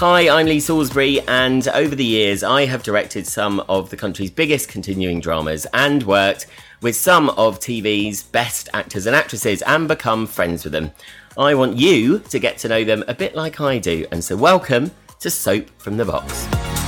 Hi, 0.00 0.30
I'm 0.30 0.46
Lee 0.46 0.60
Salisbury, 0.60 1.20
and 1.28 1.68
over 1.68 1.94
the 1.94 2.02
years, 2.02 2.42
I 2.42 2.64
have 2.64 2.82
directed 2.82 3.26
some 3.26 3.60
of 3.68 3.90
the 3.90 3.98
country's 3.98 4.30
biggest 4.30 4.70
continuing 4.70 5.20
dramas 5.20 5.66
and 5.74 6.02
worked 6.04 6.46
with 6.80 6.96
some 6.96 7.28
of 7.28 7.60
TV's 7.60 8.22
best 8.22 8.70
actors 8.72 9.04
and 9.04 9.14
actresses 9.14 9.60
and 9.60 9.86
become 9.86 10.26
friends 10.26 10.64
with 10.64 10.72
them. 10.72 10.92
I 11.36 11.54
want 11.54 11.76
you 11.76 12.20
to 12.20 12.38
get 12.38 12.56
to 12.60 12.68
know 12.68 12.82
them 12.82 13.04
a 13.08 13.14
bit 13.14 13.34
like 13.34 13.60
I 13.60 13.76
do, 13.76 14.06
and 14.10 14.24
so 14.24 14.38
welcome 14.38 14.90
to 15.18 15.28
Soap 15.28 15.68
from 15.76 15.98
the 15.98 16.06
Box. 16.06 16.79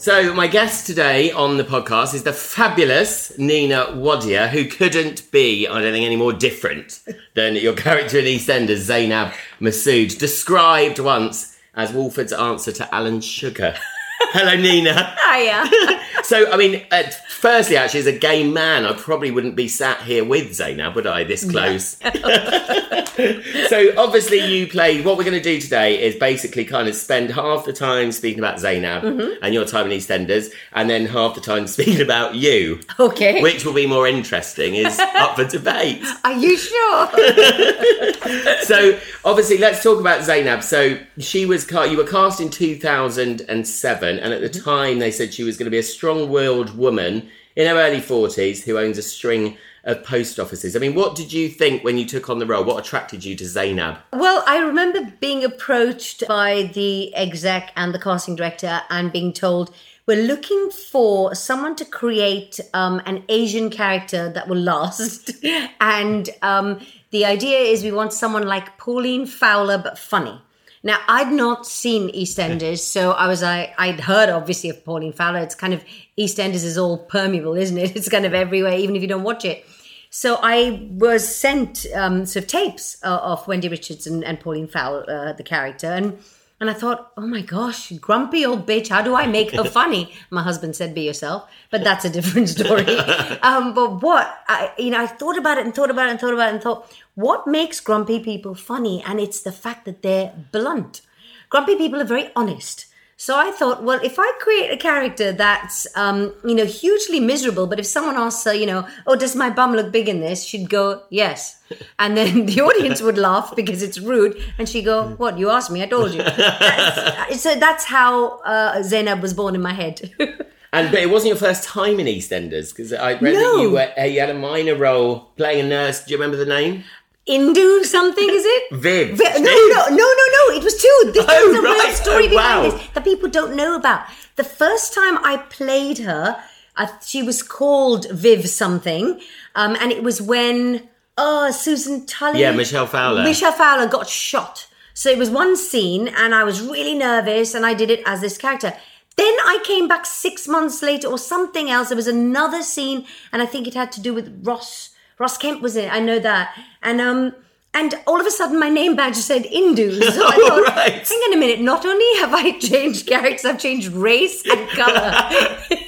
So, 0.00 0.32
my 0.32 0.46
guest 0.46 0.86
today 0.86 1.30
on 1.30 1.58
the 1.58 1.62
podcast 1.62 2.14
is 2.14 2.22
the 2.22 2.32
fabulous 2.32 3.36
Nina 3.36 3.88
Wadia, 3.92 4.48
who 4.48 4.64
couldn't 4.64 5.30
be, 5.30 5.68
I 5.68 5.78
don't 5.78 5.92
think, 5.92 6.06
any 6.06 6.16
more 6.16 6.32
different 6.32 7.00
than 7.34 7.54
your 7.54 7.74
character 7.76 8.18
in 8.18 8.24
EastEnders, 8.24 8.78
Zainab 8.78 9.34
Masood, 9.60 10.18
described 10.18 11.00
once 11.00 11.54
as 11.74 11.92
Walford's 11.92 12.32
answer 12.32 12.72
to 12.72 12.94
Alan 12.94 13.20
Sugar. 13.20 13.76
Hello, 14.32 14.56
Nina. 14.56 15.14
Hiya. 15.22 15.70
So, 16.24 16.50
I 16.50 16.56
mean, 16.56 16.82
uh, 16.90 17.04
firstly, 17.28 17.76
actually, 17.76 18.00
as 18.00 18.06
a 18.06 18.18
gay 18.18 18.48
man, 18.48 18.84
I 18.84 18.92
probably 18.92 19.30
wouldn't 19.30 19.56
be 19.56 19.68
sat 19.68 20.02
here 20.02 20.24
with 20.24 20.54
Zainab, 20.54 20.94
would 20.94 21.06
I, 21.06 21.24
this 21.24 21.48
close? 21.48 21.96
so, 23.68 23.92
obviously, 23.96 24.38
you 24.38 24.66
played. 24.66 25.04
What 25.04 25.18
we're 25.18 25.24
going 25.24 25.34
to 25.34 25.42
do 25.42 25.60
today 25.60 26.02
is 26.02 26.16
basically 26.16 26.64
kind 26.64 26.88
of 26.88 26.94
spend 26.94 27.30
half 27.30 27.64
the 27.64 27.72
time 27.72 28.12
speaking 28.12 28.38
about 28.38 28.60
Zainab 28.60 29.04
and 29.04 29.54
your 29.54 29.64
time 29.64 29.90
in 29.90 29.98
EastEnders, 29.98 30.50
and 30.72 30.88
then 30.88 31.06
half 31.06 31.34
the 31.34 31.40
time 31.40 31.66
speaking 31.66 32.00
about 32.00 32.34
you. 32.34 32.80
Okay. 32.98 33.42
Which 33.42 33.64
will 33.64 33.74
be 33.74 33.86
more 33.86 34.06
interesting 34.06 34.74
is 34.74 34.98
up 35.16 35.36
for 35.36 35.44
debate. 35.44 36.04
Are 36.24 36.36
you 36.36 36.56
sure? 36.56 37.08
So, 38.62 38.98
obviously, 39.24 39.58
let's 39.58 39.82
talk 39.82 39.98
about 39.98 40.22
Zainab. 40.22 40.62
So, 40.62 40.98
she 41.18 41.46
was 41.46 41.68
you 41.70 41.96
were 41.96 42.06
cast 42.06 42.40
in 42.40 42.50
2007, 42.50 44.18
and 44.18 44.32
at 44.32 44.40
the 44.40 44.48
time, 44.48 44.98
they 44.98 45.10
said 45.10 45.34
she 45.34 45.42
was 45.42 45.56
going 45.56 45.64
to 45.64 45.70
be 45.70 45.78
a 45.78 45.82
strong-willed 46.10 46.76
woman 46.76 47.28
in 47.54 47.68
her 47.68 47.76
early 47.76 48.00
40s 48.00 48.64
who 48.64 48.76
owns 48.78 48.98
a 48.98 49.02
string 49.02 49.56
of 49.84 50.02
post 50.02 50.40
offices. 50.40 50.74
I 50.74 50.80
mean, 50.80 50.94
what 50.96 51.14
did 51.14 51.32
you 51.32 51.48
think 51.48 51.84
when 51.84 51.98
you 51.98 52.04
took 52.04 52.28
on 52.28 52.40
the 52.40 52.46
role? 52.46 52.64
What 52.64 52.84
attracted 52.84 53.24
you 53.24 53.36
to 53.36 53.46
Zainab? 53.46 53.98
well, 54.12 54.42
I 54.46 54.58
remember 54.58 55.12
being 55.20 55.44
approached 55.44 56.26
by 56.26 56.70
the 56.74 57.14
exec 57.14 57.70
and 57.76 57.94
the 57.94 58.00
casting 58.00 58.34
director 58.34 58.82
and 58.90 59.12
being 59.12 59.32
told, 59.32 59.72
we're 60.06 60.26
looking 60.26 60.70
for 60.70 61.34
someone 61.36 61.76
to 61.76 61.84
create 61.84 62.58
um, 62.74 63.00
an 63.06 63.22
Asian 63.28 63.70
character 63.70 64.30
that 64.32 64.48
will 64.48 64.58
last. 64.58 65.30
and 65.80 66.28
um, 66.42 66.80
the 67.10 67.24
idea 67.24 67.58
is 67.60 67.84
we 67.84 67.92
want 67.92 68.12
someone 68.12 68.48
like 68.48 68.78
Pauline 68.78 69.26
Fowler, 69.26 69.78
but 69.78 69.96
funny. 69.96 70.42
Now, 70.82 70.98
I'd 71.08 71.30
not 71.30 71.66
seen 71.66 72.10
EastEnders, 72.12 72.78
so 72.78 73.12
I 73.12 73.28
was 73.28 73.42
like, 73.42 73.74
I'd 73.76 74.00
heard 74.00 74.30
obviously 74.30 74.70
of 74.70 74.82
Pauline 74.82 75.12
Fowler. 75.12 75.40
It's 75.40 75.54
kind 75.54 75.74
of 75.74 75.84
EastEnders 76.18 76.64
is 76.64 76.78
all 76.78 76.96
permeable, 76.96 77.54
isn't 77.54 77.76
it? 77.76 77.96
It's 77.96 78.08
kind 78.08 78.24
of 78.24 78.32
everywhere, 78.32 78.78
even 78.78 78.96
if 78.96 79.02
you 79.02 79.08
don't 79.08 79.22
watch 79.22 79.44
it. 79.44 79.66
So 80.08 80.38
I 80.42 80.88
was 80.90 81.36
sent 81.36 81.86
um, 81.94 82.24
sort 82.24 82.44
of 82.44 82.48
tapes 82.50 82.96
uh, 83.04 83.20
of 83.22 83.46
Wendy 83.46 83.68
Richards 83.68 84.06
and, 84.06 84.24
and 84.24 84.40
Pauline 84.40 84.68
Fowler, 84.68 85.04
uh, 85.08 85.32
the 85.34 85.42
character, 85.42 85.86
and 85.86 86.18
and 86.60 86.68
I 86.68 86.74
thought, 86.74 87.12
oh 87.16 87.26
my 87.26 87.40
gosh, 87.40 87.90
grumpy 87.92 88.44
old 88.44 88.66
bitch, 88.66 88.88
how 88.88 89.00
do 89.00 89.14
I 89.14 89.26
make 89.26 89.52
her 89.52 89.64
funny? 89.80 90.12
My 90.28 90.42
husband 90.42 90.76
said, 90.76 90.94
be 90.94 91.00
yourself, 91.00 91.50
but 91.70 91.82
that's 91.82 92.04
a 92.04 92.10
different 92.10 92.48
story. 92.56 92.98
um, 93.40 93.72
but 93.72 94.02
what 94.02 94.38
I, 94.46 94.70
you 94.76 94.90
know, 94.90 95.00
I 95.00 95.06
thought 95.06 95.38
about 95.38 95.56
it 95.56 95.64
and 95.64 95.74
thought 95.74 95.90
about 95.90 96.08
it 96.08 96.10
and 96.10 96.20
thought 96.20 96.34
about 96.34 96.48
it 96.50 96.54
and 96.54 96.62
thought, 96.62 96.92
what 97.14 97.46
makes 97.46 97.80
grumpy 97.80 98.20
people 98.20 98.54
funny? 98.54 99.02
And 99.06 99.18
it's 99.18 99.40
the 99.40 99.52
fact 99.52 99.86
that 99.86 100.02
they're 100.02 100.34
blunt. 100.52 101.00
Grumpy 101.48 101.76
people 101.76 102.00
are 102.00 102.04
very 102.04 102.30
honest. 102.36 102.86
So 103.20 103.36
I 103.36 103.50
thought, 103.50 103.82
well, 103.82 104.00
if 104.02 104.18
I 104.18 104.32
create 104.40 104.70
a 104.72 104.78
character 104.78 105.30
that's, 105.30 105.86
um, 105.94 106.32
you 106.42 106.54
know, 106.54 106.64
hugely 106.64 107.20
miserable, 107.20 107.66
but 107.66 107.78
if 107.78 107.84
someone 107.84 108.16
asks 108.16 108.44
her, 108.44 108.54
you 108.54 108.64
know, 108.64 108.86
oh, 109.06 109.14
does 109.14 109.36
my 109.36 109.50
bum 109.50 109.74
look 109.74 109.92
big 109.92 110.08
in 110.08 110.20
this? 110.20 110.42
She'd 110.42 110.70
go, 110.70 111.02
yes. 111.10 111.60
And 111.98 112.16
then 112.16 112.46
the 112.46 112.62
audience 112.62 113.02
would 113.02 113.18
laugh 113.18 113.54
because 113.54 113.82
it's 113.82 113.98
rude. 114.00 114.42
And 114.56 114.66
she'd 114.66 114.86
go, 114.86 115.08
what? 115.18 115.38
You 115.38 115.50
asked 115.50 115.70
me, 115.70 115.82
I 115.82 115.86
told 115.86 116.12
you. 116.14 116.22
That's- 116.22 117.42
so 117.42 117.54
that's 117.56 117.84
how 117.84 118.38
uh, 118.38 118.82
Zainab 118.82 119.20
was 119.20 119.34
born 119.34 119.54
in 119.54 119.60
my 119.60 119.74
head. 119.74 120.10
And 120.72 120.92
but 120.92 121.00
it 121.00 121.10
wasn't 121.10 121.30
your 121.30 121.36
first 121.36 121.64
time 121.64 121.98
in 121.98 122.06
EastEnders 122.06 122.70
because 122.70 122.92
I 122.92 123.14
read 123.14 123.34
No. 123.34 123.56
that 123.56 123.62
you 123.62 123.70
were 123.72 123.92
uh, 123.98 124.04
you 124.04 124.20
had 124.20 124.30
a 124.30 124.34
minor 124.34 124.76
role 124.76 125.32
playing 125.36 125.66
a 125.66 125.68
nurse. 125.68 126.04
Do 126.04 126.12
you 126.12 126.16
remember 126.16 126.36
the 126.36 126.46
name? 126.46 126.84
Indu 127.30 127.84
something, 127.84 128.28
is 128.28 128.44
it? 128.44 128.62
Viv. 128.72 129.16
Vi- 129.18 129.38
no, 129.38 129.54
no, 129.74 129.80
no, 129.88 130.06
no, 130.20 130.24
no. 130.36 130.56
It 130.58 130.64
was 130.64 130.76
two. 130.82 131.12
This 131.14 131.24
Oh, 131.28 131.50
is 131.50 131.58
a 131.58 131.62
real 131.62 131.94
story 131.94 132.26
Oh, 132.26 132.30
behind 132.30 132.62
wow. 132.64 132.70
this 132.70 132.88
that 132.94 133.04
people 133.04 133.28
don't 133.28 133.54
know 133.56 133.76
about. 133.76 134.02
The 134.36 134.44
first 134.44 134.92
time 134.94 135.18
I 135.24 135.36
played 135.58 135.98
her, 135.98 136.42
I, 136.76 136.88
she 137.04 137.22
was 137.22 137.42
called 137.42 138.10
Viv 138.10 138.48
something, 138.48 139.20
um, 139.54 139.76
and 139.80 139.92
it 139.92 140.02
was 140.02 140.20
when 140.20 140.88
oh 141.18 141.50
Susan 141.50 142.06
Tully, 142.06 142.40
Yeah, 142.40 142.52
Michelle 142.52 142.86
Fowler. 142.86 143.22
Michelle 143.22 143.52
Fowler 143.52 143.86
got 143.86 144.08
shot. 144.08 144.66
So 144.94 145.08
it 145.10 145.18
was 145.18 145.30
one 145.30 145.56
scene, 145.56 146.08
and 146.08 146.34
I 146.34 146.44
was 146.44 146.60
really 146.62 146.94
nervous, 146.94 147.54
and 147.54 147.64
I 147.64 147.74
did 147.74 147.90
it 147.90 148.02
as 148.06 148.20
this 148.20 148.36
character. 148.38 148.72
Then 149.16 149.34
I 149.44 149.58
came 149.64 149.86
back 149.88 150.04
six 150.06 150.48
months 150.48 150.82
later, 150.82 151.08
or 151.08 151.18
something 151.18 151.70
else. 151.70 151.88
There 151.88 151.96
was 151.96 152.06
another 152.06 152.62
scene, 152.62 153.06
and 153.32 153.40
I 153.42 153.46
think 153.46 153.66
it 153.66 153.74
had 153.74 153.92
to 153.92 154.00
do 154.00 154.12
with 154.14 154.40
Ross. 154.44 154.89
Ross 155.20 155.36
Kemp 155.36 155.60
was 155.60 155.76
in 155.76 155.84
it. 155.84 155.92
I 155.92 156.00
know 156.00 156.18
that, 156.18 156.56
and 156.82 156.98
um, 157.00 157.34
and 157.74 157.94
all 158.06 158.18
of 158.20 158.26
a 158.26 158.30
sudden 158.30 158.58
my 158.58 158.70
name 158.70 158.96
badge 158.96 159.16
said 159.16 159.42
Indu. 159.44 160.00
So 160.14 160.24
I 160.26 160.32
Oh, 160.36 160.48
thought, 160.64 160.76
right. 160.76 161.06
hang 161.06 161.18
on 161.28 161.34
a 161.34 161.36
minute. 161.36 161.60
Not 161.60 161.84
only 161.84 162.16
have 162.18 162.32
I 162.34 162.58
changed 162.70 163.06
characters, 163.06 163.44
I've 163.44 163.60
changed 163.60 163.88
race 163.92 164.42
and 164.50 164.68
color. 164.70 165.12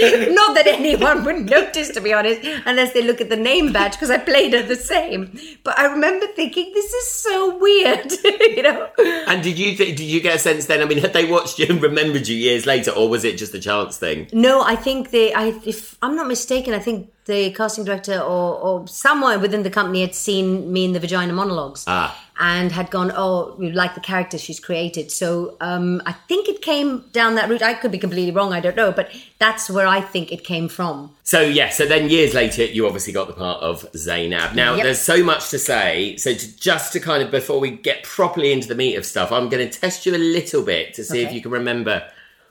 Not 0.00 0.54
that 0.54 0.64
anyone 0.66 1.24
would 1.24 1.50
notice, 1.50 1.88
to 1.90 2.00
be 2.00 2.12
honest, 2.12 2.40
unless 2.66 2.92
they 2.92 3.02
look 3.02 3.20
at 3.20 3.28
the 3.30 3.36
name 3.36 3.72
badge 3.72 3.92
because 3.92 4.10
I 4.10 4.18
played 4.18 4.52
her 4.54 4.62
the 4.62 4.76
same. 4.76 5.36
But 5.64 5.76
I 5.76 5.86
remember 5.86 6.26
thinking, 6.28 6.70
this 6.72 6.92
is 6.92 7.10
so 7.14 7.58
weird, 7.58 8.12
you 8.56 8.62
know. 8.62 8.88
And 9.26 9.42
did 9.42 9.58
you 9.58 9.74
th- 9.76 9.96
did 9.96 10.06
you 10.06 10.20
get 10.20 10.36
a 10.36 10.38
sense 10.38 10.66
then? 10.66 10.82
I 10.82 10.84
mean, 10.84 10.98
had 10.98 11.12
they 11.14 11.24
watched 11.28 11.58
you 11.58 11.66
and 11.68 11.82
remembered 11.82 12.28
you 12.28 12.36
years 12.36 12.64
later, 12.64 12.92
or 12.92 13.08
was 13.08 13.24
it 13.24 13.38
just 13.38 13.52
a 13.54 13.60
chance 13.60 13.96
thing? 13.98 14.28
No, 14.32 14.62
I 14.62 14.76
think 14.76 15.10
they. 15.10 15.34
I, 15.34 15.46
if 15.66 15.96
I'm 16.00 16.14
not 16.14 16.28
mistaken, 16.28 16.74
I 16.74 16.78
think 16.78 17.10
the 17.28 17.52
casting 17.52 17.84
director 17.84 18.18
or, 18.18 18.46
or 18.66 18.88
someone 18.88 19.40
within 19.40 19.62
the 19.62 19.70
company 19.70 20.00
had 20.00 20.14
seen 20.14 20.72
me 20.72 20.84
in 20.86 20.92
the 20.92 21.00
vagina 21.00 21.32
monologues 21.32 21.84
Ah. 21.86 22.10
and 22.40 22.72
had 22.72 22.90
gone, 22.90 23.12
"Oh, 23.24 23.54
you 23.60 23.70
like 23.70 23.94
the 23.94 24.00
character 24.12 24.36
she's 24.38 24.58
created." 24.68 25.10
So 25.12 25.28
um, 25.60 26.02
I 26.06 26.12
think 26.28 26.48
it 26.48 26.62
came 26.62 27.04
down 27.12 27.34
that 27.36 27.48
route. 27.50 27.62
I 27.62 27.74
could 27.74 27.92
be 27.92 27.98
completely 28.06 28.32
wrong. 28.32 28.52
I 28.52 28.60
don't 28.60 28.76
know, 28.82 28.90
but 28.92 29.06
that's 29.38 29.68
where 29.70 29.86
I 29.86 30.00
think 30.00 30.32
it 30.32 30.42
came 30.52 30.68
from. 30.68 30.94
So 31.22 31.40
yeah, 31.42 31.68
so 31.78 31.84
then 31.86 32.08
years 32.08 32.32
later, 32.34 32.64
you 32.64 32.86
obviously 32.86 33.12
got 33.12 33.26
the 33.28 33.34
part 33.46 33.62
of 33.62 33.86
Zainab. 33.94 34.54
Now, 34.54 34.74
Yep. 34.74 34.84
there's 34.84 35.00
so 35.14 35.22
much 35.22 35.50
to 35.50 35.58
say. 35.58 36.16
So 36.16 36.32
to, 36.34 36.46
just 36.68 36.92
to 36.94 37.00
kind 37.00 37.22
of 37.22 37.30
before 37.30 37.60
we 37.60 37.70
get 37.70 38.02
properly 38.04 38.50
into 38.52 38.68
the 38.68 38.74
meat 38.74 38.96
of 38.96 39.04
stuff, 39.04 39.30
I'm 39.30 39.48
going 39.50 39.68
to 39.68 39.80
test 39.80 40.06
you 40.06 40.12
a 40.14 40.22
little 40.38 40.62
bit 40.62 40.94
to 40.94 41.04
see 41.04 41.20
if 41.22 41.32
you 41.34 41.40
can 41.42 41.50
remember 41.50 42.02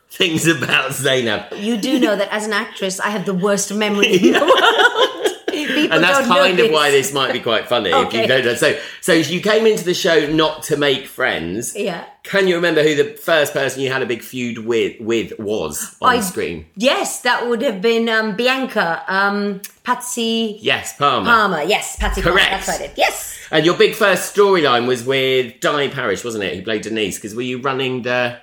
things 0.10 0.48
about 0.48 0.94
Zainab. 0.94 1.54
You 1.56 1.78
do 1.78 2.00
know 2.00 2.16
that 2.16 2.32
as 2.32 2.46
an 2.48 2.54
actress, 2.54 3.00
I 3.00 3.10
have 3.10 3.26
the 3.26 3.34
worst 3.34 3.74
memory 3.74 4.14
in 4.16 4.22
the 4.34 4.40
world. 4.40 5.34
People 5.48 5.92
and 5.94 6.04
that's 6.04 6.28
kind 6.28 6.60
of 6.60 6.72
why 6.72 6.92
this 6.92 7.12
might 7.14 7.34
be 7.34 7.40
quite 7.40 7.68
funny 7.68 7.90
if 7.90 8.14
you 8.14 8.28
don't 8.28 8.46
know. 8.46 8.54
So, 8.54 8.78
so 9.02 9.14
you 9.14 9.42
came 9.42 9.66
into 9.66 9.84
the 9.84 9.94
show 9.96 10.28
not 10.32 10.62
to 10.64 10.78
make 10.78 11.08
friends. 11.08 11.76
Yeah. 11.76 12.06
Can 12.24 12.48
you 12.48 12.56
remember 12.56 12.84
who 12.84 12.94
the 12.96 13.16
first 13.16 13.54
person 13.54 13.82
you 13.82 13.92
had 13.92 14.04
a 14.04 14.06
big 14.06 14.22
feud 14.22 14.60
with 14.60 15.00
with 15.02 15.38
was 15.40 15.96
on 16.02 16.18
I- 16.18 16.20
screen? 16.20 16.68
Yes, 16.76 17.22
that 17.22 17.48
would 17.50 17.62
have 17.64 17.82
been 17.82 18.08
um, 18.08 18.36
Bianca, 18.36 19.04
um, 19.08 19.62
Patsy 19.84 20.60
Yes, 20.62 20.96
Palmer. 20.96 21.26
Palmer. 21.26 21.64
Yes, 21.64 21.96
Patsy 21.96 22.22
Correct. 22.22 22.50
Palmer. 22.50 22.64
That's 22.66 22.80
right. 22.80 22.94
Yes. 22.96 23.38
And 23.50 23.66
your 23.66 23.78
big 23.78 23.96
first 23.96 24.36
storyline 24.36 24.86
was 24.88 25.04
with 25.06 25.60
Di 25.60 25.88
Parish, 25.88 26.24
wasn't 26.24 26.44
it? 26.44 26.56
Who 26.56 26.62
played 26.62 26.84
Denise? 26.84 27.18
Because 27.18 27.34
were 27.34 27.42
you 27.42 27.60
running 27.62 28.04
the 28.04 28.40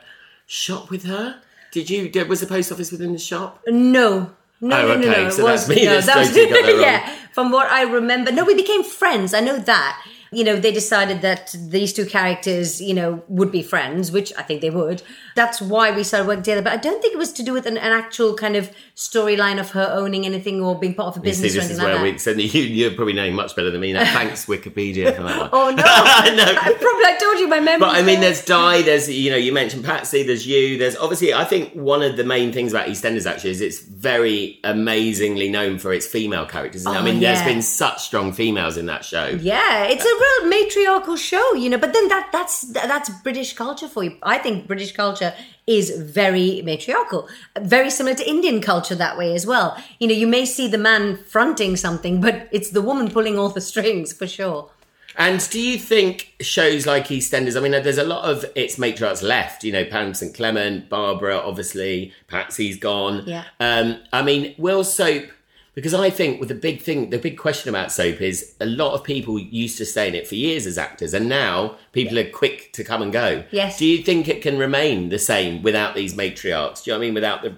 shop 0.47 0.91
with 0.91 1.05
her? 1.05 1.41
Did 1.75 1.91
you? 1.91 2.09
did- 2.09 2.29
Was 2.29 2.41
the 2.41 2.47
post 2.47 2.71
office 2.73 2.91
within 2.93 3.13
the 3.13 3.19
shop? 3.19 3.61
No. 3.67 4.31
No, 4.61 4.77
Oh, 4.81 4.87
no, 4.87 4.95
no, 4.95 4.95
okay, 5.11 5.23
no. 5.23 5.29
it 5.29 5.33
so 5.33 5.45
that's 5.45 5.69
was- 5.69 5.77
me 5.77 5.85
no, 5.85 5.91
that's 5.95 6.07
that 6.07 6.19
was- 6.19 6.29
totally 6.29 6.63
got 6.63 6.81
yeah, 6.89 7.15
from 7.33 7.51
what 7.51 7.67
I 7.67 7.83
remember. 7.83 8.31
No, 8.33 8.45
we 8.45 8.55
became 8.55 8.85
friends. 8.85 9.35
I 9.35 9.41
know 9.41 9.59
that. 9.59 10.07
You 10.35 10.45
know, 10.45 10.57
they 10.57 10.73
decided 10.73 11.23
that 11.23 11.55
these 11.59 11.93
two 11.93 12.07
characters, 12.07 12.81
you 12.81 12.95
know, 12.95 13.23
would 13.29 13.53
be 13.53 13.63
friends, 13.63 14.11
which 14.13 14.33
I 14.37 14.43
think 14.43 14.61
they 14.61 14.71
would. 14.71 15.03
That's 15.37 15.61
why 15.61 15.91
we 15.91 16.03
started 16.05 16.27
working 16.27 16.43
together. 16.43 16.63
But 16.63 16.73
I 16.73 16.77
don't 16.77 17.01
think 17.01 17.15
it 17.15 17.19
was 17.19 17.33
to 17.35 17.43
do 17.43 17.53
with 17.53 17.67
an, 17.67 17.77
an 17.79 17.93
actual 17.93 18.35
kind 18.35 18.57
of 18.57 18.71
storyline 18.97 19.59
of 19.61 19.71
her 19.71 19.89
owning 19.93 20.25
anything 20.27 20.61
or 20.63 20.79
being 20.79 20.95
part 20.95 21.17
of 21.17 21.23
a 21.23 21.27
see, 21.27 21.31
business 21.43 21.57
or 21.57 21.61
this 21.61 21.71
is 21.71 21.79
like 21.79 21.87
where 21.87 21.97
that. 21.97 22.03
we. 22.03 22.19
So 22.19 22.31
you, 22.31 22.63
you're 22.63 22.93
probably 22.93 23.13
knowing 23.15 23.35
much 23.35 23.55
better 23.57 23.71
than 23.71 23.81
me 23.81 23.93
now. 23.93 24.05
Thanks 24.13 24.47
Wikipedia 24.47 25.15
for 25.17 25.23
that 25.23 25.41
one. 25.41 25.51
Oh 25.53 25.71
no! 25.71 25.75
no. 25.77 25.83
I 25.85 26.73
probably 26.81 27.05
I 27.05 27.17
told 27.21 27.39
you 27.39 27.49
my 27.49 27.61
memory. 27.61 27.81
But 27.81 27.97
I 27.97 28.03
mean, 28.03 28.21
there's 28.21 28.45
Di, 28.45 28.83
there's 28.83 29.09
you 29.11 29.31
know, 29.31 29.37
you 29.37 29.53
mentioned 29.53 29.85
Patsy, 29.85 30.23
there's 30.23 30.47
you, 30.47 30.79
there's 30.79 30.97
obviously. 30.97 31.33
I 31.35 31.45
think 31.45 31.73
one 31.73 32.03
of 32.03 32.17
the 32.17 32.25
main 32.25 32.53
things 32.53 32.73
about 32.73 32.89
EastEnders 32.89 33.27
actually 33.31 33.51
is 33.51 33.61
it's 33.61 33.81
very 33.81 34.61
amazingly 34.65 35.49
known 35.49 35.79
for 35.79 35.93
its 35.93 36.07
female 36.07 36.47
characters. 36.47 36.83
isn't? 36.83 36.93
I 36.97 37.01
Oh, 37.01 37.03
mean, 37.03 37.21
there's 37.21 37.43
been 37.43 37.63
such 37.63 38.03
strong 38.03 38.33
females 38.33 38.77
in 38.77 38.87
that 38.87 39.05
show. 39.05 39.27
Yeah, 39.41 39.85
it's 39.85 40.05
a 40.05 40.15
real 40.25 40.49
matriarchal 40.49 41.17
show, 41.17 41.55
you 41.55 41.69
know. 41.71 41.79
But 41.79 41.93
then 41.93 42.09
that 42.09 42.31
that's 42.33 42.63
that's 42.73 43.11
British 43.23 43.55
culture 43.55 43.89
for 43.89 44.05
you. 44.05 44.17
I 44.23 44.39
think 44.39 44.67
British 44.67 44.93
culture 44.93 45.33
is 45.67 45.91
very 45.91 46.63
matriarchal, 46.63 47.29
very 47.61 47.91
similar 47.91 48.17
to 48.17 48.29
Indian 48.29 48.61
culture 48.61 48.95
that 48.95 49.17
way 49.17 49.35
as 49.35 49.47
well. 49.47 49.77
You 49.99 50.09
know, 50.09 50.15
you 50.15 50.27
may 50.27 50.45
see 50.45 50.69
the 50.69 50.79
man 50.79 51.17
fronting 51.17 51.77
something, 51.77 52.21
but 52.21 52.49
it's 52.53 52.71
the 52.71 52.83
woman 52.83 53.11
pulling 53.11 53.39
all 53.39 53.49
the 53.49 53.61
strings 53.61 54.13
for 54.13 54.27
sure. 54.27 54.71
And 55.17 55.49
do 55.51 55.61
you 55.61 55.79
think 55.79 56.35
shows 56.41 56.87
like 56.87 57.07
EastEnders? 57.07 57.57
I 57.57 57.61
mean, 57.61 57.71
there's 57.71 57.99
a 57.99 58.05
lot 58.05 58.25
of 58.25 58.45
its 58.57 58.77
matriarchs 58.77 59.23
left. 59.23 59.63
You 59.63 59.73
know, 59.73 59.85
Pam 59.85 60.13
St 60.13 60.35
Clement, 60.35 60.89
Barbara, 60.89 61.37
obviously, 61.37 62.13
Patsy's 62.27 62.77
gone. 62.77 63.23
Yeah. 63.25 63.45
Um, 63.61 64.01
I 64.13 64.23
mean, 64.23 64.55
will 64.59 64.83
soap? 64.83 65.27
Because 65.75 65.93
I 65.93 66.09
think 66.09 66.39
with 66.39 66.49
the 66.49 66.55
big 66.55 66.83
thing, 66.83 67.11
the 67.11 67.19
big 67.19 67.37
question 67.37 67.69
about 67.69 67.91
soap 67.91 68.21
is 68.21 68.55
a 68.61 68.67
lot 68.67 68.95
of 68.95 69.03
people 69.03 69.39
used 69.39 69.77
to 69.79 69.85
stay 69.85 70.07
in 70.07 70.15
it 70.15 70.27
for 70.27 70.37
years 70.37 70.67
as 70.67 70.79
actors, 70.79 71.13
and 71.13 71.29
now 71.29 71.77
people 71.93 72.17
are 72.19 72.31
quick 72.31 72.73
to 72.75 72.85
come 72.85 73.03
and 73.03 73.13
go. 73.13 73.45
Yes. 73.51 73.79
Do 73.79 73.87
you 73.87 74.03
think 74.03 74.29
it 74.29 74.41
can 74.41 74.57
remain 74.57 75.09
the 75.09 75.19
same 75.19 75.63
without 75.63 75.97
these 75.97 76.15
matriarchs? 76.15 76.85
Do 76.85 76.91
you 76.91 76.95
know 76.95 76.99
what 76.99 77.05
I 77.05 77.07
mean? 77.07 77.15
Without 77.15 77.43
the 77.43 77.57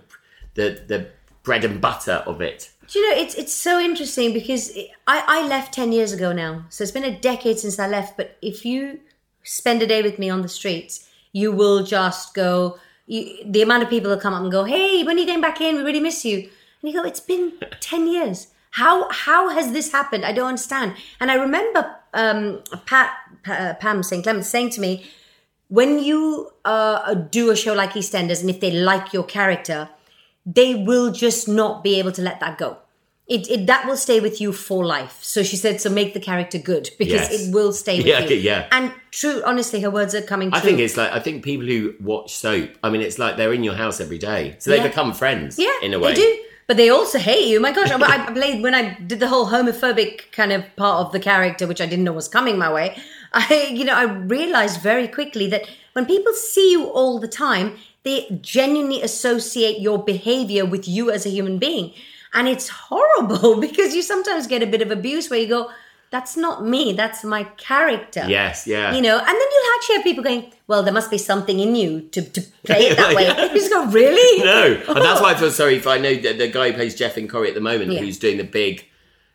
the 0.55 0.83
the 0.87 1.09
bread 1.43 1.65
and 1.65 1.81
butter 1.81 2.23
of 2.27 2.41
it. 2.41 2.71
Do 2.89 2.99
you 2.99 3.11
know 3.11 3.21
it's 3.21 3.35
it's 3.35 3.53
so 3.53 3.79
interesting 3.79 4.33
because 4.33 4.77
I 5.07 5.23
I 5.27 5.47
left 5.47 5.75
ten 5.75 5.93
years 5.93 6.13
ago 6.13 6.33
now, 6.33 6.65
so 6.71 6.83
it's 6.83 6.93
been 6.93 7.05
a 7.05 7.19
decade 7.19 7.59
since 7.59 7.79
I 7.79 7.87
left. 7.87 8.17
But 8.17 8.39
if 8.41 8.65
you 8.65 9.01
spend 9.43 9.83
a 9.83 9.87
day 9.87 10.03
with 10.03 10.19
me 10.19 10.31
on 10.31 10.41
the 10.41 10.49
streets, 10.49 11.09
you 11.33 11.53
will 11.53 11.85
just 11.85 12.35
go. 12.35 12.79
You, 13.09 13.45
the 13.45 13.63
amount 13.63 13.85
of 13.85 13.91
people 13.91 14.11
that 14.11 14.21
come 14.21 14.33
up 14.33 14.43
and 14.43 14.51
go, 14.51 14.65
"Hey, 14.65 15.05
when 15.05 15.17
are 15.17 15.21
you 15.21 15.27
getting 15.27 15.43
back 15.43 15.61
in? 15.61 15.77
We 15.77 15.83
really 15.83 16.01
miss 16.01 16.25
you." 16.25 16.49
And 16.83 16.93
you 16.93 17.01
go, 17.01 17.07
"It's 17.07 17.21
been 17.21 17.53
ten 17.81 18.07
years. 18.07 18.49
How 18.73 19.09
how 19.11 19.49
has 19.49 19.73
this 19.73 19.93
happened? 19.93 20.25
I 20.25 20.33
don't 20.33 20.49
understand." 20.49 20.95
And 21.21 21.31
I 21.31 21.35
remember 21.37 21.95
um, 22.15 22.61
Pat 22.87 23.11
Pa- 23.45 23.75
Pam 23.81 24.03
St 24.03 24.23
Clement 24.23 24.45
saying 24.45 24.71
to 24.71 24.81
me, 24.81 25.05
when 25.69 25.99
you 25.99 26.51
uh, 26.65 27.15
do 27.15 27.51
a 27.51 27.57
show 27.57 27.75
like 27.75 27.93
EastEnders, 27.93 28.41
and 28.41 28.51
if 28.51 28.61
they 28.61 28.71
like 28.71 29.13
your 29.13 29.25
character, 29.25 29.89
they 30.45 30.75
will 30.75 31.11
just 31.13 31.49
not 31.49 31.83
be 31.83 31.99
able 31.99 32.13
to 32.13 32.23
let 32.23 32.41
that 32.41 32.57
go. 32.59 32.79
It, 33.27 33.51
it 33.51 33.67
that 33.67 33.85
will 33.87 33.97
stay 33.97 34.21
with 34.21 34.41
you 34.41 34.53
for 34.53 34.85
life. 34.87 35.19
So 35.21 35.43
she 35.43 35.57
said, 35.57 35.81
so 35.81 35.91
make 35.91 36.15
the 36.15 36.21
character 36.21 36.59
good 36.59 36.91
because 36.97 37.23
Yes. 37.29 37.49
it 37.49 37.53
will 37.53 37.73
stay 37.73 37.97
with 37.97 38.07
Yeah, 38.07 38.21
you. 38.21 38.37
yeah. 38.37 38.69
And 38.71 38.93
true, 39.11 39.43
honestly, 39.45 39.81
her 39.81 39.91
words 39.91 40.15
are 40.15 40.23
coming 40.23 40.53
true. 40.53 40.61
I 40.61 40.63
think 40.63 40.79
it's 40.79 40.97
like 40.97 41.11
I 41.11 41.19
think 41.19 41.43
people 41.43 41.67
who 41.67 41.95
watch 42.01 42.33
soap. 42.37 42.71
I 42.85 42.91
mean, 42.91 43.01
it's 43.01 43.19
like 43.19 43.37
they're 43.37 43.53
in 43.53 43.65
your 43.65 43.75
house 43.75 44.01
every 44.01 44.19
day, 44.19 44.55
so 44.61 44.71
they 44.71 44.77
Yeah. 44.77 44.87
become 44.87 45.13
friends. 45.13 45.59
yeah, 45.59 45.73
in 45.83 45.93
a 45.93 45.99
way. 45.99 46.15
they 46.15 46.21
do. 46.21 46.43
But 46.67 46.77
they 46.77 46.89
also 46.89 47.19
hate 47.19 47.49
you. 47.49 47.61
My 47.61 47.73
gosh, 47.73 47.91
I, 47.91 47.97
I 48.29 48.33
played 48.33 48.63
when 48.63 48.75
I 48.75 48.99
did 49.01 49.21
the 49.21 49.29
whole 49.29 49.47
homophobic 49.47 50.33
kind 50.33 50.53
of 50.53 50.65
part 50.77 51.07
of 51.07 51.13
the 51.13 51.21
character, 51.21 51.67
which 51.67 51.81
I 51.81 51.87
didn't 51.87 52.05
know 52.05 52.13
was 52.13 52.29
coming 52.29 52.59
my 52.59 52.73
way. 52.73 52.97
I, 53.33 53.71
you 53.73 53.85
know, 53.85 53.95
I 53.95 54.05
realized 54.05 54.81
very 54.81 55.09
quickly 55.09 55.49
that 55.49 55.69
when 55.93 56.07
people 56.07 56.33
see 56.33 56.73
you 56.73 56.87
all 56.87 57.19
the 57.19 57.29
time, 57.29 57.77
they 58.03 58.39
genuinely 58.41 59.03
associate 59.03 59.81
your 59.81 60.03
behavior 60.03 60.65
with 60.65 60.87
you 60.87 61.11
as 61.11 61.27
a 61.27 61.31
human 61.31 61.59
being, 61.59 61.93
and 62.33 62.49
it's 62.49 62.69
horrible 62.69 63.61
because 63.61 63.95
you 63.95 64.03
sometimes 64.03 64.47
get 64.47 64.63
a 64.63 64.67
bit 64.67 64.83
of 64.83 64.91
abuse 64.91 65.29
where 65.29 65.41
you 65.41 65.49
go, 65.49 65.71
"That's 66.17 66.37
not 66.37 66.65
me. 66.65 66.83
That's 67.03 67.25
my 67.25 67.45
character." 67.71 68.25
Yes, 68.29 68.67
yeah. 68.67 68.95
You 68.97 69.03
know, 69.03 69.17
and 69.19 69.27
then 69.27 69.49
you'll 69.55 69.75
actually 69.77 69.97
have 69.97 70.05
people 70.05 70.25
going, 70.25 70.43
"Well, 70.67 70.83
there 70.83 70.97
must 71.01 71.11
be 71.11 71.19
something 71.19 71.61
in 71.61 71.75
you 71.75 71.91
to, 72.15 72.21
to 72.23 72.41
play 72.65 72.83
it 72.89 72.97
that 72.97 73.15
way." 73.19 73.25
Yeah. 73.25 73.45
You 73.45 73.55
just 73.63 73.71
go, 73.71 73.87
"Really?" 73.87 74.45
No, 74.53 74.63
and 74.95 75.05
that's 75.07 75.21
oh. 75.21 75.23
why 75.25 75.33
I 75.33 75.35
feel 75.35 75.51
sorry 75.51 75.77
if 75.77 75.87
I 75.87 75.99
know 75.99 76.15
the, 76.15 76.33
the 76.33 76.49
guy 76.49 76.71
who 76.71 76.75
plays 76.75 76.95
Geoff 76.95 77.19
in 77.19 77.29
Corrie 77.29 77.49
at 77.49 77.55
the 77.55 77.67
moment, 77.73 77.93
Yeah. 77.93 78.01
who's 78.01 78.19
doing 78.19 78.39
the 78.39 78.45
big 78.45 78.85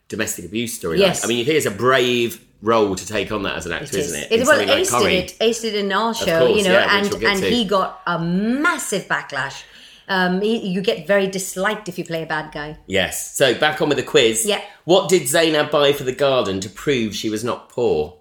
domestic 0.08 0.44
abuse 0.44 0.78
storyline. 0.78 0.98
Yes. 0.98 1.24
I 1.24 1.28
mean, 1.28 1.38
you 1.38 1.44
think 1.44 1.56
it's 1.56 1.66
a 1.66 1.70
brave 1.70 2.44
role 2.62 2.94
to 2.94 3.06
take 3.06 3.32
on 3.32 3.42
that 3.42 3.56
as 3.56 3.66
an 3.66 3.72
actor, 3.72 3.98
is. 3.98 4.06
isn't 4.06 4.22
it? 4.22 4.40
It, 4.40 4.46
well, 4.46 4.58
like 4.58 4.68
Ace 4.68 4.90
Corrie. 4.90 5.10
did 5.10 5.24
it. 5.24 5.36
Ace 5.40 5.60
did 5.62 5.74
in 5.74 5.92
our 5.92 6.14
show, 6.14 6.46
course, 6.46 6.58
you 6.58 6.64
know, 6.64 6.72
yeah, 6.72 6.98
and 6.98 7.12
and 7.24 7.38
to. 7.40 7.50
he 7.50 7.64
got 7.64 8.00
a 8.06 8.18
massive 8.18 9.04
backlash. 9.04 9.64
Um, 10.12 10.42
you 10.42 10.82
get 10.82 11.06
very 11.06 11.26
disliked 11.26 11.88
if 11.88 11.96
you 11.98 12.04
play 12.04 12.22
a 12.22 12.26
bad 12.26 12.52
guy. 12.52 12.76
Yes. 12.86 13.34
So 13.34 13.54
back 13.58 13.80
on 13.80 13.88
with 13.88 13.96
the 13.96 14.04
quiz. 14.04 14.44
Yeah. 14.44 14.60
What 14.84 15.08
did 15.08 15.26
Zainab 15.26 15.70
buy 15.70 15.94
for 15.94 16.04
the 16.04 16.12
garden 16.12 16.60
to 16.60 16.68
prove 16.68 17.14
she 17.16 17.30
was 17.30 17.42
not 17.42 17.70
poor? 17.70 18.18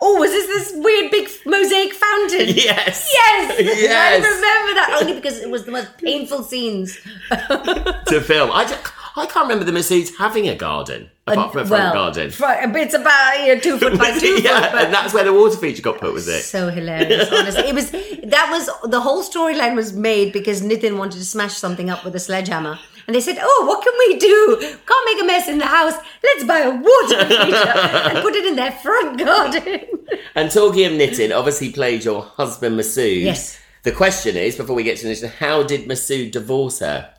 Oh, 0.00 0.18
was 0.18 0.30
this 0.30 0.46
this 0.46 0.72
weird 0.84 1.10
big 1.12 1.28
mosaic 1.46 1.92
fountain? 1.92 2.48
Yes. 2.56 3.10
Yes, 3.14 3.60
Yes. 3.60 4.24
I 4.24 4.28
remember 4.28 4.74
that 4.74 4.98
only 5.00 5.12
because 5.14 5.38
it 5.38 5.50
was 5.50 5.66
the 5.66 5.70
most 5.72 5.96
painful 5.98 6.42
scenes. 6.42 6.98
to 7.30 8.20
film. 8.20 8.50
I, 8.52 8.64
don't- 8.64 8.92
I 9.16 9.26
can't 9.26 9.46
remember 9.48 9.64
the 9.64 9.72
Masouds 9.78 10.16
having 10.16 10.48
a 10.48 10.56
garden 10.56 11.09
apart 11.32 11.52
from 11.52 11.62
a 11.62 11.66
front 11.66 11.82
well, 11.82 11.94
garden. 11.94 12.30
fr- 12.30 12.44
it's 12.78 12.94
about 12.94 13.40
you 13.40 13.54
know, 13.54 13.60
two 13.60 13.78
foot 13.78 13.98
by 13.98 14.10
two 14.18 14.42
yeah, 14.42 14.60
foot. 14.60 14.72
But 14.72 14.84
and 14.84 14.94
that's 14.94 15.14
where 15.14 15.24
the 15.24 15.32
water 15.32 15.56
feature 15.56 15.82
got 15.82 15.98
put, 15.98 16.12
was 16.12 16.28
it? 16.28 16.42
so 16.42 16.68
hilarious. 16.70 17.30
Honestly, 17.30 17.68
it 17.68 17.74
was 17.74 17.90
that 17.90 18.48
was 18.50 18.70
the 18.90 19.00
whole 19.00 19.22
storyline 19.22 19.74
was 19.74 19.92
made 19.92 20.32
because 20.32 20.62
Nitin 20.62 20.98
wanted 20.98 21.18
to 21.18 21.24
smash 21.24 21.54
something 21.54 21.90
up 21.90 22.04
with 22.04 22.14
a 22.14 22.20
sledgehammer, 22.20 22.78
and 23.06 23.14
they 23.14 23.20
said, 23.20 23.38
"Oh, 23.40 23.64
what 23.66 23.82
can 23.82 23.92
we 23.98 24.18
do? 24.18 24.56
Can't 24.60 25.06
make 25.06 25.22
a 25.22 25.26
mess 25.26 25.48
in 25.48 25.58
the 25.58 25.66
house. 25.66 25.94
Let's 26.22 26.44
buy 26.44 26.60
a 26.60 26.70
water 26.70 27.24
feature 27.26 27.78
and 27.78 28.22
put 28.22 28.34
it 28.34 28.44
in 28.46 28.56
their 28.56 28.72
front 28.72 29.18
garden." 29.18 29.80
And 30.34 30.50
talking 30.50 30.84
of 30.86 30.92
Nitin, 30.92 31.36
obviously 31.36 31.72
played 31.72 32.04
your 32.04 32.22
husband 32.22 32.78
Masood. 32.78 33.22
Yes. 33.22 33.58
The 33.82 33.92
question 33.92 34.36
is, 34.36 34.56
before 34.56 34.76
we 34.76 34.82
get 34.82 34.98
to 34.98 35.06
Nitin, 35.06 35.30
how 35.30 35.62
did 35.62 35.88
Masood 35.88 36.32
divorce 36.32 36.80
her? 36.80 37.14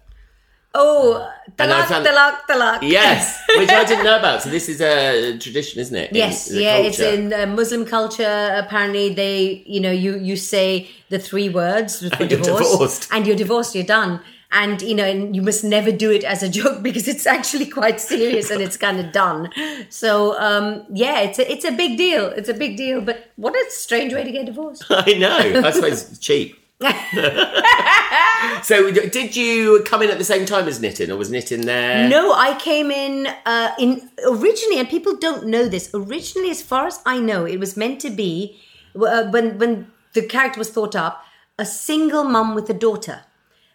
Oh, 0.74 1.30
talak, 1.58 1.86
found- 1.88 2.06
talak, 2.06 2.48
talak. 2.48 2.80
Yes, 2.82 3.38
which 3.58 3.70
I 3.70 3.84
didn't 3.84 4.06
know 4.06 4.18
about. 4.18 4.42
So 4.42 4.50
this 4.50 4.70
is 4.70 4.80
a 4.80 5.38
tradition, 5.38 5.82
isn't 5.82 5.96
it? 5.96 6.12
in 6.12 6.16
Yes, 6.16 6.50
yeah, 6.52 6.78
it's 6.78 7.00
in 7.00 7.34
uh, 7.34 7.46
Muslim 7.46 7.86
culture. 7.86 8.56
Apparently, 8.56 9.14
they, 9.14 9.64
you 9.66 9.82
know, 9.82 9.92
you 9.92 10.18
you 10.18 10.38
say 10.38 10.88
the 11.10 11.20
three 11.20 11.50
words 11.50 12.00
for 12.00 12.16
And 12.22 12.32
you're 12.32 12.40
divorced. 12.40 13.10
and 13.12 13.28
you're 13.28 13.36
divorced. 13.36 13.76
You're 13.76 13.84
done. 14.00 14.22
And 14.54 14.82
you 14.82 14.96
know, 14.96 15.06
and 15.06 15.34
you 15.36 15.42
must 15.42 15.64
never 15.64 15.92
do 15.92 16.10
it 16.12 16.24
as 16.24 16.42
a 16.44 16.50
joke 16.60 16.82
because 16.84 17.08
it's 17.08 17.26
actually 17.28 17.66
quite 17.68 18.00
serious 18.00 18.50
and 18.50 18.62
it's 18.62 18.76
kind 18.78 19.00
of 19.00 19.12
done. 19.12 19.50
So, 19.90 20.38
um, 20.40 20.86
yeah, 20.94 21.20
it's 21.20 21.40
a 21.40 21.52
it's 21.52 21.66
a 21.66 21.72
big 21.72 21.98
deal. 21.98 22.28
It's 22.28 22.50
a 22.50 22.54
big 22.54 22.76
deal. 22.78 23.02
But 23.02 23.32
what 23.36 23.54
a 23.56 23.66
strange 23.72 24.14
way 24.14 24.24
to 24.24 24.32
get 24.32 24.46
divorced. 24.46 24.86
I 24.90 25.14
know. 25.14 25.38
I 25.64 25.72
suppose 25.72 26.10
it's 26.10 26.18
cheap. 26.20 26.58
so, 28.64 28.92
did 28.92 29.36
you 29.36 29.84
come 29.86 30.02
in 30.02 30.10
at 30.10 30.18
the 30.18 30.24
same 30.24 30.46
time 30.46 30.68
as 30.68 30.80
Nitin, 30.80 31.10
or 31.10 31.18
was 31.18 31.30
Nitin 31.30 31.66
there? 31.66 32.10
No, 32.10 32.34
I 32.34 32.58
came 32.60 32.90
in 32.90 33.28
uh, 33.46 33.74
in 33.78 34.10
originally, 34.26 34.80
and 34.80 34.90
people 34.90 35.16
don't 35.16 35.46
know 35.46 35.68
this. 35.68 35.92
Originally, 35.94 36.50
as 36.50 36.62
far 36.62 36.88
as 36.88 37.00
I 37.06 37.20
know, 37.20 37.46
it 37.46 37.60
was 37.60 37.78
meant 37.78 38.02
to 38.02 38.10
be 38.10 38.60
uh, 38.96 39.26
when 39.26 39.60
when 39.60 39.92
the 40.14 40.24
character 40.24 40.60
was 40.60 40.72
thought 40.72 40.96
up, 40.96 41.24
a 41.60 41.66
single 41.66 42.24
mum 42.24 42.56
with 42.56 42.70
a 42.70 42.74
daughter. 42.74 43.26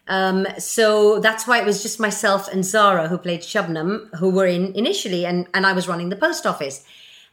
Um, 0.09 0.47
so 0.57 1.19
that's 1.19 1.47
why 1.47 1.59
it 1.59 1.65
was 1.65 1.81
just 1.81 1.99
myself 1.99 2.47
and 2.47 2.63
Zara 2.63 3.07
who 3.07 3.17
played 3.17 3.41
Shabnam, 3.41 4.13
who 4.17 4.29
were 4.29 4.47
in 4.47 4.73
initially, 4.73 5.25
and 5.25 5.47
and 5.53 5.65
I 5.65 5.71
was 5.71 5.87
running 5.87 6.09
the 6.09 6.17
post 6.17 6.45
office. 6.45 6.83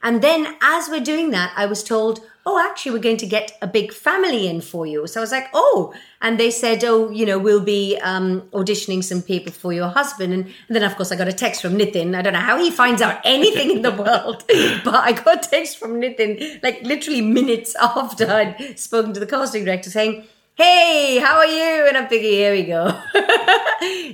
And 0.04 0.22
then 0.22 0.56
as 0.62 0.88
we're 0.88 1.00
doing 1.00 1.30
that, 1.30 1.52
I 1.56 1.66
was 1.66 1.82
told, 1.82 2.20
oh, 2.46 2.58
actually, 2.58 2.92
we're 2.92 2.98
going 2.98 3.16
to 3.16 3.26
get 3.26 3.56
a 3.62 3.66
big 3.66 3.92
family 3.92 4.46
in 4.46 4.60
for 4.60 4.86
you. 4.86 5.06
So 5.06 5.20
I 5.20 5.22
was 5.22 5.32
like, 5.32 5.48
oh. 5.54 5.94
And 6.20 6.38
they 6.38 6.50
said, 6.50 6.84
oh, 6.84 7.10
you 7.10 7.24
know, 7.24 7.38
we'll 7.38 7.64
be 7.64 7.98
um, 8.02 8.42
auditioning 8.52 9.02
some 9.02 9.22
people 9.22 9.52
for 9.52 9.72
your 9.72 9.88
husband. 9.88 10.32
And, 10.32 10.54
then, 10.68 10.82
of 10.82 10.94
course, 10.96 11.10
I 11.10 11.16
got 11.16 11.28
a 11.28 11.32
text 11.32 11.62
from 11.62 11.76
Nitin. 11.76 12.14
I 12.14 12.22
don't 12.22 12.34
know 12.34 12.40
how 12.40 12.58
he 12.58 12.70
finds 12.70 13.00
out 13.00 13.20
anything 13.24 13.70
in 13.70 13.82
the 13.82 13.92
world, 13.92 14.44
but 14.84 14.94
I 14.94 15.12
got 15.12 15.46
a 15.46 15.48
text 15.48 15.78
from 15.78 16.00
Nitin, 16.00 16.62
like 16.62 16.82
literally 16.82 17.22
minutes 17.22 17.74
after 17.80 18.30
I'd 18.30 18.78
spoken 18.78 19.14
to 19.14 19.20
the 19.20 19.26
casting 19.26 19.64
director 19.64 19.90
saying, 19.90 20.26
Hey, 20.56 21.18
how 21.18 21.38
are 21.38 21.46
you? 21.46 21.88
And 21.88 21.96
I'm 21.96 22.06
thinking, 22.06 22.30
here 22.30 22.52
we 22.52 22.62
go. 22.62 22.86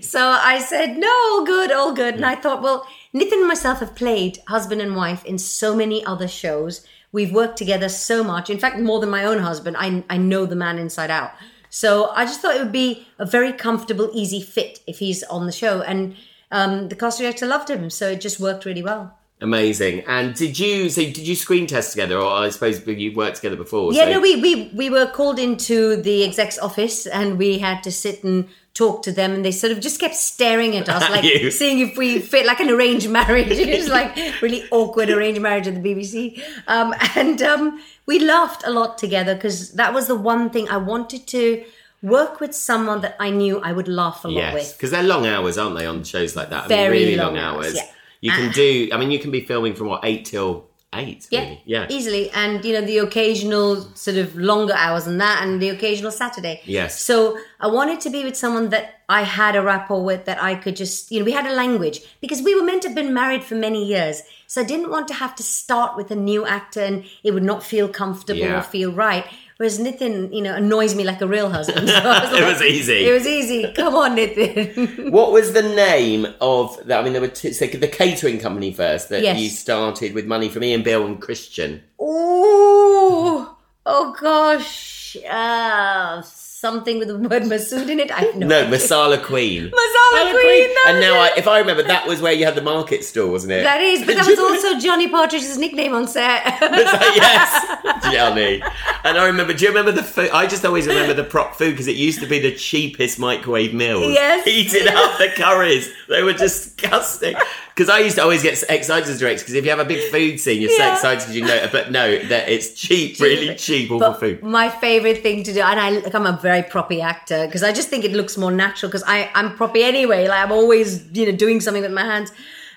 so 0.01 0.27
I 0.27 0.65
said, 0.67 0.97
no, 0.97 1.07
all 1.07 1.45
good, 1.45 1.71
all 1.71 1.93
good. 1.93 2.15
And 2.15 2.25
I 2.25 2.35
thought, 2.35 2.63
well, 2.63 2.87
Nitin 3.15 3.41
and 3.41 3.47
myself 3.47 3.81
have 3.81 3.95
played 3.95 4.39
husband 4.49 4.81
and 4.81 4.97
wife 4.97 5.23
in 5.27 5.37
so 5.37 5.77
many 5.77 6.03
other 6.07 6.27
shows. 6.27 6.87
We've 7.13 7.33
worked 7.33 7.57
together 7.57 7.89
so 7.89 8.23
much. 8.23 8.51
In 8.51 8.59
fact, 8.59 8.79
more 8.79 9.01
than 9.01 9.11
my 9.11 9.25
own 9.25 9.39
husband. 9.39 9.77
I, 9.79 10.05
I 10.09 10.17
know 10.17 10.47
the 10.47 10.57
man 10.57 10.79
inside 10.79 11.11
out. 11.11 11.33
So 11.69 12.11
I 12.11 12.25
just 12.25 12.41
thought 12.41 12.57
it 12.57 12.61
would 12.61 12.73
be 12.73 13.07
a 13.19 13.27
very 13.27 13.53
comfortable, 13.53 14.11
easy 14.13 14.41
fit 14.41 14.81
if 14.87 14.99
he's 14.99 15.23
on 15.25 15.47
the 15.47 15.53
show. 15.53 15.83
And 15.83 16.17
um, 16.51 16.89
the 16.89 16.97
cast 16.97 17.19
director 17.19 17.47
loved 17.47 17.71
him, 17.71 17.91
so 17.91 18.11
it 18.11 18.21
just 18.21 18.41
worked 18.41 18.65
really 18.65 18.83
well. 18.83 19.17
Amazing. 19.43 20.05
And 20.07 20.35
did 20.35 20.59
you 20.59 20.91
so 20.91 21.01
did 21.03 21.19
you 21.19 21.35
screen 21.35 21.67
test 21.67 21.93
together, 21.93 22.19
or 22.19 22.31
I 22.31 22.51
suppose 22.51 22.87
you 22.87 23.15
worked 23.15 23.37
together 23.37 23.57
before? 23.57 23.93
Yeah, 23.93 24.05
so- 24.05 24.13
no, 24.13 24.21
we, 24.21 24.37
we 24.41 24.71
we 24.75 24.91
were 24.91 25.07
called 25.07 25.39
into 25.39 25.97
the 25.97 26.25
exec's 26.25 26.59
office 26.59 27.07
and 27.07 27.39
we 27.39 27.59
had 27.59 27.83
to 27.85 27.93
sit 27.93 28.23
and 28.23 28.49
talk 28.75 29.03
to 29.03 29.13
them, 29.13 29.33
and 29.33 29.45
they 29.45 29.51
sort 29.51 29.73
of 29.73 29.81
just 29.81 29.99
kept 30.01 30.15
staring 30.15 30.77
at 30.77 30.89
us, 30.89 31.09
like 31.11 31.25
you. 31.25 31.51
seeing 31.51 31.81
if 31.81 31.97
we 31.97 32.19
fit 32.21 32.47
like 32.47 32.61
an 32.61 32.71
arranged 32.71 33.11
marriage. 33.11 33.49
It 33.59 33.77
was 33.79 33.89
like 33.89 34.17
really 34.43 34.65
awkward 34.71 35.11
arranged 35.11 35.41
marriage 35.43 35.67
at 35.67 35.75
the 35.75 35.81
BBC, 35.95 36.43
um, 36.69 36.95
and 37.17 37.43
um, 37.43 37.81
we 38.07 38.19
laughed 38.21 38.63
a 38.67 38.71
lot 38.71 38.97
together 38.99 39.35
because 39.35 39.73
that 39.73 39.93
was 39.93 40.07
the 40.07 40.15
one 40.17 40.51
thing 40.51 40.69
I 40.69 40.77
wanted 40.79 41.27
to 41.29 41.65
work 42.03 42.41
with 42.41 42.55
someone 42.55 43.03
that 43.03 43.15
I 43.21 43.29
knew 43.31 43.61
I 43.61 43.73
would 43.73 43.89
laugh 43.89 44.25
a 44.25 44.29
lot 44.29 44.37
Yes, 44.41 44.55
with. 44.55 44.77
because 44.79 44.91
they're 44.91 45.03
long 45.03 45.27
hours, 45.27 45.59
aren't 45.59 45.77
they, 45.77 45.85
on 45.85 46.03
shows 46.05 46.35
like 46.35 46.49
that? 46.51 46.65
I 46.65 46.69
Very 46.69 46.99
mean, 46.99 47.07
really 47.09 47.17
long 47.17 47.35
long, 47.35 47.45
hours, 47.45 47.67
hours. 47.67 47.77
yeah. 47.77 47.87
You 48.23 48.31
can 48.33 48.53
do. 48.53 48.89
I 48.93 48.97
mean, 48.97 49.11
you 49.11 49.19
can 49.19 49.31
be 49.31 49.41
filming 49.43 49.75
from 49.75 49.89
what 49.89 50.01
eight 50.05 50.25
till 50.27 50.70
eight. 50.93 51.27
Yeah, 51.31 51.41
really. 51.41 51.63
yeah. 51.65 51.87
easily, 51.89 52.31
and 52.31 52.65
you 52.65 52.73
know 52.75 52.81
the 52.81 52.99
occasional 52.99 53.83
sort 53.95 54.17
of 54.17 54.37
longer 54.37 54.75
hours 54.75 55.05
than 55.05 55.19
that, 55.19 55.43
and 55.43 55.61
the 55.61 55.69
occasional 55.69 56.11
Saturday. 56.11 56.61
Yes. 56.65 57.01
So 57.01 57.39
I 57.61 57.69
wanted 57.69 58.01
to 58.03 58.11
be 58.11 58.25
with 58.25 58.37
someone 58.37 58.71
that 58.71 59.01
I 59.09 59.23
had 59.23 59.57
a 59.57 59.63
rapport 59.63 60.05
with, 60.05 60.25
that 60.27 60.41
I 60.43 60.55
could 60.55 60.77
just, 60.77 61.11
you 61.11 61.19
know, 61.19 61.25
we 61.25 61.33
had 61.33 61.45
a 61.47 61.53
language 61.53 62.01
because 62.21 62.43
we 62.43 62.55
were 62.55 62.63
meant 62.63 62.83
to 62.83 62.89
have 62.89 62.95
been 62.95 63.13
married 63.13 63.43
for 63.43 63.57
many 63.57 63.85
years. 63.85 64.23
So 64.47 64.61
I 64.61 64.65
didn't 64.65 64.91
want 64.91 65.09
to 65.09 65.15
have 65.15 65.35
to 65.37 65.43
start 65.43 65.97
with 65.97 66.13
a 66.13 66.15
new 66.17 66.47
actor 66.47 66.81
and 66.81 67.05
it 67.25 67.33
would 67.33 67.43
not 67.43 67.65
feel 67.65 67.89
comfortable 67.89 68.41
Yeah. 68.41 68.59
or 68.61 68.63
feel 68.63 68.93
right. 68.93 69.27
Whereas 69.61 69.79
Nitin, 69.79 70.35
you 70.35 70.41
know, 70.41 70.55
annoys 70.55 70.95
me 70.95 71.05
like 71.05 71.21
a 71.21 71.27
real 71.27 71.51
husband. 71.51 71.87
So 71.87 71.95
I 71.95 72.33
It 72.41 72.47
was 72.47 72.63
easy. 72.63 73.05
It 73.07 73.13
was 73.13 73.27
easy. 73.27 73.71
Come 73.75 73.95
on, 73.95 74.17
Nitin. 74.17 75.11
What 75.19 75.33
was 75.33 75.53
the 75.53 75.61
name 75.61 76.27
of? 76.41 76.79
that? 76.87 76.99
I 76.99 77.03
mean, 77.05 77.13
there 77.13 77.21
were 77.21 77.29
two, 77.29 77.53
so 77.53 77.67
the 77.67 77.87
catering 77.87 78.39
company 78.39 78.73
first 78.73 79.11
that 79.11 79.21
Yes. 79.23 79.39
you 79.39 79.51
started 79.51 80.15
with 80.15 80.25
money 80.25 80.49
from 80.49 80.65
Ian 80.65 80.83
Beale 80.83 81.05
and 81.05 81.21
Christian. 81.21 81.83
Ooh, 82.01 83.49
oh 83.85 84.17
gosh, 84.19 85.19
uh, 85.29 86.23
something 86.61 86.99
with 86.99 87.09
the 87.09 87.17
word 87.19 87.45
Masood 87.45 87.89
in 87.89 87.99
it. 88.01 88.11
I 88.11 88.21
have 88.21 88.37
no, 88.37 88.47
No, 88.47 88.59
idea. 88.61 88.71
Masala 88.79 89.23
Queen. 89.23 89.65
Masala 89.71 90.31
Queen. 90.33 90.69
that 90.69 90.85
And 90.89 90.99
was 90.99 91.05
now, 91.07 91.15
it. 91.25 91.33
I, 91.33 91.39
if 91.39 91.49
I 91.49 91.59
remember, 91.59 91.83
that 91.85 92.07
was 92.07 92.21
where 92.21 92.33
you 92.35 92.45
had 92.45 92.55
the 92.55 92.63
market 92.63 93.03
stall, 93.05 93.31
wasn't 93.31 93.53
it? 93.55 93.63
that 93.63 93.81
is, 93.81 94.05
but 94.05 94.15
that 94.17 94.27
was 94.27 94.39
also 94.47 94.79
Johnny 94.79 95.09
Partridge's 95.09 95.57
nickname 95.59 95.95
on 95.95 96.07
set. 96.07 96.45
yes, 96.61 98.13
Johnny. 98.13 98.63
And 99.05 99.17
I 99.19 99.27
remember. 99.27 99.55
Do 99.55 99.65
you 99.65 99.71
remember 99.71 99.93
the 99.93 100.03
food? 100.03 100.31
I 100.33 100.47
just 100.47 100.65
always 100.65 100.87
remember 100.87 101.15
the 101.15 101.25
prop 101.25 101.55
food 101.57 101.71
because 101.73 101.89
it 101.89 101.97
used 101.97 102.21
to 102.21 102.27
be 102.27 102.39
the 102.39 102.55
cheapest 102.55 103.19
microwave 103.19 103.73
meals. 103.75 104.13
Yes. 104.13 104.45
heating 104.45 104.89
up 104.89 105.19
the 105.19 105.29
curries. 105.35 105.91
They 106.09 106.23
were 106.23 106.35
disgusting. 106.35 107.35
Because 107.75 107.89
I 107.89 108.01
used 108.01 108.17
to 108.17 108.23
always 108.23 108.43
get 108.43 108.63
excited 108.69 109.09
as 109.09 109.19
director 109.21 109.43
because 109.43 109.55
if 109.55 109.65
you 109.65 109.71
have 109.71 109.79
a 109.79 109.85
big 109.85 110.11
food 110.11 110.39
scene, 110.39 110.61
you're 110.61 110.71
Yeah. 110.71 110.95
so 110.97 111.11
excited 111.11 111.19
because 111.21 111.37
you 111.37 111.45
know. 111.45 111.69
But 111.73 111.91
no, 111.91 112.19
that 112.29 112.49
it's 112.49 112.75
cheap, 112.75 113.19
really 113.21 113.55
cheap, 113.55 113.91
awful 113.91 113.99
But 114.11 114.21
food. 114.21 114.43
my 114.43 114.69
favorite 114.69 115.23
thing 115.23 115.43
to 115.45 115.53
do, 115.53 115.61
and 115.61 115.79
I, 115.81 115.91
like, 115.91 116.15
I'm 116.15 116.27
a 116.27 116.39
very 116.43 116.63
proppy 116.63 117.01
actor 117.03 117.47
because 117.47 117.63
I 117.63 117.73
just 117.73 117.89
think 117.89 118.05
it 118.05 118.13
looks 118.13 118.37
more 118.37 118.53
natural 118.53 118.89
because 118.91 119.05
I 119.07 119.31
I'm 119.35 119.57
proppy 119.57 119.83
anyway. 119.83 120.29
Like 120.29 120.43
I'm 120.45 120.53
always 120.53 121.05
you 121.13 121.27
know 121.27 121.33
doing 121.33 121.61
something 121.61 121.83
with 121.83 121.93
my 121.93 122.05
hands, 122.05 122.31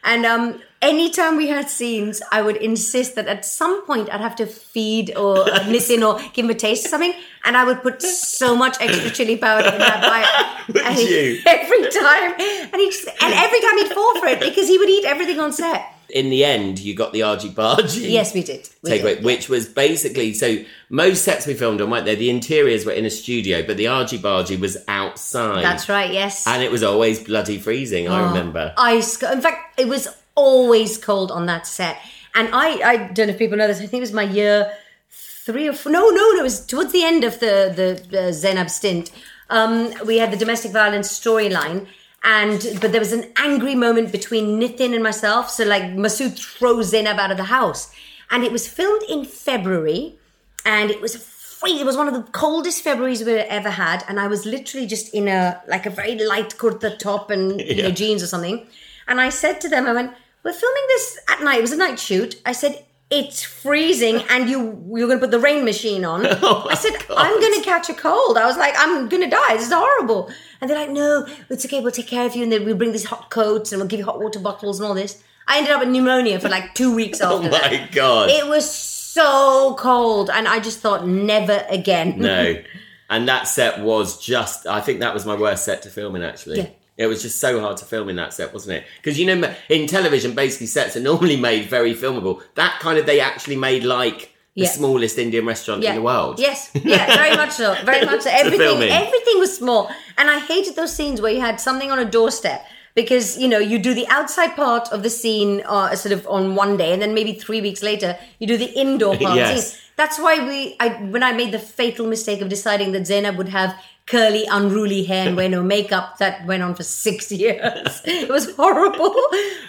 and 0.03 0.25
um. 0.25 0.61
Anytime 0.83 1.37
we 1.37 1.47
had 1.47 1.69
scenes, 1.69 2.21
I 2.29 2.41
would 2.41 2.57
insist 2.57 3.15
that 3.15 3.27
at 3.27 3.45
some 3.45 3.85
point 3.85 4.13
I'd 4.13 4.19
have 4.19 4.35
to 4.35 4.45
feed 4.45 5.15
or 5.15 5.45
Nitin 5.71 6.05
or 6.05 6.19
give 6.33 6.43
him 6.43 6.51
a 6.51 6.55
taste 6.55 6.83
of 6.83 6.91
something, 6.91 7.13
and 7.45 7.55
I 7.55 7.63
would 7.63 7.81
put 7.81 8.01
so 8.01 8.53
much 8.53 8.75
extra 8.81 9.09
chili 9.09 9.37
powder 9.37 9.69
in 9.69 9.79
that 9.79 10.01
bite. 10.01 10.73
Would 10.73 11.09
you? 11.09 11.39
every 11.45 11.89
time, 11.89 12.33
and 12.37 12.81
he 12.81 12.89
just, 12.89 13.07
and 13.07 13.33
every 13.33 13.61
time 13.61 13.77
he'd 13.77 13.93
fall 13.93 14.19
for 14.19 14.27
it 14.27 14.41
because 14.41 14.67
he 14.67 14.77
would 14.77 14.89
eat 14.89 15.05
everything 15.05 15.39
on 15.39 15.53
set. 15.53 15.85
In 16.09 16.29
the 16.29 16.43
end, 16.43 16.79
you 16.79 16.93
got 16.95 17.13
the 17.13 17.21
Argee 17.21 17.53
Bhajee. 17.53 18.09
Yes, 18.11 18.33
we 18.33 18.43
did. 18.43 18.69
We 18.81 18.91
takeaway, 18.91 19.15
did. 19.15 19.23
which 19.23 19.47
was 19.47 19.67
basically 19.67 20.33
so 20.33 20.63
most 20.89 21.23
sets 21.23 21.47
we 21.47 21.53
filmed 21.53 21.79
on 21.79 21.89
weren't 21.89 22.05
there. 22.05 22.17
The 22.17 22.29
interiors 22.29 22.85
were 22.85 22.91
in 22.91 23.05
a 23.05 23.09
studio, 23.09 23.65
but 23.65 23.77
the 23.77 23.85
Argee 23.85 24.19
Bhajee 24.19 24.59
was 24.59 24.77
outside. 24.89 25.63
That's 25.63 25.87
right. 25.87 26.11
Yes. 26.11 26.45
And 26.45 26.61
it 26.61 26.71
was 26.71 26.83
always 26.83 27.23
bloody 27.23 27.57
freezing. 27.57 28.09
I 28.09 28.21
ah, 28.21 28.27
remember. 28.27 28.73
ice. 28.77 29.21
In 29.23 29.41
fact, 29.41 29.79
it 29.79 29.87
was 29.87 30.07
always 30.35 30.97
cold 30.97 31.31
on 31.31 31.45
that 31.47 31.67
set. 31.67 31.97
And 32.35 32.49
I, 32.53 32.81
I 32.81 32.97
don't 33.07 33.27
know 33.27 33.33
if 33.33 33.39
people 33.39 33.57
know 33.57 33.67
this. 33.67 33.77
I 33.77 33.85
think 33.85 33.93
it 33.93 33.99
was 34.01 34.13
my 34.13 34.23
year 34.23 34.71
three 35.09 35.67
or 35.67 35.73
four. 35.73 35.91
No, 35.91 36.09
no, 36.09 36.31
no. 36.31 36.39
It 36.39 36.43
was 36.43 36.65
towards 36.65 36.91
the 36.91 37.03
end 37.03 37.23
of 37.23 37.39
the 37.39 38.01
the 38.09 38.27
uh, 38.27 38.31
Zainab 38.31 38.69
stint. 38.69 39.11
Um, 39.49 39.93
we 40.05 40.17
had 40.17 40.31
the 40.31 40.37
domestic 40.37 40.71
violence 40.71 41.07
storyline. 41.19 41.87
And 42.23 42.77
but 42.79 42.91
there 42.91 43.01
was 43.01 43.11
an 43.11 43.31
angry 43.35 43.75
moment 43.75 44.11
between 44.11 44.59
Nitin 44.59 44.93
and 44.93 45.03
myself. 45.03 45.49
So 45.49 45.65
like 45.65 45.83
Masood 45.83 46.39
throws 46.39 46.87
Zainab 46.87 47.19
out 47.19 47.31
of 47.31 47.37
the 47.37 47.43
house, 47.43 47.91
and 48.31 48.43
it 48.43 48.51
was 48.51 48.65
filmed 48.65 49.03
in 49.09 49.25
February, 49.25 50.17
and 50.65 50.89
it 50.89 51.01
was 51.01 51.17
free. 51.17 51.81
It 51.81 51.85
was 51.85 51.97
one 51.97 52.07
of 52.07 52.13
the 52.13 52.23
coldest 52.31 52.83
Februarys 52.83 53.25
we've 53.25 53.45
ever 53.59 53.69
had, 53.69 54.05
and 54.07 54.21
I 54.21 54.27
was 54.27 54.45
literally 54.45 54.87
just 54.87 55.13
in 55.13 55.27
a 55.27 55.61
like 55.67 55.85
a 55.85 55.89
very 55.89 56.17
light 56.17 56.55
kurta 56.57 56.97
top 56.97 57.29
and 57.29 57.59
you 57.59 57.83
know 57.83 57.91
jeans 57.91 58.23
or 58.23 58.27
something. 58.27 58.65
And 59.05 59.19
I 59.19 59.27
said 59.27 59.59
to 59.59 59.67
them, 59.67 59.85
I 59.85 59.91
went, 59.91 60.13
"We're 60.43 60.53
filming 60.53 60.83
this 60.89 61.19
at 61.29 61.41
night. 61.43 61.59
It 61.59 61.61
was 61.61 61.71
a 61.71 61.77
night 61.77 61.99
shoot." 61.99 62.39
I 62.45 62.51
said. 62.51 62.85
It's 63.09 63.43
freezing, 63.43 64.23
and 64.31 64.49
you 64.49 64.83
you're 64.91 65.07
going 65.07 65.19
to 65.19 65.23
put 65.23 65.29
the 65.29 65.39
rain 65.39 65.63
machine 65.65 66.03
on. 66.03 66.25
Oh 66.41 66.65
I 66.67 66.73
said, 66.73 66.93
God. 67.07 67.15
"I'm 67.15 67.39
going 67.39 67.53
to 67.59 67.61
catch 67.61 67.87
a 67.87 67.93
cold." 67.93 68.39
I 68.39 68.47
was 68.47 68.57
like, 68.57 68.73
"I'm 68.75 69.07
going 69.07 69.21
to 69.21 69.29
die. 69.29 69.53
This 69.55 69.67
is 69.67 69.73
horrible." 69.73 70.31
And 70.59 70.67
they're 70.67 70.79
like, 70.79 70.89
"No, 70.89 71.27
it's 71.49 71.63
okay. 71.65 71.79
We'll 71.79 71.91
take 71.91 72.07
care 72.07 72.25
of 72.25 72.35
you, 72.35 72.41
and 72.41 72.51
then 72.51 72.65
we'll 72.65 72.75
bring 72.75 72.91
these 72.91 73.03
hot 73.05 73.29
coats, 73.29 73.71
and 73.71 73.79
we'll 73.79 73.87
give 73.87 73.99
you 73.99 74.05
hot 74.05 74.19
water 74.19 74.39
bottles 74.39 74.79
and 74.79 74.87
all 74.87 74.95
this." 74.95 75.21
I 75.47 75.57
ended 75.59 75.73
up 75.73 75.81
with 75.81 75.89
pneumonia 75.89 76.39
for 76.39 76.49
like 76.49 76.73
two 76.73 76.95
weeks 76.95 77.21
oh 77.21 77.35
after 77.35 77.49
Oh 77.49 77.51
that. 77.51 77.71
my 77.71 77.87
god. 77.91 78.31
It 78.31 78.47
was 78.47 78.67
so 79.13 79.75
cold, 79.77 80.31
and 80.31 80.47
I 80.47 80.59
just 80.59 80.79
thought, 80.79 81.05
never 81.07 81.63
again. 81.69 82.15
no. 82.17 82.55
And 83.11 83.27
that 83.27 83.47
set 83.47 83.79
was 83.81 84.17
just 84.19 84.65
I 84.65 84.81
think 84.81 85.01
that 85.01 85.13
was 85.13 85.23
my 85.23 85.35
worst 85.35 85.65
set 85.65 85.83
to 85.83 85.89
film 85.91 86.15
in 86.15 86.23
actually. 86.23 86.57
Yeah. 86.61 86.69
It 86.97 87.07
was 87.07 87.21
just 87.23 87.39
so 87.39 87.59
hard 87.59 87.77
to 87.77 87.85
film 87.85 88.07
in 88.09 88.15
that 88.17 88.33
set, 88.33 88.53
wasn't 88.53 88.77
it? 88.77 88.83
Because 88.97 89.19
you 89.19 89.25
know, 89.25 89.53
in 89.69 89.87
television, 89.87 90.33
basically 90.35 90.67
sets 90.67 90.95
are 90.95 90.99
normally 90.99 91.37
made 91.49 91.65
very 91.69 91.93
filmable. 91.95 92.41
That 92.55 92.79
kind 92.79 92.97
of 92.99 93.05
they 93.05 93.19
actually 93.19 93.55
made 93.55 93.83
like 93.83 94.29
the 94.55 94.61
Yeah. 94.63 94.69
smallest 94.69 95.17
Indian 95.17 95.45
restaurant 95.47 95.83
in 95.83 95.95
the 95.95 96.01
world. 96.01 96.39
Yes, 96.39 96.69
yeah, 96.75 97.15
very 97.15 97.35
much 97.41 97.51
so. 97.51 97.75
Very 97.83 98.05
much 98.05 98.21
so. 98.21 98.29
Everything, 98.31 98.83
everything 98.83 99.39
was 99.39 99.57
small, 99.57 99.89
and 100.17 100.29
I 100.29 100.39
hated 100.39 100.75
those 100.75 100.95
scenes 100.95 101.19
where 101.21 101.31
you 101.31 101.41
had 101.41 101.59
something 101.59 101.89
on 101.91 101.97
a 101.97 102.05
doorstep 102.05 102.63
because 102.93 103.39
you 103.39 103.47
know 103.47 103.57
you 103.57 103.79
do 103.79 103.95
the 103.95 104.07
outside 104.09 104.55
part 104.55 104.91
of 104.91 105.01
the 105.01 105.09
scene 105.09 105.63
uh, 105.65 105.95
sort 105.95 106.13
of 106.13 106.27
on 106.27 106.53
one 106.53 106.77
day, 106.77 106.93
and 106.93 107.01
then 107.01 107.15
maybe 107.15 107.33
three 107.33 107.61
weeks 107.61 107.81
later 107.81 108.15
you 108.37 108.45
do 108.45 108.55
the 108.57 108.71
indoor 108.79 109.17
part. 109.25 109.33
the 109.33 109.39
Yes. 109.55 109.79
That's 109.95 110.17
why 110.17 110.43
we, 110.47 110.75
I, 110.79 110.89
when 111.13 111.21
I 111.21 111.33
made 111.33 111.51
the 111.51 111.59
fatal 111.59 112.07
mistake 112.07 112.41
of 112.41 112.49
deciding 112.49 112.93
that 112.93 113.05
Zainab 113.05 113.37
would 113.37 113.49
have 113.49 113.75
curly, 114.05 114.45
unruly 114.49 115.03
hair 115.03 115.27
and 115.27 115.37
wear 115.37 115.49
no 115.49 115.63
makeup, 115.63 116.17
that 116.17 116.45
went 116.45 116.63
on 116.63 116.75
for 116.75 116.83
six 116.83 117.31
years. 117.43 118.01
it 118.05 118.29
was 118.29 118.55
horrible. 118.55 119.05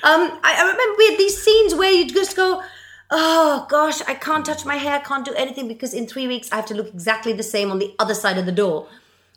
Um, 0.02 0.38
I, 0.42 0.54
I 0.58 0.62
remember 0.62 0.94
we 0.98 1.10
had 1.10 1.18
these 1.18 1.42
scenes 1.42 1.74
where 1.74 1.90
you'd 1.90 2.12
just 2.14 2.36
go, 2.36 2.62
oh 3.10 3.66
gosh, 3.68 4.00
I 4.08 4.14
can't 4.14 4.44
touch 4.44 4.64
my 4.64 4.76
hair, 4.76 5.00
can't 5.00 5.24
do 5.24 5.34
anything 5.34 5.68
because 5.68 5.94
in 5.94 6.06
three 6.06 6.26
weeks 6.26 6.50
I 6.52 6.56
have 6.56 6.66
to 6.66 6.74
look 6.74 6.88
exactly 6.88 7.32
the 7.32 7.42
same 7.42 7.70
on 7.70 7.78
the 7.78 7.94
other 7.98 8.14
side 8.14 8.38
of 8.38 8.46
the 8.46 8.52
door. 8.52 8.88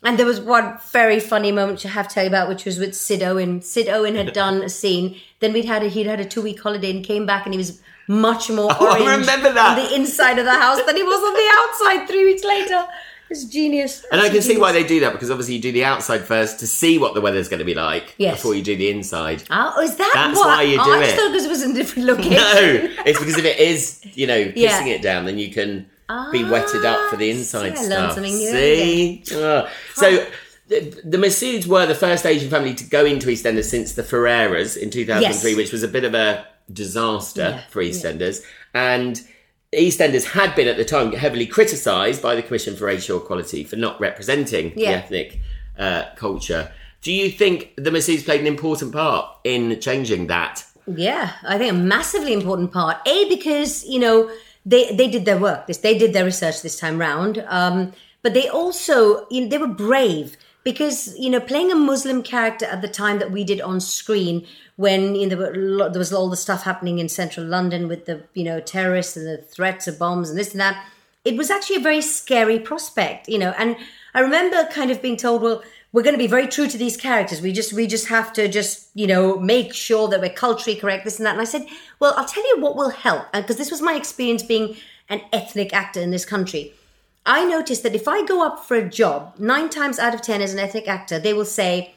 And 0.04 0.16
there 0.16 0.26
was 0.26 0.40
one 0.40 0.78
very 0.92 1.18
funny 1.18 1.50
moment 1.50 1.84
I 1.84 1.88
have 1.88 2.06
to 2.08 2.14
tell 2.14 2.22
you 2.24 2.28
about, 2.28 2.48
which 2.48 2.64
was 2.64 2.78
with 2.78 2.94
Sid 2.94 3.20
Owen. 3.22 3.62
Sid 3.62 3.88
Owen 3.88 4.14
had 4.14 4.32
done 4.44 4.62
a 4.62 4.68
scene. 4.68 5.16
Then 5.40 5.52
we'd 5.52 5.64
had 5.64 5.82
a, 5.82 5.88
he'd 5.88 6.06
had 6.06 6.20
a 6.20 6.24
two 6.24 6.40
week 6.42 6.60
holiday 6.62 6.90
and 6.90 7.04
came 7.04 7.26
back 7.26 7.46
and 7.46 7.52
he 7.52 7.58
was 7.58 7.80
much 8.06 8.48
more 8.48 8.70
Oh, 8.78 8.86
orange 9.02 9.20
remember 9.26 9.52
that. 9.52 9.76
on 9.78 9.84
the 9.84 9.94
inside 9.94 10.38
of 10.38 10.44
the 10.44 10.54
house 10.54 10.80
than 10.84 10.96
he 10.96 11.02
was 11.02 11.20
on 11.22 11.34
the 11.34 11.50
outside 11.58 12.06
three 12.08 12.24
weeks 12.26 12.44
later. 12.44 12.84
It's 13.30 13.44
genius. 13.44 14.04
And 14.10 14.20
I 14.20 14.28
can 14.30 14.40
see 14.42 14.56
why 14.56 14.72
they 14.72 14.84
do 14.84 15.00
that 15.00 15.12
because 15.12 15.30
obviously 15.30 15.56
you 15.56 15.60
do 15.62 15.72
the 15.72 15.84
outside 15.84 16.22
first 16.24 16.60
to 16.60 16.66
see 16.66 16.98
what 16.98 17.14
the 17.14 17.20
weather's 17.20 17.48
going 17.48 17.58
to 17.58 17.64
be 17.64 17.74
like 17.74 18.14
Yes. 18.18 18.36
before 18.36 18.54
you 18.54 18.62
do 18.62 18.76
the 18.76 18.90
inside. 18.90 19.42
Oh, 19.50 19.80
is 19.82 19.96
that 19.96 20.10
That's 20.14 20.36
what? 20.38 20.46
why 20.46 20.62
you 20.62 20.78
oh, 20.80 20.84
do 20.84 20.90
I 20.92 21.00
just 21.00 21.12
it. 21.14 21.16
thought 21.18 21.28
because 21.32 21.44
it 21.44 21.48
was 21.50 21.62
in 21.62 21.70
a 21.72 21.74
different 21.74 22.08
location. 22.08 22.32
No, 22.32 22.94
it's 23.06 23.18
because 23.18 23.36
if 23.38 23.44
it 23.44 23.58
is, 23.58 24.00
you 24.14 24.26
know, 24.26 24.38
pissing 24.46 24.54
Yeah. 24.56 24.84
it 24.86 25.02
down, 25.02 25.24
then 25.26 25.38
you 25.38 25.50
can 25.52 25.86
be 26.32 26.42
wetted 26.44 26.84
up 26.86 27.10
for 27.10 27.16
the 27.16 27.30
Ah, 27.30 27.34
inside 27.34 27.76
see, 27.76 27.84
I 27.84 27.88
learned 27.88 28.12
stuff. 28.12 28.14
something 28.14 28.34
new 28.34 28.50
See? 28.50 29.22
Ah. 29.34 29.68
so 29.94 30.26
the, 30.68 30.80
the 31.04 31.64
were 31.68 31.84
the 31.86 31.94
first 31.94 32.24
Asian 32.24 32.48
family 32.48 32.74
to 32.74 32.84
go 32.84 33.04
into 33.04 33.26
EastEnders 33.28 33.64
since 33.64 33.92
the 33.92 34.02
Ferreiras 34.02 34.76
in 34.76 34.88
2003, 34.90 35.50
Yes. 35.50 35.56
which 35.56 35.72
was 35.72 35.82
a 35.82 35.88
bit 35.88 36.04
of 36.04 36.14
a 36.14 36.46
disaster 36.72 37.40
Yeah, 37.56 37.60
for 37.68 37.82
EastEnders. 37.82 38.42
And 38.74 39.20
EastEnders 39.74 40.24
had 40.24 40.54
been 40.54 40.66
at 40.66 40.76
the 40.76 40.84
time 40.84 41.12
heavily 41.12 41.46
criticised 41.46 42.22
by 42.22 42.34
the 42.34 42.42
Commission 42.42 42.74
for 42.74 42.86
Racial 42.86 43.18
Equality 43.18 43.64
for 43.64 43.76
not 43.76 44.00
representing 44.00 44.74
the 44.74 44.86
ethnic 44.86 45.40
uh, 45.78 46.04
culture. 46.16 46.72
Do 47.02 47.12
you 47.12 47.30
think 47.30 47.74
the 47.76 47.90
Masouds 47.90 48.24
played 48.24 48.40
an 48.40 48.46
important 48.46 48.92
part 48.92 49.26
in 49.44 49.78
changing 49.80 50.26
that? 50.28 50.64
Yeah, 50.86 51.32
I 51.42 51.58
think 51.58 51.70
a 51.70 51.76
massively 51.76 52.32
important 52.32 52.72
part. 52.72 52.96
A 53.06 53.28
because 53.28 53.84
you 53.84 53.98
know 53.98 54.30
they 54.64 54.90
they 54.94 55.08
did 55.08 55.26
their 55.26 55.38
work. 55.38 55.66
This 55.66 55.78
they 55.78 55.98
did 55.98 56.14
their 56.14 56.24
research 56.24 56.62
this 56.62 56.80
time 56.80 56.98
round. 56.98 57.44
Um, 57.46 57.92
but 58.22 58.32
they 58.34 58.48
also 58.48 59.26
you 59.30 59.42
know, 59.42 59.48
they 59.48 59.58
were 59.58 59.68
brave 59.68 60.36
because 60.64 61.16
you 61.18 61.30
know 61.30 61.40
playing 61.40 61.72
a 61.72 61.76
Muslim 61.76 62.22
character 62.22 62.66
at 62.66 62.82
the 62.82 62.88
time 62.88 63.18
that 63.18 63.30
we 63.30 63.44
did 63.44 63.60
on 63.60 63.80
screen 63.80 64.46
when 64.78 65.16
you 65.16 65.26
know, 65.26 65.36
there, 65.90 65.98
was 65.98 66.12
all 66.12 66.30
the 66.30 66.36
stuff 66.36 66.62
happening 66.62 67.00
in 67.00 67.08
central 67.08 67.44
London 67.44 67.88
with 67.88 68.06
the 68.06 68.22
you 68.34 68.44
know 68.44 68.60
terrorists 68.60 69.16
and 69.16 69.26
the 69.26 69.38
threats 69.38 69.88
of 69.88 69.98
bombs 69.98 70.30
and 70.30 70.38
this 70.38 70.52
and 70.52 70.60
that. 70.60 70.84
It 71.24 71.36
was 71.36 71.50
actually 71.50 71.76
a 71.76 71.80
very 71.80 72.00
scary 72.00 72.60
prospect, 72.60 73.28
you 73.28 73.38
know. 73.38 73.52
And 73.58 73.76
I 74.14 74.20
remember 74.20 74.64
kind 74.70 74.90
of 74.90 75.02
being 75.02 75.16
told, 75.16 75.42
well, 75.42 75.62
we're 75.92 76.04
going 76.04 76.14
to 76.14 76.18
be 76.18 76.28
very 76.28 76.46
true 76.46 76.68
to 76.68 76.78
these 76.78 76.96
characters. 76.96 77.42
We 77.42 77.52
just 77.52 77.72
we 77.72 77.88
just 77.88 78.06
have 78.06 78.32
to 78.34 78.46
just 78.46 78.90
you 78.94 79.06
know 79.06 79.38
make 79.38 79.74
sure 79.74 80.06
that 80.08 80.20
we're 80.20 80.30
culturally 80.30 80.78
correct, 80.78 81.04
this 81.04 81.18
and 81.18 81.26
that. 81.26 81.32
And 81.32 81.40
I 81.40 81.44
said, 81.44 81.66
well, 81.98 82.14
I'll 82.16 82.24
tell 82.24 82.46
you 82.46 82.60
what 82.60 82.76
will 82.76 82.90
help, 82.90 83.26
uh, 83.34 83.40
because 83.40 83.56
this 83.56 83.70
was 83.70 83.82
my 83.82 83.94
experience 83.94 84.44
being 84.44 84.76
an 85.08 85.22
ethnic 85.32 85.72
actor 85.72 86.00
in 86.00 86.12
this 86.12 86.24
country. 86.24 86.72
I 87.28 87.44
noticed 87.44 87.82
that 87.84 87.94
if 87.94 88.08
I 88.08 88.24
go 88.24 88.44
up 88.44 88.64
for 88.64 88.76
a 88.76 88.88
job, 88.88 89.34
nine 89.38 89.68
times 89.68 89.98
out 89.98 90.14
of 90.14 90.22
ten 90.22 90.40
as 90.42 90.52
an 90.54 90.58
ethnic 90.58 90.88
actor, 90.88 91.18
they 91.20 91.32
will 91.34 91.44
say 91.44 91.94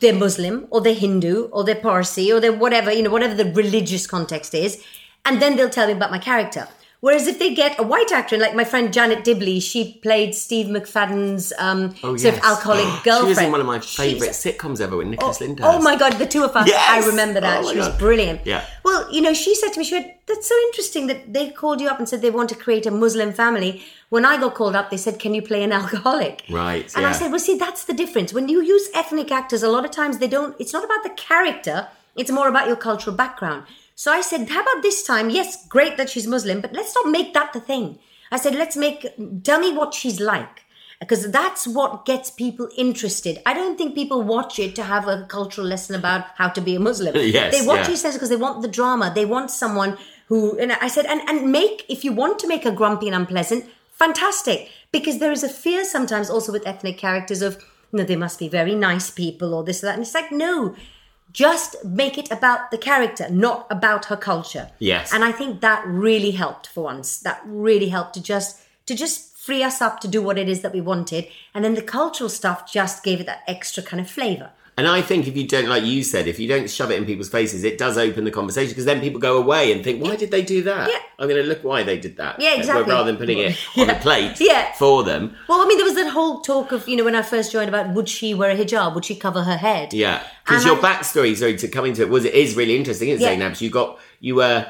they're 0.00 0.14
Muslim 0.14 0.66
or 0.70 0.80
they're 0.80 0.94
Hindu 0.94 1.48
or 1.52 1.62
they're 1.64 1.74
Parsi 1.88 2.32
or 2.32 2.40
they're 2.40 2.52
whatever, 2.52 2.90
you 2.92 3.02
know, 3.02 3.10
whatever 3.10 3.34
the 3.34 3.52
religious 3.52 4.06
context 4.06 4.54
is. 4.54 4.82
And 5.24 5.40
then 5.42 5.56
they'll 5.56 5.70
tell 5.70 5.86
me 5.88 5.92
about 5.92 6.10
my 6.10 6.18
character. 6.18 6.68
Whereas 7.00 7.26
if 7.26 7.40
they 7.40 7.52
get 7.52 7.80
a 7.80 7.82
white 7.82 8.12
actor, 8.12 8.38
like 8.38 8.54
my 8.54 8.62
friend 8.62 8.92
Janet 8.92 9.24
Dibley, 9.24 9.58
she 9.58 9.94
played 10.04 10.36
Steve 10.36 10.66
McFadden's 10.66 11.52
um, 11.58 11.96
Oh, 12.04 12.16
sort 12.16 12.34
of 12.34 12.40
yes. 12.40 12.44
alcoholic 12.44 12.86
She 13.04 13.10
was 13.28 13.38
in 13.38 13.50
one 13.50 13.60
of 13.60 13.66
my 13.66 13.80
favourite 13.80 14.34
sitcoms 14.34 14.80
ever 14.80 14.96
with 14.96 15.08
Oh, 15.08 15.10
Nicholas 15.10 15.40
Lyndhurst. 15.40 15.64
oh 15.68 15.82
my 15.82 15.96
god, 15.96 16.12
the 16.12 16.26
two 16.26 16.44
of 16.44 16.54
us. 16.54 16.68
Yes! 16.68 17.04
I 17.04 17.04
remember 17.10 17.40
that. 17.40 17.64
Oh 17.64 17.72
she 17.72 17.76
was 17.76 17.88
God. 17.88 17.98
brilliant. 17.98 18.46
Yeah. 18.46 18.64
Well, 18.84 19.12
you 19.12 19.20
know, 19.20 19.34
she 19.34 19.56
said 19.56 19.70
to 19.72 19.80
me, 19.80 19.84
she 19.84 19.96
went, 19.96 20.12
That's 20.28 20.48
so 20.48 20.54
interesting 20.68 21.08
that 21.08 21.32
they 21.32 21.50
called 21.50 21.80
you 21.80 21.88
up 21.88 21.98
and 21.98 22.08
said 22.08 22.22
they 22.22 22.30
want 22.30 22.48
to 22.50 22.54
create 22.54 22.86
a 22.86 22.92
Muslim 22.92 23.32
family. 23.32 23.82
When 24.12 24.26
I 24.26 24.36
got 24.38 24.52
called 24.52 24.76
up, 24.76 24.90
they 24.90 24.98
said, 24.98 25.18
Can 25.18 25.32
you 25.32 25.40
play 25.40 25.62
an 25.62 25.72
alcoholic? 25.80 26.44
Right, 26.50 26.84
And 26.94 27.06
I 27.06 27.12
said, 27.12 27.30
Well, 27.30 27.40
see, 27.40 27.56
that's 27.56 27.84
the 27.84 27.94
difference. 27.94 28.34
When 28.34 28.46
you 28.46 28.60
use 28.60 28.90
ethnic 28.94 29.32
actors, 29.32 29.62
a 29.62 29.70
lot 29.70 29.86
of 29.86 29.90
times 29.90 30.18
they 30.18 30.28
don't, 30.28 30.54
it's 30.60 30.74
not 30.74 30.84
about 30.84 31.02
the 31.02 31.14
character, 31.16 31.88
it's 32.14 32.30
more 32.30 32.46
about 32.46 32.66
your 32.66 32.76
cultural 32.76 33.16
background. 33.16 33.64
So 33.94 34.12
I 34.12 34.20
said, 34.20 34.50
How 34.50 34.60
about 34.60 34.82
this 34.82 35.02
time? 35.02 35.30
Yes, 35.30 35.66
great 35.66 35.96
that 35.96 36.10
she's 36.10 36.26
Muslim, 36.26 36.60
but 36.60 36.74
let's 36.74 36.94
not 36.94 37.10
make 37.10 37.32
that 37.32 37.54
the 37.54 37.60
thing. 37.60 37.98
I 38.30 38.36
said, 38.36 38.54
Let's 38.54 38.76
make, 38.76 39.06
tell 39.44 39.58
me 39.58 39.72
what 39.72 39.94
she's 39.94 40.20
like 40.20 40.64
because 41.00 41.30
that's 41.30 41.66
what 41.66 42.04
gets 42.04 42.30
people 42.30 42.68
interested. 42.76 43.40
I 43.46 43.54
don't 43.54 43.78
think 43.78 43.94
people 43.94 44.20
watch 44.20 44.58
it 44.58 44.76
to 44.76 44.82
have 44.82 45.08
a 45.08 45.24
cultural 45.30 45.66
lesson 45.66 45.94
about 45.94 46.26
how 46.36 46.50
to 46.50 46.60
be 46.60 46.74
a 46.74 46.80
Muslim. 46.80 47.16
Yes, 47.16 47.58
they 47.58 47.66
watch 47.66 47.88
yeah. 47.88 48.10
it 48.10 48.12
because 48.12 48.28
they 48.28 48.36
want 48.36 48.60
the 48.60 48.68
drama. 48.68 49.10
They 49.14 49.24
want 49.24 49.50
someone 49.50 49.96
who, 50.28 50.58
and 50.58 50.70
I 50.72 50.88
said, 50.88 51.06
and, 51.06 51.22
and 51.30 51.50
make, 51.50 51.86
if 51.88 52.04
you 52.04 52.12
want 52.12 52.38
to 52.40 52.46
make 52.46 52.64
her 52.64 52.70
grumpy 52.70 53.06
and 53.06 53.16
unpleasant, 53.16 53.64
fantastic. 54.02 54.68
Because 54.90 55.18
there 55.18 55.32
is 55.32 55.42
a 55.42 55.48
fear 55.48 55.84
sometimes 55.84 56.28
also 56.28 56.52
with 56.52 56.66
ethnic 56.66 56.98
characters 56.98 57.42
of, 57.42 57.54
you 57.92 57.98
know, 57.98 58.04
they 58.04 58.16
must 58.16 58.38
be 58.38 58.48
very 58.48 58.74
nice 58.74 59.10
people 59.10 59.54
or 59.54 59.64
this 59.64 59.82
or 59.82 59.86
that. 59.86 59.94
And 59.94 60.02
it's 60.02 60.14
like, 60.14 60.30
no, 60.30 60.74
just 61.32 61.82
make 61.84 62.18
it 62.18 62.30
about 62.30 62.70
the 62.70 62.78
character, 62.78 63.28
not 63.30 63.66
about 63.70 64.06
her 64.06 64.16
culture. 64.16 64.70
Yes. 64.78 65.12
And 65.14 65.24
I 65.24 65.32
think 65.32 65.60
that 65.60 65.86
really 65.86 66.32
helped 66.32 66.66
for 66.66 66.84
once. 66.84 67.18
That 67.20 67.40
really 67.46 67.88
helped 67.88 68.14
to 68.14 68.22
just 68.22 68.60
to 68.86 68.94
just 68.94 69.36
free 69.36 69.62
us 69.62 69.80
up 69.80 70.00
to 70.00 70.08
do 70.08 70.20
what 70.20 70.38
it 70.38 70.48
is 70.48 70.60
that 70.60 70.72
we 70.72 70.80
wanted. 70.80 71.26
And 71.54 71.64
then 71.64 71.74
the 71.74 71.82
cultural 71.82 72.28
stuff 72.28 72.70
just 72.70 73.02
gave 73.02 73.20
it 73.20 73.26
that 73.26 73.42
extra 73.46 73.82
kind 73.82 74.00
of 74.00 74.10
flavor. 74.10 74.50
And 74.78 74.88
I 74.88 75.02
think 75.02 75.28
if 75.28 75.36
you 75.36 75.46
don't, 75.46 75.68
like 75.68 75.84
you 75.84 76.02
said, 76.02 76.26
if 76.26 76.38
you 76.40 76.48
don't 76.48 76.68
shove 76.70 76.90
it 76.90 76.96
in 76.96 77.04
people's 77.04 77.28
faces, 77.28 77.62
it 77.62 77.76
does 77.76 77.98
open 77.98 78.24
the 78.24 78.30
conversation 78.30 78.70
because 78.70 78.86
then 78.86 79.00
people 79.00 79.20
go 79.20 79.36
away 79.36 79.70
and 79.70 79.84
think, 79.84 80.02
why 80.02 80.16
did 80.16 80.30
they 80.30 80.40
do 80.40 80.62
that? 80.62 80.88
Yeah. 80.90 80.98
I'm 81.18 81.28
going 81.28 81.42
to 81.42 81.46
look 81.46 81.62
why 81.62 81.82
they 81.82 81.98
did 81.98 82.16
that. 82.16 82.40
Yeah, 82.40 82.54
exactly. 82.54 82.90
Rather 82.90 83.04
than 83.12 83.18
putting 83.18 83.38
it 83.38 83.58
on 83.76 83.90
a 83.90 83.94
plate 84.00 84.40
Yeah. 84.40 84.72
for 84.72 85.04
them. 85.04 85.36
Well, 85.46 85.60
I 85.60 85.66
mean, 85.66 85.76
there 85.76 85.84
was 85.84 85.94
that 85.96 86.08
whole 86.10 86.40
talk 86.40 86.72
of, 86.72 86.88
you 86.88 86.96
know, 86.96 87.04
when 87.04 87.14
I 87.14 87.20
first 87.20 87.52
joined 87.52 87.68
about 87.68 87.90
would 87.94 88.08
she 88.08 88.32
wear 88.32 88.50
a 88.50 88.56
hijab? 88.56 88.94
Would 88.94 89.04
she 89.04 89.14
cover 89.14 89.42
her 89.42 89.58
head? 89.58 89.92
Yeah. 89.92 90.22
Because 90.44 90.64
your 90.64 90.78
I- 90.78 90.94
backstory, 90.94 91.36
sorry, 91.36 91.56
to 91.58 91.68
come 91.68 91.84
into 91.84 92.00
it, 92.00 92.08
was 92.08 92.24
it 92.24 92.32
is 92.34 92.56
really 92.56 92.74
interesting, 92.74 93.10
isn't 93.10 93.20
it, 93.22 93.24
Yeah. 93.30 93.34
Zainab? 93.36 93.60
You 93.60 93.68
got, 93.68 94.00
you 94.20 94.36
were 94.36 94.66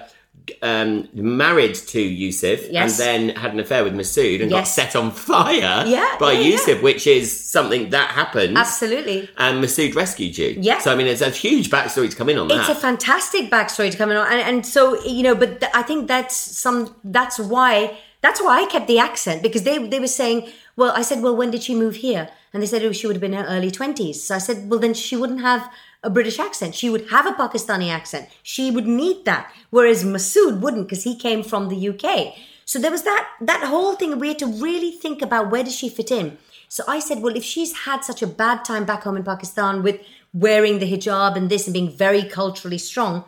um, 0.62 1.08
married 1.12 1.74
to 1.74 2.00
Yusuf 2.00 2.60
Yes. 2.70 2.98
and 3.00 3.30
then 3.30 3.36
had 3.36 3.52
an 3.52 3.60
affair 3.60 3.84
with 3.84 3.94
Masood 3.94 4.40
and 4.42 4.50
got 4.50 4.66
set 4.68 4.94
on 4.96 5.10
fire 5.10 5.84
Yeah, 5.86 6.16
by 6.18 6.32
yeah, 6.32 6.40
Yusuf, 6.40 6.76
yeah. 6.76 6.82
which 6.82 7.06
is 7.06 7.24
something 7.48 7.90
that 7.90 8.10
happened. 8.10 8.56
Absolutely. 8.58 9.28
And 9.38 9.62
Masood 9.62 9.94
rescued 9.94 10.36
you. 10.38 10.56
Yeah. 10.60 10.78
So, 10.78 10.92
I 10.92 10.94
mean, 10.96 11.06
it's 11.06 11.20
a 11.22 11.30
huge 11.30 11.70
backstory 11.70 12.10
to 12.10 12.16
come 12.16 12.28
in 12.28 12.38
on 12.38 12.50
It's 12.50 12.66
that. 12.66 12.76
a 12.76 12.80
fantastic 12.80 13.50
backstory 13.50 13.90
to 13.90 13.96
come 13.98 14.10
in 14.10 14.16
on, 14.16 14.26
and, 14.32 14.40
and 14.40 14.66
so 14.66 15.02
you 15.04 15.22
know. 15.22 15.34
But 15.34 15.60
th- 15.60 15.72
I 15.74 15.82
think 15.82 16.08
that's 16.08 16.36
some. 16.36 16.94
That's 17.04 17.38
why. 17.38 17.98
That's 18.20 18.40
why 18.40 18.62
I 18.62 18.66
kept 18.66 18.86
the 18.86 18.98
accent 18.98 19.42
because 19.42 19.62
they 19.64 19.78
they 19.86 20.00
were 20.00 20.06
saying. 20.22 20.48
Well, 20.74 20.94
I 20.96 21.02
said, 21.02 21.22
well, 21.22 21.36
when 21.36 21.50
did 21.50 21.62
she 21.62 21.74
move 21.74 21.96
here? 21.96 22.30
And 22.54 22.62
they 22.62 22.66
said, 22.66 22.82
oh, 22.82 22.92
she 22.92 23.06
would 23.06 23.14
have 23.16 23.20
been 23.20 23.34
in 23.34 23.44
her 23.44 23.50
early 23.56 23.70
twenties. 23.70 24.22
So 24.24 24.34
I 24.34 24.38
said, 24.38 24.70
well, 24.70 24.80
then 24.80 24.94
she 24.94 25.16
wouldn't 25.16 25.42
have 25.42 25.70
a 26.02 26.10
British 26.10 26.38
accent. 26.38 26.74
She 26.74 26.90
would 26.90 27.08
have 27.10 27.26
a 27.26 27.32
Pakistani 27.32 27.90
accent. 27.90 28.28
She 28.42 28.70
would 28.70 28.86
need 28.86 29.24
that, 29.24 29.52
whereas 29.70 30.04
Masood 30.04 30.60
wouldn't 30.60 30.88
because 30.88 31.04
he 31.04 31.16
came 31.16 31.42
from 31.42 31.68
the 31.68 31.88
UK. 31.88 32.34
So 32.64 32.78
there 32.78 32.90
was 32.90 33.02
that 33.02 33.28
that 33.40 33.64
whole 33.64 33.94
thing. 33.94 34.18
We 34.18 34.28
had 34.28 34.38
to 34.40 34.46
really 34.46 34.92
think 34.92 35.22
about 35.22 35.50
where 35.50 35.64
does 35.64 35.76
she 35.76 35.88
fit 35.88 36.10
in. 36.10 36.38
So 36.68 36.84
I 36.88 37.00
said, 37.00 37.20
well, 37.20 37.36
if 37.36 37.44
she's 37.44 37.80
had 37.84 38.02
such 38.02 38.22
a 38.22 38.26
bad 38.26 38.64
time 38.64 38.86
back 38.86 39.02
home 39.02 39.16
in 39.16 39.24
Pakistan 39.24 39.82
with 39.82 40.00
wearing 40.32 40.78
the 40.78 40.90
hijab 40.90 41.36
and 41.36 41.50
this 41.50 41.66
and 41.66 41.74
being 41.74 41.90
very 41.90 42.22
culturally 42.24 42.78
strong, 42.78 43.24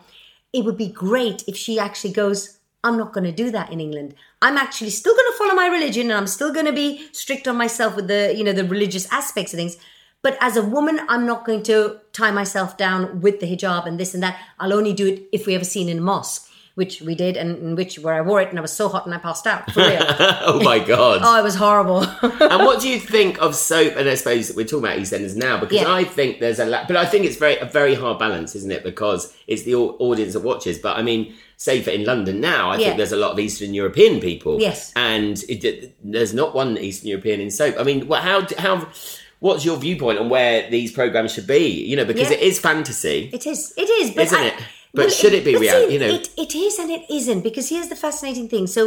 it 0.51 0.65
would 0.65 0.77
be 0.77 0.87
great 0.87 1.43
if 1.47 1.55
she 1.55 1.77
actually 1.77 2.13
goes, 2.13 2.57
I'm 2.83 2.97
not 2.97 3.13
going 3.13 3.25
to 3.25 3.31
do 3.31 3.51
that 3.51 3.71
in 3.71 3.79
England. 3.79 4.15
I'm 4.41 4.57
actually 4.57 4.89
still 4.89 5.15
going 5.15 5.31
to 5.31 5.37
follow 5.37 5.53
my 5.53 5.67
religion 5.67 6.09
and 6.09 6.13
I'm 6.13 6.27
still 6.27 6.53
going 6.53 6.65
to 6.65 6.73
be 6.73 7.07
strict 7.11 7.47
on 7.47 7.57
myself 7.57 7.95
with 7.95 8.07
the, 8.07 8.33
you 8.35 8.43
know, 8.43 8.53
the 8.53 8.65
religious 8.65 9.11
aspects 9.11 9.53
of 9.53 9.57
things. 9.57 9.77
But 10.25 10.37
as 10.41 10.57
a 10.57 10.63
woman, 10.75 10.97
I'm 11.07 11.25
not 11.31 11.45
going 11.45 11.61
to 11.71 11.99
tie 12.19 12.31
myself 12.41 12.69
down 12.85 13.21
with 13.25 13.35
the 13.41 13.45
hijab 13.51 13.85
and 13.85 13.99
this 13.99 14.13
and 14.15 14.23
that. 14.23 14.35
I'll 14.59 14.73
only 14.79 14.93
do 15.01 15.05
it 15.11 15.17
if 15.31 15.45
we 15.47 15.53
ever 15.53 15.63
seen 15.75 15.87
in 15.93 15.97
a 15.99 16.01
mosque, 16.11 16.41
which 16.73 16.99
we 17.07 17.13
did, 17.13 17.37
and 17.41 17.49
in 17.65 17.75
which 17.79 17.99
where 17.99 18.15
I 18.15 18.21
wore 18.21 18.41
it 18.41 18.49
and 18.49 18.57
I 18.57 18.61
was 18.67 18.73
so 18.81 18.87
hot 18.93 19.05
and 19.05 19.13
I 19.13 19.19
passed 19.19 19.45
out. 19.45 19.69
For 19.71 19.81
real. 19.81 19.99
oh 20.51 20.61
my 20.63 20.79
God. 20.79 21.21
oh, 21.23 21.39
it 21.39 21.43
was 21.43 21.55
horrible. 21.65 22.01
and 22.53 22.59
what 22.67 22.81
do 22.81 22.89
you 22.89 22.99
think 23.15 23.39
of 23.39 23.53
soap? 23.55 23.93
And 23.97 24.09
I 24.09 24.15
suppose 24.15 24.51
we're 24.55 24.65
talking 24.65 24.85
about 24.87 24.97
EastEnders 24.97 25.35
now 25.35 25.59
because 25.59 25.77
Yeah. 25.81 25.93
I 25.93 26.03
think 26.03 26.39
there's 26.39 26.59
a, 26.59 26.65
la- 26.65 26.85
but 26.87 26.95
I 26.97 27.05
think 27.05 27.25
it's 27.27 27.37
very 27.37 27.57
a 27.59 27.65
very 27.65 27.93
hard 27.93 28.17
balance, 28.17 28.55
isn't 28.55 28.71
it? 28.71 28.83
Because 28.83 29.21
it's 29.47 29.61
the 29.63 29.75
audience 29.75 30.33
that 30.33 30.39
watches. 30.41 30.79
But 30.79 30.97
I 30.97 31.03
mean, 31.03 31.35
say 31.57 31.81
for 31.83 31.91
in 31.91 32.03
London 32.03 32.41
now, 32.41 32.71
I 32.71 32.77
Yeah. 32.77 32.85
think 32.85 32.97
there's 32.97 33.11
a 33.19 33.21
lot 33.25 33.31
of 33.33 33.39
Eastern 33.39 33.75
European 33.75 34.19
people. 34.19 34.59
Yes. 34.59 34.91
and 34.95 35.35
it, 35.47 35.95
there's 36.03 36.33
not 36.33 36.55
one 36.55 36.77
Eastern 36.79 37.09
European 37.09 37.39
in 37.41 37.51
soap. 37.51 37.75
I 37.79 37.83
mean, 37.83 38.07
wha- 38.07 38.21
how 38.21 38.39
how 38.57 38.87
what's 39.45 39.63
your 39.63 39.77
viewpoint 39.77 40.17
on 40.19 40.27
where 40.35 40.69
these 40.75 40.91
programs 40.99 41.31
should 41.33 41.47
be? 41.47 41.63
You 41.89 41.95
know, 41.97 42.05
because 42.11 42.29
Yeah. 42.31 42.37
it 42.37 42.43
is 42.49 42.55
fantasy. 42.59 43.19
It 43.31 43.45
is. 43.53 43.73
It 43.77 43.89
is. 44.01 44.07
But 44.11 44.23
Isn't 44.27 44.39
I- 44.39 44.47
it? 44.47 44.55
But 44.99 45.11
should 45.11 45.33
it 45.33 45.43
be 45.43 45.53
but 45.53 45.61
reality, 45.61 45.93
you 45.93 45.99
know? 45.99 46.13
It, 46.19 46.29
it 46.37 46.55
is 46.55 46.79
and 46.79 46.89
it 46.89 47.03
isn't 47.19 47.41
because 47.41 47.67
here's 47.73 47.89
the 47.89 47.97
fascinating 48.05 48.47
thing. 48.47 48.65
So, 48.65 48.81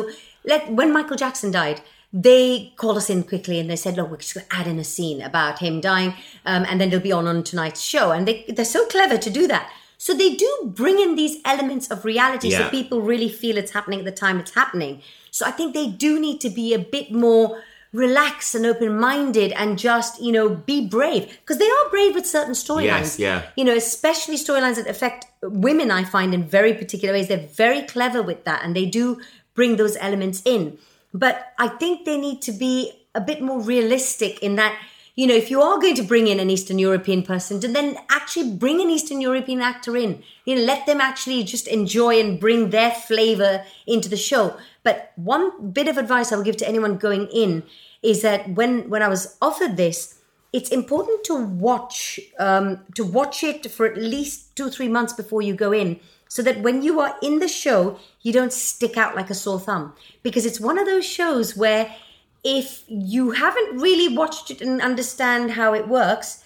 let 0.53 0.61
when 0.79 0.90
Michael 0.99 1.18
Jackson 1.25 1.51
died, 1.51 1.83
they 2.27 2.73
called 2.81 2.97
us 2.97 3.11
in 3.11 3.23
quickly 3.25 3.57
and 3.61 3.68
they 3.71 3.77
said, 3.77 3.94
"Look, 3.97 4.11
we're 4.11 4.16
just 4.25 4.33
going 4.35 4.47
to 4.49 4.57
add 4.59 4.66
in 4.66 4.79
a 4.79 4.85
scene 4.94 5.21
about 5.31 5.59
him 5.59 5.75
dying, 5.90 6.14
um, 6.47 6.64
and 6.68 6.81
then 6.81 6.88
they'll 6.88 7.09
be 7.11 7.12
on 7.21 7.27
on 7.33 7.42
tonight's 7.44 7.83
show." 7.83 8.07
And 8.12 8.27
they 8.27 8.37
they're 8.49 8.64
so 8.79 8.87
clever 8.87 9.18
to 9.27 9.31
do 9.40 9.47
that. 9.49 9.71
So 9.99 10.14
they 10.14 10.31
do 10.35 10.51
bring 10.81 10.99
in 11.05 11.14
these 11.16 11.37
elements 11.44 11.87
of 11.90 12.05
reality, 12.12 12.49
Yeah. 12.49 12.59
so 12.59 12.71
people 12.71 12.99
really 13.12 13.29
feel 13.29 13.59
it's 13.59 13.73
happening 13.79 13.99
at 13.99 14.07
the 14.07 14.18
time 14.25 14.37
it's 14.40 14.55
happening. 14.62 15.03
So 15.31 15.44
I 15.44 15.51
think 15.51 15.75
they 15.75 15.88
do 16.07 16.18
need 16.27 16.40
to 16.47 16.51
be 16.51 16.73
a 16.73 16.79
bit 16.97 17.12
more 17.12 17.47
relaxed 17.92 18.55
and 18.55 18.66
open-minded 18.66 19.53
and 19.53 19.79
just 19.79 20.20
you 20.20 20.31
know 20.31 20.48
be 20.51 20.87
brave 20.87 21.27
because 21.40 21.59
they 21.59 21.68
are 21.68 21.90
brave 21.90 22.14
with 22.14 22.27
certain 22.27 22.53
storylines 22.53 22.85
Yes, 22.85 23.18
yeah. 23.18 23.42
you 23.57 23.64
know, 23.64 23.74
especially 23.74 24.37
storylines 24.37 24.77
that 24.77 24.87
affect 24.87 25.27
women, 25.42 25.90
I 25.90 26.05
find 26.05 26.35
in 26.35 26.44
very 26.44 26.74
particular 26.74 27.14
ways. 27.14 27.29
They're 27.29 27.38
very 27.38 27.83
clever 27.83 28.22
with 28.22 28.44
that 28.44 28.64
and 28.64 28.74
they 28.74 28.87
do 28.87 29.20
bring 29.55 29.77
those 29.77 29.96
elements 29.96 30.42
in. 30.44 30.79
But 31.14 31.53
I 31.59 31.68
think 31.68 32.05
they 32.05 32.18
need 32.18 32.42
to 32.42 32.53
be 32.53 32.92
a 33.14 33.20
bit 33.20 33.40
more 33.40 33.61
realistic 33.61 34.42
in 34.42 34.57
that, 34.57 34.79
you 35.16 35.27
know, 35.27 35.35
if 35.35 35.51
you 35.51 35.61
are 35.61 35.79
going 35.79 35.94
to 35.96 36.03
bring 36.03 36.29
in 36.29 36.38
an 36.38 36.51
Eastern 36.51 36.79
European 36.79 37.22
person, 37.22 37.59
then 37.61 37.96
actually 38.11 38.53
bring 38.53 38.81
an 38.81 38.90
Eastern 38.90 39.20
European 39.20 39.61
actor 39.61 39.96
in. 39.96 40.22
You 40.44 40.57
know, 40.57 40.62
let 40.62 40.87
them 40.87 41.01
actually 41.01 41.42
just 41.44 41.66
enjoy 41.66 42.20
and 42.20 42.38
bring 42.38 42.70
their 42.70 42.92
flavor 42.92 43.64
into 43.87 44.09
the 44.09 44.16
show. 44.16 44.57
But 44.88 45.12
one 45.16 45.70
bit 45.72 45.87
of 45.87 45.98
advice 45.98 46.33
I 46.33 46.37
will 46.37 46.44
give 46.44 46.57
to 46.62 46.68
anyone 46.68 46.96
going 46.96 47.27
in 47.27 47.62
is 48.03 48.22
that 48.22 48.48
when 48.48 48.88
when 48.88 49.03
I 49.03 49.09
was 49.09 49.37
offered 49.42 49.77
this, 49.77 50.18
it's 50.51 50.70
important 50.70 51.24
to 51.24 51.35
watch 51.44 52.18
um, 52.38 52.87
to 52.94 53.05
watch 53.05 53.44
it 53.44 53.70
for 53.70 53.85
at 53.85 53.98
least 53.98 54.57
two 54.57 54.70
three 54.70 54.88
months 54.88 55.12
before 55.12 55.42
you 55.42 55.53
go 55.53 55.72
in 55.72 56.01
so 56.27 56.40
that 56.40 56.62
when 56.62 56.81
you 56.81 57.01
are 57.01 57.14
in 57.20 57.38
the 57.38 57.48
show 57.48 57.98
you 58.22 58.33
don't 58.33 58.55
stick 58.55 58.96
out 58.96 59.14
like 59.14 59.29
a 59.29 59.35
sore 59.35 59.61
thumb. 59.61 59.92
Because 60.22 60.46
it's 60.46 60.59
one 60.59 60.79
of 60.79 60.87
those 60.87 61.05
shows 61.05 61.55
where 61.55 61.94
if 62.42 62.83
you 62.88 63.33
haven't 63.33 63.77
really 63.77 64.09
watched 64.16 64.51
it 64.51 64.62
and 64.62 64.81
understand 64.81 65.51
how 65.51 65.74
it 65.74 65.87
works 65.87 66.44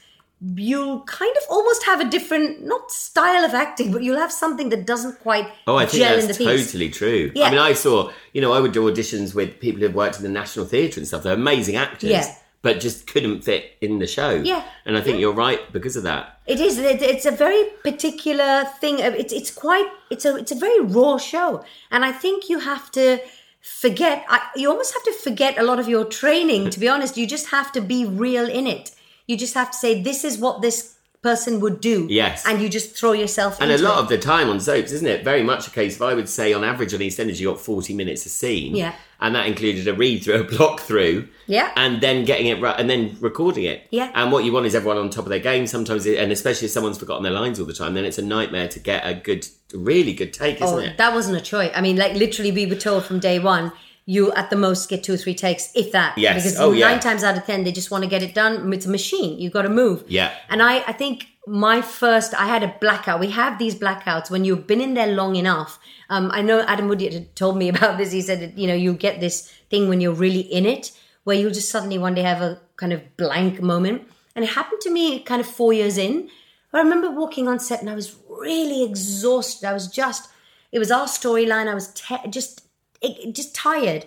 you'll 0.56 1.00
kind 1.02 1.34
of 1.36 1.42
almost 1.50 1.84
have 1.84 2.00
a 2.00 2.04
different, 2.04 2.64
not 2.64 2.90
style 2.90 3.44
of 3.44 3.54
acting, 3.54 3.92
but 3.92 4.02
you'll 4.02 4.18
have 4.18 4.32
something 4.32 4.70
that 4.70 4.86
doesn't 4.86 5.20
quite 5.20 5.46
Oh, 5.66 5.76
I 5.76 5.86
think 5.86 6.02
that's 6.02 6.36
piece. 6.38 6.46
totally 6.46 6.90
true. 6.90 7.30
Yeah. 7.34 7.44
I 7.46 7.50
mean, 7.50 7.60
I 7.60 7.74
saw, 7.74 8.10
you 8.32 8.40
know, 8.40 8.52
I 8.52 8.58
would 8.60 8.72
do 8.72 8.82
auditions 8.90 9.34
with 9.34 9.60
people 9.60 9.80
who've 9.80 9.94
worked 9.94 10.16
in 10.16 10.22
the 10.24 10.28
National 10.28 10.66
Theatre 10.66 10.98
and 10.98 11.06
stuff. 11.06 11.22
They're 11.22 11.34
amazing 11.34 11.76
actors, 11.76 12.10
Yeah. 12.10 12.34
but 12.62 12.80
just 12.80 13.06
couldn't 13.06 13.42
fit 13.42 13.76
in 13.80 14.00
the 14.00 14.06
show. 14.06 14.30
Yeah. 14.30 14.64
And 14.84 14.96
I 14.96 15.00
think 15.00 15.20
you're 15.20 15.32
right 15.32 15.60
because 15.72 15.96
of 15.96 16.02
that. 16.04 16.40
It 16.46 16.58
is. 16.58 16.76
It's 16.78 17.24
a 17.26 17.30
very 17.30 17.62
particular 17.84 18.64
thing. 18.80 18.96
Uh, 19.00 19.12
It's 19.16 19.32
it's 19.32 19.52
quite. 19.52 19.86
It's 20.10 20.24
a 20.24 20.34
it's 20.36 20.50
a 20.50 20.56
very 20.66 20.80
raw 20.80 21.18
show, 21.18 21.64
and 21.92 22.04
I 22.04 22.10
think 22.10 22.48
you 22.48 22.58
have 22.58 22.90
to 22.98 23.20
forget. 23.60 24.24
I, 24.28 24.40
you 24.56 24.68
almost 24.70 24.92
have 24.94 25.04
to 25.04 25.12
forget 25.12 25.56
a 25.58 25.62
lot 25.62 25.78
of 25.78 25.88
your 25.88 26.04
training. 26.04 26.70
To 26.70 26.80
be 26.80 26.88
honest, 26.88 27.16
you 27.16 27.26
just 27.28 27.50
have 27.50 27.70
to 27.72 27.80
be 27.80 28.04
real 28.04 28.48
in 28.48 28.66
it. 28.66 28.90
You 29.26 29.36
just 29.36 29.54
have 29.54 29.70
to 29.70 29.76
say 29.76 30.02
this 30.02 30.24
is 30.24 30.38
what 30.38 30.62
this 30.62 30.96
person 31.22 31.60
would 31.60 31.80
do. 31.80 32.06
Yes. 32.10 32.44
and 32.44 32.60
you 32.60 32.68
just 32.68 32.96
throw 32.96 33.12
yourself. 33.12 33.60
And 33.60 33.70
a 33.70 33.78
lot 33.78 33.98
it. 33.98 34.02
of 34.02 34.08
the 34.08 34.18
time 34.18 34.48
on 34.50 34.58
soaps, 34.58 34.90
isn't 34.90 35.06
it? 35.06 35.22
Very 35.22 35.44
much 35.44 35.68
a 35.68 35.70
case 35.70 35.94
of 35.94 36.02
I 36.02 36.14
would 36.14 36.28
say 36.28 36.52
on 36.52 36.64
average 36.64 36.92
on 36.94 36.98
EastEnders 37.00 37.38
you 37.38 37.48
got 37.48 37.60
40 37.60 37.94
minutes 37.94 38.26
a 38.26 38.28
scene. 38.28 38.74
Yeah. 38.74 38.94
And 39.20 39.36
that 39.36 39.46
included 39.46 39.86
a 39.86 39.94
read 39.94 40.24
through, 40.24 40.40
a 40.40 40.42
block 40.44 40.80
through. 40.80 41.28
Yeah. 41.46 41.70
And 41.76 42.00
then 42.00 42.24
getting 42.24 42.46
it 42.48 42.60
right 42.60 42.74
and 42.76 42.90
then 42.90 43.16
recording 43.20 43.62
it. 43.62 43.86
Yeah. 43.92 44.10
And 44.16 44.32
what 44.32 44.42
you 44.44 44.52
want 44.52 44.66
is 44.66 44.74
everyone 44.74 44.96
on 44.98 45.10
top 45.10 45.24
of 45.24 45.30
their 45.30 45.38
game 45.38 45.68
sometimes, 45.68 46.06
it- 46.06 46.18
and 46.18 46.32
especially 46.32 46.66
if 46.66 46.72
someone's 46.72 46.98
forgotten 46.98 47.22
their 47.22 47.32
lines 47.32 47.60
all 47.60 47.66
the 47.66 47.72
time, 47.72 47.94
then 47.94 48.04
it's 48.04 48.18
a 48.18 48.22
nightmare 48.22 48.66
to 48.66 48.80
get 48.80 49.06
a 49.06 49.14
good, 49.14 49.46
really 49.72 50.12
good 50.14 50.32
take, 50.32 50.60
isn't 50.60 50.76
Oh, 50.76 50.80
it? 50.80 50.98
that 50.98 51.14
wasn't 51.14 51.36
a 51.36 51.40
choice. 51.40 51.70
I 51.72 51.82
mean, 51.82 51.94
like 51.96 52.14
literally, 52.14 52.50
we 52.50 52.66
were 52.66 52.74
told 52.74 53.04
from 53.04 53.20
day 53.20 53.38
one, 53.38 53.70
you 54.04 54.32
at 54.32 54.50
the 54.50 54.56
most 54.56 54.88
get 54.88 55.04
two 55.04 55.14
or 55.14 55.16
three 55.16 55.34
takes, 55.34 55.70
if 55.74 55.92
that. 55.92 56.18
Yes. 56.18 56.42
Because 56.42 56.58
Oh, 56.58 56.72
yeah. 56.72 56.88
nine 56.88 57.00
times 57.00 57.22
out 57.22 57.36
of 57.36 57.44
ten, 57.46 57.64
they 57.64 57.72
just 57.72 57.90
want 57.90 58.02
to 58.04 58.10
get 58.10 58.22
it 58.22 58.34
done. 58.34 58.72
It's 58.72 58.86
a 58.86 58.90
machine. 58.90 59.38
You've 59.38 59.52
got 59.52 59.62
to 59.62 59.68
move. 59.68 60.04
Yeah. 60.08 60.32
And 60.48 60.60
I, 60.62 60.78
I 60.88 60.92
think 60.92 61.28
my 61.46 61.80
first, 61.82 62.34
I 62.34 62.46
had 62.46 62.62
a 62.62 62.74
blackout. 62.80 63.20
We 63.20 63.30
have 63.30 63.58
these 63.58 63.74
blackouts 63.74 64.30
when 64.30 64.44
you've 64.44 64.66
been 64.66 64.80
in 64.80 64.94
there 64.94 65.06
long 65.08 65.36
enough. 65.36 65.78
Um, 66.10 66.30
I 66.32 66.42
know 66.42 66.60
Adam 66.62 66.88
Woodyatt 66.88 67.34
told 67.34 67.56
me 67.56 67.68
about 67.74 67.96
this. 67.98 68.10
He 68.12 68.22
said, 68.22 68.40
that, 68.40 68.58
you 68.58 68.66
know, 68.66 68.74
you 68.74 68.92
get 68.94 69.20
this 69.20 69.52
thing 69.70 69.88
when 69.88 70.00
you're 70.00 70.12
really 70.12 70.40
in 70.40 70.66
it, 70.66 70.90
where 71.24 71.36
you'll 71.36 71.52
just 71.52 71.70
suddenly 71.70 71.98
one 71.98 72.14
day 72.14 72.22
have 72.22 72.42
a 72.42 72.60
kind 72.76 72.92
of 72.92 73.16
blank 73.16 73.62
moment. 73.62 74.02
And 74.34 74.44
it 74.44 74.50
happened 74.52 74.80
to 74.82 74.90
me 74.90 75.20
kind 75.20 75.40
of 75.40 75.46
four 75.46 75.72
years 75.72 75.96
in. 75.98 76.28
I 76.72 76.78
remember 76.78 77.10
walking 77.10 77.48
on 77.48 77.60
set 77.60 77.80
and 77.80 77.90
I 77.90 77.94
was 77.94 78.16
really 78.28 78.82
exhausted. 78.82 79.66
I 79.68 79.72
was 79.74 79.88
just, 79.88 80.28
it 80.72 80.78
was 80.78 80.90
our 80.90 81.06
storyline. 81.06 81.68
I 81.68 81.74
was 81.74 81.92
te- 81.92 82.28
just, 82.30 82.61
it, 83.02 83.34
just 83.34 83.54
tired. 83.54 84.06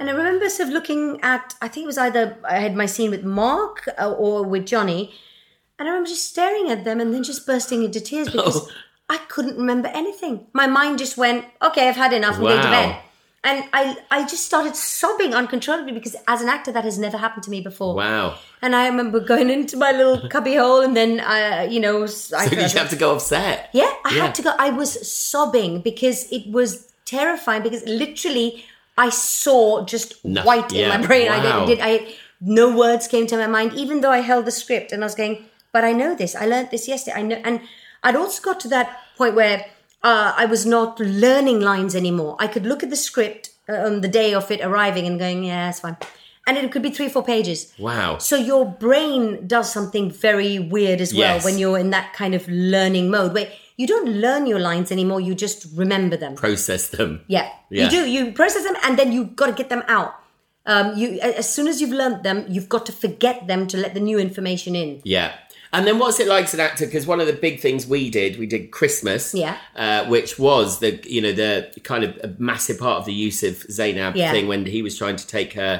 And 0.00 0.08
I 0.10 0.14
remember 0.14 0.48
sort 0.48 0.68
of 0.68 0.72
looking 0.72 1.20
at, 1.22 1.54
I 1.62 1.68
think 1.68 1.84
it 1.84 1.86
was 1.86 1.98
either 1.98 2.36
I 2.44 2.58
had 2.58 2.74
my 2.74 2.86
scene 2.86 3.10
with 3.10 3.24
Mark 3.24 3.88
uh, 4.00 4.10
or 4.12 4.42
with 4.44 4.66
Johnny. 4.66 5.14
And 5.78 5.88
I 5.88 5.92
remember 5.92 6.08
just 6.08 6.28
staring 6.28 6.70
at 6.70 6.84
them 6.84 7.00
and 7.00 7.12
then 7.14 7.22
just 7.22 7.46
bursting 7.46 7.82
into 7.84 8.00
tears 8.00 8.28
because 8.32 8.70
I 9.08 9.18
couldn't 9.28 9.56
remember 9.56 9.88
anything. 9.88 10.46
My 10.52 10.66
mind 10.66 10.98
just 10.98 11.16
went, 11.16 11.44
okay, 11.62 11.88
I've 11.88 11.96
had 11.96 12.12
enough. 12.12 12.36
I'm 12.36 12.42
going 12.42 12.62
to 12.62 12.68
bed. 12.70 12.96
And 13.44 13.64
I, 13.72 13.96
I 14.10 14.22
just 14.22 14.44
started 14.44 14.76
sobbing 14.76 15.34
uncontrollably 15.34 15.92
because 15.92 16.14
as 16.28 16.40
an 16.42 16.48
actor, 16.48 16.70
that 16.70 16.84
has 16.84 16.96
never 16.96 17.18
happened 17.18 17.42
to 17.44 17.50
me 17.50 17.60
before. 17.60 17.96
Wow. 17.96 18.38
And 18.62 18.76
I 18.76 18.86
remember 18.86 19.18
going 19.18 19.50
into 19.50 19.76
my 19.76 19.90
little 19.90 20.28
cubby 20.34 20.54
hole 20.54 20.80
and 20.80 20.96
then, 20.96 21.18
I, 21.18 21.64
you 21.64 21.80
know, 21.80 22.04
I 22.04 22.06
So 22.06 22.48
did 22.50 22.72
you 22.72 22.78
have 22.78 22.90
to 22.90 22.96
go 22.96 23.16
upset? 23.16 23.68
yeah, 23.72 23.92
I 24.04 24.14
Yeah. 24.14 24.26
had 24.26 24.34
to 24.36 24.42
go. 24.42 24.52
I 24.58 24.70
was 24.70 25.10
sobbing 25.12 25.80
because 25.80 26.30
it 26.30 26.46
was 26.46 26.91
terrifying. 27.04 27.62
Because 27.62 27.84
literally, 27.86 28.64
I 28.98 29.10
saw 29.10 29.84
just 29.84 30.24
No- 30.24 30.42
white 30.42 30.72
yeah, 30.72 30.94
in 30.94 31.00
my 31.00 31.06
brain. 31.06 31.28
I 31.28 31.38
wow. 31.44 31.66
did. 31.66 31.76
did 31.78 31.84
I 31.84 32.14
no 32.40 32.76
words 32.76 33.06
came 33.06 33.26
to 33.28 33.36
my 33.36 33.46
mind, 33.46 33.72
even 33.74 34.00
though 34.00 34.10
I 34.10 34.18
held 34.18 34.46
the 34.46 34.50
script 34.50 34.92
and 34.92 35.02
I 35.02 35.06
was 35.06 35.14
going. 35.14 35.44
But 35.72 35.84
I 35.84 35.92
know 35.92 36.14
this. 36.14 36.34
I 36.36 36.44
learned 36.46 36.70
this 36.70 36.86
yesterday. 36.88 37.16
I 37.18 37.22
know, 37.22 37.40
and 37.44 37.60
I'd 38.02 38.16
also 38.16 38.42
got 38.42 38.60
to 38.60 38.68
that 38.68 38.98
point 39.16 39.34
where 39.34 39.64
uh, 40.02 40.34
I 40.36 40.44
was 40.44 40.66
not 40.66 40.98
learning 41.00 41.60
lines 41.60 41.94
anymore. 41.94 42.36
I 42.38 42.46
could 42.46 42.66
look 42.66 42.82
at 42.82 42.90
the 42.90 42.96
script 42.96 43.50
uh, 43.68 43.74
on 43.74 44.00
the 44.02 44.08
day 44.08 44.34
of 44.34 44.50
it 44.50 44.60
arriving 44.60 45.06
and 45.06 45.18
going, 45.18 45.44
yeah, 45.44 45.70
it's 45.70 45.80
fine. 45.80 45.96
And 46.46 46.58
it 46.58 46.72
could 46.72 46.82
be 46.82 46.90
three, 46.90 47.08
four 47.08 47.22
pages. 47.22 47.72
Wow. 47.78 48.18
So 48.18 48.36
your 48.36 48.66
brain 48.66 49.46
does 49.46 49.72
something 49.72 50.10
very 50.10 50.58
weird 50.58 51.00
as 51.00 51.14
well 51.14 51.36
Yes. 51.36 51.44
when 51.44 51.56
you're 51.56 51.78
in 51.78 51.90
that 51.90 52.12
kind 52.12 52.34
of 52.34 52.46
learning 52.48 53.10
mode 53.10 53.32
where 53.32 53.48
you 53.82 53.86
don't 53.94 54.08
learn 54.24 54.46
your 54.52 54.60
lines 54.70 54.88
anymore, 54.96 55.20
you 55.28 55.34
just 55.46 55.66
remember 55.84 56.16
them. 56.24 56.34
Process 56.46 56.88
them. 56.96 57.10
Yeah, 57.36 57.48
Yeah. 57.70 57.84
you 57.84 57.90
do. 57.96 58.02
You 58.14 58.20
process 58.40 58.64
them 58.68 58.76
and 58.84 58.98
then 58.98 59.12
you've 59.14 59.34
got 59.40 59.46
to 59.52 59.56
get 59.62 59.68
them 59.74 59.82
out. 59.98 60.12
Um, 60.72 60.86
you 60.96 61.06
as 61.42 61.48
soon 61.56 61.66
as 61.72 61.80
you've 61.80 61.96
learned 62.02 62.22
them, 62.28 62.44
you've 62.54 62.68
got 62.68 62.86
to 62.86 62.92
forget 63.04 63.46
them 63.50 63.66
to 63.72 63.76
let 63.84 63.94
the 63.94 64.00
new 64.10 64.18
information 64.28 64.76
in. 64.76 65.00
Yeah. 65.04 65.32
And 65.74 65.86
then 65.86 65.98
what's 65.98 66.20
it 66.20 66.28
like 66.28 66.44
as 66.44 66.54
an 66.54 66.60
actor? 66.60 66.84
Because 66.86 67.06
one 67.06 67.20
of 67.20 67.26
the 67.26 67.32
big 67.46 67.58
things 67.60 67.86
we 67.86 68.10
did, 68.10 68.38
we 68.38 68.46
did 68.46 68.70
Christmas, 68.70 69.34
Yeah. 69.34 69.56
uh, 69.74 70.04
which 70.14 70.38
was 70.38 70.78
the 70.84 70.90
you 71.16 71.20
know 71.24 71.32
the 71.32 71.68
kind 71.82 72.04
of 72.04 72.38
massive 72.38 72.78
part 72.78 72.98
of 73.00 73.04
the 73.06 73.12
Yusuf 73.24 73.56
Zainab 73.78 74.14
Yeah. 74.14 74.30
thing 74.32 74.46
when 74.52 74.66
he 74.66 74.82
was 74.82 74.96
trying 74.96 75.16
to 75.16 75.26
take 75.26 75.54
her 75.54 75.74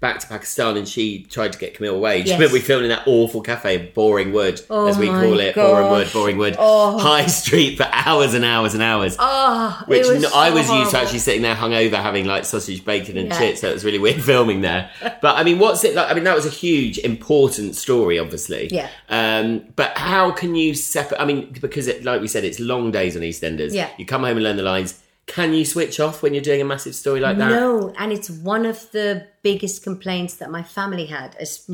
back 0.00 0.20
to 0.20 0.26
Pakistan 0.28 0.76
and 0.76 0.86
she 0.88 1.24
tried 1.24 1.52
to 1.52 1.58
get 1.58 1.74
Kamil 1.74 1.94
away. 1.96 2.18
Yes. 2.18 2.30
remember 2.38 2.52
we 2.52 2.60
filmed 2.60 2.84
in 2.84 2.90
that 2.90 3.02
awful 3.06 3.40
cafe, 3.40 3.90
Boring 3.94 4.32
Wood, 4.32 4.60
as 4.70 4.96
we 4.96 5.06
call 5.08 5.40
it, 5.40 5.56
Boring 5.56 5.90
Wood. 5.90 6.08
Boring 6.12 6.38
Wood, 6.38 6.54
Oh. 6.56 6.98
High 6.98 7.26
Street 7.26 7.76
for 7.78 7.88
hours 7.92 8.32
and 8.34 8.44
hours 8.44 8.74
and 8.74 8.82
hours. 8.82 9.16
Oh, 9.18 9.82
Which 9.86 10.06
was 10.06 10.24
n- 10.24 10.30
I 10.32 10.50
so 10.50 10.54
was 10.54 10.70
used 10.70 10.90
to 10.92 10.98
actually 10.98 11.18
sitting 11.18 11.42
there 11.42 11.56
hungover 11.56 12.00
having 12.00 12.26
like 12.26 12.44
sausage, 12.44 12.84
bacon, 12.84 13.16
and 13.18 13.28
Yeah. 13.28 13.38
shit. 13.38 13.58
So 13.58 13.68
it 13.70 13.74
was 13.74 13.84
really 13.84 13.98
weird 13.98 14.22
filming 14.32 14.60
there. 14.60 14.88
But 15.20 15.36
I 15.36 15.42
mean, 15.42 15.58
what's 15.58 15.82
it 15.82 15.96
like? 15.96 16.08
I 16.10 16.14
mean, 16.14 16.24
that 16.24 16.36
was 16.36 16.46
a 16.46 16.50
huge, 16.50 16.98
important 16.98 17.74
story, 17.74 18.20
obviously. 18.20 18.68
Yeah. 18.70 18.88
Um, 19.08 19.64
but 19.74 19.98
how 19.98 20.30
can 20.30 20.54
you 20.54 20.74
separate? 20.74 21.20
I 21.20 21.24
mean, 21.24 21.52
because 21.60 21.88
it, 21.88 22.04
like 22.04 22.20
we 22.20 22.28
said, 22.28 22.44
it's 22.44 22.60
long 22.60 22.92
days 22.92 23.16
on 23.16 23.22
EastEnders. 23.22 23.74
Yeah. 23.74 23.88
You 23.98 24.06
come 24.06 24.22
home 24.22 24.36
and 24.36 24.44
learn 24.44 24.56
the 24.56 24.62
lines. 24.62 25.00
Can 25.26 25.52
you 25.52 25.66
switch 25.66 26.00
off 26.00 26.22
when 26.22 26.32
you're 26.32 26.42
doing 26.42 26.62
a 26.62 26.64
massive 26.64 26.94
story 26.94 27.20
like 27.20 27.36
that? 27.36 27.50
No, 27.50 27.92
and 27.98 28.12
it's 28.14 28.30
one 28.30 28.64
of 28.64 28.90
the 28.92 29.26
biggest 29.48 29.78
complaints 29.88 30.34
that 30.40 30.50
my 30.58 30.64
family 30.76 31.06
had, 31.16 31.30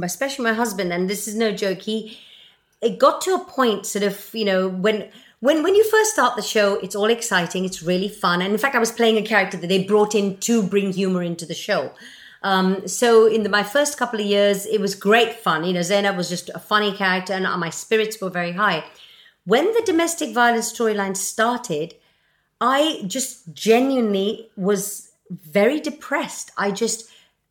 especially 0.07 0.45
my 0.51 0.57
husband. 0.63 0.89
And 0.95 1.03
this 1.11 1.23
is 1.29 1.35
no 1.45 1.49
joke. 1.65 1.81
He, 1.91 1.99
it 2.81 2.95
got 2.99 3.17
to 3.23 3.31
a 3.35 3.45
point, 3.59 3.81
sort 3.87 4.05
of, 4.11 4.17
you 4.41 4.47
know, 4.51 4.63
when 4.85 4.99
when 5.47 5.57
when 5.65 5.75
you 5.79 5.85
first 5.95 6.11
start 6.17 6.33
the 6.37 6.49
show, 6.55 6.69
it's 6.85 6.97
all 7.01 7.11
exciting, 7.19 7.63
it's 7.69 7.83
really 7.93 8.09
fun, 8.25 8.39
and 8.43 8.51
in 8.55 8.59
fact, 8.59 8.75
I 8.75 8.79
was 8.87 8.93
playing 9.01 9.19
a 9.19 9.27
character 9.33 9.59
that 9.61 9.69
they 9.73 9.83
brought 9.93 10.15
in 10.15 10.27
to 10.49 10.55
bring 10.73 10.89
humor 11.01 11.23
into 11.31 11.47
the 11.47 11.59
show. 11.69 11.83
Um, 12.51 12.69
so 13.01 13.09
in 13.35 13.43
the, 13.43 13.49
my 13.49 13.65
first 13.77 13.93
couple 14.01 14.21
of 14.21 14.27
years, 14.37 14.67
it 14.67 14.81
was 14.81 14.95
great 15.09 15.33
fun. 15.47 15.65
You 15.65 15.73
know, 15.73 15.83
Zainab 15.83 16.17
was 16.17 16.29
just 16.29 16.51
a 16.55 16.59
funny 16.59 16.93
character, 17.03 17.33
and 17.35 17.45
my 17.61 17.71
spirits 17.71 18.17
were 18.21 18.33
very 18.41 18.53
high. 18.63 18.79
When 19.53 19.67
the 19.77 19.83
domestic 19.91 20.31
violence 20.35 20.69
storyline 20.73 21.17
started, 21.17 21.89
I 22.61 22.81
just 23.17 23.33
genuinely 23.69 24.31
was 24.69 24.83
very 25.31 25.81
depressed. 25.91 26.53
I 26.67 26.71
just, 26.83 26.99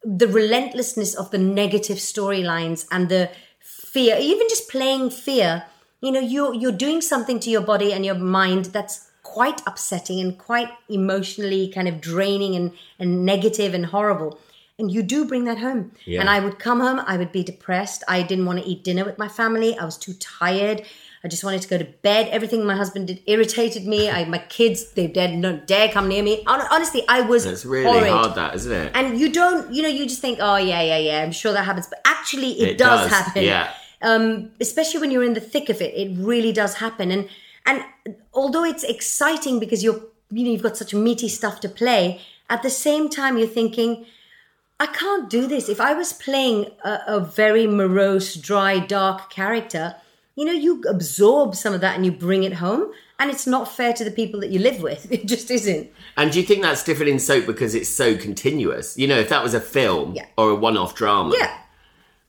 the 0.04 0.28
relentlessness 0.28 1.16
of 1.16 1.32
the 1.32 1.38
negative 1.38 1.98
storylines 1.98 2.86
and 2.92 3.10
the 3.10 3.30
fear, 3.60 4.18
even 4.20 4.48
just 4.50 4.70
playing 4.70 5.10
fear, 5.10 5.66
you 6.02 6.12
know, 6.12 6.20
you're, 6.20 6.54
you're 6.54 6.72
doing 6.72 7.02
something 7.02 7.40
to 7.40 7.50
your 7.50 7.62
body 7.62 7.94
and 7.94 8.06
your 8.06 8.16
mind 8.16 8.66
that's 8.66 9.10
quite 9.24 9.62
upsetting 9.66 10.20
and 10.20 10.38
quite 10.38 10.70
emotionally 10.90 11.70
kind 11.70 11.88
of 11.88 12.02
draining 12.02 12.56
and, 12.56 12.74
and 13.00 13.26
negative 13.26 13.74
and 13.74 13.86
horrible. 13.86 14.38
And 14.78 14.92
you 14.92 15.04
do 15.04 15.26
bring 15.26 15.46
that 15.46 15.60
home. 15.60 15.92
Yeah. 16.06 16.20
And 16.20 16.30
I 16.30 16.40
would 16.40 16.60
come 16.60 16.80
home, 16.80 17.00
I 17.06 17.18
would 17.18 17.32
be 17.32 17.44
depressed. 17.44 18.04
I 18.08 18.24
didn't 18.24 18.46
want 18.46 18.60
to 18.60 18.66
eat 18.66 18.84
dinner 18.84 19.06
with 19.06 19.18
my 19.18 19.28
family. 19.28 19.78
I 19.78 19.86
was 19.86 19.98
too 19.98 20.14
tired. 20.16 20.84
I 21.26 21.30
just 21.30 21.44
wanted 21.44 21.62
to 21.62 21.70
go 21.70 21.78
to 21.78 21.86
bed. 21.86 22.28
Everything 22.32 22.66
my 22.66 22.76
husband 22.76 23.08
did 23.08 23.22
irritated 23.28 23.88
me. 23.88 24.10
I, 24.10 24.26
my 24.26 24.40
kids, 24.40 24.92
they 24.92 25.08
did 25.08 25.36
not 25.38 25.68
dare 25.68 25.88
come 25.88 26.10
near 26.10 26.22
me. 26.22 26.44
Honestly, 26.46 27.04
I 27.08 27.22
was 27.22 27.46
It's 27.46 27.64
really 27.66 27.86
horrid. 27.92 28.12
hard, 28.12 28.36
that 28.36 28.56
isn't 28.56 28.72
it? 28.72 28.92
And 28.94 29.18
you 29.18 29.32
don't, 29.32 29.72
you 29.74 29.82
know, 29.84 29.88
you 29.88 30.06
just 30.06 30.20
think, 30.20 30.40
oh 30.42 30.58
yeah, 30.58 30.82
yeah, 30.82 30.98
yeah. 30.98 31.24
I'm 31.24 31.32
sure 31.32 31.54
that 31.54 31.64
happens, 31.64 31.88
but 31.88 32.02
actually, 32.06 32.52
it, 32.60 32.70
It 32.72 32.78
does, 32.78 33.10
does, 33.10 33.10
happen. 33.10 33.44
yeah. 33.44 33.72
Um, 34.02 34.52
especially 34.60 35.00
when 35.00 35.12
you're 35.12 35.24
in 35.24 35.34
the 35.34 35.40
thick 35.40 35.70
of 35.70 35.82
it, 35.82 35.94
it 35.96 36.14
really 36.18 36.52
does 36.52 36.76
happen. 36.76 37.10
And 37.10 37.30
and 37.66 37.86
although 38.34 38.66
it's 38.66 38.84
exciting 38.84 39.60
because 39.60 39.82
you're, 39.82 40.02
you 40.30 40.44
know, 40.44 40.52
you've 40.52 40.62
got 40.62 40.76
such 40.76 40.94
meaty 40.94 41.30
stuff 41.30 41.62
to 41.62 41.70
play, 41.70 42.20
at 42.50 42.64
the 42.64 42.70
same 42.70 43.10
time, 43.10 43.38
you're 43.38 43.48
thinking. 43.48 44.06
I 44.80 44.88
can't 44.88 45.30
do 45.30 45.48
this. 45.48 45.70
If 45.70 45.80
I 45.80 45.94
was 45.94 46.12
playing 46.12 46.72
a, 46.84 47.00
a 47.08 47.20
very 47.22 47.68
morose, 47.68 48.36
dry, 48.36 48.80
dark 48.80 49.30
character, 49.30 49.96
you 50.36 50.46
know, 50.46 50.52
you 50.52 50.82
absorb 50.90 51.56
some 51.56 51.74
of 51.74 51.82
that 51.82 51.96
and 51.96 52.06
you 52.06 52.12
bring 52.12 52.44
it 52.44 52.54
home, 52.54 52.92
and 53.20 53.30
it's 53.30 53.46
not 53.46 53.72
fair 53.72 53.94
to 53.94 54.04
the 54.04 54.12
people 54.12 54.40
that 54.40 54.50
you 54.50 54.60
live 54.60 54.82
with. 54.82 55.12
It 55.12 55.28
just 55.28 55.52
isn't. 55.52 55.90
And 56.18 56.32
do 56.32 56.40
you 56.40 56.46
think 56.46 56.62
that's 56.62 56.84
different 56.84 57.12
in 57.12 57.20
soap 57.20 57.46
because 57.46 57.76
it's 57.76 57.90
so 57.90 58.18
continuous? 58.18 58.98
You 58.98 59.08
know, 59.08 59.18
if 59.20 59.30
that 59.30 59.44
was 59.44 59.54
a 59.54 59.62
film 59.62 60.14
Yeah. 60.16 60.26
or 60.38 60.50
a 60.52 60.56
one-off 60.56 60.96
drama, 60.96 61.36
Yeah. 61.38 61.58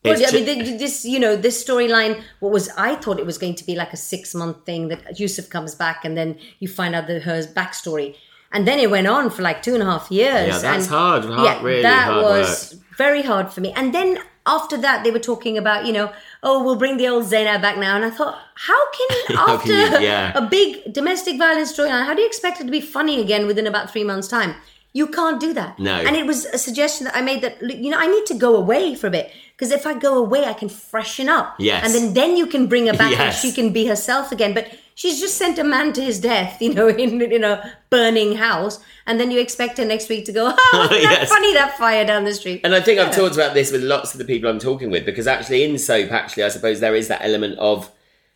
Well, 0.04 0.20
I 0.22 0.32
mean, 0.32 0.76
this, 0.76 1.06
you 1.06 1.18
know, 1.18 1.34
this 1.34 1.64
storyline, 1.64 2.22
what 2.40 2.52
was, 2.52 2.68
I 2.76 2.94
thought 2.96 3.18
it 3.18 3.24
was 3.24 3.38
going 3.38 3.54
to 3.54 3.64
be 3.64 3.74
like 3.74 3.94
a 3.94 3.96
six 3.96 4.34
month 4.34 4.66
thing 4.66 4.88
that 4.88 5.18
Yusuf 5.18 5.48
comes 5.48 5.74
back 5.74 6.04
and 6.04 6.14
then 6.14 6.38
you 6.58 6.68
find 6.68 6.94
out 6.94 7.06
the, 7.06 7.20
her 7.20 7.42
backstory. 7.44 8.14
And 8.52 8.68
then 8.68 8.78
it 8.78 8.90
went 8.90 9.06
on 9.06 9.30
for 9.30 9.40
like 9.40 9.62
two 9.62 9.72
and 9.72 9.82
a 9.82 9.86
half 9.86 10.10
years. 10.10 10.48
Yeah, 10.48 10.58
that's 10.58 10.84
and 10.84 10.94
hard, 10.94 11.24
hard, 11.24 11.62
really 11.62 11.80
that 11.82 12.08
hard 12.08 12.22
was 12.22 12.78
very 12.98 13.22
hard 13.22 13.50
for 13.50 13.62
me. 13.62 13.72
And 13.72 13.94
then 13.94 14.18
after 14.46 14.76
that, 14.78 15.04
they 15.04 15.11
were 15.11 15.18
talking 15.18 15.57
about, 15.57 15.87
you 15.87 15.92
know, 15.92 16.12
oh, 16.42 16.62
we'll 16.62 16.76
bring 16.76 16.96
the 16.98 17.09
old 17.09 17.24
Zainab 17.24 17.62
back 17.62 17.78
now. 17.78 17.96
And 17.96 18.04
I 18.04 18.11
thought, 18.11 18.38
how 18.54 18.90
can, 18.92 19.09
How 19.37 19.54
after 19.54 19.68
can 19.72 20.02
you- 20.02 20.09
yeah. 20.09 20.33
a 20.37 20.46
big 20.46 20.92
domestic 20.92 21.38
violence 21.38 21.72
storyline, 21.76 22.04
how 22.04 22.14
do 22.14 22.20
you 22.20 22.26
expect 22.26 22.61
it 22.61 22.64
to 22.64 22.70
be 22.70 22.80
funny 22.80 23.20
again 23.20 23.46
within 23.46 23.66
about 23.66 23.90
three 23.90 24.04
months' 24.04 24.28
time? 24.28 24.54
You 24.92 25.09
can't 25.09 25.40
do 25.40 25.52
that. 25.54 25.78
No. 25.78 25.94
And 25.96 26.14
it 26.14 26.24
was 26.24 26.44
a 26.44 26.59
suggestion 26.59 27.07
that 27.07 27.16
I 27.16 27.20
made 27.20 27.42
that, 27.42 27.61
you 27.62 27.90
know, 27.90 27.98
I 27.98 28.07
need 28.07 28.26
to 28.26 28.35
go 28.35 28.54
away 28.54 28.94
for 28.94 29.09
a 29.09 29.11
bit. 29.11 29.33
Because 29.57 29.72
if 29.72 29.87
I 29.87 29.94
go 29.94 30.18
away, 30.18 30.44
I 30.44 30.52
can 30.52 30.68
freshen 30.68 31.28
up. 31.28 31.57
Yes. 31.59 31.85
And 31.85 31.94
then, 31.94 32.14
then 32.14 32.37
you 32.37 32.46
can 32.46 32.66
bring 32.68 32.87
her 32.87 32.92
back 32.92 33.18
and 33.18 33.35
she 33.35 33.50
can 33.50 33.72
be 33.72 33.87
herself 33.87 34.30
again. 34.30 34.54
But 34.54 34.68
she's 34.94 35.20
just 35.20 35.37
sent 35.37 35.59
a 35.59 35.64
man 35.64 35.92
to 35.94 36.02
his 36.02 36.20
death, 36.20 36.61
you 36.62 36.72
know, 36.72 36.88
in, 37.04 37.20
in 37.20 37.44
a 37.44 37.72
burning 37.90 38.37
house. 38.37 38.78
And 39.07 39.20
then 39.20 39.30
you 39.30 39.38
expect 39.40 39.78
her 39.78 39.85
next 39.85 40.09
week 40.09 40.24
to 40.26 40.33
go, 40.33 40.52
oh, 40.57 40.70
wasn't 40.90 41.02
that 41.02 41.20
Yes. 41.20 41.28
funny, 41.28 41.52
that 41.54 41.76
fire 41.76 42.04
down 42.07 42.24
the 42.24 42.33
street. 42.35 42.61
And 42.64 42.74
I 42.74 42.80
think 42.80 42.98
I've 43.00 43.14
talked 43.14 43.35
about 43.35 43.54
this 43.54 43.70
with 43.72 43.83
lots 43.83 44.12
of 44.14 44.18
the 44.18 44.24
people 44.24 44.48
I'm 44.48 44.59
talking 44.59 44.90
with 44.90 45.04
because 45.04 45.26
actually 45.26 45.64
in 45.64 45.78
soap, 45.78 46.11
actually, 46.12 46.44
I 46.44 46.48
suppose 46.48 46.80
there 46.80 46.94
is 46.94 47.09
that 47.09 47.22
element 47.22 47.59
of 47.59 47.90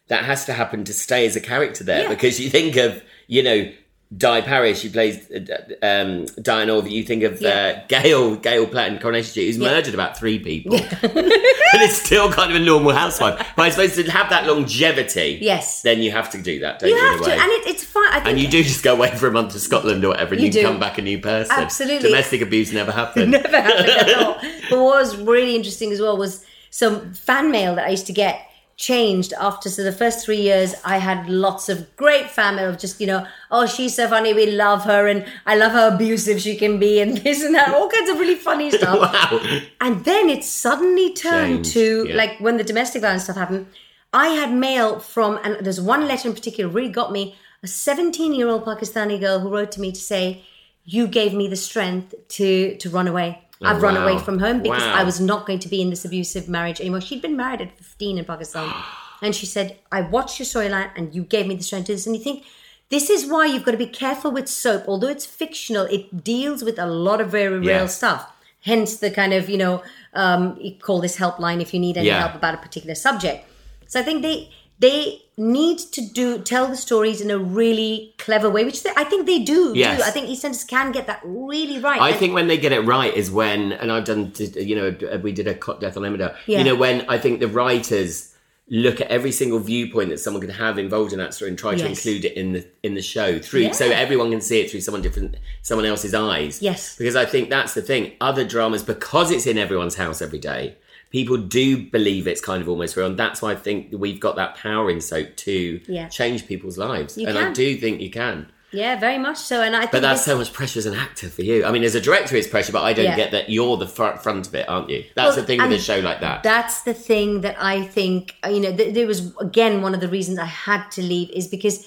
that 0.08 0.24
has 0.24 0.44
to 0.46 0.52
happen 0.52 0.84
to 0.84 0.92
stay 0.92 1.26
as 1.26 1.36
a 1.36 1.40
character 1.40 1.84
there 1.84 2.02
Yeah. 2.04 2.08
because 2.08 2.38
you 2.40 2.50
think 2.50 2.76
of, 2.76 3.02
you 3.26 3.42
know, 3.42 3.70
Di 4.16 4.40
Parish, 4.40 4.80
who 4.80 4.88
plays 4.88 5.30
uh, 5.30 5.40
um, 5.82 6.24
Diane 6.40 6.70
Orr, 6.70 6.86
you 6.88 7.02
think 7.02 7.22
of 7.24 7.42
Yeah. 7.42 7.82
uh, 7.84 7.86
Gail, 7.88 8.36
Gail 8.36 8.66
Platt 8.66 8.90
in 8.90 8.98
Coronation 8.98 9.30
Street, 9.30 9.46
who's 9.48 9.58
Yeah. 9.58 9.68
murdered 9.68 9.92
about 9.92 10.18
three 10.18 10.38
people. 10.38 10.76
and 11.12 11.82
it's 11.82 12.00
still 12.02 12.32
kind 12.32 12.50
of 12.50 12.56
a 12.60 12.64
normal 12.64 12.92
housewife. 12.92 13.36
But 13.54 13.62
I 13.64 13.68
suppose 13.68 13.96
to 13.96 14.10
have 14.10 14.30
that 14.30 14.46
longevity, 14.46 15.38
Yes. 15.42 15.82
then 15.82 16.00
you 16.00 16.10
have 16.10 16.30
to 16.30 16.38
do 16.38 16.58
that, 16.60 16.78
don't 16.78 16.88
you 16.88 16.96
you, 16.96 17.02
have 17.10 17.20
to. 17.22 17.32
And 17.32 17.50
it, 17.52 17.66
it's 17.66 17.84
fine. 17.84 18.08
I 18.08 18.20
think 18.20 18.26
and 18.28 18.40
you 18.40 18.48
do 18.48 18.62
just 18.62 18.82
go 18.82 18.94
away 18.94 19.14
for 19.14 19.26
a 19.26 19.30
month 19.30 19.52
to 19.52 19.60
Scotland 19.60 20.02
or 20.02 20.08
whatever, 20.08 20.34
and 20.34 20.42
You 20.42 20.50
you, 20.50 20.62
come 20.66 20.80
back 20.80 20.96
a 20.96 21.02
new 21.02 21.18
person. 21.18 21.54
Absolutely. 21.58 22.08
Domestic 22.08 22.40
abuse 22.40 22.72
never 22.72 22.92
happened. 22.92 23.30
never 23.32 23.60
happened 23.60 23.90
at 23.90 24.18
all. 24.18 24.38
But 24.70 24.78
what 24.78 25.00
was 25.02 25.16
really 25.18 25.54
interesting 25.54 25.92
as 25.92 26.00
well 26.00 26.16
was 26.16 26.46
some 26.70 27.12
fan 27.12 27.50
mail 27.50 27.74
that 27.74 27.86
I 27.86 27.90
used 27.90 28.06
to 28.06 28.14
get 28.14 28.47
changed 28.78 29.32
after 29.40 29.68
so 29.68 29.82
the 29.82 29.90
first 29.90 30.24
three 30.24 30.40
years 30.40 30.72
I 30.84 30.98
had 30.98 31.28
lots 31.28 31.68
of 31.68 31.96
great 31.96 32.30
family 32.30 32.62
of 32.62 32.78
just 32.78 33.00
you 33.00 33.08
know 33.08 33.26
oh 33.50 33.66
she's 33.66 33.96
so 33.96 34.06
funny 34.06 34.32
we 34.32 34.52
love 34.52 34.84
her 34.84 35.08
and 35.08 35.26
I 35.46 35.56
love 35.56 35.72
how 35.72 35.88
abusive 35.88 36.40
she 36.40 36.54
can 36.56 36.78
be 36.78 37.00
and 37.00 37.18
this 37.24 37.42
and 37.42 37.56
that 37.56 37.74
all 37.74 37.88
kinds 37.88 38.08
of 38.08 38.20
really 38.20 38.36
funny 38.36 38.70
stuff 38.78 39.12
wow. 39.12 39.40
and 39.80 40.04
then 40.04 40.30
it 40.30 40.44
suddenly 40.44 41.12
turned 41.12 41.64
Changed, 41.64 41.72
to 41.72 42.06
yeah. 42.08 42.14
like 42.14 42.38
when 42.38 42.56
the 42.56 42.62
domestic 42.62 43.02
violence 43.02 43.24
stuff 43.24 43.36
happened 43.36 43.66
I 44.12 44.28
had 44.28 44.54
mail 44.54 45.00
from 45.00 45.40
and 45.42 45.56
there's 45.66 45.80
one 45.80 46.06
letter 46.06 46.28
in 46.28 46.34
particular 46.34 46.70
really 46.72 46.88
got 46.88 47.10
me 47.10 47.34
a 47.64 47.66
17 47.66 48.32
year 48.32 48.48
old 48.48 48.64
Pakistani 48.64 49.18
girl 49.18 49.40
who 49.40 49.50
wrote 49.50 49.72
to 49.72 49.80
me 49.80 49.90
to 49.90 50.00
say 50.00 50.44
you 50.84 51.08
gave 51.08 51.34
me 51.34 51.48
the 51.48 51.56
strength 51.56 52.14
to 52.28 52.76
to 52.76 52.90
run 52.90 53.08
away 53.08 53.42
I've 53.62 53.82
run 53.82 53.94
wow. 53.96 54.04
away 54.06 54.18
from 54.22 54.38
home 54.38 54.62
because 54.62 54.82
Wow. 54.82 54.94
I 54.94 55.04
was 55.04 55.20
not 55.20 55.46
going 55.46 55.58
to 55.60 55.68
be 55.68 55.80
in 55.82 55.90
this 55.90 56.04
abusive 56.04 56.48
marriage 56.48 56.80
anymore. 56.80 57.00
She'd 57.00 57.22
been 57.22 57.36
married 57.36 57.60
at 57.60 57.76
15 57.76 58.18
in 58.18 58.24
Pakistan. 58.24 58.72
And 59.20 59.34
she 59.34 59.46
said, 59.46 59.76
I 59.90 60.02
watched 60.02 60.38
your 60.38 60.46
storyline 60.46 60.90
and 60.94 61.12
you 61.12 61.24
gave 61.24 61.48
me 61.48 61.56
the 61.56 61.64
strength 61.64 61.86
to 61.86 61.92
this. 61.92 62.06
And 62.06 62.14
you 62.14 62.22
think, 62.22 62.44
this 62.88 63.10
is 63.10 63.26
why 63.28 63.46
you've 63.46 63.64
got 63.64 63.72
to 63.72 63.76
be 63.76 63.86
careful 64.04 64.30
with 64.30 64.48
soap. 64.48 64.84
Although 64.86 65.08
it's 65.08 65.26
fictional, 65.26 65.86
it 65.86 66.22
deals 66.22 66.62
with 66.62 66.78
a 66.78 66.86
lot 66.86 67.20
of 67.20 67.28
very 67.28 67.58
Yeah. 67.66 67.78
real 67.78 67.88
stuff. 67.88 68.30
Hence 68.60 68.96
the 68.98 69.10
kind 69.10 69.32
of, 69.34 69.50
you 69.50 69.56
know, 69.58 69.82
um, 70.14 70.56
you 70.60 70.70
call 70.78 71.00
this 71.00 71.16
helpline 71.16 71.60
if 71.60 71.74
you 71.74 71.80
need 71.80 71.96
any 71.96 72.06
Yeah. 72.06 72.20
help 72.20 72.36
about 72.36 72.54
a 72.54 72.58
particular 72.58 72.94
subject. 72.94 73.44
So 73.88 73.98
I 73.98 74.04
think 74.04 74.22
they 74.22 74.50
they 74.80 75.22
need 75.36 75.78
to 75.78 76.00
do 76.00 76.38
tell 76.40 76.66
the 76.68 76.76
stories 76.76 77.20
in 77.20 77.30
a 77.30 77.38
really 77.38 78.14
clever 78.18 78.50
way, 78.50 78.64
which 78.64 78.82
they, 78.82 78.90
I 78.96 79.04
think 79.04 79.26
they 79.26 79.40
do. 79.44 79.72
Yes. 79.74 79.98
do. 79.98 80.04
I 80.04 80.10
think 80.10 80.28
EastEnders 80.28 80.66
can 80.66 80.92
get 80.92 81.06
that 81.06 81.20
really 81.24 81.78
right. 81.78 82.00
I 82.00 82.12
think 82.12 82.34
when 82.34 82.48
they 82.48 82.58
get 82.58 82.72
it 82.72 82.80
right 82.80 83.12
is 83.14 83.30
when, 83.30 83.72
and 83.72 83.90
I've 83.92 84.04
done, 84.04 84.32
you 84.38 84.74
know, 84.76 84.96
uh, 85.12 85.18
we 85.18 85.32
did 85.32 85.46
a 85.46 85.54
Clock 85.54 85.80
Death 85.80 85.96
on 85.96 86.02
Emmerdale. 86.02 86.34
Yeah. 86.46 86.58
You 86.58 86.64
know, 86.64 86.74
when 86.74 87.08
I 87.08 87.18
think 87.18 87.40
the 87.40 87.48
writers 87.48 88.34
look 88.70 89.00
at 89.00 89.06
every 89.08 89.32
single 89.32 89.58
viewpoint 89.58 90.10
that 90.10 90.18
someone 90.20 90.42
could 90.42 90.50
have 90.50 90.78
involved 90.78 91.12
in 91.12 91.18
that 91.18 91.32
story 91.32 91.48
and 91.50 91.58
try 91.58 91.74
to 91.74 91.86
include 91.86 92.24
it 92.26 92.36
in 92.36 92.52
the 92.52 92.66
in 92.82 92.94
the 92.94 93.00
show 93.00 93.38
through, 93.38 93.60
Yeah. 93.62 93.72
so 93.72 93.86
everyone 93.86 94.30
can 94.30 94.42
see 94.42 94.60
it 94.60 94.70
through 94.70 94.82
someone 94.82 95.00
different, 95.00 95.36
someone 95.62 95.86
else's 95.86 96.12
eyes. 96.14 96.60
Yes. 96.60 96.94
because 96.96 97.16
I 97.16 97.24
think 97.24 97.48
that's 97.48 97.72
the 97.74 97.80
thing. 97.80 98.12
Other 98.20 98.44
dramas, 98.44 98.82
because 98.82 99.30
it's 99.30 99.46
in 99.46 99.56
everyone's 99.56 99.94
house 99.94 100.20
every 100.20 100.38
day. 100.38 100.76
People 101.10 101.36
do 101.38 101.78
believe 101.90 102.26
it's 102.26 102.40
kind 102.40 102.60
of 102.62 102.68
almost 102.68 102.96
real, 102.96 103.06
and 103.06 103.18
that's 103.18 103.40
why 103.40 103.52
I 103.52 103.56
think 103.56 103.88
we've 103.92 104.20
got 104.20 104.36
that 104.36 104.56
power 104.56 104.90
in 104.90 105.00
soap 105.00 105.36
to 105.36 105.80
Yeah. 105.88 106.08
change 106.08 106.46
people's 106.46 106.76
lives. 106.76 107.16
You 107.16 107.26
and 107.28 107.38
I 107.38 107.52
do 107.52 107.76
think 107.76 108.00
you 108.00 108.10
can. 108.10 108.52
yeah, 108.70 109.00
very 109.00 109.16
much 109.16 109.38
so. 109.38 109.62
And 109.62 109.74
I 109.74 109.80
think 109.80 109.92
But 109.92 110.02
that's 110.02 110.22
so 110.26 110.36
much 110.36 110.52
pressure 110.52 110.78
as 110.78 110.84
an 110.84 110.92
actor 110.94 111.30
for 111.30 111.40
you. 111.40 111.64
I 111.64 111.70
mean, 111.72 111.82
as 111.84 111.94
a 111.94 112.00
director, 112.02 112.36
it's 112.36 112.46
pressure, 112.46 112.72
but 112.72 112.82
I 112.82 112.92
don't 112.92 113.06
Yeah. 113.06 113.16
get 113.16 113.30
that 113.30 113.48
you're 113.48 113.78
the 113.78 113.88
front, 113.88 114.22
front 114.22 114.46
of 114.46 114.54
it, 114.54 114.68
aren't 114.68 114.90
you? 114.90 115.04
That's 115.14 115.28
Well, 115.28 115.36
the 115.36 115.46
thing 115.46 115.62
with 115.62 115.72
a 115.72 115.78
show 115.78 116.00
like 116.00 116.20
that. 116.20 116.42
That's 116.42 116.82
the 116.82 116.92
thing 116.92 117.40
that 117.40 117.56
I 117.58 117.80
think, 117.80 118.34
you 118.46 118.60
know, 118.60 118.76
th- 118.76 118.92
there 118.92 119.06
was, 119.06 119.32
again, 119.40 119.80
one 119.80 119.94
of 119.94 120.00
the 120.00 120.08
reasons 120.08 120.38
I 120.38 120.44
had 120.44 120.90
to 120.90 121.02
leave 121.02 121.30
is 121.30 121.46
because 121.48 121.86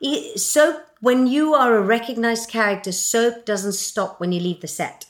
it, 0.00 0.40
soap, 0.40 0.80
when 1.00 1.26
you 1.26 1.52
are 1.52 1.76
a 1.76 1.82
recognized 1.82 2.48
character, 2.48 2.92
soap 2.92 3.44
doesn't 3.44 3.74
stop 3.74 4.18
when 4.18 4.32
you 4.32 4.40
leave 4.40 4.62
the 4.62 4.68
set. 4.68 5.04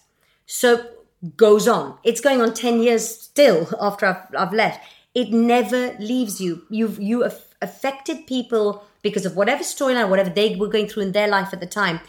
Soap 0.46 1.01
goes 1.36 1.68
on. 1.68 1.98
It's 2.04 2.20
going 2.20 2.40
on 2.40 2.54
10 2.54 2.82
years 2.82 3.08
still 3.08 3.68
after 3.80 4.06
I've, 4.06 4.22
I've 4.36 4.52
left. 4.52 4.84
It 5.14 5.30
never 5.30 5.94
leaves 5.98 6.40
you. 6.40 6.62
You've, 6.70 7.00
you 7.00 7.24
affected 7.60 8.26
people 8.26 8.84
because 9.02 9.26
of 9.26 9.36
whatever 9.36 9.62
storyline, 9.62 10.08
whatever 10.08 10.30
they 10.30 10.56
were 10.56 10.68
going 10.68 10.88
through 10.88 11.04
in 11.04 11.12
their 11.12 11.28
life 11.28 11.52
at 11.52 11.60
the 11.60 11.66
time. 11.66 12.00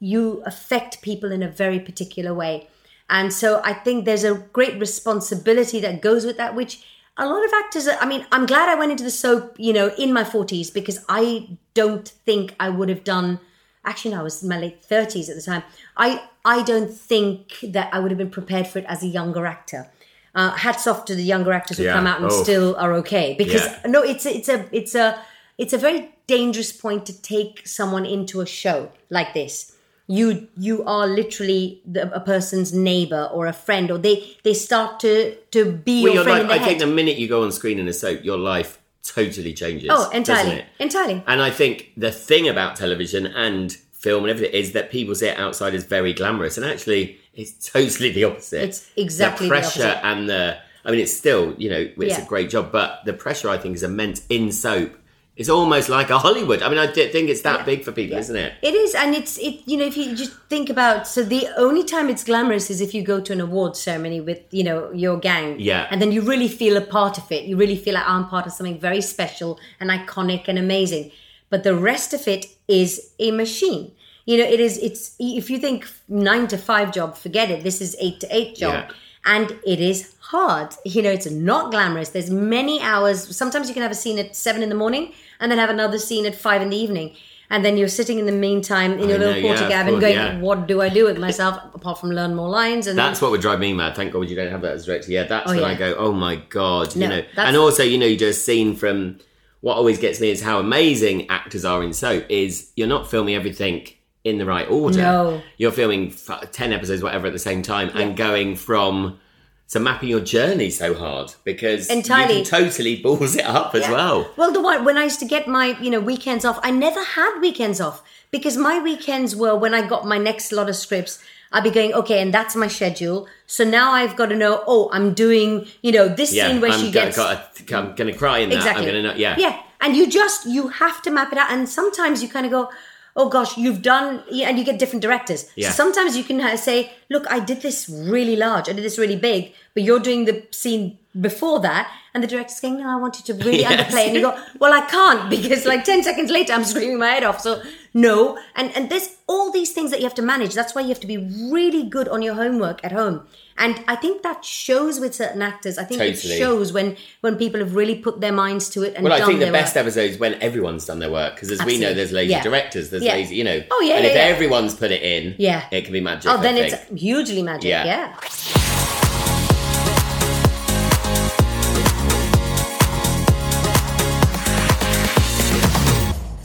You 0.00 0.42
affect 0.46 1.02
people 1.02 1.32
in 1.32 1.42
a 1.42 1.48
very 1.48 1.80
particular 1.80 2.34
way. 2.34 2.68
And 3.08 3.32
so 3.32 3.60
I 3.64 3.72
think 3.72 4.04
there's 4.04 4.24
a 4.24 4.34
great 4.34 4.78
responsibility 4.80 5.80
that 5.80 6.02
goes 6.02 6.24
with 6.24 6.36
that, 6.38 6.54
which 6.54 6.84
a 7.16 7.26
lot 7.26 7.44
of 7.44 7.52
actors, 7.52 7.88
I 7.88 8.06
mean, 8.06 8.26
I'm 8.30 8.46
glad 8.46 8.68
I 8.68 8.74
went 8.74 8.92
into 8.92 9.04
the 9.04 9.10
soap, 9.10 9.54
you 9.58 9.72
know, 9.72 9.92
in 9.96 10.12
my 10.12 10.24
40s 10.24 10.72
because 10.72 11.04
I 11.08 11.56
don't 11.74 12.08
think 12.08 12.54
I 12.60 12.68
would 12.68 12.88
have 12.88 13.04
done, 13.04 13.40
actually, 13.86 14.12
no, 14.12 14.20
I 14.20 14.22
was 14.22 14.42
in 14.42 14.48
my 14.48 14.58
late 14.58 14.82
30s 14.82 15.28
at 15.30 15.36
the 15.36 15.42
time. 15.42 15.62
I, 15.96 16.22
I 16.44 16.62
don't 16.62 16.92
think 16.92 17.58
that 17.62 17.88
I 17.94 17.98
would 18.00 18.10
have 18.10 18.18
been 18.18 18.30
prepared 18.30 18.66
for 18.66 18.78
it 18.80 18.84
as 18.88 19.02
a 19.02 19.06
younger 19.06 19.46
actor. 19.46 19.88
Uh, 20.34 20.50
hats 20.50 20.86
off 20.86 21.06
to 21.06 21.14
the 21.14 21.22
younger 21.22 21.52
actors 21.52 21.78
who 21.78 21.84
Yeah. 21.84 21.94
come 21.94 22.06
out 22.06 22.20
and 22.20 22.30
Oh. 22.30 22.42
still 22.42 22.76
are 22.76 22.92
okay 22.94 23.34
because 23.38 23.64
Yeah. 23.64 23.80
no, 23.86 24.02
it's 24.02 24.26
a, 24.26 24.36
it's 24.36 24.48
a, 24.50 24.66
it's 24.72 24.94
a, 24.94 25.18
it's 25.56 25.72
a 25.72 25.78
very 25.78 26.10
dangerous 26.26 26.72
point 26.72 27.06
to 27.06 27.14
take 27.22 27.66
someone 27.66 28.04
into 28.04 28.40
a 28.42 28.46
show 28.46 28.90
like 29.10 29.32
this 29.32 29.72
you 30.08 30.46
you 30.56 30.84
are 30.84 31.06
literally 31.06 31.80
the, 31.84 32.02
a 32.14 32.20
person's 32.20 32.72
neighbor 32.72 33.28
or 33.32 33.46
a 33.48 33.52
friend 33.52 33.90
or 33.90 33.98
they 33.98 34.36
they 34.44 34.54
start 34.54 35.00
to 35.00 35.34
to 35.50 35.64
be 35.72 36.02
well, 36.04 36.14
your 36.14 36.22
friend 36.24 36.48
like, 36.48 36.60
I 36.60 36.64
think 36.64 36.78
the 36.78 36.86
minute 36.86 37.16
you 37.16 37.26
go 37.28 37.42
on 37.42 37.50
screen 37.50 37.78
in 37.80 37.88
a 37.88 37.92
soap, 37.92 38.22
your 38.24 38.36
life 38.38 38.78
totally 39.14 39.52
changes. 39.54 39.90
oh 39.92 40.10
entirely 40.10 40.42
doesn't 40.50 40.58
it? 40.58 40.66
entirely 40.78 41.24
And 41.26 41.40
I 41.42 41.50
think 41.50 41.92
the 41.96 42.12
thing 42.12 42.48
about 42.48 42.76
television 42.76 43.26
and 43.26 43.72
film 43.92 44.24
and 44.24 44.30
everything 44.30 44.54
is 44.54 44.72
that 44.72 44.90
people 44.90 45.14
see 45.14 45.26
it 45.28 45.38
outside 45.38 45.74
as 45.74 45.84
very 45.84 46.12
glamorous, 46.12 46.56
and 46.56 46.66
actually, 46.66 47.18
it's 47.34 47.52
totally 47.72 48.10
the 48.12 48.24
opposite. 48.24 48.62
It's 48.62 48.90
exactly 48.96 49.48
the 49.48 49.54
the 49.54 49.60
pressure 49.60 49.86
opposite. 49.88 50.06
and 50.06 50.28
the. 50.28 50.58
I 50.84 50.90
mean, 50.92 51.00
it's 51.00 51.16
still 51.16 51.54
you 51.58 51.68
know 51.70 51.90
it's 51.98 52.18
Yeah. 52.18 52.24
a 52.24 52.28
great 52.28 52.48
job, 52.50 52.70
but 52.70 53.00
the 53.04 53.12
pressure 53.12 53.48
I 53.48 53.58
think 53.58 53.74
is 53.74 53.82
immense 53.82 54.24
in 54.28 54.52
soap. 54.52 54.92
It's 55.36 55.50
almost 55.50 55.90
like 55.90 56.08
a 56.08 56.18
Hollywood. 56.18 56.62
I 56.62 56.68
mean, 56.70 56.78
I 56.78 56.86
think 56.86 57.28
it's 57.28 57.42
that 57.42 57.58
Yeah. 57.60 57.64
big 57.66 57.84
for 57.84 57.92
people, 57.92 58.14
Yeah. 58.14 58.20
isn't 58.20 58.36
it? 58.36 58.54
It 58.62 58.74
is, 58.74 58.94
and 58.94 59.14
it's 59.14 59.36
it. 59.36 59.56
You 59.66 59.76
know, 59.76 59.84
if 59.84 59.94
you 59.96 60.16
just 60.16 60.32
think 60.48 60.70
about, 60.70 61.06
so 61.06 61.22
the 61.22 61.46
only 61.58 61.84
time 61.84 62.08
it's 62.08 62.24
glamorous 62.24 62.70
is 62.70 62.80
if 62.80 62.94
you 62.94 63.02
go 63.02 63.20
to 63.20 63.32
an 63.34 63.42
award 63.42 63.76
ceremony 63.76 64.20
with 64.20 64.40
you 64.50 64.64
know 64.64 64.90
your 64.94 65.18
gang, 65.18 65.56
Yeah. 65.58 65.88
and 65.90 66.00
then 66.00 66.10
you 66.10 66.22
really 66.22 66.48
feel 66.48 66.74
a 66.78 66.80
part 66.80 67.18
of 67.18 67.30
it. 67.30 67.44
You 67.44 67.56
really 67.58 67.76
feel 67.76 67.94
like 67.94 68.08
I'm 68.08 68.26
part 68.28 68.46
of 68.46 68.52
something 68.52 68.78
very 68.78 69.02
special 69.02 69.58
and 69.78 69.90
iconic 69.90 70.44
and 70.48 70.58
amazing. 70.58 71.10
But 71.50 71.64
the 71.64 71.74
rest 71.76 72.14
of 72.14 72.26
it 72.26 72.46
is 72.66 73.10
a 73.20 73.30
machine. 73.30 73.92
You 74.24 74.38
know, 74.38 74.44
it 74.44 74.58
is. 74.58 74.78
It's 74.78 75.12
if 75.20 75.50
you 75.50 75.58
think 75.58 75.86
nine 76.08 76.46
to 76.48 76.56
five 76.56 76.92
job, 76.92 77.14
forget 77.16 77.50
it. 77.50 77.62
This 77.62 77.80
is 77.82 77.94
eight 78.00 78.18
to 78.20 78.26
eight 78.34 78.56
job. 78.56 78.72
Yeah. 78.74 78.94
And 79.34 79.56
it 79.66 79.80
is 79.80 80.14
hard. 80.20 80.68
You 80.84 81.02
know, 81.02 81.10
it's 81.10 81.30
not 81.30 81.70
glamorous. 81.72 82.08
There's 82.10 82.30
many 82.30 82.80
hours. 82.80 83.36
Sometimes 83.36 83.68
you 83.68 83.74
can 83.74 83.82
have 83.82 83.92
a 83.92 84.00
scene 84.04 84.18
at 84.18 84.34
seven 84.34 84.62
in 84.62 84.68
the 84.70 84.74
morning 84.84 85.12
and 85.40 85.50
then 85.50 85.58
have 85.58 85.70
another 85.70 85.98
scene 85.98 86.26
at 86.26 86.34
five 86.34 86.62
in 86.62 86.70
the 86.70 86.76
evening. 86.76 87.14
And 87.48 87.64
then 87.64 87.76
you're 87.76 87.86
sitting 87.86 88.18
in 88.18 88.26
the 88.26 88.32
meantime 88.32 88.94
in 88.94 89.08
your 89.08 89.18
I 89.18 89.20
little 89.20 89.40
know, 89.42 89.48
yeah, 89.48 89.56
Portakabin 89.56 89.88
course, 89.90 90.00
going, 90.00 90.14
yeah. 90.14 90.40
what 90.40 90.66
do 90.66 90.82
I 90.82 90.88
do 90.88 91.04
with 91.04 91.16
myself 91.18 91.56
apart 91.74 92.00
from 92.00 92.10
learn 92.10 92.34
more 92.34 92.48
lines? 92.48 92.88
And 92.88 92.98
That's 92.98 93.22
what 93.22 93.30
would 93.30 93.40
drive 93.40 93.60
me 93.60 93.72
mad. 93.72 93.94
Thank 93.94 94.12
God 94.12 94.28
you 94.28 94.34
don't 94.34 94.50
have 94.50 94.62
that 94.62 94.72
as 94.72 94.82
a 94.82 94.86
director. 94.86 95.12
Yeah, 95.12 95.24
that's 95.24 95.48
Oh, 95.48 95.54
when 95.54 95.60
yeah. 95.62 95.68
I 95.68 95.74
go, 95.76 95.94
oh 95.96 96.12
my 96.12 96.36
God, 96.48 96.94
you 96.96 97.02
know. 97.02 97.08
that's- 97.20 97.30
And 97.48 97.56
also, 97.56 97.84
you 97.84 97.98
know, 97.98 98.06
you 98.06 98.16
do 98.16 98.28
a 98.28 98.32
scene 98.32 98.74
from 98.74 99.18
what 99.60 99.76
always 99.76 99.98
gets 100.00 100.20
me 100.20 100.30
is 100.30 100.42
how 100.42 100.58
amazing 100.58 101.30
actors 101.30 101.64
are 101.64 101.84
in 101.84 101.92
soap 101.92 102.24
is 102.28 102.70
you're 102.74 102.88
not 102.88 103.08
filming 103.08 103.36
everything 103.36 103.86
in 104.24 104.38
the 104.38 104.44
right 104.44 104.68
order. 104.68 104.98
No. 104.98 105.40
You're 105.56 105.70
filming 105.70 106.12
10 106.50 106.72
episodes, 106.72 107.00
whatever, 107.00 107.28
at 107.28 107.32
the 107.32 107.38
same 107.38 107.62
time 107.62 107.90
and 107.94 108.16
going 108.16 108.56
from. 108.56 109.20
So 109.68 109.80
mapping 109.80 110.08
your 110.08 110.20
journey 110.20 110.70
so 110.70 110.94
hard 110.94 111.34
because 111.42 111.88
Entirely. 111.90 112.38
you 112.38 112.44
can 112.44 112.50
totally 112.62 112.96
balls 113.02 113.34
it 113.34 113.44
up 113.44 113.74
as 113.74 113.82
Yeah. 113.82 113.92
well. 113.92 114.30
Well, 114.36 114.52
the 114.52 114.60
one 114.60 114.84
when 114.84 114.96
I 114.96 115.04
used 115.04 115.18
to 115.20 115.26
get 115.26 115.48
my 115.48 115.76
you 115.80 115.90
know 115.90 116.00
weekends 116.00 116.44
off, 116.44 116.58
I 116.62 116.70
never 116.70 117.02
had 117.02 117.40
weekends 117.40 117.80
off 117.80 118.02
because 118.30 118.56
my 118.56 118.78
weekends 118.78 119.34
were 119.34 119.56
when 119.56 119.74
I 119.74 119.82
got 119.86 120.06
my 120.06 120.18
next 120.18 120.52
lot 120.52 120.68
of 120.68 120.76
scripts. 120.76 121.18
I'd 121.52 121.62
be 121.64 121.70
going, 121.70 121.94
okay, 121.94 122.20
and 122.20 122.34
that's 122.34 122.54
my 122.56 122.66
schedule. 122.68 123.28
So 123.46 123.62
now 123.64 123.92
I've 123.92 124.16
got 124.16 124.26
to 124.26 124.36
know, 124.36 124.64
oh, 124.66 124.90
I'm 124.92 125.14
doing, 125.14 125.66
you 125.80 125.92
know, 125.92 126.08
this 126.08 126.32
Yeah, 126.34 126.48
scene 126.48 126.60
where 126.60 126.72
I'm 126.72 126.80
she 126.80 126.90
gonna, 126.90 127.06
gets 127.06 127.72
I'm 127.72 127.94
gonna 127.94 128.12
cry 128.12 128.38
in 128.38 128.50
that. 128.50 128.56
exactly 128.56 128.86
I'm 128.86 128.90
gonna 128.90 129.02
know. 129.02 129.14
Yeah. 129.14 129.36
yeah 129.38 129.60
and 129.80 129.96
you 129.96 130.06
just 130.08 130.46
you 130.46 130.68
have 130.68 131.02
to 131.02 131.10
map 131.10 131.32
it 131.32 131.38
out 131.38 131.50
and 131.50 131.68
sometimes 131.68 132.22
you 132.22 132.28
kind 132.28 132.46
of 132.46 132.52
go 132.52 132.70
oh 133.16 133.28
gosh 133.28 133.56
you've 133.56 133.82
done 133.82 134.22
yeah, 134.30 134.48
and 134.48 134.58
you 134.58 134.64
get 134.64 134.78
different 134.78 135.02
directors 135.02 135.50
Yeah. 135.56 135.70
so 135.70 135.74
sometimes 135.82 136.16
you 136.16 136.24
can 136.24 136.56
say 136.58 136.92
look 137.10 137.24
i 137.30 137.40
did 137.40 137.62
this 137.62 137.88
really 137.88 138.36
large 138.36 138.68
i 138.68 138.72
did 138.72 138.84
this 138.84 138.98
really 138.98 139.16
big 139.16 139.52
but 139.74 139.82
you're 139.82 140.00
doing 140.00 140.24
the 140.26 140.46
scene 140.50 140.98
before 141.20 141.60
that 141.60 141.90
and 142.16 142.22
the 142.24 142.26
director's 142.26 142.58
going 142.60 142.78
no 142.78 142.88
i 142.88 142.96
want 142.96 143.18
you 143.18 143.24
to 143.34 143.44
really 143.44 143.60
Yes. 143.66 143.72
underplay 143.92 144.06
and 144.06 144.14
you 144.16 144.22
go 144.22 144.32
well 144.58 144.72
i 144.72 144.80
can't 144.86 145.28
because 145.36 145.66
like 145.66 145.84
10 145.84 146.02
seconds 146.02 146.30
later 146.30 146.54
i'm 146.54 146.64
screaming 146.64 146.98
my 146.98 147.08
head 147.08 147.24
off 147.24 147.40
so 147.42 147.60
no 147.92 148.38
and 148.56 148.74
and 148.76 148.88
there's 148.90 149.08
all 149.28 149.52
these 149.52 149.72
things 149.72 149.90
that 149.90 149.98
you 150.00 150.06
have 150.06 150.14
to 150.14 150.22
manage 150.22 150.54
that's 150.54 150.74
why 150.74 150.80
you 150.80 150.88
have 150.88 151.00
to 151.00 151.06
be 151.06 151.18
really 151.52 151.82
good 151.96 152.08
on 152.08 152.22
your 152.22 152.34
homework 152.34 152.82
at 152.84 152.92
home 152.92 153.26
and 153.58 153.82
i 153.88 153.96
think 153.96 154.22
that 154.22 154.44
shows 154.44 154.98
with 155.00 155.14
certain 155.14 155.42
actors 155.42 155.76
i 155.78 155.84
think 155.84 155.98
Totally. 156.00 156.34
it 156.34 156.38
shows 156.38 156.72
when 156.72 156.96
when 157.20 157.36
people 157.36 157.60
have 157.60 157.74
really 157.74 157.96
put 157.96 158.20
their 158.20 158.32
minds 158.32 158.68
to 158.70 158.82
it 158.82 158.94
and 158.94 159.04
Well, 159.04 159.12
I 159.12 159.24
think 159.26 159.40
the 159.40 159.50
best 159.52 159.74
work. 159.76 159.82
episodes 159.84 160.18
when 160.18 160.34
everyone's 160.48 160.84
done 160.86 160.98
their 161.04 161.10
work 161.10 161.34
because 161.34 161.50
as 161.50 161.62
we 161.64 161.78
know, 161.78 161.92
there's 161.94 162.12
lazy 162.12 162.32
Yeah. 162.32 162.42
directors, 162.42 162.90
there's 162.90 163.02
Yeah. 163.02 163.12
lazy, 163.14 163.36
you 163.36 163.44
know. 163.44 163.62
Oh, 163.70 163.80
yeah, 163.88 163.94
And 163.96 164.04
yeah, 164.04 164.10
if 164.12 164.16
everyone's 164.34 164.74
put 164.74 164.90
it 164.90 165.02
in, 165.02 165.34
Yeah. 165.38 165.64
it 165.70 165.82
can 165.84 165.92
be 165.92 166.00
magic. 166.00 166.30
Oh, 166.30 166.40
then 166.40 166.56
it's 166.56 166.74
hugely 167.00 167.42
magic. 167.42 167.68
Yeah. 167.70 168.14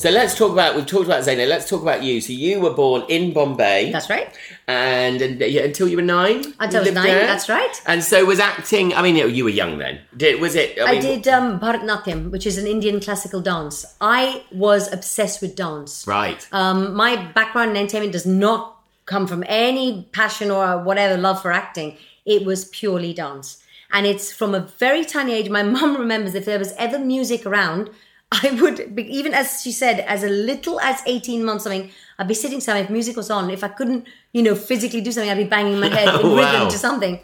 So 0.01 0.09
let's 0.09 0.35
talk 0.35 0.51
about. 0.51 0.75
We've 0.75 0.87
talked 0.87 1.05
about 1.05 1.21
Zaina. 1.21 1.47
Let's 1.47 1.69
talk 1.69 1.83
about 1.83 2.01
you. 2.01 2.21
So 2.21 2.33
you 2.33 2.59
were 2.59 2.73
born 2.73 3.03
in 3.07 3.33
Bombay. 3.33 3.91
That's 3.91 4.09
right. 4.09 4.35
and, 4.67 5.21
and 5.21 5.39
yeah, 5.39 5.61
until 5.61 5.87
you 5.87 5.97
were 5.97 6.01
nine. 6.01 6.43
Until 6.59 6.83
you 6.83 6.89
I 6.89 6.93
was 6.93 6.93
nine, 6.95 7.05
there? 7.05 7.27
that's 7.27 7.47
right. 7.47 7.81
And 7.85 8.03
so 8.03 8.25
was 8.25 8.39
acting. 8.39 8.95
I 8.95 9.03
mean, 9.03 9.15
you 9.15 9.43
were 9.43 9.51
young 9.51 9.77
then. 9.77 10.01
Did 10.17 10.41
was 10.41 10.55
it? 10.55 10.79
I, 10.81 10.93
mean, 10.93 11.01
did 11.03 11.27
um, 11.27 11.59
Bharatnatyam, 11.59 12.31
which 12.31 12.47
is 12.47 12.57
an 12.57 12.65
Indian 12.65 12.99
classical 12.99 13.41
dance. 13.41 13.85
I 14.01 14.43
was 14.51 14.91
obsessed 14.91 15.39
with 15.39 15.55
dance. 15.55 16.07
Right. 16.07 16.47
Um, 16.51 16.95
my 16.95 17.23
background 17.33 17.69
in 17.69 17.77
entertainment 17.77 18.13
does 18.13 18.25
not 18.25 18.81
come 19.05 19.27
from 19.27 19.43
any 19.45 20.09
passion 20.13 20.49
or 20.49 20.81
whatever 20.81 21.15
love 21.15 21.43
for 21.43 21.51
acting. 21.51 21.95
It 22.25 22.43
was 22.43 22.65
purely 22.65 23.13
dance. 23.13 23.61
And 23.91 24.07
it's 24.07 24.33
from 24.33 24.55
a 24.55 24.61
very 24.79 25.05
tiny 25.05 25.33
age. 25.33 25.49
My 25.51 25.61
mum 25.77 25.95
remembers 25.95 26.33
if 26.33 26.45
there 26.45 26.57
was 26.57 26.73
ever 26.79 26.97
music 26.97 27.45
around, 27.45 27.91
I 28.31 28.57
would, 28.61 28.95
be, 28.95 29.03
even 29.13 29.33
as 29.33 29.61
she 29.61 29.71
said, 29.71 29.99
as 29.99 30.23
a 30.23 30.29
little 30.29 30.79
as 30.79 31.01
18 31.05 31.43
months, 31.43 31.65
something, 31.65 31.91
I'd 32.17 32.27
be 32.29 32.33
sitting 32.33 32.61
somewhere, 32.61 32.85
if 32.85 32.89
music 32.89 33.17
was 33.17 33.29
on, 33.29 33.49
if 33.49 33.63
I 33.63 33.67
couldn't, 33.67 34.07
you 34.31 34.41
know, 34.41 34.55
physically 34.55 35.01
do 35.01 35.11
something, 35.11 35.29
I'd 35.29 35.37
be 35.37 35.43
banging 35.43 35.79
my 35.79 35.89
head 35.89 36.07
in 36.21 36.29
wow. 36.29 36.37
rhythm 36.37 36.69
to 36.69 36.77
something. 36.77 37.19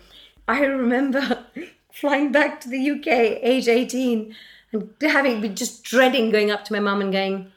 I 0.48 0.65
remember 0.65 1.46
flying 1.91 2.32
back 2.32 2.60
to 2.62 2.70
the 2.70 2.91
UK, 2.91 3.08
age 3.08 3.70
18, 3.70 4.36
and 4.74 4.89
having 5.02 5.39
been 5.39 5.56
just 5.56 5.84
dreading 5.84 6.30
going 6.30 6.52
up 6.52 6.65
to 6.65 6.74
my 6.74 6.80
mum 6.80 7.00
and 7.02 7.13
going, 7.13 7.52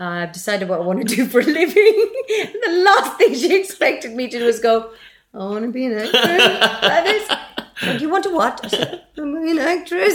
uh, 0.00 0.04
I've 0.04 0.32
decided 0.32 0.68
what 0.68 0.80
I 0.80 0.82
want 0.82 1.06
to 1.06 1.16
do 1.16 1.26
for 1.26 1.40
a 1.40 1.44
living. 1.44 1.74
the 1.76 2.82
last 2.84 3.18
thing 3.18 3.34
she 3.34 3.58
expected 3.58 4.12
me 4.14 4.28
to 4.28 4.38
do 4.38 4.44
was 4.44 4.58
go, 4.58 4.90
I 5.32 5.38
want 5.38 5.64
to 5.64 5.70
be 5.70 5.86
an 5.86 5.92
actress. 5.92 6.12
that 6.12 7.06
is, 7.06 7.98
"Do 7.98 8.04
you 8.04 8.10
want 8.10 8.24
to 8.24 8.30
what? 8.30 8.60
I 8.64 8.68
said, 8.68 9.04
I 9.16 9.20
want 9.20 9.34
to 9.36 9.42
be 9.42 9.50
an 9.52 9.58
actress. 9.58 10.14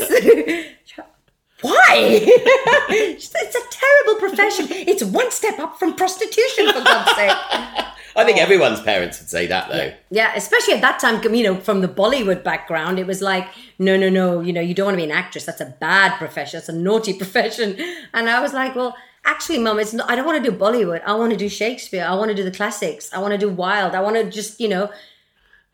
Why? 1.61 2.27
It's 2.93 3.55
a 3.55 3.69
terrible 3.69 4.19
profession. 4.19 4.67
It's 4.69 5.03
one 5.03 5.31
step 5.31 5.59
up 5.59 5.79
from 5.79 5.95
prostitution, 5.95 6.67
for 6.73 6.83
God's 6.83 7.11
sake. 7.15 7.31
I 8.15 8.25
think 8.25 8.37
everyone's 8.37 8.81
parents 8.81 9.19
would 9.19 9.29
say 9.29 9.47
that 9.47 9.69
though. 9.69 9.93
Yeah, 10.09 10.33
especially 10.35 10.73
at 10.73 10.81
that 10.81 10.99
time, 10.99 11.23
you 11.33 11.43
know, 11.43 11.55
from 11.55 11.81
the 11.81 11.87
Bollywood 11.87 12.43
background, 12.43 12.99
it 12.99 13.07
was 13.07 13.21
like, 13.21 13.47
no, 13.79 13.95
no, 13.97 14.09
no, 14.09 14.41
you 14.41 14.51
know, 14.51 14.61
you 14.61 14.73
don't 14.73 14.87
want 14.87 14.95
to 14.95 15.05
be 15.05 15.09
an 15.09 15.11
actress. 15.11 15.45
That's 15.45 15.61
a 15.61 15.73
bad 15.79 16.17
profession. 16.17 16.57
That's 16.57 16.69
a 16.69 16.73
naughty 16.73 17.13
profession. 17.17 17.77
And 18.13 18.29
I 18.29 18.41
was 18.41 18.53
like, 18.53 18.75
well, 18.75 18.95
actually, 19.25 19.59
mum, 19.59 19.79
it's 19.79 19.93
not, 19.93 20.09
I 20.09 20.15
don't 20.15 20.25
want 20.25 20.43
to 20.43 20.51
do 20.51 20.57
Bollywood. 20.57 21.01
I 21.05 21.13
want 21.15 21.31
to 21.31 21.37
do 21.37 21.47
Shakespeare. 21.47 22.05
I 22.05 22.15
want 22.15 22.29
to 22.29 22.35
do 22.35 22.43
the 22.43 22.51
classics. 22.51 23.11
I 23.13 23.19
want 23.19 23.31
to 23.33 23.37
do 23.37 23.49
Wilde. 23.49 23.95
I 23.95 24.01
want 24.01 24.17
to 24.17 24.29
just, 24.29 24.59
you 24.59 24.67
know. 24.67 24.91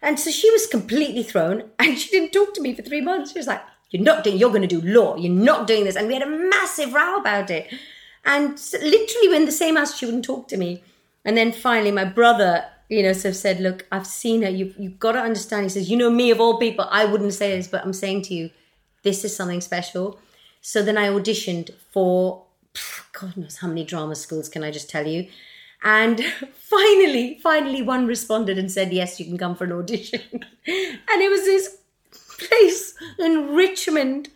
And 0.01 0.19
so 0.19 0.29
she 0.29 0.49
was 0.51 0.67
completely 0.67 1.23
thrown 1.23 1.71
and 1.79 1.97
she 1.97 2.09
didn't 2.11 2.31
talk 2.31 2.53
to 2.53 2.61
me 2.61 2.75
for 2.75 2.83
three 2.83 3.01
months. 3.01 3.31
She 3.31 3.39
was 3.39 3.47
like, 3.47 3.63
you're 3.89 4.03
not 4.03 4.23
doing, 4.23 4.37
you're 4.37 4.49
going 4.49 4.67
to 4.67 4.67
do 4.67 4.81
law. 4.81 5.15
You're 5.15 5.31
not 5.31 5.67
doing 5.67 5.85
this. 5.85 5.95
And 5.95 6.07
we 6.07 6.13
had 6.13 6.23
a 6.23 6.29
massive 6.29 6.93
row 6.93 7.17
about 7.17 7.49
it. 7.49 7.73
And 8.25 8.59
literally, 8.73 9.29
we're 9.29 9.35
in 9.35 9.45
the 9.45 9.51
same 9.51 9.77
house, 9.77 9.97
she 9.97 10.05
wouldn't 10.05 10.25
talk 10.25 10.47
to 10.49 10.57
me. 10.57 10.83
And 11.23 11.37
then 11.37 11.51
finally, 11.51 11.91
my 11.91 12.05
brother, 12.05 12.65
you 12.89 13.03
know, 13.03 13.13
sort 13.13 13.33
of 13.33 13.35
said, 13.37 13.59
Look, 13.59 13.85
I've 13.91 14.07
seen 14.07 14.41
her. 14.43 14.49
You've, 14.49 14.77
you've 14.77 14.99
got 14.99 15.13
to 15.13 15.19
understand. 15.19 15.63
He 15.63 15.69
says, 15.69 15.89
You 15.89 15.97
know, 15.97 16.09
me 16.09 16.31
of 16.31 16.41
all 16.41 16.59
people, 16.59 16.87
I 16.89 17.05
wouldn't 17.05 17.33
say 17.33 17.55
this, 17.55 17.67
but 17.67 17.83
I'm 17.83 17.93
saying 17.93 18.23
to 18.23 18.33
you, 18.33 18.49
this 19.03 19.23
is 19.23 19.35
something 19.35 19.61
special. 19.61 20.19
So 20.61 20.83
then 20.83 20.97
I 20.97 21.07
auditioned 21.07 21.71
for 21.91 22.43
God 23.13 23.35
knows 23.37 23.57
how 23.57 23.67
many 23.67 23.83
drama 23.83 24.15
schools, 24.15 24.49
can 24.49 24.63
I 24.63 24.71
just 24.71 24.89
tell 24.89 25.07
you? 25.07 25.27
And 25.83 26.23
finally, 26.53 27.39
finally, 27.41 27.81
one 27.81 28.07
responded 28.07 28.57
and 28.57 28.71
said, 28.71 28.91
Yes, 28.91 29.19
you 29.19 29.25
can 29.25 29.37
come 29.37 29.55
for 29.55 29.63
an 29.63 29.71
audition. 29.71 30.21
and 30.33 31.21
it 31.21 31.29
was 31.29 31.41
this 31.41 31.77
place 32.39 32.93
in 33.19 33.53
Richmond 33.55 34.29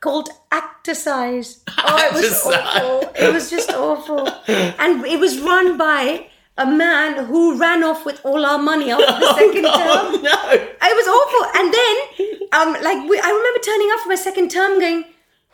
called 0.00 0.30
Actorcise. 0.50 1.60
Oh, 1.78 2.08
it 2.08 2.12
was 2.14 2.46
awful. 2.46 3.10
It 3.14 3.32
was 3.32 3.50
just 3.50 3.70
awful. 3.70 4.28
And 4.48 5.04
it 5.04 5.20
was 5.20 5.40
run 5.40 5.76
by 5.76 6.26
a 6.58 6.66
man 6.66 7.24
who 7.26 7.58
ran 7.58 7.82
off 7.82 8.04
with 8.04 8.20
all 8.24 8.44
our 8.44 8.58
money 8.58 8.90
after 8.90 9.06
the 9.06 9.34
second 9.40 9.64
term. 9.64 9.72
Oh 9.74 10.20
no! 10.22 10.52
It 10.52 10.96
was 11.00 11.08
awful. 11.08 11.60
And 11.60 11.74
then, 11.74 12.48
um, 12.52 12.82
like, 12.82 13.08
we, 13.08 13.18
I 13.18 13.30
remember 13.30 13.60
turning 13.60 13.90
up 13.92 14.00
for 14.00 14.08
my 14.10 14.14
second 14.14 14.50
term 14.50 14.78
going, 14.78 15.04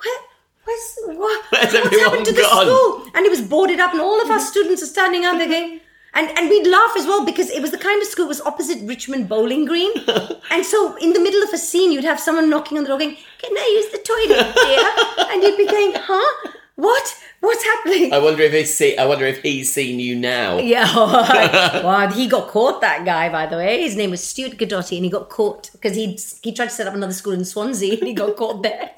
where, 0.02 0.18
where's, 0.64 0.98
what, 1.18 1.44
Where's 1.50 1.72
what's 1.72 2.00
happened 2.00 2.26
to 2.26 2.32
the 2.32 2.42
school? 2.42 3.10
And 3.14 3.24
it 3.24 3.30
was 3.30 3.40
boarded 3.42 3.78
up 3.80 3.92
and 3.92 4.00
all 4.00 4.20
of 4.20 4.30
our 4.30 4.40
students 4.40 4.82
are 4.82 4.86
standing 4.86 5.24
out 5.24 5.38
there 5.38 5.48
going, 5.48 5.80
and, 6.16 6.36
and 6.38 6.48
we'd 6.48 6.66
laugh 6.66 6.92
as 6.96 7.06
well 7.06 7.24
because 7.24 7.50
it 7.50 7.60
was 7.60 7.70
the 7.70 7.78
kind 7.78 8.00
of 8.00 8.08
school, 8.08 8.24
it 8.24 8.28
was 8.28 8.40
opposite 8.40 8.78
Richmond 8.82 9.28
Bowling 9.28 9.66
Green. 9.66 9.92
and 10.50 10.64
so 10.64 10.96
in 10.96 11.12
the 11.12 11.20
middle 11.20 11.42
of 11.42 11.52
a 11.52 11.58
scene, 11.58 11.92
you'd 11.92 12.04
have 12.04 12.18
someone 12.18 12.48
knocking 12.48 12.78
on 12.78 12.84
the 12.84 12.88
door 12.88 12.98
going, 12.98 13.16
can 13.38 13.56
I 13.56 13.82
use 13.82 13.92
the 13.92 13.98
toilet, 13.98 14.54
dear? 14.54 15.28
and 15.30 15.42
you'd 15.42 15.58
be 15.58 15.66
going, 15.66 15.92
huh? 15.94 16.50
What? 16.76 17.22
What's 17.40 17.62
happening? 17.64 18.12
I 18.12 18.18
wonder 18.18 18.42
if 18.42 18.52
he's 18.52 18.74
see. 18.74 18.96
I 18.96 19.04
wonder 19.06 19.24
if 19.26 19.42
he's 19.42 19.72
seen 19.72 20.00
you 20.00 20.16
now. 20.16 20.58
Yeah, 20.66 20.92
well, 21.84 22.10
he 22.10 22.26
got 22.28 22.48
caught. 22.48 22.80
That 22.80 23.04
guy, 23.04 23.28
by 23.28 23.46
the 23.46 23.56
way, 23.56 23.82
his 23.82 23.94
name 23.96 24.10
was 24.10 24.22
Stuart 24.24 24.52
Gadotti, 24.58 24.96
and 24.96 25.04
he 25.04 25.10
got 25.10 25.28
caught 25.28 25.70
because 25.72 25.94
he 25.94 26.18
he 26.42 26.52
tried 26.52 26.66
to 26.66 26.74
set 26.74 26.86
up 26.88 26.94
another 26.94 27.12
school 27.12 27.32
in 27.34 27.44
Swansea, 27.44 27.98
and 27.98 28.08
he 28.08 28.14
got 28.14 28.36
caught 28.42 28.62
there. 28.62 28.90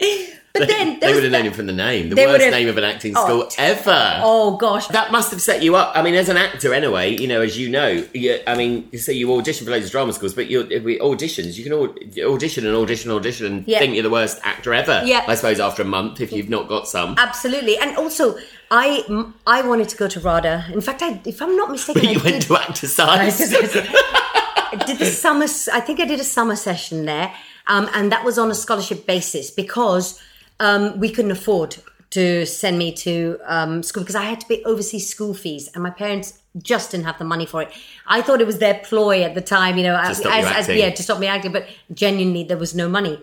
But 0.54 0.66
then 0.66 0.98
they 0.98 1.12
would 1.14 1.22
have 1.22 1.30
known 1.30 1.44
him 1.46 1.52
from 1.52 1.66
the 1.66 1.72
name. 1.72 2.08
The 2.08 2.16
worst 2.16 2.50
name 2.50 2.68
of 2.68 2.76
an 2.78 2.82
acting 2.82 3.12
Oh, 3.16 3.24
school 3.24 3.48
ever. 3.58 4.20
oh 4.24 4.56
gosh, 4.56 4.88
That 4.88 5.12
must 5.12 5.30
have 5.30 5.40
set 5.42 5.62
you 5.62 5.76
up. 5.76 5.92
I 5.94 6.02
mean, 6.02 6.14
as 6.14 6.28
an 6.30 6.36
actor, 6.36 6.72
anyway. 6.74 7.16
You 7.16 7.28
know, 7.28 7.42
as 7.42 7.56
you 7.56 7.68
know, 7.68 8.02
you, 8.14 8.40
I 8.46 8.56
mean, 8.56 8.88
you 8.90 8.98
say 8.98 9.12
you 9.12 9.32
audition 9.34 9.66
for 9.66 9.70
loads 9.72 9.84
of 9.84 9.92
drama 9.92 10.12
schools, 10.14 10.34
but 10.34 10.48
you 10.50 10.64
auditions, 10.64 11.56
you 11.58 11.64
can 11.64 11.72
au- 11.74 12.32
audition 12.34 12.66
and 12.66 12.74
audition, 12.74 13.10
and 13.10 13.20
audition, 13.20 13.46
and 13.46 13.68
Yeah. 13.68 13.78
think 13.78 13.94
you're 13.94 14.02
the 14.02 14.10
worst 14.10 14.40
actor 14.42 14.74
ever. 14.74 15.02
Yeah. 15.04 15.22
I 15.28 15.34
suppose 15.36 15.60
after 15.60 15.82
a 15.82 15.84
month, 15.84 16.20
if 16.20 16.32
you've 16.32 16.48
not 16.48 16.66
got 16.66 16.88
some. 16.88 17.14
absolutely. 17.18 17.76
And 17.76 17.96
also, 17.96 18.27
I 18.70 19.04
I 19.46 19.62
wanted 19.62 19.88
to 19.90 19.96
go 19.96 20.08
to 20.08 20.20
RADA. 20.20 20.66
In 20.72 20.80
fact, 20.80 21.02
I, 21.02 21.20
if 21.24 21.40
I'm 21.40 21.56
not 21.56 21.70
mistaken, 21.70 22.02
But 22.02 22.10
you 22.14 22.20
I 22.20 22.24
went 22.24 22.40
did, 22.40 22.48
to 22.48 22.56
actor 22.56 22.86
size. 22.86 23.40
I 23.40 24.84
did 24.86 24.98
the 24.98 25.06
summer. 25.06 25.46
I 25.72 25.80
think 25.80 26.00
I 26.00 26.04
did 26.04 26.20
a 26.20 26.24
summer 26.24 26.56
session 26.56 27.06
there, 27.06 27.32
um, 27.66 27.88
and 27.94 28.12
that 28.12 28.24
was 28.24 28.38
on 28.38 28.50
a 28.50 28.54
scholarship 28.54 29.06
basis 29.06 29.50
because 29.50 30.20
um, 30.60 30.98
we 30.98 31.10
couldn't 31.10 31.30
afford 31.30 31.76
to 32.10 32.46
send 32.46 32.78
me 32.78 32.92
to 32.92 33.38
um, 33.44 33.82
school 33.82 34.02
because 34.02 34.16
I 34.16 34.24
had 34.24 34.40
to 34.40 34.46
pay 34.46 34.62
overseas 34.64 35.08
school 35.08 35.34
fees, 35.34 35.68
and 35.74 35.82
my 35.82 35.90
parents 35.90 36.38
just 36.62 36.90
didn't 36.90 37.06
have 37.06 37.18
the 37.18 37.24
money 37.24 37.46
for 37.46 37.62
it. 37.62 37.70
I 38.06 38.22
thought 38.22 38.40
it 38.40 38.46
was 38.46 38.58
their 38.58 38.74
ploy 38.74 39.22
at 39.22 39.34
the 39.34 39.40
time, 39.40 39.76
you 39.76 39.84
know, 39.84 39.96
as, 39.96 40.20
you 40.22 40.30
as, 40.30 40.44
acting. 40.44 40.78
yeah, 40.78 40.90
to 40.90 41.02
stop 41.02 41.18
me 41.18 41.26
acting, 41.26 41.52
but 41.52 41.66
genuinely 41.92 42.44
there 42.44 42.56
was 42.56 42.74
no 42.74 42.88
money. 42.88 43.20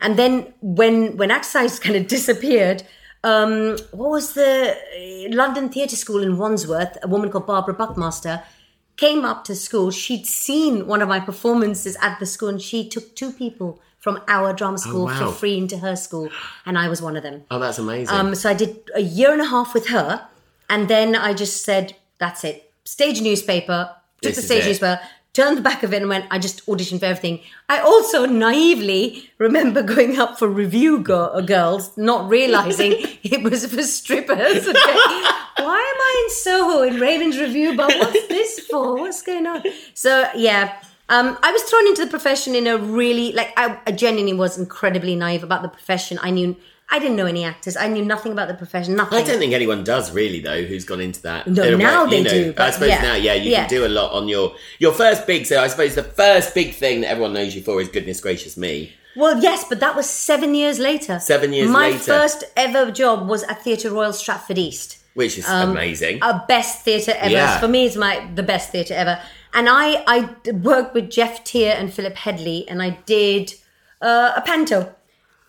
And 0.00 0.18
then 0.18 0.52
when 0.60 1.16
when 1.16 1.30
exercise 1.30 1.78
kind 1.86 1.96
of 1.96 2.06
disappeared. 2.06 2.82
Um, 3.26 3.76
what 3.90 4.10
was 4.10 4.34
the 4.34 4.76
uh, 4.76 5.34
London 5.34 5.68
Theatre 5.68 5.96
School 5.96 6.22
in 6.22 6.38
Wandsworth? 6.38 6.96
A 7.02 7.08
woman 7.08 7.28
called 7.28 7.46
Barbara 7.46 7.74
Buckmaster 7.74 8.44
came 8.96 9.24
up 9.24 9.42
to 9.46 9.56
school. 9.56 9.90
She'd 9.90 10.26
seen 10.26 10.86
one 10.86 11.02
of 11.02 11.08
my 11.08 11.18
performances 11.18 11.96
at 12.00 12.20
the 12.20 12.26
school, 12.26 12.48
and 12.48 12.62
she 12.62 12.88
took 12.88 13.16
two 13.16 13.32
people 13.32 13.80
from 13.98 14.20
our 14.28 14.52
drama 14.52 14.78
school 14.78 15.06
wow. 15.06 15.18
for 15.18 15.32
free 15.32 15.58
into 15.58 15.78
her 15.78 15.96
school, 15.96 16.30
and 16.64 16.78
I 16.78 16.88
was 16.88 17.02
one 17.02 17.16
of 17.16 17.24
them. 17.24 17.42
oh, 17.50 17.58
that's 17.58 17.80
amazing. 17.80 18.14
Um, 18.14 18.36
so 18.36 18.48
I 18.48 18.54
did 18.54 18.88
a 18.94 19.02
year 19.02 19.32
and 19.32 19.42
a 19.42 19.46
half 19.46 19.74
with 19.74 19.88
her, 19.88 20.28
and 20.70 20.86
then 20.86 21.16
I 21.16 21.34
just 21.34 21.64
said, 21.64 21.96
"That's 22.18 22.44
it." 22.44 22.72
Stage 22.84 23.20
newspaper. 23.20 23.90
Took 24.22 24.34
This 24.34 24.36
the 24.36 24.42
stage 24.42 24.66
newspaper. 24.66 25.00
Turned 25.36 25.58
the 25.58 25.62
back 25.62 25.82
of 25.82 25.92
it 25.92 26.00
and 26.00 26.08
went, 26.08 26.24
I 26.30 26.38
just 26.38 26.64
auditioned 26.66 27.00
for 27.00 27.06
everything. 27.06 27.40
I 27.68 27.80
also 27.80 28.24
naively 28.24 29.30
remember 29.38 29.82
going 29.82 30.18
up 30.18 30.38
for 30.38 30.48
review 30.48 31.00
go- 31.00 31.26
uh, 31.26 31.42
girls, 31.42 31.96
not 31.96 32.28
realizing 32.30 32.92
it 33.22 33.42
was 33.42 33.66
for 33.66 33.82
strippers. 33.82 34.66
Okay. 34.66 34.98
Why 35.58 35.78
am 35.92 36.00
I 36.00 36.24
in 36.24 36.30
Soho 36.30 36.82
in 36.82 37.00
Raven's 37.00 37.38
review? 37.38 37.76
But 37.76 37.88
what's 37.88 38.28
this 38.28 38.60
for? 38.60 38.96
What's 38.96 39.22
going 39.22 39.46
on? 39.46 39.62
So, 39.94 40.28
yeah. 40.34 40.80
Um, 41.08 41.38
I 41.42 41.52
was 41.52 41.62
thrown 41.62 41.86
into 41.86 42.04
the 42.04 42.10
profession 42.10 42.54
in 42.54 42.66
a 42.66 42.78
really, 42.78 43.32
like, 43.32 43.52
I, 43.56 43.78
I 43.86 43.92
genuinely 43.92 44.34
was 44.34 44.58
incredibly 44.58 45.14
naive 45.14 45.44
about 45.44 45.62
the 45.62 45.68
profession. 45.68 46.18
I 46.22 46.30
knew 46.30 46.56
I 46.88 46.98
didn't 47.00 47.16
know 47.16 47.26
any 47.26 47.42
actors. 47.44 47.76
I 47.76 47.88
knew 47.88 48.04
nothing 48.04 48.30
about 48.32 48.46
the 48.48 48.54
profession. 48.54 48.94
Nothing. 48.94 49.18
I 49.18 49.22
don't 49.22 49.38
think 49.38 49.52
anyone 49.52 49.82
does 49.82 50.12
really 50.12 50.40
though. 50.40 50.62
Who's 50.62 50.84
gone 50.84 51.00
into 51.00 51.20
that? 51.22 51.46
No, 51.48 51.62
In 51.64 51.74
a 51.74 51.76
way, 51.76 51.82
now 51.82 52.06
they 52.06 52.22
know, 52.22 52.30
do, 52.30 52.54
I 52.58 52.70
suppose 52.70 52.90
yeah. 52.90 53.02
now, 53.02 53.14
yeah, 53.14 53.34
you 53.34 53.50
Yeah. 53.50 53.60
can 53.66 53.70
do 53.70 53.86
a 53.86 53.88
lot 53.88 54.12
on 54.12 54.28
your 54.28 54.54
your 54.78 54.92
first 54.92 55.26
big. 55.26 55.46
So 55.46 55.60
I 55.60 55.66
suppose 55.66 55.94
the 55.96 56.04
first 56.04 56.54
big 56.54 56.74
thing 56.74 57.00
that 57.00 57.08
everyone 57.10 57.32
knows 57.32 57.54
you 57.56 57.62
for 57.62 57.80
is 57.80 57.88
goodness 57.88 58.20
gracious 58.20 58.56
me. 58.56 58.92
Well, 59.16 59.40
yes, 59.42 59.64
but 59.68 59.80
that 59.80 59.96
was 59.96 60.08
seven 60.08 60.54
years 60.54 60.78
later. 60.78 61.18
Seven 61.18 61.52
years 61.52 61.70
My 61.70 61.88
later. 61.90 61.98
first 61.98 62.44
ever 62.56 62.90
job 62.92 63.26
was 63.28 63.42
at 63.44 63.62
Theatre 63.64 63.90
Royal 63.90 64.12
Stratford 64.12 64.58
East. 64.58 64.98
which 65.14 65.38
is 65.38 65.48
Um, 65.48 65.70
amazing. 65.70 66.18
A 66.22 66.44
best 66.46 66.84
theatre 66.84 67.14
ever. 67.16 67.32
Yeah. 67.32 67.58
For 67.58 67.66
me, 67.68 67.86
it's 67.86 67.96
my 67.96 68.28
the 68.34 68.42
best 68.42 68.70
theatre 68.70 68.92
ever. 68.94 69.18
And 69.54 69.68
I, 69.70 70.04
I 70.06 70.28
worked 70.52 70.94
with 70.94 71.10
Jeff 71.10 71.42
Teare 71.44 71.74
and 71.80 71.90
Philip 71.92 72.14
Hedley, 72.16 72.68
and 72.68 72.82
I 72.82 72.90
did 73.06 73.54
uh, 74.02 74.32
a 74.36 74.42
panto. 74.42 74.94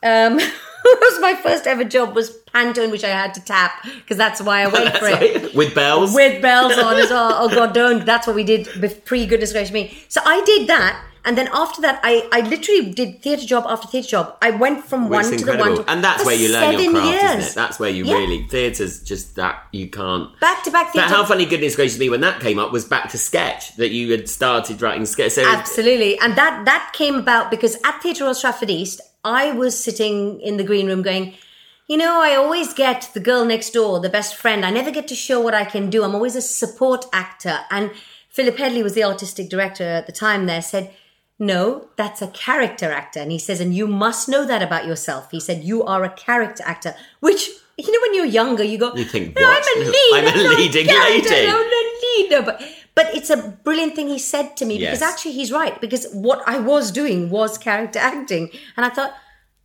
Um, 0.02 0.40
was 1.02 1.20
my 1.22 1.36
first 1.36 1.68
ever 1.68 1.84
job 1.84 2.16
was 2.16 2.30
panto 2.54 2.82
in 2.84 2.92
which 2.92 3.04
I 3.04 3.10
had 3.10 3.34
to 3.36 3.42
tap 3.44 3.84
because 3.84 4.18
that's 4.18 4.42
why 4.42 4.62
I 4.64 4.68
went 4.76 4.98
for 4.98 5.08
it. 5.08 5.44
Right? 5.44 5.56
With 5.56 5.76
bells. 5.76 6.14
with 6.14 6.42
bells 6.42 6.78
on 6.78 6.98
as 6.98 7.10
well. 7.10 7.32
Oh 7.40 7.50
God, 7.50 7.74
don't! 7.74 8.06
That's 8.06 8.26
what 8.28 8.36
we 8.36 8.44
did 8.44 8.68
pre 9.06 9.26
goodness 9.26 9.52
gracious 9.52 9.72
me. 9.74 9.98
So 10.08 10.22
I 10.26 10.44
did 10.46 10.68
that, 10.68 11.04
and 11.26 11.38
then 11.38 11.48
after 11.54 11.82
that, 11.82 12.00
I 12.04 12.28
I 12.32 12.42
literally 12.42 12.92
did 12.92 13.22
theatre 13.22 13.46
job 13.46 13.66
after 13.68 13.88
theatre 13.88 14.08
job. 14.10 14.38
I 14.42 14.52
went 14.52 14.86
from 14.86 15.10
Which 15.10 15.24
one 15.24 15.38
to 15.38 15.46
the 15.46 15.58
one, 15.58 15.76
to, 15.78 15.92
and 15.92 16.04
that's 16.04 16.26
where 16.26 16.36
you 16.36 16.52
learn 16.52 16.80
your 16.80 16.92
craft, 16.92 17.08
years. 17.08 17.24
isn't 17.24 17.52
it? 17.52 17.56
That's 17.56 17.80
where 17.80 17.90
you 17.90 18.06
Yeah. 18.06 18.14
really 18.16 18.48
theatre's 18.50 19.02
just 19.04 19.36
that 19.36 19.64
you 19.72 19.88
can't. 19.90 20.38
back 20.40 20.64
to 20.64 20.72
back 20.72 20.94
But 20.94 21.04
how 21.10 21.26
funny, 21.26 21.46
goodness 21.46 21.76
gracious 21.76 22.00
me, 22.00 22.10
when 22.10 22.22
that 22.22 22.40
came 22.40 22.58
up 22.60 22.72
was 22.72 22.86
back 22.86 23.10
to 23.12 23.18
sketch 23.18 23.76
that 23.76 23.90
you 23.92 24.12
had 24.12 24.28
started 24.30 24.82
writing 24.82 25.06
sketch. 25.06 25.34
So 25.34 25.44
Absolutely, 25.46 26.18
and 26.20 26.36
that 26.38 26.66
that 26.66 26.92
came 26.94 27.16
about 27.16 27.52
because 27.52 27.76
at 27.86 28.02
Theatre 28.02 28.24
Royal 28.24 28.34
Stratford 28.34 28.70
East, 28.70 29.02
I 29.24 29.52
was 29.52 29.82
sitting 29.82 30.40
in 30.42 30.58
the 30.58 30.64
green 30.64 30.88
room 30.88 31.02
going. 31.02 31.36
You 31.90 31.96
know, 31.96 32.22
I 32.22 32.36
always 32.36 32.74
get 32.74 33.10
the 33.14 33.22
girl 33.22 33.46
next 33.46 33.70
door, 33.70 34.02
the 34.02 34.10
best 34.10 34.36
friend. 34.36 34.66
I 34.66 34.72
never 34.72 34.92
get 34.92 35.08
to 35.08 35.16
show 35.16 35.40
what 35.40 35.54
I 35.54 35.64
can 35.64 35.90
do. 35.90 36.04
I'm 36.04 36.14
always 36.14 36.36
a 36.36 36.42
support 36.42 37.06
actor. 37.14 37.60
And 37.72 37.92
Philip 38.28 38.58
Hedley 38.58 38.84
was 38.84 38.94
the 38.94 39.06
artistic 39.06 39.50
director 39.50 39.86
at 39.86 40.06
the 40.06 40.12
time 40.12 40.48
there, 40.48 40.62
said, 40.62 40.94
No, 41.40 41.88
that's 41.96 42.22
a 42.22 42.28
character 42.28 42.92
actor. 42.92 43.22
And 43.22 43.32
he 43.32 43.40
says, 43.40 43.62
And 43.62 43.74
you 43.74 43.88
must 43.88 44.28
know 44.28 44.46
that 44.46 44.62
about 44.62 44.86
yourself. 44.86 45.32
He 45.32 45.40
said, 45.40 45.64
You 45.64 45.84
are 45.84 46.04
a 46.04 46.10
character 46.10 46.62
actor, 46.66 46.94
which, 47.22 47.50
you 47.78 47.92
know, 47.92 48.00
when 48.02 48.14
you're 48.16 48.26
younger, 48.26 48.64
you 48.64 48.78
go, 48.78 48.94
You 48.94 49.06
think, 49.06 49.36
"No, 49.36 49.44
what? 49.48 49.64
I'm 49.76 49.82
a 49.82 49.86
lead. 49.86 50.12
I'm 50.14 50.26
a 50.28 50.50
leading 50.56 50.88
lady." 50.88 51.48
I'm 51.48 51.56
a 51.56 52.00
leader. 52.18 52.42
But, 52.44 52.62
but 52.98 53.08
it's 53.18 53.30
a 53.30 53.38
brilliant 53.68 53.94
thing 53.96 54.08
he 54.10 54.18
said 54.34 54.48
to 54.60 54.66
me 54.66 54.76
because 54.80 55.02
actually 55.12 55.34
he's 55.40 55.52
right. 55.62 55.76
Because 55.86 56.04
what 56.28 56.40
I 56.54 56.58
was 56.74 56.86
doing 57.02 57.30
was 57.30 57.58
character 57.68 58.00
acting. 58.00 58.50
And 58.76 58.82
I 58.88 58.90
thought, 58.90 59.14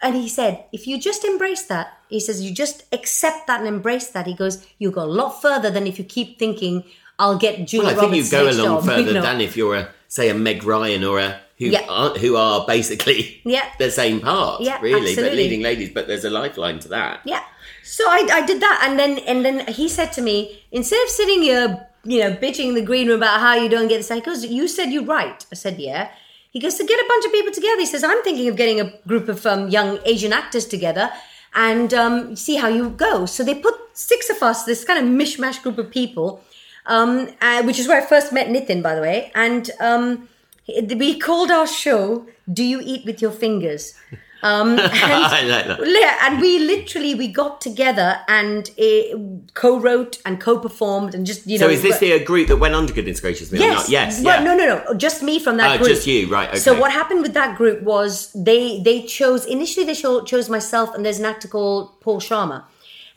and 0.05 0.15
he 0.15 0.29
said, 0.29 0.53
if 0.73 0.87
you 0.89 0.95
just 1.01 1.25
embrace 1.25 1.63
that, 1.73 1.87
he 2.15 2.21
says, 2.21 2.43
you 2.45 2.53
just 2.65 2.85
accept 2.93 3.47
that 3.47 3.61
and 3.61 3.69
embrace 3.69 4.09
that. 4.15 4.27
He 4.27 4.35
goes, 4.35 4.55
you 4.79 4.91
go 4.91 5.03
a 5.03 5.13
lot 5.23 5.41
further 5.41 5.71
than 5.71 5.87
if 5.87 5.99
you 5.99 6.05
keep 6.05 6.39
thinking, 6.39 6.85
I'll 7.19 7.39
get 7.47 7.67
Julia 7.67 7.89
Well, 7.89 7.97
I 7.97 8.01
think 8.01 8.15
you 8.17 8.23
Roberts' 8.23 8.31
go 8.31 8.43
along 8.65 8.81
job. 8.85 8.85
further 8.97 9.13
No. 9.15 9.23
than 9.23 9.41
if 9.41 9.57
you're 9.57 9.77
a 9.77 9.89
say 10.09 10.29
a 10.29 10.35
Meg 10.35 10.65
Ryan 10.65 11.03
or 11.05 11.19
a 11.19 11.41
who 11.59 11.67
Yeah. 11.67 11.87
are 11.89 12.11
who 12.23 12.37
are 12.37 12.67
basically 12.67 13.41
Yeah. 13.57 13.65
the 13.79 13.91
same 13.91 14.21
part, 14.21 14.61
Yeah, 14.61 14.79
really, 14.83 15.15
but 15.17 15.33
leading 15.33 15.63
ladies. 15.63 15.91
But 15.97 16.07
there's 16.09 16.25
a 16.25 16.31
lifeline 16.31 16.79
to 16.81 16.89
that. 16.89 17.21
Yeah. 17.25 17.43
So 17.83 18.05
I, 18.09 18.21
I 18.39 18.43
did 18.51 18.61
that, 18.61 18.77
and 18.85 18.99
then 18.99 19.19
and 19.31 19.45
then 19.47 19.67
he 19.69 19.89
said 19.89 20.13
to 20.15 20.23
me, 20.23 20.63
instead 20.71 21.03
of 21.05 21.09
sitting 21.09 21.43
here, 21.43 21.89
you 22.05 22.21
know, 22.21 22.33
bitching 22.33 22.69
in 22.69 22.75
the 22.75 22.83
green 22.83 23.09
room 23.09 23.19
about 23.19 23.41
how 23.41 23.55
you 23.55 23.69
don't 23.69 23.89
get 23.89 23.99
this, 23.99 24.09
he 24.09 24.21
goes, 24.21 24.45
"You 24.45 24.69
said 24.69 24.91
you 24.91 25.05
write." 25.05 25.47
I 25.53 25.55
said, 25.55 25.79
"Yeah." 25.79 26.11
He 26.51 26.61
goes, 26.61 26.77
"So 26.77 26.87
get 26.87 27.01
a 27.01 27.09
bunch 27.09 27.25
of 27.27 27.33
people 27.33 27.53
together." 27.53 27.81
He 27.81 27.87
says, 27.87 28.05
"I'm 28.05 28.23
thinking 28.23 28.49
of 28.49 28.57
getting 28.57 28.81
a 28.81 28.93
group 29.07 29.29
of 29.29 29.47
um, 29.47 29.69
young 29.69 29.99
Asian 30.05 30.33
actors 30.33 30.67
together." 30.67 31.11
And 31.55 31.93
um, 31.93 32.35
see 32.35 32.57
how 32.57 32.69
you 32.69 32.91
go. 32.91 33.27
So 33.27 33.45
they 33.45 33.55
put 33.55 33.75
six 33.93 34.31
of 34.31 34.43
us, 34.43 34.65
this 34.65 34.85
kind 34.85 34.99
of 34.99 35.05
mishmash 35.13 35.63
group 35.63 35.77
of 35.77 35.91
people, 35.91 36.43
um, 36.87 37.29
uh, 37.43 37.63
which 37.63 37.79
is 37.79 37.87
where 37.87 38.03
I 38.03 38.07
first 38.07 38.33
met 38.33 38.49
Nitin, 38.49 38.83
by 38.83 38.95
the 38.95 39.03
way. 39.03 39.31
And 39.35 39.71
um, 39.79 40.29
we 40.67 41.19
called 41.19 41.51
our 41.51 41.67
show 41.67 42.27
"Do 42.53 42.65
You 42.65 42.81
Eat 42.83 43.05
with 43.05 43.23
Your 43.23 43.33
Fingers?" 43.33 43.95
Um, 44.43 44.71
and 44.79 44.81
I 44.81 45.43
like 45.43 45.67
that. 45.67 45.79
yeah, 45.87 46.19
and 46.27 46.41
we 46.41 46.59
literally 46.59 47.15
we 47.15 47.29
got 47.29 47.61
together 47.61 48.19
and 48.29 48.69
uh, 48.79 49.19
co-wrote 49.55 50.19
and 50.27 50.41
co-performed 50.41 51.15
and 51.15 51.25
just 51.25 51.47
you 51.47 51.59
know. 51.59 51.67
So 51.67 51.73
is 51.73 51.83
this 51.83 51.99
the 51.99 52.13
uh, 52.15 52.25
group 52.25 52.49
that 52.49 52.57
went 52.57 52.75
to 52.89 52.95
Goodness 52.95 53.21
Gracious 53.21 53.53
Me? 53.53 53.59
or 53.59 53.63
Yes. 53.63 53.79
not? 53.79 53.89
Yes. 53.89 54.23
Well, 54.25 54.39
yeah. 54.39 54.45
no, 54.45 54.57
no, 54.57 54.67
no. 54.85 54.95
Just 54.95 55.23
me 55.23 55.39
from 55.39 55.57
that 55.59 55.75
Oh, 55.75 55.79
group. 55.79 55.89
just 55.91 56.07
you, 56.07 56.29
right, 56.29 56.49
okay. 56.49 56.59
So 56.59 56.79
what 56.79 56.91
happened 56.93 57.23
with 57.23 57.35
that 57.35 57.57
group 57.57 57.83
was 57.83 58.33
they 58.35 58.81
they 58.83 59.03
chose 59.03 59.45
initially 59.47 59.87
they 59.87 59.95
chose 59.95 60.49
myself 60.49 60.95
and 60.95 61.05
there's 61.05 61.19
an 61.21 61.27
actor 61.27 61.49
called 61.49 62.01
Paul 62.01 62.21
Sharma, 62.21 62.65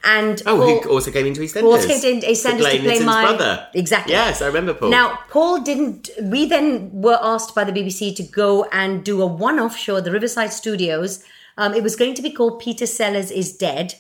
and 0.06 0.42
Oh, 0.46 0.58
Paul, 0.58 0.82
who 0.82 0.90
also 0.90 1.12
came 1.12 1.26
into 1.26 1.42
EastEnders. 1.42 1.62
Paul 1.62 1.78
came 1.80 2.00
to 2.22 2.28
EastEnders 2.28 2.52
to 2.52 2.58
play 2.58 2.80
Nitin's 2.80 3.06
my- 3.06 3.24
brother. 3.24 3.68
Exactly. 3.74 4.14
Yes, 4.14 4.42
I 4.42 4.48
remember 4.48 4.74
Paul. 4.74 4.90
Now, 4.90 5.20
Paul 5.30 5.62
didn't. 5.62 6.10
We 6.22 6.46
then 6.46 6.90
were 6.94 7.20
asked 7.22 7.56
by 7.56 7.64
the 7.64 7.72
BBC 7.72 8.16
to 8.18 8.24
go 8.24 8.66
and 8.72 9.04
do 9.04 9.22
a 9.22 9.26
one 9.26 9.60
off 9.60 9.76
show 9.78 9.98
at 9.98 10.04
the 10.04 10.12
Riverside 10.12 10.54
Studios. 10.54 11.24
Um, 11.58 11.74
it 11.74 11.84
was 11.84 11.96
going 11.96 12.14
to 12.16 12.22
be 12.22 12.32
called 12.32 12.60
Peter 12.60 12.86
Sellers 12.86 13.32
is 13.32 13.56
Dead. 13.58 13.96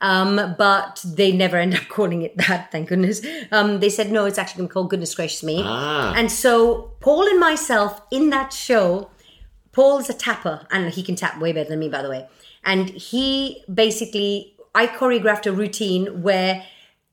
Um, 0.00 0.54
but 0.58 1.02
they 1.06 1.32
never 1.32 1.56
end 1.64 1.74
up 1.74 1.88
calling 1.88 2.22
it 2.22 2.36
that, 2.36 2.70
thank 2.72 2.88
goodness. 2.88 3.22
Um, 3.52 3.80
they 3.80 3.88
said, 3.88 4.10
no, 4.10 4.24
it's 4.26 4.38
actually 4.38 4.58
going 4.58 4.68
to 4.68 4.72
be 4.72 4.74
called 4.74 4.90
Goodness 4.90 5.14
Gracious 5.14 5.42
Me. 5.42 5.62
Ah. 5.64 6.12
And 6.16 6.30
so, 6.30 6.92
Paul 7.00 7.26
and 7.28 7.38
myself 7.40 8.02
in 8.10 8.28
that 8.30 8.52
show, 8.52 9.10
Paul's 9.72 10.10
a 10.10 10.14
tapper, 10.14 10.66
and 10.70 10.92
he 10.92 11.02
can 11.02 11.14
tap 11.14 11.40
way 11.40 11.52
better 11.52 11.70
than 11.70 11.78
me, 11.78 11.88
by 11.88 12.02
the 12.02 12.10
way. 12.10 12.26
And 12.64 12.90
he 12.90 13.62
basically, 13.72 14.53
I 14.74 14.86
choreographed 14.86 15.46
a 15.46 15.52
routine 15.52 16.22
where 16.22 16.64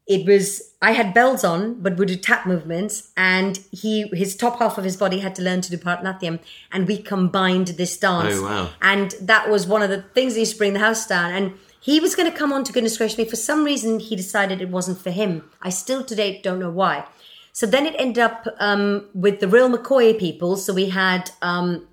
it 0.07 0.25
was 0.25 0.73
I 0.81 0.91
had 0.91 1.13
bells 1.13 1.43
on, 1.43 1.81
but 1.81 1.97
would 1.97 2.07
do 2.07 2.15
tap 2.15 2.45
movements, 2.45 3.11
and 3.15 3.59
he 3.71 4.07
his 4.13 4.35
top 4.35 4.59
half 4.59 4.77
of 4.77 4.83
his 4.83 4.97
body 4.97 5.19
had 5.19 5.35
to 5.35 5.41
learn 5.41 5.61
to 5.61 5.69
do 5.69 5.77
Bharatanatyam, 5.77 6.39
and 6.71 6.87
we 6.87 6.97
combined 6.97 7.67
this 7.67 7.97
dance. 7.97 8.35
Oh, 8.35 8.43
wow. 8.43 8.69
And 8.81 9.11
that 9.21 9.49
was 9.49 9.67
one 9.67 9.83
of 9.83 9.89
the 9.89 10.01
things 10.01 10.33
that 10.33 10.39
used 10.39 10.53
to 10.53 10.57
bring 10.57 10.73
the 10.73 10.79
house 10.79 11.07
down. 11.07 11.31
And 11.31 11.53
he 11.79 11.99
was 11.99 12.15
going 12.15 12.31
to 12.31 12.37
come 12.37 12.51
on 12.51 12.63
to 12.63 12.73
Goodness 12.73 12.97
Gracious 12.97 13.17
Me. 13.17 13.25
For 13.25 13.35
some 13.35 13.63
reason, 13.63 13.99
he 13.99 14.15
decided 14.15 14.61
it 14.61 14.69
wasn't 14.69 14.99
for 14.99 15.11
him. 15.11 15.49
I 15.61 15.69
still 15.69 16.03
to 16.03 16.15
date 16.15 16.43
don't 16.43 16.59
know 16.59 16.71
why. 16.71 17.05
So 17.53 17.65
then 17.65 17.85
it 17.85 17.95
ended 17.97 18.19
up 18.19 18.47
um, 18.59 19.07
with 19.13 19.39
the 19.39 19.47
real 19.47 19.69
McCoy 19.69 20.17
people. 20.17 20.57
So 20.57 20.73
we 20.73 20.89
had 20.89 21.31
um, 21.41 21.87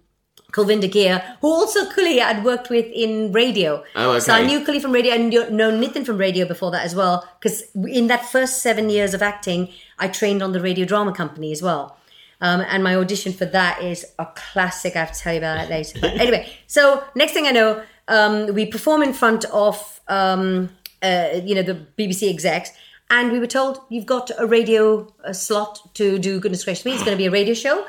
Kulvinder 0.53 0.90
Ghir, 0.90 1.22
who 1.42 1.49
also 1.49 1.90
Kuli 1.90 2.22
I'd 2.22 2.42
worked 2.42 2.70
with 2.70 2.86
in 2.86 3.32
radio. 3.32 3.84
Oh, 3.94 4.18
So 4.18 4.32
I 4.32 4.46
knew 4.46 4.64
Kuli 4.64 4.80
from 4.80 4.92
radio 4.92 5.14
and 5.14 5.28
knew 5.28 5.51
known 5.51 5.80
Nitin 5.80 6.07
from 6.07 6.16
radio 6.16 6.46
before 6.46 6.70
that 6.70 6.84
as 6.84 6.94
well. 6.94 7.28
Because 7.38 7.64
in 7.74 8.07
that 8.07 8.24
first 8.24 8.62
seven 8.62 8.88
years 8.88 9.12
of 9.12 9.20
acting, 9.22 9.68
I 9.99 10.09
trained 10.09 10.42
on 10.42 10.53
the 10.53 10.61
radio 10.61 10.86
drama 10.86 11.12
company 11.12 11.53
as 11.53 11.61
well. 11.61 11.99
Um, 12.40 12.62
and 12.68 12.82
my 12.82 12.94
audition 12.96 13.32
for 13.32 13.44
that 13.46 13.82
is 13.82 14.07
a 14.18 14.26
classic. 14.34 14.96
I 14.96 15.01
have 15.01 15.12
to 15.12 15.20
tell 15.20 15.32
you 15.34 15.38
about 15.38 15.59
that 15.59 15.70
later. 15.70 15.99
But 16.01 16.12
anyway, 16.20 16.51
so 16.66 17.05
next 17.14 17.32
thing 17.32 17.46
I 17.46 17.51
know, 17.51 17.82
um, 18.07 18.55
we 18.55 18.64
perform 18.64 19.03
in 19.03 19.12
front 19.12 19.44
of 19.46 20.01
um, 20.09 20.70
uh, 21.03 21.40
you 21.44 21.55
know 21.55 21.62
the 21.62 21.86
BBC 21.99 22.30
execs, 22.30 22.70
and 23.11 23.32
we 23.32 23.38
were 23.38 23.46
told 23.46 23.80
you've 23.90 24.07
got 24.07 24.30
a 24.38 24.46
radio 24.46 25.12
uh, 25.24 25.32
slot 25.32 25.94
to 25.94 26.18
do 26.18 26.40
Goodness 26.40 26.64
Gracious 26.64 26.86
Me. 26.86 26.92
It's 26.92 27.03
going 27.03 27.16
to 27.16 27.18
be 27.18 27.26
a 27.26 27.30
radio 27.30 27.55
show, 27.55 27.84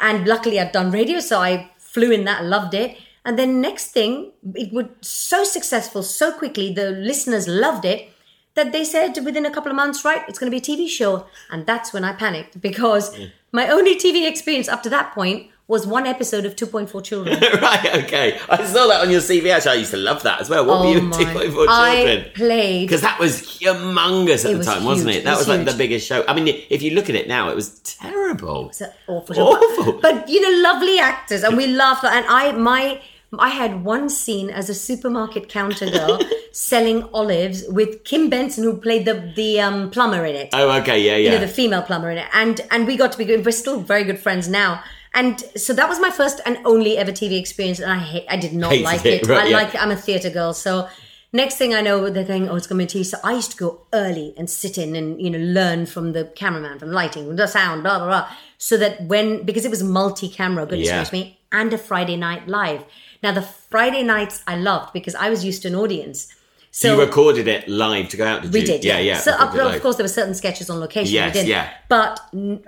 and 0.00 0.26
luckily 0.26 0.58
I'd 0.58 0.72
done 0.72 0.90
radio, 0.90 1.20
so 1.20 1.38
I 1.40 1.70
flew 1.92 2.10
in 2.10 2.24
that, 2.24 2.44
loved 2.44 2.74
it. 2.74 2.96
And 3.24 3.38
then 3.38 3.60
next 3.60 3.88
thing, 3.88 4.32
it 4.54 4.72
was 4.72 4.86
so 5.00 5.44
successful 5.44 6.02
so 6.02 6.32
quickly. 6.32 6.72
The 6.72 6.90
listeners 6.90 7.46
loved 7.48 7.84
it 7.84 8.08
that 8.54 8.72
they 8.72 8.84
said 8.84 9.18
within 9.24 9.44
a 9.44 9.50
couple 9.50 9.70
of 9.70 9.76
months, 9.76 10.04
right, 10.04 10.22
it's 10.28 10.38
going 10.38 10.50
to 10.50 10.58
be 10.58 10.62
a 10.62 10.76
TV 10.76 10.88
show. 10.88 11.26
And 11.50 11.66
that's 11.66 11.92
when 11.92 12.04
I 12.04 12.12
panicked 12.12 12.60
because 12.60 13.14
mm. 13.14 13.30
my 13.52 13.68
only 13.68 13.96
TV 13.96 14.28
experience 14.28 14.68
up 14.68 14.82
to 14.84 14.90
that 14.90 15.12
point 15.14 15.49
was 15.70 15.86
one 15.86 16.04
episode 16.04 16.44
of 16.44 16.56
2.4 16.56 17.02
Children. 17.04 17.38
right, 17.62 17.94
okay. 18.04 18.40
I 18.48 18.64
saw 18.66 18.88
that 18.88 19.02
on 19.02 19.10
your 19.10 19.20
CV. 19.20 19.50
Actually, 19.50 19.70
I 19.70 19.74
used 19.76 19.92
to 19.92 19.98
love 19.98 20.24
that 20.24 20.40
as 20.40 20.50
well. 20.50 20.66
What 20.66 20.80
were 20.80 20.92
you 20.92 20.98
Oh 20.98 21.02
my- 21.02 21.16
2.4 21.16 21.66
I 21.68 22.30
played. 22.34 22.88
Because 22.88 23.02
that 23.02 23.20
was 23.20 23.40
humongous 23.40 24.44
at 24.44 24.50
the 24.50 24.58
was 24.58 24.66
time, 24.66 24.82
wasn't 24.84 25.10
huge. 25.10 25.16
it? 25.16 25.20
It 25.20 25.24
That 25.26 25.38
was 25.38 25.46
was, 25.46 25.56
like 25.58 25.66
the 25.66 25.78
biggest 25.78 26.08
show. 26.08 26.24
I 26.26 26.34
mean, 26.34 26.48
if 26.68 26.82
you 26.82 26.90
look 26.90 27.08
at 27.08 27.14
it 27.14 27.28
now, 27.28 27.50
it 27.50 27.54
was 27.54 27.78
terrible. 27.80 28.70
It's 28.70 28.80
an 28.80 28.90
awful 29.06 29.34
show. 29.34 29.46
Awful. 29.46 29.92
But, 29.92 30.02
but, 30.02 30.28
you 30.28 30.40
know, 30.42 30.68
lovely 30.70 30.98
actors, 30.98 31.44
and 31.44 31.56
we 31.56 31.68
laughed. 31.68 32.02
And 32.02 32.26
I, 32.28 32.50
my, 32.50 33.00
I 33.38 33.50
had 33.50 33.84
one 33.84 34.08
scene 34.08 34.50
as 34.50 34.68
a 34.68 34.74
supermarket 34.74 35.48
counter 35.48 35.88
girl 35.88 36.18
selling 36.52 37.04
olives 37.14 37.64
with 37.68 38.02
Kim 38.02 38.28
Benson, 38.28 38.64
who 38.64 38.76
played 38.76 39.04
the 39.04 39.32
the 39.36 39.60
um, 39.60 39.90
plumber 39.90 40.24
in 40.26 40.34
it. 40.34 40.48
Oh, 40.52 40.68
okay, 40.80 41.00
yeah, 41.00 41.14
yeah. 41.16 41.30
you 41.30 41.30
know, 41.30 41.46
the 41.46 41.52
female 41.60 41.82
plumber 41.82 42.10
in 42.10 42.18
it. 42.18 42.26
And 42.32 42.60
and 42.72 42.88
we 42.88 42.96
got 42.96 43.12
to 43.12 43.18
be 43.18 43.24
good. 43.24 43.46
We're 43.46 43.52
still 43.52 43.80
very 43.80 44.02
good 44.02 44.18
friends 44.18 44.48
now. 44.48 44.82
And 45.12 45.40
so 45.56 45.72
that 45.72 45.88
was 45.88 45.98
my 46.00 46.10
first 46.10 46.40
and 46.46 46.58
only 46.64 46.96
ever 46.96 47.10
TV 47.12 47.38
experience, 47.38 47.80
and 47.80 47.90
I 47.90 47.98
hate, 47.98 48.26
I 48.28 48.36
did 48.36 48.52
not 48.52 48.70
Hated 48.72 48.84
like 48.84 49.04
it, 49.04 49.22
it. 49.22 49.26
right, 49.28 49.46
I 49.46 49.48
yeah. 49.48 49.56
like 49.56 49.74
I'm 49.74 49.90
a 49.90 49.96
theatre 49.96 50.30
girl, 50.30 50.54
so 50.54 50.88
next 51.32 51.56
thing 51.56 51.74
I 51.74 51.80
know, 51.80 52.10
they're 52.10 52.24
going, 52.24 52.48
"Oh, 52.48 52.54
it's 52.54 52.66
going 52.68 52.86
to 52.86 52.94
be 52.94 53.00
TV." 53.00 53.04
So 53.04 53.18
I 53.24 53.32
used 53.32 53.50
to 53.52 53.56
go 53.56 53.80
early 53.92 54.34
and 54.38 54.48
sit 54.48 54.78
in 54.78 54.94
and 54.94 55.20
you 55.20 55.30
know 55.30 55.38
learn 55.38 55.86
from 55.86 56.12
the 56.12 56.24
cameraman, 56.36 56.78
from 56.78 56.92
lighting, 56.92 57.26
from 57.26 57.36
the 57.36 57.48
sound, 57.48 57.82
blah 57.82 57.98
blah 57.98 58.06
blah. 58.06 58.28
So 58.58 58.76
that 58.76 59.02
when 59.02 59.44
because 59.44 59.64
it 59.64 59.70
was 59.70 59.82
multi-camera, 59.82 60.66
goodness 60.66 60.88
Yeah. 60.88 61.08
me, 61.12 61.38
and 61.50 61.72
a 61.72 61.78
Friday 61.78 62.16
night 62.16 62.46
live. 62.46 62.84
Now 63.22 63.32
the 63.32 63.42
Friday 63.42 64.02
nights 64.04 64.42
I 64.46 64.56
loved 64.56 64.92
because 64.92 65.14
I 65.16 65.28
was 65.28 65.44
used 65.44 65.62
to 65.62 65.68
an 65.68 65.74
audience. 65.74 66.28
So 66.72 66.94
you 66.94 67.00
recorded 67.00 67.48
it 67.48 67.68
live 67.68 68.08
to 68.10 68.16
go 68.16 68.24
out, 68.24 68.42
did 68.42 68.52
We 68.52 68.60
you? 68.60 68.66
did, 68.66 68.84
Yeah, 68.84 68.98
yeah. 69.00 69.18
So, 69.18 69.32
uh, 69.32 69.46
of, 69.48 69.54
it 69.56 69.76
of 69.76 69.82
course, 69.82 69.96
there 69.96 70.04
were 70.04 70.08
certain 70.08 70.34
sketches 70.34 70.70
on 70.70 70.78
location. 70.78 71.12
Yes, 71.12 71.44
yeah. 71.44 71.68
But 71.88 72.20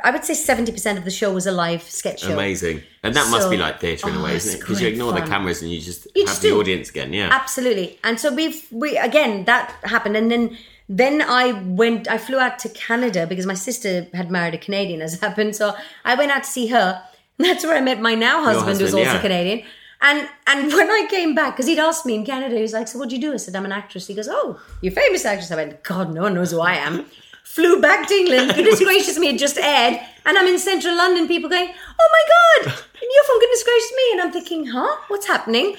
I 0.03 0.11
would 0.11 0.25
say 0.25 0.35
seventy 0.35 0.73
percent 0.73 0.99
of 0.99 1.05
the 1.05 1.11
show 1.11 1.33
was 1.33 1.47
a 1.47 1.53
live 1.53 1.83
sketch 1.83 2.23
show. 2.23 2.33
Amazing. 2.33 2.83
And 3.05 3.15
that 3.15 3.31
must 3.31 3.49
be 3.49 3.57
like 3.57 3.81
theatre 3.81 4.09
in 4.09 4.17
a 4.17 4.21
Oh, 4.21 4.25
way, 4.25 4.35
isn't 4.37 4.57
it? 4.57 4.61
Because 4.61 4.81
you 4.81 4.89
ignore 4.89 5.13
the 5.13 5.21
cameras 5.23 5.63
and 5.63 5.71
you 5.71 5.81
just 5.81 6.07
You 6.17 6.23
have 6.23 6.31
just 6.31 6.43
the 6.43 6.49
do. 6.49 6.59
audience 6.61 6.91
again, 6.91 7.13
yeah. 7.13 7.29
Absolutely. 7.31 7.99
And 8.03 8.19
so 8.19 8.35
we've 8.35 8.61
we 8.73 8.97
again 8.97 9.45
that 9.45 9.73
happened, 9.85 10.17
and 10.17 10.31
then 10.33 10.57
then 10.89 11.23
I 11.23 11.53
went. 11.53 12.09
I 12.09 12.19
flew 12.19 12.39
out 12.41 12.59
to 12.61 12.69
Canada 12.71 13.27
because 13.29 13.47
my 13.47 13.55
sister 13.55 14.09
had 14.15 14.33
married 14.33 14.55
a 14.55 14.59
Canadian, 14.59 15.01
as 15.01 15.21
happened. 15.27 15.55
So 15.55 15.75
I 16.05 16.17
went 16.17 16.33
out 16.33 16.43
to 16.43 16.51
see 16.51 16.67
her. 16.69 17.03
And 17.39 17.49
that's 17.49 17.65
where 17.65 17.77
I 17.77 17.81
met 17.81 18.01
my 18.01 18.15
now 18.15 18.45
husband, 18.45 18.79
who's 18.79 18.93
also 18.95 19.13
yeah. 19.15 19.21
Canadian. 19.21 19.63
And 20.03 20.29
and 20.47 20.73
when 20.79 20.91
I 20.91 21.07
came 21.09 21.35
back, 21.35 21.55
because 21.57 21.67
he'd 21.67 21.79
asked 21.79 22.05
me 22.05 22.15
in 22.15 22.25
Canada, 22.27 22.55
he 22.57 22.63
was 22.63 22.73
like, 22.73 22.89
"So 22.89 22.99
what 22.99 23.09
do 23.09 23.15
you 23.17 23.21
do?" 23.21 23.33
I 23.33 23.37
said, 23.39 23.55
"I'm 23.57 23.65
an 23.65 23.73
actress." 23.73 24.07
He 24.09 24.15
goes, 24.15 24.29
"Oh, 24.29 24.61
you're 24.81 24.93
a 24.93 24.97
famous 24.97 25.25
actress." 25.25 25.51
I 25.51 25.57
went, 25.57 25.83
"God, 25.85 26.13
no 26.13 26.23
one 26.23 26.35
knows 26.35 26.51
who 26.51 26.61
I 26.61 26.75
am." 26.75 27.07
Flew 27.45 27.81
back 27.81 28.09
to 28.09 28.15
England. 28.15 28.53
Goodness 28.57 28.81
gracious 28.83 29.19
me, 29.19 29.29
it 29.29 29.39
just 29.39 29.59
aired, 29.59 30.01
and 30.27 30.39
I'm 30.39 30.47
in 30.47 30.59
central 30.59 30.97
London. 30.97 31.29
People 31.29 31.49
going, 31.51 31.69
"Oh 31.69 32.09
my 32.17 32.25
God, 32.35 32.73
and 32.75 33.09
you're 33.15 33.25
from 33.25 33.39
Goodness 33.41 33.63
gracious 33.65 33.93
me," 33.97 34.03
and 34.13 34.21
I'm 34.23 34.33
thinking, 34.33 34.67
"Huh? 34.67 34.97
What's 35.09 35.27
happening?" 35.27 35.77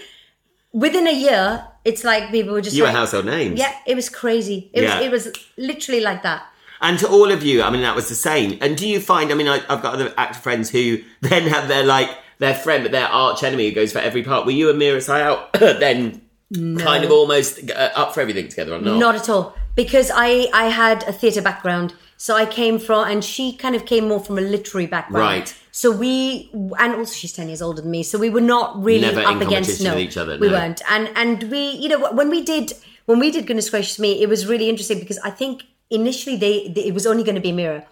Within 0.72 1.06
a 1.08 1.14
year, 1.14 1.68
it's 1.86 2.04
like 2.04 2.32
people 2.32 2.54
were 2.54 2.62
just 2.62 2.76
You 2.76 2.84
were 2.84 2.88
like, 2.88 2.96
household 2.96 3.26
names. 3.26 3.60
Yeah, 3.60 3.76
it 3.86 3.96
was 3.96 4.10
crazy. 4.10 4.72
It 4.74 4.82
Yeah. 4.84 4.96
was 4.98 5.06
it 5.06 5.12
was 5.12 5.24
literally 5.58 6.00
like 6.02 6.24
that. 6.24 6.44
And 6.82 6.98
to 7.00 7.08
all 7.08 7.32
of 7.32 7.44
you, 7.44 7.62
I 7.62 7.70
mean, 7.70 7.82
that 7.84 7.96
was 7.96 8.10
the 8.10 8.16
same. 8.16 8.58
And 8.60 8.76
do 8.76 8.88
you 8.88 9.00
find, 9.00 9.32
I 9.32 9.36
mean, 9.36 9.48
I, 9.48 9.62
I've 9.70 9.82
got 9.82 9.94
other 9.94 10.12
actor 10.18 10.40
friends 10.40 10.70
who 10.70 10.98
then 11.22 11.44
have 11.44 11.68
their, 11.70 11.84
like, 11.84 12.10
their 12.44 12.56
friend, 12.56 12.84
but 12.84 12.92
their 12.92 13.08
arch 13.08 13.44
enemy 13.44 13.70
who 13.70 13.76
goes 13.76 13.92
for 13.92 14.00
every 14.00 14.24
part. 14.24 14.46
Were 14.46 14.52
you 14.52 14.70
and 14.70 14.80
Meera 14.82 14.98
Syal 14.98 15.52
then 15.80 16.22
kind 16.80 17.04
of 17.04 17.12
almost 17.12 17.72
uh, 17.72 17.92
up 17.96 18.14
for 18.14 18.22
everything 18.22 18.48
together 18.48 18.74
or 18.74 18.80
not? 18.80 18.98
Not 18.98 19.16
at 19.16 19.30
all. 19.30 19.56
Because 19.76 20.12
I, 20.14 20.50
I 20.54 20.66
had 20.66 21.04
a 21.04 21.14
theatre 21.14 21.42
background. 21.42 21.96
So 22.18 22.36
I 22.36 22.46
came 22.46 22.80
from, 22.80 23.08
and 23.08 23.24
she 23.24 23.56
kind 23.56 23.76
of 23.76 23.86
came 23.86 24.08
more 24.08 24.20
from 24.20 24.38
a 24.38 24.42
literary 24.42 24.86
background. 24.86 25.26
Right. 25.26 25.56
So 25.72 25.92
we, 25.92 26.52
and 26.54 26.96
also 26.96 27.14
she's 27.14 27.34
10 27.34 27.48
years 27.48 27.62
older 27.62 27.82
than 27.82 27.92
me. 27.92 28.04
So 28.04 28.20
we 28.20 28.30
were 28.30 28.42
not 28.42 28.82
really 28.82 29.02
Never 29.02 29.22
up 29.22 29.42
against, 29.42 29.82
no. 29.84 29.98
each 29.98 30.16
other, 30.16 30.38
We 30.38 30.50
weren't. 30.50 30.82
And, 30.90 31.10
and 31.16 31.44
we, 31.52 31.72
you 31.72 31.90
know, 31.90 32.12
when 32.12 32.30
we 32.30 32.44
did, 32.44 32.74
when 33.06 33.20
we 33.20 33.32
did 33.32 33.48
Goodness 33.48 33.70
Gracious 33.70 34.00
Me, 34.00 34.22
it 34.22 34.30
was 34.30 34.46
really 34.48 34.70
interesting 34.70 35.00
because 35.00 35.18
I 35.20 35.32
think 35.32 35.64
initially 35.90 36.36
they, 36.36 36.68
they 36.70 36.86
it 36.86 36.94
was 36.94 37.06
only 37.06 37.24
going 37.24 37.36
to 37.36 37.42
be 37.42 37.52
Meera. 37.52 37.86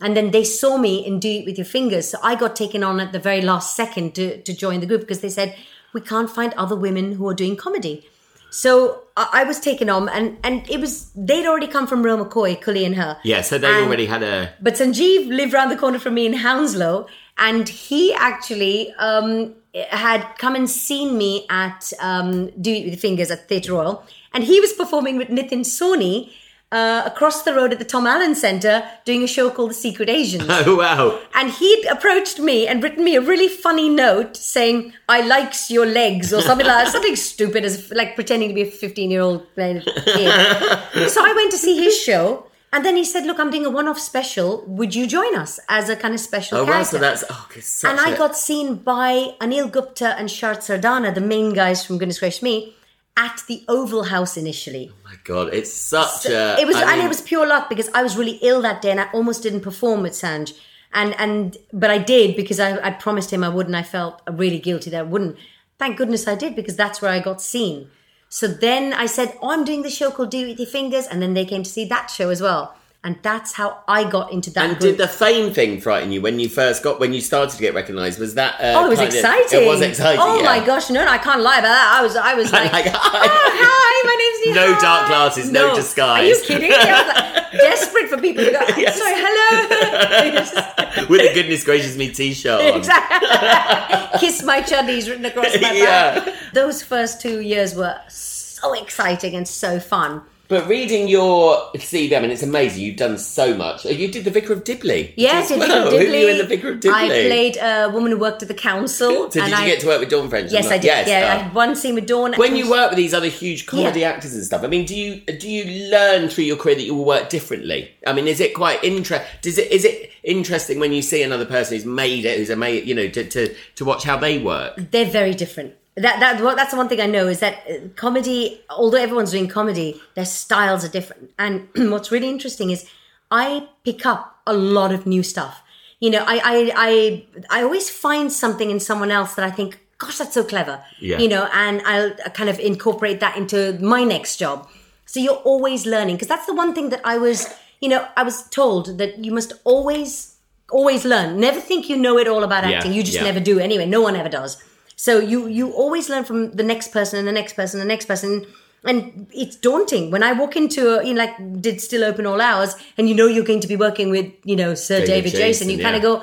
And 0.00 0.16
then 0.16 0.30
they 0.30 0.44
saw 0.44 0.78
me 0.78 1.04
in 1.04 1.18
Do 1.18 1.28
It 1.28 1.44
With 1.44 1.58
Your 1.58 1.64
Fingers. 1.64 2.08
So 2.08 2.18
I 2.22 2.34
got 2.36 2.54
taken 2.54 2.84
on 2.84 3.00
at 3.00 3.12
the 3.12 3.18
very 3.18 3.40
last 3.40 3.74
second 3.74 4.14
to, 4.14 4.40
to 4.42 4.52
join 4.54 4.80
the 4.80 4.86
group 4.86 5.00
because 5.00 5.20
they 5.20 5.28
said, 5.28 5.56
we 5.92 6.00
can't 6.00 6.30
find 6.30 6.52
other 6.54 6.76
women 6.76 7.12
who 7.12 7.26
are 7.28 7.34
doing 7.34 7.56
comedy. 7.56 8.06
So 8.50 9.02
I 9.16 9.28
I 9.40 9.44
was 9.44 9.60
taken 9.60 9.90
on, 9.90 10.08
and 10.08 10.38
and 10.42 10.68
it 10.70 10.80
was 10.80 11.10
they'd 11.14 11.46
already 11.46 11.66
come 11.66 11.86
from 11.86 12.02
Real 12.02 12.24
McCoy, 12.24 12.58
Cully 12.58 12.84
and 12.84 12.94
her. 12.94 13.18
Yeah, 13.22 13.42
so 13.42 13.58
they 13.58 13.68
And- 13.68 13.86
already 13.86 14.06
had 14.06 14.22
a. 14.22 14.52
But 14.62 14.74
Sanjeev 14.74 15.28
lived 15.28 15.52
around 15.52 15.68
the 15.68 15.76
corner 15.76 15.98
from 15.98 16.14
me 16.14 16.24
in 16.24 16.32
Hounslow, 16.32 17.06
and 17.36 17.68
he 17.68 18.14
actually 18.14 18.92
um, 18.98 19.54
had 19.90 20.26
come 20.38 20.54
and 20.54 20.68
seen 20.70 21.18
me 21.18 21.44
at 21.50 21.92
um, 22.00 22.46
Do 22.60 22.72
It 22.72 22.84
With 22.84 22.94
Your 22.94 22.96
Fingers 22.98 23.30
at 23.30 23.48
Theatre 23.48 23.72
Royal, 23.74 24.02
and 24.32 24.44
he 24.44 24.60
was 24.60 24.72
performing 24.72 25.18
with 25.18 25.28
Nitin 25.28 25.60
Sawhney 25.60 26.32
uh, 26.70 27.02
across 27.06 27.42
the 27.44 27.54
road 27.54 27.72
at 27.72 27.78
the 27.78 27.84
Tom 27.84 28.06
Allen 28.06 28.34
Centre 28.34 28.86
doing 29.06 29.22
a 29.22 29.26
show 29.26 29.48
called 29.50 29.70
The 29.70 29.74
Secret 29.74 30.08
Asians. 30.10 30.44
Oh, 30.50 30.76
wow. 30.76 31.18
And 31.34 31.50
he'd 31.50 31.86
approached 31.86 32.38
me 32.38 32.66
and 32.68 32.82
written 32.82 33.04
me 33.04 33.16
a 33.16 33.20
really 33.22 33.48
funny 33.48 33.88
note 33.88 34.36
saying, 34.36 34.92
I 35.08 35.22
likes 35.22 35.70
your 35.70 35.86
legs 35.86 36.32
or 36.34 36.42
something 36.42 36.66
like 36.66 36.84
that. 36.84 36.92
Something 36.92 37.16
stupid 37.16 37.64
as 37.64 37.90
like 37.92 38.14
pretending 38.14 38.48
to 38.50 38.54
be 38.54 38.62
a 38.62 38.70
15 38.70 39.10
year 39.10 39.22
old 39.22 39.46
kid. 39.54 39.82
so 39.84 41.24
I 41.24 41.32
went 41.34 41.50
to 41.52 41.58
see 41.58 41.82
his 41.82 41.98
show. 41.98 42.44
And 42.70 42.84
then 42.84 42.96
he 42.96 43.04
said, 43.04 43.24
Look, 43.24 43.40
I'm 43.40 43.50
doing 43.50 43.64
a 43.64 43.70
one 43.70 43.88
off 43.88 43.98
special. 43.98 44.62
Would 44.66 44.94
you 44.94 45.06
join 45.06 45.34
us 45.36 45.58
as 45.70 45.88
a 45.88 45.96
kind 45.96 46.12
of 46.12 46.20
special 46.20 46.58
Oh, 46.58 46.64
wow. 46.64 46.82
So 46.82 46.98
that's. 46.98 47.24
Oh, 47.30 47.48
and 47.88 47.98
I 47.98 48.10
a- 48.10 48.18
got 48.18 48.36
seen 48.36 48.74
by 48.74 49.34
Anil 49.40 49.72
Gupta 49.72 50.08
and 50.18 50.28
Sharat 50.28 50.58
Sardana, 50.58 51.14
the 51.14 51.22
main 51.22 51.54
guys 51.54 51.86
from 51.86 51.96
Goodness 51.96 52.18
Gracious 52.18 52.42
Me, 52.42 52.74
at 53.16 53.42
the 53.48 53.64
Oval 53.68 54.04
House 54.04 54.36
initially. 54.36 54.92
Oh, 55.06 55.07
God. 55.24 55.52
It's 55.52 55.72
such 55.72 56.26
a. 56.26 56.58
It 56.60 56.66
was, 56.66 56.76
I 56.76 56.82
and 56.82 56.90
mean- 56.96 57.06
it 57.06 57.08
was 57.08 57.20
pure 57.20 57.46
luck 57.46 57.68
because 57.68 57.88
I 57.94 58.02
was 58.02 58.16
really 58.16 58.38
ill 58.42 58.62
that 58.62 58.82
day, 58.82 58.90
and 58.90 59.00
I 59.00 59.08
almost 59.12 59.42
didn't 59.42 59.60
perform 59.60 60.02
with 60.02 60.12
Sanj. 60.12 60.58
And 60.92 61.14
and 61.18 61.56
but 61.72 61.90
I 61.90 61.98
did 61.98 62.34
because 62.34 62.58
I 62.58 62.78
I 62.86 62.90
promised 62.92 63.30
him 63.32 63.44
I 63.44 63.48
would, 63.50 63.66
and 63.66 63.76
I 63.76 63.82
felt 63.82 64.22
really 64.30 64.58
guilty 64.58 64.90
that 64.90 65.00
I 65.00 65.02
wouldn't. 65.02 65.36
Thank 65.78 65.98
goodness 65.98 66.26
I 66.26 66.34
did 66.34 66.56
because 66.56 66.76
that's 66.76 67.02
where 67.02 67.10
I 67.10 67.20
got 67.20 67.42
seen. 67.42 67.90
So 68.30 68.46
then 68.46 68.92
I 68.94 69.06
said, 69.06 69.36
"Oh, 69.42 69.50
I'm 69.50 69.64
doing 69.64 69.82
the 69.82 69.90
show 69.90 70.10
called 70.10 70.30
Do 70.30 70.38
It 70.38 70.48
With 70.48 70.58
Your 70.58 70.68
Fingers," 70.68 71.06
and 71.06 71.20
then 71.20 71.34
they 71.34 71.44
came 71.44 71.62
to 71.62 71.70
see 71.70 71.84
that 71.86 72.06
show 72.10 72.30
as 72.30 72.40
well, 72.40 72.74
and 73.04 73.16
that's 73.22 73.52
how 73.52 73.82
I 73.86 74.02
got 74.08 74.32
into 74.32 74.50
that. 74.50 74.64
And 74.70 74.78
group. 74.78 74.96
did 74.96 74.98
the 74.98 75.06
fame 75.08 75.52
thing 75.54 75.80
frighten 75.80 76.10
you 76.12 76.20
when 76.20 76.40
you 76.40 76.48
first 76.48 76.82
got 76.82 76.98
when 77.00 77.12
you 77.12 77.20
started 77.20 77.54
to 77.54 77.60
get 77.62 77.72
recognised? 77.74 78.18
Was 78.18 78.34
that? 78.34 78.54
Uh, 78.60 78.74
Oh, 78.80 78.86
it 78.86 78.88
was 78.90 78.98
kind 78.98 79.08
of- 79.10 79.14
exciting! 79.14 79.62
it 79.62 79.66
was 79.66 79.80
exciting. 79.80 80.20
Oh 80.20 80.38
yeah. 80.40 80.44
my 80.44 80.64
gosh, 80.66 80.90
no, 80.90 81.04
no, 81.04 81.10
I 81.10 81.18
can't 81.18 81.40
lie 81.40 81.58
about 81.58 81.68
that. 81.68 81.96
I 81.98 82.02
was, 82.02 82.16
I 82.16 82.34
was 82.34 82.52
like, 82.58 82.72
Like, 82.72 82.86
oh, 82.86 82.90
hi, 82.92 84.02
my 84.04 84.14
name's 84.18 84.46
Nina. 84.46 84.54
No 84.74 84.80
dark 84.80 85.06
glasses, 85.08 85.50
no 85.50 85.74
disguise. 85.74 86.22
Are 86.22 86.26
you 86.26 86.40
kidding? 86.44 86.72
I 86.72 86.76
was 86.78 87.14
like, 87.14 87.52
desperate 87.60 88.08
for 88.08 88.18
people 88.18 88.44
to 88.44 88.50
go. 88.50 88.60
Yes. 88.76 88.98
Sorry, 88.98 89.14
hello. 89.16 91.06
With 91.08 91.20
a 91.30 91.34
goodness 91.34 91.64
gracious 91.64 91.96
me 91.96 92.10
t-shirt 92.10 92.60
on. 92.60 92.78
exactly. 92.78 94.18
Kiss 94.20 94.42
my 94.42 94.60
chuddies 94.62 95.08
written 95.08 95.24
across 95.26 95.54
my 95.54 95.60
back. 95.60 95.76
Yeah. 95.76 96.36
Those 96.52 96.82
first 96.82 97.20
two 97.20 97.40
years 97.40 97.74
were 97.74 97.98
so 98.08 98.72
exciting 98.74 99.34
and 99.34 99.46
so 99.46 99.78
fun. 99.80 100.22
But 100.48 100.66
reading 100.66 101.08
your 101.08 101.56
CV, 101.74 102.16
I 102.16 102.20
mean, 102.20 102.30
it's 102.30 102.42
amazing. 102.42 102.82
You've 102.82 102.96
done 102.96 103.18
so 103.18 103.54
much. 103.54 103.84
Oh, 103.84 103.90
You 103.90 104.08
did 104.08 104.24
the 104.24 104.30
Vicar 104.30 104.54
of 104.54 104.64
Dibley. 104.64 105.12
Yeah, 105.14 105.40
as 105.40 105.48
did 105.48 105.60
Vicar 105.60 105.68
well. 105.72 105.86
of 105.88 105.92
Who 105.92 105.98
were 105.98 106.02
Dibley. 106.04 106.20
you 106.22 106.28
in 106.28 106.38
the 106.38 106.44
Vicar 106.46 106.68
of 106.72 106.80
Dibley? 106.80 106.98
I 106.98 107.06
played 107.08 107.56
a 107.58 107.90
woman 107.92 108.12
who 108.12 108.18
worked 108.18 108.40
at 108.40 108.48
the 108.48 108.54
council. 108.54 109.30
So 109.30 109.40
did 109.40 109.48
you 109.50 109.54
I, 109.54 109.66
get 109.66 109.80
to 109.80 109.86
work 109.86 110.00
with 110.00 110.08
Dawn 110.08 110.30
French? 110.30 110.50
Yes, 110.50 110.68
I 110.70 110.78
did. 110.78 110.84
Yes. 110.84 111.06
yeah, 111.08 111.18
I 111.18 111.36
uh, 111.36 111.42
had 111.44 111.54
one 111.54 111.76
scene 111.76 111.94
with 111.94 112.06
Dawn. 112.06 112.32
when 112.36 112.56
you 112.56 112.70
work 112.70 112.90
with 112.90 112.96
these 112.96 113.12
other 113.12 113.28
huge 113.28 113.66
comedy 113.66 114.00
Yeah. 114.00 114.08
actors 114.08 114.34
and 114.34 114.42
stuff, 114.42 114.64
I 114.64 114.68
mean, 114.68 114.86
do 114.86 114.96
you 114.96 115.20
do 115.20 115.50
you 115.50 115.90
learn 115.90 116.28
through 116.30 116.44
your 116.44 116.56
career 116.56 116.76
that 116.76 116.82
you 116.84 116.94
will 116.94 117.04
work 117.04 117.28
differently? 117.28 117.90
I 118.06 118.14
mean, 118.14 118.26
is 118.26 118.40
it 118.40 118.54
quite 118.54 118.82
interest? 118.82 119.24
Does 119.42 119.58
it 119.58 119.70
is 119.70 119.84
it 119.84 120.10
interesting 120.22 120.80
when 120.80 120.92
you 120.92 121.02
see 121.02 121.22
another 121.22 121.44
person 121.44 121.76
who's 121.76 121.84
made 121.86 122.24
it, 122.24 122.38
who's 122.38 122.48
a 122.50 122.56
made, 122.56 122.86
you 122.86 122.94
know, 122.94 123.08
to, 123.08 123.22
to 123.28 123.54
to 123.76 123.84
watch 123.84 124.04
how 124.04 124.16
they 124.16 124.38
work? 124.38 124.74
they're 124.92 125.04
very 125.04 125.34
different. 125.34 125.74
That 126.00 126.20
that 126.20 126.56
that's 126.56 126.70
the 126.70 126.76
one 126.76 126.88
thing 126.88 127.00
I 127.00 127.06
know 127.06 127.26
is 127.28 127.40
that 127.40 127.54
uh, 127.70 127.88
comedy, 127.96 128.60
although 128.70 128.98
everyone's 128.98 129.30
doing 129.30 129.48
comedy, 129.48 130.00
their 130.14 130.24
styles 130.24 130.84
are 130.84 130.88
different. 130.88 131.30
And 131.38 131.68
what's 131.92 132.10
really 132.10 132.28
interesting 132.28 132.70
is 132.70 132.88
I 133.30 133.68
pick 133.84 134.06
up 134.06 134.40
a 134.46 134.52
lot 134.54 134.92
of 134.92 135.06
new 135.06 135.22
stuff. 135.22 135.62
You 136.00 136.10
know, 136.10 136.24
I 136.26 136.36
I 136.44 136.72
I, 136.76 137.26
I 137.60 137.62
always 137.62 137.90
find 137.90 138.32
something 138.32 138.70
in 138.70 138.80
someone 138.80 139.10
else 139.10 139.34
that 139.34 139.44
I 139.44 139.50
think, 139.50 139.80
gosh, 139.98 140.18
that's 140.18 140.34
so 140.34 140.44
clever. 140.44 140.82
Yeah. 141.00 141.18
You 141.18 141.28
know, 141.28 141.48
and 141.52 141.82
I'll 141.82 142.12
kind 142.34 142.48
of 142.48 142.58
incorporate 142.58 143.20
that 143.20 143.36
into 143.36 143.78
my 143.80 144.04
next 144.04 144.36
job. 144.36 144.68
So 145.06 145.20
you're 145.20 145.42
always 145.44 145.86
learning 145.86 146.16
because 146.16 146.28
that's 146.28 146.46
the 146.46 146.54
one 146.54 146.74
thing 146.74 146.90
that 146.90 147.00
I 147.04 147.16
was, 147.18 147.48
you 147.80 147.88
know, 147.88 148.06
I 148.16 148.22
was 148.22 148.42
told 148.50 148.98
that 148.98 149.24
you 149.24 149.32
must 149.32 149.52
always 149.64 150.36
always 150.70 151.04
learn. 151.04 151.40
Never 151.40 151.60
think 151.60 151.88
you 151.88 151.96
know 151.96 152.18
it 152.18 152.28
all 152.28 152.44
about 152.44 152.64
Yeah, 152.68 152.76
acting. 152.76 152.92
You 152.92 153.02
just 153.02 153.16
yeah. 153.18 153.24
never 153.24 153.40
do 153.40 153.58
anyway. 153.58 153.86
No 153.86 154.02
one 154.02 154.16
ever 154.16 154.28
does. 154.28 154.62
So 155.00 155.20
you 155.20 155.46
you 155.46 155.70
always 155.72 156.08
learn 156.10 156.24
from 156.24 156.50
the 156.60 156.64
next 156.64 156.88
person 156.90 157.20
and 157.20 157.26
the 157.28 157.32
next 157.32 157.52
person 157.54 157.80
and 157.80 157.88
the 157.88 157.92
next 157.94 158.06
person. 158.06 158.44
And 158.84 159.26
it's 159.32 159.54
daunting 159.56 160.10
when 160.10 160.22
I 160.22 160.32
walk 160.32 160.56
into 160.56 160.82
a, 160.98 161.04
you 161.04 161.14
know, 161.14 161.24
like 161.24 161.34
did 161.60 161.80
still 161.80 162.02
open 162.04 162.26
all 162.26 162.40
hours, 162.40 162.74
and 162.96 163.08
you 163.08 163.14
know 163.14 163.26
you're 163.26 163.44
going 163.44 163.60
to 163.60 163.66
be 163.68 163.76
working 163.76 164.10
with, 164.10 164.26
you 164.44 164.54
know, 164.56 164.74
Sir 164.74 164.98
David 165.00 165.06
David, 165.06 165.30
Jason. 165.32 165.66
Jason, 165.68 165.70
You 165.70 165.82
kind 165.82 165.96
of 165.96 166.02
go, 166.02 166.22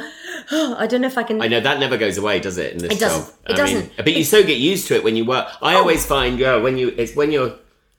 oh, 0.51 0.75
I 0.77 0.87
don't 0.87 1.01
know 1.01 1.07
if 1.07 1.17
I 1.17 1.23
can. 1.23 1.41
I 1.41 1.47
know 1.47 1.59
that 1.59 1.79
never 1.79 1.97
goes 1.97 2.17
away, 2.17 2.39
does 2.39 2.57
it? 2.57 2.81
It 2.81 2.99
doesn't. 2.99 3.25
job, 3.25 3.33
It 3.49 3.53
I 3.53 3.55
doesn't. 3.55 3.95
but 3.97 4.13
you 4.13 4.23
so 4.23 4.41
get 4.43 4.57
used 4.57 4.87
to 4.87 4.95
it 4.95 5.03
when 5.03 5.15
you 5.17 5.25
work. 5.25 5.47
I 5.61 5.75
oh. 5.75 5.79
always 5.79 6.05
find, 6.05 6.39
yeah, 6.39 6.55
when 6.57 6.77
you 6.77 6.89
it's 6.97 7.13
when 7.15 7.31
you're 7.31 7.55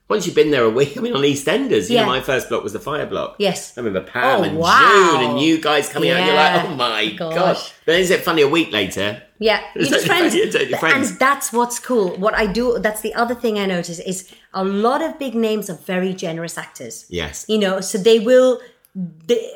once 0.09 0.25
you've 0.27 0.37
been 0.37 0.51
there 0.53 0.65
a 0.65 0.71
week. 0.71 0.97
I 0.97 1.01
mean, 1.01 1.15
on 1.15 1.23
EastEnders, 1.23 1.91
you 1.91 1.97
Yeah. 1.97 2.03
know, 2.03 2.09
my 2.17 2.21
first 2.21 2.49
block 2.49 2.63
was 2.63 2.73
the 2.73 2.81
Fire 2.81 3.07
Block. 3.07 3.37
Yes. 3.39 3.77
I 3.77 3.81
remember 3.83 4.09
oh, 4.09 4.11
Pam 4.11 4.41
Oh, 4.41 4.43
and 4.45 4.57
wow. 4.57 5.17
June 5.21 5.31
and 5.33 5.41
you 5.41 5.61
guys 5.61 5.89
coming 5.91 6.11
out. 6.11 6.17
and 6.19 6.27
You're 6.27 6.35
like, 6.35 6.65
oh 6.65 6.75
my 6.77 7.11
Gosh. 7.19 7.35
gosh. 7.35 7.73
But 7.85 7.97
is 7.97 8.11
it 8.11 8.23
funny 8.23 8.43
a 8.43 8.49
week 8.49 8.73
later? 8.73 9.23
Yeah, 9.39 9.61
you're 9.75 9.85
just 9.85 10.07
friends. 10.07 10.33
funny, 10.33 10.43
you're 10.45 10.53
totally 10.53 10.79
friends. 10.79 11.11
And 11.11 11.19
that's 11.19 11.53
what's 11.53 11.79
cool. 11.79 12.17
What 12.17 12.35
I 12.35 12.47
do, 12.47 12.79
that's 12.79 13.03
the 13.03 13.15
other 13.15 13.35
thing 13.35 13.59
I 13.59 13.67
notice 13.67 13.99
is 13.99 14.33
a 14.55 14.65
lot 14.65 15.03
of 15.03 15.19
big 15.19 15.35
names 15.35 15.69
are 15.69 15.77
very 15.77 16.15
generous 16.15 16.57
actors. 16.57 17.05
Yes. 17.11 17.45
You 17.49 17.59
know, 17.59 17.81
so 17.81 17.99
they 17.99 18.19
will, 18.19 18.61
they, 18.95 19.55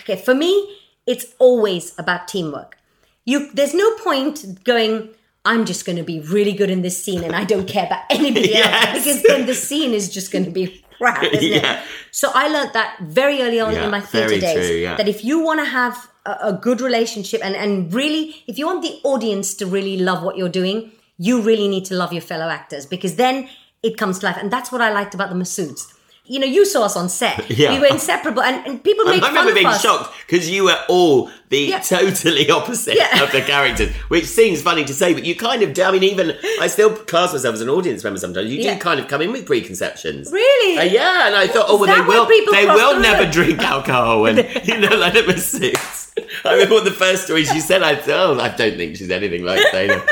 okay, 0.00 0.16
for 0.16 0.34
me, 0.34 0.76
it's 1.06 1.26
always 1.38 1.98
about 1.98 2.28
teamwork. 2.28 2.76
you 3.24 3.50
there's 3.52 3.74
no 3.74 3.88
point 3.98 4.64
going. 4.64 5.10
I'm 5.44 5.64
just 5.64 5.86
going 5.86 5.96
to 5.96 6.02
be 6.04 6.20
really 6.20 6.52
good 6.52 6.68
in 6.68 6.82
this 6.82 7.02
scene, 7.02 7.24
and 7.24 7.34
I 7.34 7.44
don't 7.44 7.66
care 7.66 7.86
about 7.86 8.02
anybody 8.10 8.48
Yes. 8.52 8.94
else 8.96 9.04
because 9.04 9.22
then 9.22 9.46
the 9.46 9.54
scene 9.54 9.94
is 9.94 10.10
just 10.12 10.30
going 10.32 10.44
to 10.44 10.50
be 10.50 10.84
crap, 10.98 11.22
isn't 11.32 11.42
Yeah. 11.42 11.80
it? 11.80 11.84
So 12.10 12.30
I 12.34 12.48
learned 12.48 12.72
that 12.74 12.98
very 13.00 13.40
early 13.42 13.60
on 13.60 13.72
Yeah, 13.74 13.84
in 13.84 13.90
my 13.90 14.00
theatre 14.00 14.38
days 14.40 14.66
true, 14.68 14.76
yeah. 14.76 14.96
that 14.96 15.08
if 15.08 15.24
you 15.24 15.40
want 15.42 15.60
to 15.60 15.64
have 15.66 16.08
a, 16.26 16.36
a 16.50 16.52
good 16.52 16.80
relationship 16.80 17.40
and 17.44 17.54
and 17.56 17.92
really, 17.94 18.22
if 18.46 18.58
you 18.58 18.66
want 18.66 18.82
the 18.82 18.94
audience 19.04 19.54
to 19.60 19.66
really 19.66 19.96
love 19.98 20.22
what 20.22 20.36
you're 20.36 20.48
doing, 20.62 20.92
you 21.18 21.40
really 21.40 21.68
need 21.68 21.84
to 21.86 21.94
love 21.94 22.12
your 22.12 22.22
fellow 22.22 22.48
actors 22.48 22.86
because 22.86 23.16
then 23.16 23.48
it 23.82 23.96
comes 23.96 24.18
to 24.18 24.26
life, 24.26 24.36
and 24.40 24.50
that's 24.50 24.70
what 24.72 24.80
I 24.80 24.90
liked 24.92 25.14
about 25.14 25.28
the 25.30 25.36
Masouds. 25.36 25.82
You 26.30 26.38
know, 26.40 26.46
you 26.46 26.66
saw 26.66 26.84
us 26.84 26.96
on 26.96 27.08
set. 27.08 27.50
Yeah. 27.58 27.72
We 27.72 27.80
were 27.80 27.86
inseparable, 27.86 28.42
and, 28.42 28.64
and 28.66 28.84
people 28.84 29.04
make 29.06 29.22
I 29.22 29.28
remember 29.28 29.54
being 29.54 29.66
us. 29.66 29.80
shocked 29.82 30.14
because 30.26 30.48
you 30.50 30.64
were 30.64 30.78
all 30.88 31.30
the 31.48 31.58
Yeah. 31.60 31.80
totally 31.80 32.50
opposite 32.50 32.96
Yeah. 32.96 33.22
of 33.24 33.32
the 33.32 33.40
characters, 33.40 33.90
which 34.08 34.26
seems 34.26 34.60
funny 34.62 34.84
to 34.84 34.92
say, 34.94 35.14
but 35.14 35.24
you 35.24 35.34
kind 35.34 35.62
of 35.62 35.72
do. 35.72 35.82
I 35.82 35.90
mean, 35.90 36.02
even 36.04 36.36
I 36.60 36.66
still 36.66 36.90
class 36.94 37.32
myself 37.32 37.54
as 37.54 37.62
an 37.62 37.70
audience 37.70 38.04
member 38.04 38.20
sometimes. 38.20 38.50
You 38.50 38.58
Yeah. 38.60 38.74
do 38.74 38.80
kind 38.80 39.00
of 39.00 39.08
come 39.08 39.22
in 39.22 39.32
with 39.32 39.46
preconceptions. 39.46 40.30
Really? 40.30 40.78
Uh, 40.78 40.82
yeah, 40.82 41.26
and 41.26 41.34
I 41.34 41.46
thought, 41.48 41.66
oh, 41.68 41.78
well, 41.78 41.86
they 41.94 42.00
will, 42.06 42.26
they 42.52 42.66
will 42.66 42.94
the 42.96 43.00
never 43.00 43.30
drink 43.30 43.60
alcohol, 43.60 44.26
and 44.26 44.38
you 44.68 44.78
know, 44.78 44.94
like 44.96 45.14
the 45.14 45.38
suits. 45.38 46.12
I 46.44 46.52
remember 46.52 46.74
one 46.74 46.86
of 46.86 46.92
the 46.92 46.98
first 46.98 47.24
stories 47.24 47.52
you 47.54 47.60
said. 47.62 47.82
I 47.82 47.94
thought, 47.96 48.38
oh, 48.38 48.40
I 48.40 48.48
don't 48.50 48.76
think 48.76 48.96
she's 48.96 49.10
anything 49.10 49.44
like 49.44 49.60
Dana. 49.72 50.04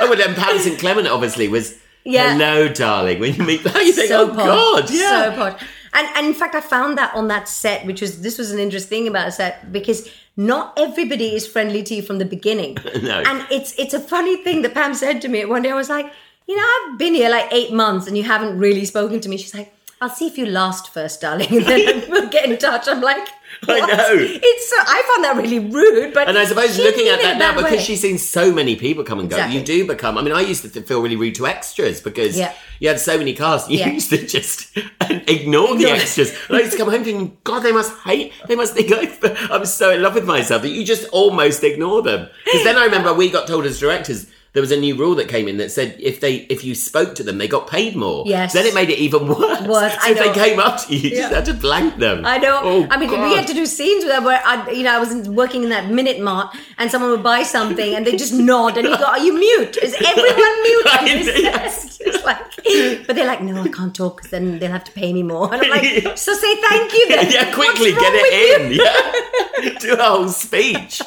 oh, 0.00 0.06
but 0.08 0.18
then 0.18 0.34
St. 0.60 0.78
Clement 0.78 1.08
obviously 1.08 1.48
was. 1.48 1.74
Yeah. 2.04 2.32
Hello, 2.32 2.68
darling. 2.68 3.18
When 3.18 3.34
you 3.34 3.44
meet 3.44 3.60
her, 3.66 3.82
you 3.82 3.92
think, 3.92 4.08
so 4.08 4.30
oh 4.30 4.34
God, 4.34 4.90
yeah. 4.90 5.30
so 5.30 5.36
posh. 5.36 5.62
And, 5.94 6.08
and 6.16 6.26
in 6.26 6.34
fact, 6.34 6.54
I 6.54 6.60
found 6.60 6.98
that 6.98 7.14
on 7.14 7.28
that 7.28 7.48
set, 7.48 7.86
which 7.86 8.00
was 8.00 8.20
this 8.20 8.36
was 8.36 8.50
an 8.50 8.58
interesting 8.58 8.88
thing 9.04 9.08
about 9.08 9.28
a 9.28 9.32
set 9.32 9.72
because 9.72 10.08
not 10.36 10.72
everybody 10.76 11.34
is 11.34 11.46
friendly 11.46 11.82
to 11.84 11.94
you 11.94 12.02
from 12.02 12.18
the 12.18 12.24
beginning. 12.24 12.76
No. 13.02 13.22
And 13.26 13.46
it's 13.50 13.74
it's 13.78 13.94
a 13.94 14.00
funny 14.00 14.42
thing 14.42 14.62
that 14.62 14.74
Pam 14.74 14.94
said 14.94 15.20
to 15.22 15.28
me 15.28 15.44
one 15.44 15.62
day. 15.62 15.70
I 15.70 15.74
was 15.74 15.88
like, 15.88 16.10
you 16.46 16.56
know, 16.56 16.62
I've 16.62 16.98
been 16.98 17.14
here 17.14 17.28
like 17.30 17.52
eight 17.52 17.72
months 17.72 18.06
and 18.06 18.16
you 18.16 18.22
haven't 18.22 18.58
really 18.58 18.84
spoken 18.84 19.20
to 19.20 19.28
me. 19.28 19.36
She's 19.36 19.54
like. 19.54 19.72
I'll 20.04 20.10
see 20.10 20.26
if 20.26 20.36
you 20.36 20.44
last 20.44 20.92
first, 20.92 21.22
darling, 21.22 21.48
and 21.50 21.64
then 21.64 22.04
we'll 22.10 22.28
get 22.28 22.44
in 22.44 22.58
touch. 22.58 22.86
I'm 22.88 23.00
like, 23.00 23.26
I 23.66 23.80
know. 23.80 24.10
It's 24.18 24.68
so, 24.68 24.76
I 24.78 25.02
found 25.14 25.24
that 25.24 25.36
really 25.42 25.60
rude, 25.60 26.12
but 26.12 26.28
And 26.28 26.36
I 26.36 26.44
suppose 26.44 26.76
looking 26.76 27.08
at 27.08 27.22
that 27.22 27.38
now, 27.38 27.54
because 27.56 27.72
way. 27.72 27.78
she's 27.80 28.02
seen 28.02 28.18
so 28.18 28.52
many 28.52 28.76
people 28.76 29.02
come 29.02 29.18
and 29.18 29.30
go, 29.30 29.36
Exactly. 29.36 29.58
you 29.60 29.64
do 29.64 29.86
become. 29.86 30.18
I 30.18 30.22
mean, 30.22 30.34
I 30.34 30.42
used 30.42 30.62
to 30.70 30.82
feel 30.82 31.00
really 31.00 31.16
rude 31.16 31.36
to 31.36 31.46
extras 31.46 32.02
because 32.02 32.36
Yeah. 32.36 32.52
you 32.80 32.88
had 32.88 33.00
so 33.00 33.16
many 33.16 33.32
casts. 33.32 33.70
You 33.70 33.78
Yeah. 33.78 33.92
used 33.92 34.10
to 34.10 34.26
just 34.26 34.76
ignore 35.00 35.74
the 35.76 35.86
extras. 35.90 36.36
And 36.48 36.58
I 36.58 36.60
used 36.60 36.72
to 36.72 36.78
come 36.78 36.90
home 36.90 37.02
thinking, 37.04 37.38
God, 37.44 37.60
they 37.60 37.72
must 37.72 37.96
hate. 38.00 38.34
They 38.46 38.56
must 38.56 38.74
think 38.74 38.92
I'm 39.50 39.64
so 39.64 39.90
in 39.90 40.02
love 40.02 40.14
with 40.14 40.26
myself 40.26 40.60
that 40.62 40.68
you 40.68 40.84
just 40.84 41.08
almost 41.12 41.64
ignore 41.64 42.02
them. 42.02 42.28
Because 42.44 42.64
then 42.64 42.76
I 42.76 42.84
remember 42.84 43.14
we 43.14 43.30
got 43.30 43.46
told 43.46 43.64
as 43.64 43.80
directors. 43.80 44.26
There 44.54 44.60
was 44.60 44.70
a 44.70 44.76
new 44.76 44.94
rule 44.96 45.16
that 45.16 45.28
came 45.28 45.48
in 45.48 45.56
that 45.56 45.72
said 45.72 45.96
if 45.98 46.20
they 46.20 46.36
if 46.48 46.62
you 46.64 46.76
spoke 46.76 47.16
to 47.16 47.24
them, 47.24 47.38
they 47.38 47.48
got 47.48 47.66
paid 47.68 47.96
more. 47.96 48.22
Yes. 48.24 48.52
Then 48.52 48.66
it 48.66 48.72
made 48.74 48.88
it 48.88 48.98
even 49.00 49.26
worse. 49.26 49.60
Worse, 49.62 49.92
So 49.94 49.98
I 50.02 50.10
if 50.12 50.18
they 50.18 50.32
came 50.32 50.60
up 50.60 50.80
to 50.86 50.94
you, 50.94 51.00
you 51.00 51.10
just 51.10 51.30
Yeah. 51.30 51.36
had 51.36 51.44
to 51.46 51.54
blank 51.54 51.96
them. 51.98 52.24
I 52.24 52.38
know. 52.38 52.60
Oh, 52.62 52.86
I 52.88 52.96
mean, 52.96 53.10
we 53.10 53.34
had 53.34 53.48
to 53.48 53.52
do 53.52 53.66
scenes 53.66 54.04
with 54.04 54.12
them 54.12 54.22
where 54.22 54.40
I, 54.44 54.70
you 54.70 54.84
know, 54.84 54.94
I 54.94 54.98
was 55.00 55.28
working 55.28 55.64
in 55.64 55.70
that 55.70 55.90
minute 55.90 56.20
mart, 56.20 56.54
and 56.78 56.88
someone 56.88 57.10
would 57.10 57.24
buy 57.24 57.42
something, 57.42 57.94
and 57.96 58.06
they 58.06 58.16
just 58.16 58.32
nod, 58.50 58.76
and 58.78 58.86
you 58.86 58.96
go, 58.96 59.04
"Are 59.04 59.18
you 59.18 59.34
mute? 59.36 59.76
Is 59.76 59.94
everyone 60.12 60.62
mute?" 60.62 60.86
I 60.86 61.00
this 61.04 61.26
know, 61.26 61.32
set?" 61.32 61.42
yes. 61.42 62.24
Like, 62.24 63.06
but 63.06 63.16
they're 63.16 63.26
like, 63.26 63.42
"No, 63.42 63.60
I 63.60 63.68
can't 63.68 63.94
talk 63.94 64.18
because 64.18 64.30
then 64.30 64.60
they'll 64.60 64.70
have 64.70 64.84
to 64.84 64.92
pay 64.92 65.12
me 65.12 65.24
more." 65.24 65.52
And 65.52 65.62
I'm 65.62 65.70
like, 65.70 66.16
"So 66.16 66.32
say 66.32 66.54
thank 66.68 66.92
you 66.92 67.08
then." 67.08 67.28
yeah, 67.32 67.52
quickly 67.52 67.90
get 67.92 68.12
it 68.14 68.32
you?" 68.32 68.66
in. 68.66 69.72
Yeah, 69.74 69.78
do 69.80 69.94
a 69.94 70.02
whole 70.02 70.28
speech. 70.28 71.02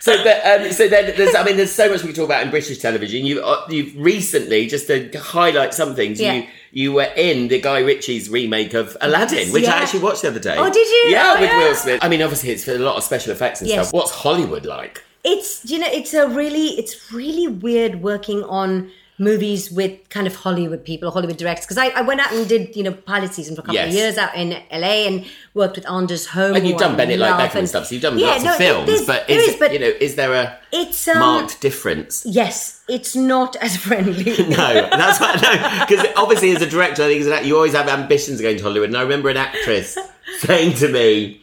so, 0.00 0.22
that, 0.24 0.60
um, 0.66 0.72
so 0.72 0.88
then 0.88 1.14
there's, 1.16 1.34
I 1.34 1.42
mean, 1.44 1.56
there's 1.56 1.72
so 1.72 1.88
much 1.90 2.02
we 2.02 2.08
can 2.08 2.16
talk 2.16 2.24
about 2.26 2.42
British 2.50 2.78
television. 2.78 3.24
You, 3.24 3.40
uh, 3.42 3.66
you've 3.70 3.96
recently 3.96 4.66
just 4.66 4.86
to 4.88 5.10
highlight 5.18 5.72
some 5.74 5.94
things. 5.94 6.20
Yeah. 6.20 6.34
You, 6.34 6.46
you 6.72 6.92
were 6.92 7.08
in 7.16 7.48
the 7.48 7.60
Guy 7.60 7.80
Ritchie's 7.80 8.28
remake 8.30 8.74
of 8.74 8.96
Aladdin, 9.00 9.52
which 9.52 9.66
I 9.66 9.78
actually 9.78 10.00
watched 10.00 10.22
the 10.22 10.28
other 10.28 10.38
day. 10.38 10.56
Oh, 10.56 10.70
did 10.70 10.86
you? 10.86 11.10
Yeah, 11.12 11.34
Oh, 11.36 11.40
with 11.40 11.50
yeah. 11.50 11.58
Will 11.58 11.74
Smith. 11.74 12.00
I 12.02 12.08
mean, 12.08 12.22
obviously, 12.22 12.50
it's 12.50 12.64
for 12.64 12.72
a 12.72 12.78
lot 12.78 12.96
of 12.96 13.02
special 13.04 13.32
effects 13.32 13.60
and 13.60 13.68
Yes. 13.70 13.88
stuff. 13.88 13.94
What's 13.94 14.10
Hollywood 14.12 14.64
like? 14.66 15.02
it's 15.22 15.70
you 15.70 15.78
know 15.78 15.86
it's 15.92 16.14
a 16.14 16.26
really 16.30 16.68
it's 16.78 17.12
really 17.12 17.46
weird 17.46 17.96
working 18.02 18.42
on 18.44 18.90
movies 19.20 19.70
with 19.70 20.08
kind 20.08 20.26
of 20.26 20.34
Hollywood 20.34 20.84
people, 20.84 21.10
Hollywood 21.10 21.36
directors. 21.36 21.66
Because 21.66 21.78
I, 21.78 21.88
I 21.90 22.00
went 22.00 22.20
out 22.20 22.32
and 22.32 22.48
did 22.48 22.74
you 22.74 22.82
know 22.82 22.92
pilot 22.92 23.32
season 23.34 23.54
for 23.54 23.60
a 23.60 23.64
couple 23.64 23.74
Yes. 23.74 23.88
of 23.88 23.94
years 23.94 24.18
out 24.18 24.34
in 24.34 24.50
LA 24.72 25.06
and 25.06 25.26
worked 25.54 25.76
with 25.76 25.88
Anders 25.88 26.26
Holm. 26.26 26.56
And 26.56 26.66
you've 26.66 26.78
done 26.78 26.96
Bend 26.96 27.12
It 27.12 27.18
like 27.20 27.50
Beckham 27.50 27.60
and 27.60 27.68
stuff, 27.68 27.86
so 27.86 27.94
you've 27.94 28.02
done 28.02 28.18
Yeah, 28.18 28.28
lots 28.28 28.44
no, 28.44 28.50
of 28.52 28.56
films. 28.56 29.06
But 29.06 29.28
is, 29.30 29.48
is, 29.50 29.56
but 29.56 29.72
you 29.72 29.78
know, 29.78 29.92
is 30.00 30.14
there 30.16 30.32
a 30.34 30.58
it's 30.72 31.06
um, 31.06 31.18
marked 31.18 31.60
difference? 31.60 32.24
Yes, 32.26 32.82
it's 32.88 33.14
not 33.14 33.54
as 33.56 33.76
friendly. 33.86 34.24
No, 34.48 34.88
that's 34.90 35.20
what 35.20 35.40
no, 35.42 35.84
because 35.86 36.06
obviously 36.16 36.50
as 36.56 36.62
a 36.62 36.66
director, 36.68 37.02
I 37.04 37.08
think 37.08 37.20
as 37.20 37.26
an 37.28 37.34
actor, 37.34 37.46
you 37.46 37.56
always 37.56 37.74
have 37.74 37.88
ambitions 37.88 38.40
of 38.40 38.44
going 38.44 38.56
to 38.56 38.62
Hollywood. 38.62 38.88
And 38.88 38.96
I 38.96 39.02
remember 39.02 39.28
an 39.28 39.36
actress 39.36 39.96
saying 40.38 40.74
to 40.76 40.88
me, 40.88 41.42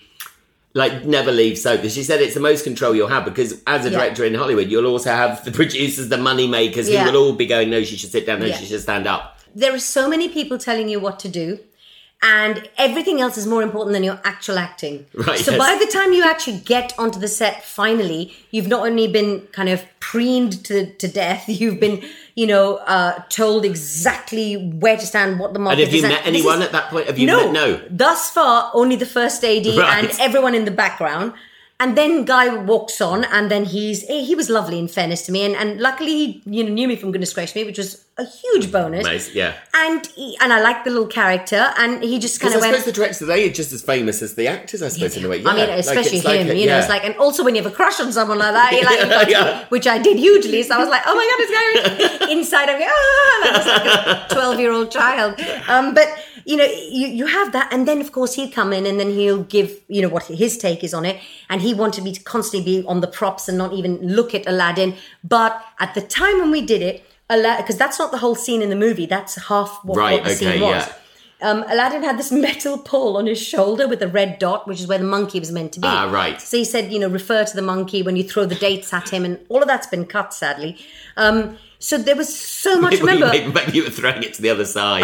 like, 0.77 1.05
never 1.05 1.31
leave 1.31 1.57
soap. 1.57 1.77
Because 1.81 1.93
she 1.93 2.03
said 2.03 2.21
it's 2.21 2.33
the 2.33 2.39
most 2.39 2.63
control 2.63 2.95
you'll 2.95 3.07
have 3.17 3.25
because 3.25 3.61
as 3.67 3.85
a 3.85 3.89
Yeah. 3.89 3.97
director 3.97 4.23
in 4.25 4.33
Hollywood, 4.35 4.69
you'll 4.71 4.85
also 4.85 5.09
have 5.11 5.43
the 5.43 5.51
producers, 5.51 6.07
the 6.09 6.17
money 6.17 6.47
makers, 6.47 6.87
Yeah. 6.89 7.03
who 7.05 7.11
will 7.11 7.19
all 7.21 7.33
be 7.33 7.45
going, 7.45 7.69
no, 7.69 7.83
she 7.83 7.97
should 7.97 8.11
sit 8.11 8.25
down, 8.25 8.39
no, 8.39 8.45
Yeah. 8.45 8.57
she 8.57 8.65
should 8.65 8.81
stand 8.81 9.07
up. 9.07 9.33
there 9.55 9.73
are 9.73 9.79
so 9.79 10.07
many 10.07 10.27
people 10.29 10.57
telling 10.59 10.87
you 10.87 10.99
what 10.99 11.17
to 11.19 11.27
do. 11.27 11.57
And 12.21 12.67
everything 12.79 13.21
else 13.21 13.37
is 13.37 13.45
more 13.45 13.61
important 13.61 13.93
than 13.93 14.03
your 14.03 14.19
actual 14.23 14.57
acting. 14.57 15.05
Right, 15.13 15.37
So 15.37 15.51
yes. 15.51 15.59
by 15.59 15.77
the 15.85 15.89
time 15.91 16.13
you 16.13 16.23
actually 16.23 16.57
get 16.59 16.91
onto 16.97 17.19
the 17.19 17.27
set, 17.27 17.63
finally, 17.63 18.35
you've 18.49 18.67
not 18.67 18.87
only 18.87 19.07
been 19.07 19.41
kind 19.51 19.69
of 19.69 19.85
preened 19.99 20.65
to, 20.65 20.91
to 20.95 21.07
death, 21.07 21.43
you've 21.59 21.79
been, 21.79 22.03
you 22.33 22.47
know, 22.47 22.77
uh, 22.87 23.21
told 23.29 23.65
exactly 23.65 24.55
where 24.55 24.97
to 24.97 25.05
stand, 25.05 25.39
what 25.39 25.53
the 25.53 25.59
And 25.59 25.79
have 25.79 25.91
you 25.93 25.97
is. 25.97 26.01
met 26.03 26.25
anyone 26.25 26.59
is- 26.59 26.65
at 26.65 26.71
that 26.71 26.89
point? 26.89 27.05
Have 27.05 27.19
you 27.19 27.27
no, 27.27 27.51
met? 27.51 27.53
No. 27.53 27.81
Thus 27.91 28.31
far, 28.31 28.71
only 28.73 28.95
the 28.95 29.05
first 29.05 29.43
AD 29.43 29.65
Right. 29.77 30.03
and 30.03 30.19
everyone 30.19 30.55
in 30.55 30.65
the 30.65 30.71
background. 30.71 31.33
And 31.79 31.95
then 31.95 32.25
Guy 32.25 32.55
walks 32.55 33.01
on, 33.01 33.23
and 33.25 33.51
then 33.51 33.63
he's 33.65 34.03
eh, 34.09 34.21
he 34.23 34.33
was 34.33 34.49
lovely 34.49 34.79
in 34.79 34.87
fairness 34.87 35.21
to 35.27 35.31
me, 35.31 35.45
and, 35.45 35.55
and 35.55 35.79
luckily 35.79 36.09
he 36.11 36.41
you 36.47 36.63
know 36.63 36.71
knew 36.71 36.87
me 36.87 36.95
from 36.95 37.11
goodness 37.11 37.33
gracious 37.33 37.53
me, 37.55 37.65
which 37.65 37.77
was 37.77 38.03
a 38.17 38.25
huge 38.25 38.71
bonus. 38.71 39.03
Nice, 39.05 39.31
yeah. 39.35 39.53
And 39.75 40.03
he, 40.07 40.35
and 40.41 40.51
I 40.51 40.59
liked 40.59 40.85
the 40.85 40.89
little 40.89 41.05
character, 41.05 41.71
and 41.77 42.01
he 42.03 42.17
just 42.17 42.39
kind 42.41 42.51
Because 42.51 42.63
I 42.63 42.69
of 42.69 42.73
suppose 42.73 42.85
went. 42.87 42.95
the 42.95 42.99
directors, 42.99 43.27
they 43.27 43.47
are 43.47 43.53
just 43.53 43.71
as 43.73 43.83
famous 43.83 44.23
as 44.23 44.33
the 44.33 44.47
actors, 44.47 44.81
I 44.81 44.87
suppose, 44.87 45.17
in 45.17 45.25
a 45.25 45.29
way. 45.29 45.43
I 45.45 45.53
mean, 45.53 45.57
Yeah, 45.57 45.65
like, 45.65 45.79
especially 45.85 46.21
like 46.21 46.39
him, 46.39 46.49
a- 46.49 46.53
you 46.55 46.65
know, 46.65 46.73
yeah. 46.73 46.79
it's 46.79 46.89
like, 46.89 47.05
and 47.05 47.15
also 47.17 47.43
when 47.43 47.53
you 47.53 47.61
have 47.61 47.71
a 47.71 47.75
crush 47.75 47.99
on 47.99 48.11
someone 48.11 48.39
like 48.39 48.53
that, 48.53 48.71
you're 48.73 48.83
like, 48.83 48.99
you've 49.01 49.09
got 49.09 49.25
to- 49.25 49.29
Yeah. 49.31 49.65
which 49.69 49.85
I 49.85 49.99
did 49.99 50.17
hugely. 50.17 50.63
So 50.63 50.73
I 50.73 50.79
was 50.79 50.89
like, 50.89 51.03
oh 51.05 51.13
my 51.13 51.25
god, 51.29 51.39
it's 51.43 52.17
going 52.19 52.31
inside. 52.39 52.69
I'm 52.69 52.79
going, 52.79 52.89
ah, 52.91 53.39
that 53.43 53.53
was 53.55 53.67
like 53.67 54.31
a 54.31 54.33
twelve 54.33 54.59
year 54.59 54.71
old 54.71 54.89
child. 54.89 55.39
Um, 55.69 55.93
but 55.93 56.07
you 56.49 56.55
know, 56.55 56.63
you 56.65 57.07
you 57.19 57.25
have 57.27 57.51
that, 57.51 57.67
and 57.73 57.85
then 57.87 57.99
of 57.99 58.09
course 58.13 58.35
he'd 58.35 58.53
come 58.53 58.71
in, 58.77 58.85
and 58.85 58.97
then 59.01 59.09
he'll 59.09 59.43
give 59.43 59.69
you 59.89 60.01
know 60.01 60.07
what 60.15 60.23
his 60.43 60.57
take 60.57 60.81
is 60.81 60.93
on 60.93 61.03
it, 61.05 61.17
and 61.49 61.61
he 61.61 61.73
wanted 61.73 62.03
me 62.05 62.13
to 62.13 62.23
constantly 62.23 62.63
be 62.81 62.87
on 62.87 63.01
the 63.01 63.07
props 63.19 63.49
and 63.49 63.57
not 63.57 63.73
even 63.73 63.97
look 64.17 64.33
at 64.33 64.47
Aladdin. 64.47 64.95
But 65.23 65.61
at 65.79 65.93
the 65.93 66.01
time 66.01 66.39
when 66.39 66.49
we 66.49 66.61
did 66.65 66.81
it, 66.81 67.03
because 67.27 67.77
that's 67.77 67.99
not 67.99 68.11
the 68.11 68.19
whole 68.19 68.35
scene 68.35 68.61
in 68.61 68.69
the 68.69 68.77
movie, 68.77 69.05
that's 69.05 69.35
half 69.49 69.77
what, 69.83 69.97
Right, 69.97 70.13
what 70.21 70.23
the 70.23 70.35
okay, 70.35 70.51
scene 70.53 70.61
was. 70.61 70.87
yeah. 70.87 70.93
Um, 71.39 71.63
Aladdin 71.67 72.01
had 72.01 72.17
this 72.17 72.31
metal 72.47 72.77
pole 72.77 73.17
on 73.17 73.25
his 73.27 73.39
shoulder 73.39 73.85
with 73.87 74.01
a 74.01 74.07
red 74.07 74.39
dot, 74.39 74.67
which 74.69 74.79
is 74.79 74.87
where 74.87 74.97
the 74.97 75.03
monkey 75.17 75.39
was 75.41 75.51
meant 75.51 75.73
to 75.73 75.79
be. 75.81 75.87
Ah, 75.87 76.09
right. 76.09 76.41
So 76.41 76.55
he 76.57 76.63
said, 76.63 76.91
you 76.93 76.97
know, 76.99 77.09
refer 77.09 77.43
to 77.43 77.55
the 77.55 77.61
monkey 77.61 78.01
when 78.01 78.15
you 78.15 78.23
throw 78.23 78.45
the 78.45 78.55
dates 78.55 78.93
at 78.93 79.09
him, 79.09 79.25
and 79.25 79.37
all 79.49 79.61
of 79.61 79.67
that's 79.67 79.87
been 79.87 80.05
cut, 80.05 80.33
sadly. 80.33 80.77
Um, 81.17 81.57
so 81.79 81.97
there 81.97 82.15
was 82.15 82.33
so 82.35 82.79
much. 82.85 82.93
Maybe, 82.93 83.03
remember, 83.03 83.27
maybe, 83.31 83.51
maybe 83.51 83.71
you 83.77 83.83
were 83.83 83.89
throwing 83.91 84.23
it 84.23 84.33
to 84.35 84.41
the 84.41 84.49
other 84.49 84.65
side. 84.65 85.03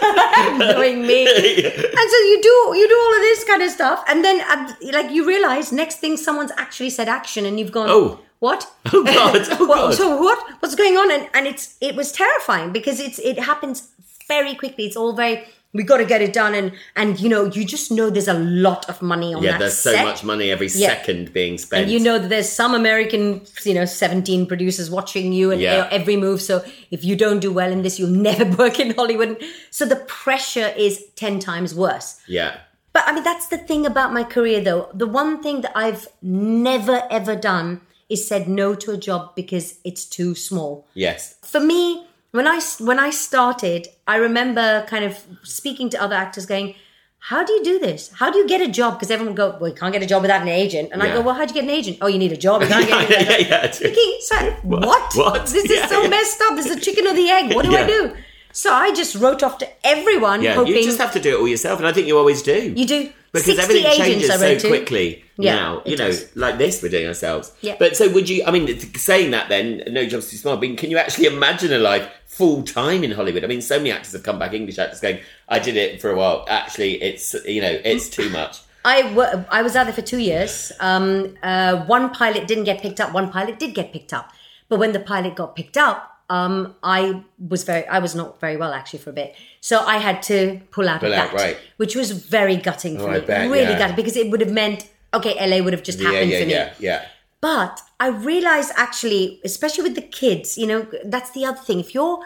knowing 0.58 1.02
me, 1.06 1.24
and 1.64 2.10
so 2.12 2.18
you 2.30 2.40
do 2.42 2.78
you 2.78 2.88
do 2.88 2.98
all 3.04 3.14
of 3.14 3.20
this 3.20 3.44
kind 3.44 3.62
of 3.62 3.70
stuff, 3.70 4.04
and 4.08 4.24
then 4.24 4.40
uh, 4.48 4.72
like 4.92 5.10
you 5.10 5.26
realize 5.26 5.72
next 5.72 5.96
thing 5.96 6.16
someone's 6.16 6.52
actually 6.56 6.90
said 6.90 7.08
action, 7.08 7.46
and 7.46 7.58
you've 7.58 7.72
gone, 7.72 7.88
Oh. 7.90 8.20
What? 8.38 8.70
Oh, 8.92 9.02
God. 9.02 9.48
Oh, 9.58 9.66
God. 9.66 9.94
So 9.94 10.20
what? 10.20 10.38
What's 10.60 10.74
going 10.74 10.96
on? 10.96 11.10
And 11.10 11.28
and 11.32 11.46
it's 11.46 11.76
it 11.80 11.96
was 11.96 12.12
terrifying 12.12 12.70
because 12.70 13.00
it's 13.00 13.18
it 13.18 13.38
happens 13.38 13.88
very 14.28 14.54
quickly. 14.54 14.84
It's 14.84 14.96
all 14.96 15.14
very 15.14 15.44
we 15.72 15.82
got 15.82 15.98
to 15.98 16.04
get 16.06 16.22
it 16.22 16.32
done, 16.32 16.54
and 16.54 16.72
and 16.94 17.20
you 17.20 17.28
know 17.28 17.44
you 17.46 17.64
just 17.64 17.90
know 17.90 18.08
there's 18.10 18.28
a 18.28 18.34
lot 18.38 18.88
of 18.88 19.02
money 19.02 19.34
on 19.34 19.42
yeah, 19.42 19.52
that 19.52 19.58
there's 19.60 19.76
so 19.76 19.92
much 20.04 20.24
money 20.24 20.50
every 20.50 20.68
Yeah. 20.68 20.88
second 20.88 21.32
being 21.32 21.58
spent. 21.58 21.82
And 21.82 21.92
you 21.92 22.00
know 22.00 22.18
that 22.18 22.28
there's 22.28 22.48
some 22.48 22.74
American, 22.74 23.42
you 23.64 23.74
know, 23.74 23.84
17 23.84 24.46
producers 24.46 24.90
watching 24.90 25.32
you 25.32 25.50
and 25.50 25.60
Yeah. 25.60 25.88
every 25.90 26.16
move. 26.16 26.40
So 26.40 26.64
if 26.90 27.04
you 27.04 27.14
don't 27.16 27.40
do 27.40 27.52
well 27.52 27.70
in 27.70 27.82
this, 27.82 27.98
you'll 27.98 28.08
never 28.32 28.44
work 28.56 28.80
in 28.80 28.94
Hollywood. 28.94 29.42
So 29.70 29.84
the 29.84 29.96
pressure 29.96 30.72
is 30.76 31.04
10 31.16 31.40
times 31.40 31.74
worse. 31.74 32.16
Yeah. 32.26 32.56
But 32.94 33.04
I 33.06 33.12
mean, 33.12 33.24
that's 33.24 33.48
the 33.48 33.58
thing 33.58 33.84
about 33.84 34.14
my 34.14 34.24
career, 34.24 34.62
though. 34.62 34.88
The 34.94 35.06
one 35.06 35.42
thing 35.42 35.60
that 35.60 35.72
I've 35.76 36.08
never 36.22 37.02
ever 37.10 37.36
done 37.36 37.82
is 38.08 38.26
said 38.26 38.48
no 38.48 38.74
to 38.76 38.92
a 38.92 38.96
job 38.96 39.34
because 39.34 39.78
it's 39.84 40.06
too 40.06 40.34
small. 40.34 40.86
Yes. 40.94 41.34
For 41.42 41.60
me, 41.60 42.05
when 42.36 42.46
I 42.46 42.60
when 42.78 42.98
I 42.98 43.10
started, 43.10 43.88
I 44.06 44.16
remember 44.16 44.84
kind 44.88 45.04
of 45.04 45.24
speaking 45.42 45.90
to 45.90 46.02
other 46.02 46.14
actors, 46.14 46.46
going, 46.46 46.74
how 47.18 47.42
do 47.44 47.52
you 47.54 47.64
do 47.64 47.78
this? 47.78 48.12
How 48.12 48.30
do 48.30 48.38
you 48.38 48.46
get 48.46 48.60
a 48.60 48.68
job? 48.68 48.94
Because 48.94 49.10
everyone 49.10 49.34
would 49.34 49.36
go, 49.36 49.58
well, 49.58 49.70
you 49.70 49.74
can't 49.74 49.92
get 49.92 50.02
a 50.02 50.06
job 50.06 50.22
without 50.22 50.42
an 50.42 50.48
agent. 50.48 50.90
And 50.92 51.02
I 51.02 51.12
go, 51.12 51.22
well, 51.22 51.34
how'd 51.34 51.48
you 51.48 51.54
get 51.54 51.64
an 51.64 51.70
agent? 51.70 51.98
Oh, 52.00 52.06
you 52.06 52.18
need 52.18 52.30
a 52.30 52.36
job. 52.36 52.62
You 52.62 52.68
can't 52.74 52.88
get 52.88 53.10
yeah, 53.10 53.36
yeah, 53.38 53.48
yeah. 53.48 53.72
Thinking, 53.72 54.16
so, 54.20 54.36
what? 54.62 55.12
What? 55.16 55.46
This 55.46 55.68
is 55.68 55.88
so 55.88 56.02
yeah. 56.02 56.08
messed 56.08 56.40
up. 56.42 56.56
This 56.56 56.66
is 56.66 56.76
the 56.76 56.80
chicken 56.80 57.06
or 57.06 57.14
the 57.14 57.28
egg. 57.28 57.54
What 57.54 57.64
do 57.64 57.74
I 57.74 57.86
do? 57.86 58.14
So 58.52 58.72
I 58.72 58.94
just 58.94 59.16
wrote 59.16 59.42
off 59.42 59.58
to 59.58 59.68
everyone, 59.86 60.40
Yeah, 60.40 60.54
hoping 60.54 60.76
you 60.76 60.84
just 60.84 60.98
have 60.98 61.12
to 61.12 61.20
do 61.20 61.36
it 61.36 61.40
all 61.40 61.48
yourself, 61.48 61.78
and 61.78 61.86
I 61.86 61.92
think 61.92 62.06
you 62.06 62.16
always 62.16 62.42
do. 62.42 62.72
you 62.74 62.86
do. 62.86 63.12
because 63.32 63.56
60 63.56 63.62
everything 63.62 63.96
changes 63.98 64.28
so 64.28 64.58
to. 64.58 64.68
quickly 64.68 65.25
Yeah, 65.38 65.54
now. 65.56 65.82
You 65.84 65.96
know, 65.96 66.06
does. 66.06 66.34
like 66.36 66.58
this, 66.58 66.82
we're 66.82 66.88
doing 66.88 67.06
ourselves. 67.06 67.52
Yeah. 67.60 67.76
But 67.78 67.96
so, 67.96 68.10
would 68.12 68.28
you? 68.28 68.42
I 68.46 68.50
mean, 68.50 68.78
saying 68.96 69.32
that, 69.32 69.48
then 69.48 69.82
no 69.88 70.06
jobs 70.06 70.30
too 70.30 70.36
small. 70.36 70.56
I 70.56 70.60
mean, 70.60 70.76
can 70.76 70.90
you 70.90 70.98
actually 70.98 71.26
imagine 71.26 71.72
a 71.72 71.78
life 71.78 72.08
full 72.26 72.62
time 72.62 73.04
in 73.04 73.10
Hollywood? 73.10 73.44
I 73.44 73.46
mean, 73.46 73.60
so 73.60 73.76
many 73.78 73.90
actors 73.90 74.12
have 74.12 74.22
come 74.22 74.38
back, 74.38 74.54
English 74.54 74.78
actors, 74.78 75.00
going, 75.00 75.18
"I 75.48 75.58
did 75.58 75.76
it 75.76 76.00
for 76.00 76.10
a 76.10 76.16
while. 76.16 76.46
Actually, 76.48 77.02
it's 77.02 77.34
you 77.44 77.60
know, 77.60 77.78
it's 77.84 78.08
too 78.08 78.30
much." 78.30 78.60
I, 78.84 79.02
I 79.50 79.62
was 79.62 79.74
out 79.74 79.84
there 79.84 79.92
for 79.92 80.00
two 80.02 80.18
years. 80.18 80.70
Um, 80.78 81.36
uh, 81.42 81.84
one 81.86 82.10
pilot 82.10 82.46
didn't 82.46 82.64
get 82.64 82.80
picked 82.80 83.00
up. 83.00 83.12
One 83.12 83.32
pilot 83.32 83.58
did 83.58 83.74
get 83.74 83.92
picked 83.92 84.12
up. 84.12 84.30
But 84.68 84.78
when 84.78 84.92
the 84.92 85.00
pilot 85.00 85.34
got 85.34 85.56
picked 85.56 85.76
up, 85.76 86.22
um, 86.30 86.76
I 86.84 87.24
was 87.38 87.64
very, 87.64 87.84
I 87.88 87.98
was 87.98 88.14
not 88.14 88.38
very 88.40 88.56
well 88.56 88.72
actually 88.72 89.00
for 89.00 89.10
a 89.10 89.12
bit. 89.12 89.34
So 89.60 89.80
I 89.80 89.96
had 89.98 90.22
to 90.24 90.60
pull 90.70 90.88
out 90.88 91.00
Pull 91.00 91.12
of 91.12 91.18
out, 91.18 91.32
right. 91.32 91.56
which 91.78 91.96
was 91.96 92.12
very 92.12 92.56
gutting 92.56 92.96
for 92.96 93.08
Oh, 93.10 93.12
me. 93.20 93.26
bet, 93.26 93.50
really 93.50 93.62
yeah. 93.72 93.78
gutting 93.78 93.96
because 93.96 94.16
it 94.16 94.30
would 94.30 94.40
have 94.40 94.52
meant 94.52 94.88
okay, 95.14 95.34
LA 95.46 95.62
would 95.64 95.72
have 95.72 95.82
just 95.82 95.98
Yeah, 95.98 96.10
happened 96.10 96.30
yeah, 96.30 96.40
for 96.40 96.46
me. 96.46 96.52
yeah, 96.52 96.74
yeah. 96.78 97.04
But 97.40 97.80
I 98.00 98.08
realized 98.08 98.72
actually, 98.76 99.40
especially 99.44 99.84
with 99.84 99.94
the 99.94 100.02
kids, 100.02 100.56
you 100.58 100.66
know, 100.66 100.86
that's 101.04 101.30
the 101.30 101.44
other 101.44 101.58
thing. 101.60 101.80
If 101.80 101.94
you're 101.94 102.18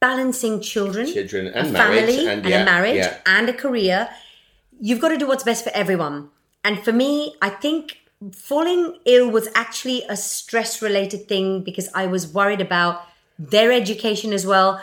balancing 0.00 0.60
children, 0.60 1.06
Children 1.12 1.46
a 1.48 1.50
and 1.52 1.72
marriage 1.72 2.00
family, 2.06 2.18
and- 2.20 2.40
and, 2.40 2.46
yeah, 2.48 2.62
a 2.62 2.64
marriage 2.64 2.96
yeah. 2.96 3.18
and 3.26 3.48
a 3.48 3.52
career, 3.52 4.08
you've 4.80 5.00
got 5.00 5.08
to 5.08 5.16
do 5.16 5.26
what's 5.26 5.44
best 5.44 5.64
for 5.64 5.70
everyone. 5.74 6.28
And 6.64 6.82
for 6.84 6.92
me, 6.92 7.34
I 7.40 7.48
think 7.48 7.98
falling 8.32 8.98
ill 9.04 9.30
was 9.30 9.48
actually 9.54 10.02
a 10.08 10.16
stress 10.16 10.82
related 10.82 11.28
thing 11.28 11.62
because 11.62 11.88
I 11.94 12.06
was 12.06 12.26
worried 12.26 12.60
about 12.60 13.02
their 13.38 13.70
education 13.72 14.32
as 14.32 14.46
well. 14.46 14.80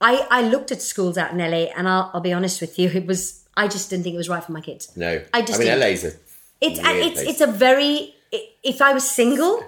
I, 0.00 0.26
I 0.30 0.42
looked 0.42 0.72
at 0.72 0.80
schools 0.80 1.18
out 1.18 1.32
in 1.32 1.38
LA 1.38 1.66
and 1.76 1.88
I'll, 1.88 2.10
I'll 2.14 2.20
be 2.20 2.32
honest 2.32 2.60
with 2.60 2.78
you, 2.78 2.88
it 2.88 3.06
was, 3.06 3.44
I 3.56 3.68
just 3.68 3.90
didn't 3.90 4.04
think 4.04 4.14
it 4.14 4.18
was 4.18 4.28
right 4.30 4.42
for 4.42 4.52
my 4.52 4.60
kids. 4.62 4.96
No, 4.96 5.22
I 5.34 5.42
just 5.42 5.56
I 5.56 5.58
mean, 5.58 5.66
didn't. 5.68 5.80
LA's 5.80 6.04
a 6.04 6.12
It's 6.60 6.80
Weird 6.80 6.96
it's 6.96 7.22
place. 7.22 7.28
it's 7.30 7.40
a 7.40 7.46
very. 7.46 8.14
If 8.62 8.80
I 8.82 8.92
was 8.92 9.08
single, 9.10 9.62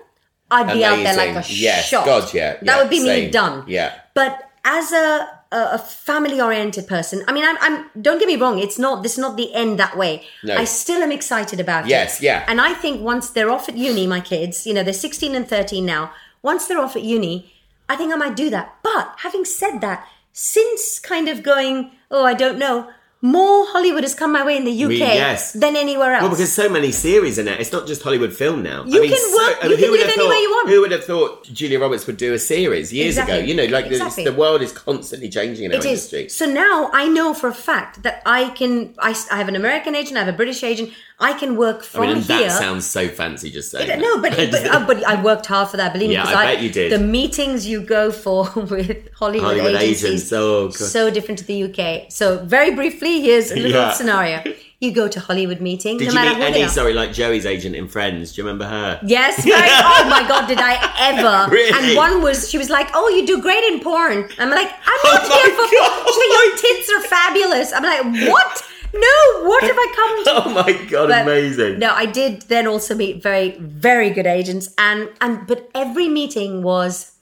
I'd 0.50 0.72
be 0.72 0.84
out 0.84 0.96
there 0.96 1.16
like 1.16 1.44
a. 1.44 1.52
Yes, 1.52 1.88
shot. 1.88 2.04
God, 2.04 2.32
yeah, 2.34 2.54
that 2.54 2.64
yeah, 2.64 2.78
would 2.78 2.90
be 2.90 3.00
me 3.00 3.06
same. 3.06 3.30
done. 3.30 3.64
Yeah. 3.66 3.98
But 4.14 4.50
as 4.64 4.92
a 4.92 5.28
a, 5.50 5.60
a 5.74 5.78
family 5.78 6.40
oriented 6.40 6.86
person, 6.86 7.24
I 7.26 7.32
mean, 7.32 7.44
I'm, 7.44 7.56
I'm. 7.60 7.90
Don't 8.00 8.18
get 8.18 8.28
me 8.28 8.36
wrong. 8.36 8.58
It's 8.58 8.78
not. 8.78 9.02
This 9.02 9.12
is 9.12 9.18
not 9.18 9.36
the 9.36 9.52
end 9.54 9.78
that 9.78 9.96
way. 9.96 10.24
No. 10.44 10.56
I 10.56 10.64
still 10.64 11.02
am 11.02 11.12
excited 11.12 11.60
about 11.60 11.86
Yes, 11.86 12.20
it. 12.20 12.24
Yes. 12.24 12.44
Yeah. 12.46 12.50
And 12.50 12.60
I 12.60 12.74
think 12.74 13.00
once 13.02 13.30
they're 13.30 13.50
off 13.50 13.68
at 13.68 13.76
uni, 13.76 14.06
my 14.06 14.20
kids, 14.20 14.66
you 14.66 14.74
know, 14.74 14.82
they're 14.82 14.92
16 14.92 15.34
and 15.34 15.48
13 15.48 15.84
now. 15.84 16.12
Once 16.42 16.66
they're 16.66 16.80
off 16.80 16.96
at 16.96 17.02
uni, 17.02 17.52
I 17.88 17.96
think 17.96 18.12
I 18.12 18.16
might 18.16 18.36
do 18.36 18.50
that. 18.50 18.76
But 18.82 19.14
having 19.18 19.44
said 19.44 19.80
that, 19.80 20.06
since 20.32 20.98
kind 20.98 21.28
of 21.28 21.42
going, 21.42 21.92
oh, 22.10 22.24
I 22.24 22.34
don't 22.34 22.58
know. 22.58 22.90
More 23.24 23.66
Hollywood 23.68 24.02
has 24.02 24.16
come 24.16 24.32
my 24.32 24.44
way 24.44 24.56
in 24.56 24.64
the 24.64 24.72
UK 24.84 24.88
We- 24.88 24.98
yes. 24.98 25.52
than 25.52 25.76
anywhere 25.76 26.12
else. 26.14 26.22
Well, 26.22 26.30
because 26.32 26.52
so 26.52 26.68
many 26.68 26.90
series 26.90 27.38
in 27.38 27.46
it. 27.46 27.60
It's 27.60 27.70
not 27.70 27.86
just 27.86 28.02
Hollywood 28.02 28.32
film 28.32 28.64
now. 28.64 28.82
You 28.84 28.98
I 28.98 29.02
mean, 29.02 29.10
can 29.12 29.30
so- 29.30 29.36
work- 29.36 29.58
I 29.62 29.68
mean, 29.68 29.70
you 29.70 29.76
can 29.76 29.84
who 29.84 29.90
would 29.92 30.00
live 30.00 30.08
have 30.08 30.18
anywhere 30.18 30.34
thought, 30.34 30.42
you 30.42 30.50
want. 30.50 30.68
Who 30.70 30.80
would 30.80 30.90
have 30.90 31.04
thought 31.04 31.44
Julia 31.44 31.78
Roberts 31.78 32.04
would 32.08 32.16
do 32.16 32.34
a 32.34 32.38
series 32.40 32.92
years 32.92 33.10
Exactly. 33.16 33.36
ago? 33.38 33.46
You 33.46 33.54
know, 33.54 33.64
like 33.66 33.84
the- 33.88 33.92
Exactly. 33.92 34.24
the, 34.24 34.32
world 34.32 34.60
is 34.60 34.72
constantly 34.72 35.28
changing 35.28 35.66
in 35.66 35.70
our 35.72 35.76
It 35.78 35.84
is. 35.84 35.86
industry. 35.86 36.28
So 36.30 36.46
now 36.46 36.90
I 36.92 37.06
know 37.06 37.32
for 37.32 37.48
a 37.48 37.54
fact 37.54 38.02
that 38.02 38.22
I 38.26 38.48
can. 38.58 38.92
I, 38.98 39.14
I 39.30 39.36
have 39.36 39.46
an 39.48 39.54
American 39.54 39.94
agent. 39.94 40.16
I 40.16 40.24
have 40.24 40.34
a 40.34 40.36
British 40.36 40.64
agent. 40.64 40.90
I 41.20 41.34
can 41.34 41.56
work 41.56 41.80
I 41.82 41.84
from 41.84 42.06
mean, 42.08 42.16
here. 42.22 42.48
that 42.48 42.58
sounds 42.58 42.84
so 42.84 43.06
fancy 43.06 43.48
just 43.50 43.70
saying. 43.70 43.86
that. 43.86 44.00
no, 44.00 44.20
but 44.20 44.34
but, 44.36 44.66
uh, 44.74 44.84
but 44.84 45.04
I 45.04 45.22
worked 45.22 45.46
hard 45.46 45.68
for 45.68 45.76
that. 45.76 45.92
Believe 45.92 46.08
me, 46.08 46.14
Yeah, 46.16 46.24
'cause 46.24 46.34
I 46.34 46.54
bet 46.54 46.62
you 46.64 46.70
did. 46.70 46.90
The 46.90 46.98
meetings 46.98 47.64
you 47.68 47.82
go 47.82 48.10
for 48.10 48.50
with 48.56 49.12
Hollywood, 49.14 49.46
Hollywood 49.58 49.76
agencies, 49.76 50.04
agents, 50.04 50.32
oh, 50.32 50.66
God. 50.68 50.74
so 50.74 51.10
different 51.10 51.38
to 51.38 51.44
the 51.44 51.58
UK. 51.68 52.10
So 52.10 52.38
very 52.38 52.74
briefly, 52.74 53.11
here's 53.20 53.50
a 53.50 53.56
little 53.56 53.70
Yeah. 53.70 53.92
scenario: 53.92 54.42
you 54.80 54.90
go 54.92 55.06
to 55.08 55.20
Hollywood 55.20 55.60
meeting, 55.60 55.98
Did 55.98 56.06
no 56.06 56.10
you 56.10 56.14
matter 56.14 56.30
meet 56.30 56.34
who 56.46 56.52
they 56.52 56.58
any? 56.60 56.64
are. 56.64 56.68
Sorry, 56.68 56.92
like 56.94 57.12
Joey's 57.12 57.46
agent 57.46 57.76
in 57.76 57.86
Friends. 57.88 58.32
Do 58.32 58.40
you 58.42 58.46
remember 58.46 58.64
her? 58.66 59.00
Yes, 59.04 59.44
very, 59.44 59.54
oh 59.70 60.06
my 60.08 60.26
god, 60.26 60.46
did 60.48 60.58
I 60.60 60.74
ever? 61.10 61.50
Really? 61.54 61.72
And 61.88 61.96
one 61.96 62.22
was, 62.22 62.48
she 62.50 62.58
was 62.58 62.70
like, 62.70 62.88
"Oh, 62.94 63.08
you 63.08 63.26
do 63.26 63.40
great 63.42 63.62
in 63.64 63.80
porn." 63.80 64.28
I'm 64.38 64.50
like, 64.50 64.68
"I'm 64.68 65.00
Oh 65.04 65.12
not 65.14 65.28
my 65.28 65.34
here 65.36 65.50
for." 65.58 65.66
God. 65.76 66.06
She's 66.06 66.18
like, 66.22 66.32
"Your 66.38 66.56
tits 66.56 66.90
are 66.94 67.02
fabulous." 67.02 67.72
I'm 67.72 67.82
like, 67.84 68.30
"What? 68.32 68.64
No, 68.94 69.48
what 69.48 69.62
have 69.64 69.76
I 69.78 69.88
come 70.00 70.24
to?" 70.24 70.30
Oh 70.44 70.50
my 70.64 70.72
god, 70.90 71.08
But 71.08 71.22
amazing! 71.22 71.78
No, 71.78 71.92
I 71.94 72.04
did 72.06 72.42
then 72.42 72.66
also 72.66 72.94
meet 72.94 73.22
very, 73.22 73.56
very 73.58 74.10
good 74.10 74.26
agents, 74.26 74.74
and 74.76 75.08
and 75.20 75.46
but 75.46 75.70
every 75.74 76.08
meeting 76.08 76.62
was, 76.62 77.12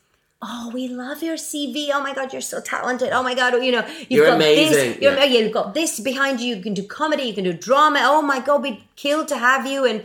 oh, 0.43 0.70
we 0.72 0.88
love 0.88 1.22
your 1.22 1.36
CV. 1.36 1.91
Oh 1.93 2.03
my 2.03 2.14
god, 2.14 2.32
you're 2.32 2.41
so 2.43 2.61
talented. 2.61 3.11
Oh 3.12 3.22
my 3.22 3.34
god, 3.34 3.53
you 3.62 3.72
know, 3.72 3.84
you've 3.86 4.11
You're 4.11 4.26
got 4.26 4.36
amazing. 4.36 4.93
this. 4.93 4.99
You're, 5.03 5.14
Yeah. 5.14 5.24
you've 5.24 5.53
got 5.53 5.74
this 5.74 6.01
behind 6.01 6.41
you. 6.41 6.57
You 6.57 6.62
can 6.62 6.74
do 6.74 6.82
comedy. 6.84 7.24
You 7.24 7.34
can 7.34 7.45
do 7.45 7.53
drama. 7.53 8.01
Oh 8.05 8.22
my 8.22 8.41
god, 8.41 8.62
we'd 8.62 8.82
kill 8.97 9.24
to 9.26 9.36
have 9.36 9.66
you. 9.66 9.84
And 9.84 10.03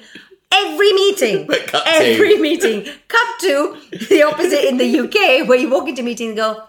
every 0.52 0.92
meeting, 0.94 1.48
to- 1.72 1.82
every 1.88 2.38
meeting, 2.38 2.86
cut 3.08 3.40
to 3.42 3.78
the 4.10 4.24
opposite 4.24 4.66
in 4.68 4.78
the 4.78 5.00
UK, 5.00 5.48
where 5.48 5.58
you 5.58 5.70
walk 5.70 5.88
into 5.88 6.04
meeting 6.04 6.30
and 6.30 6.38
go. 6.38 6.64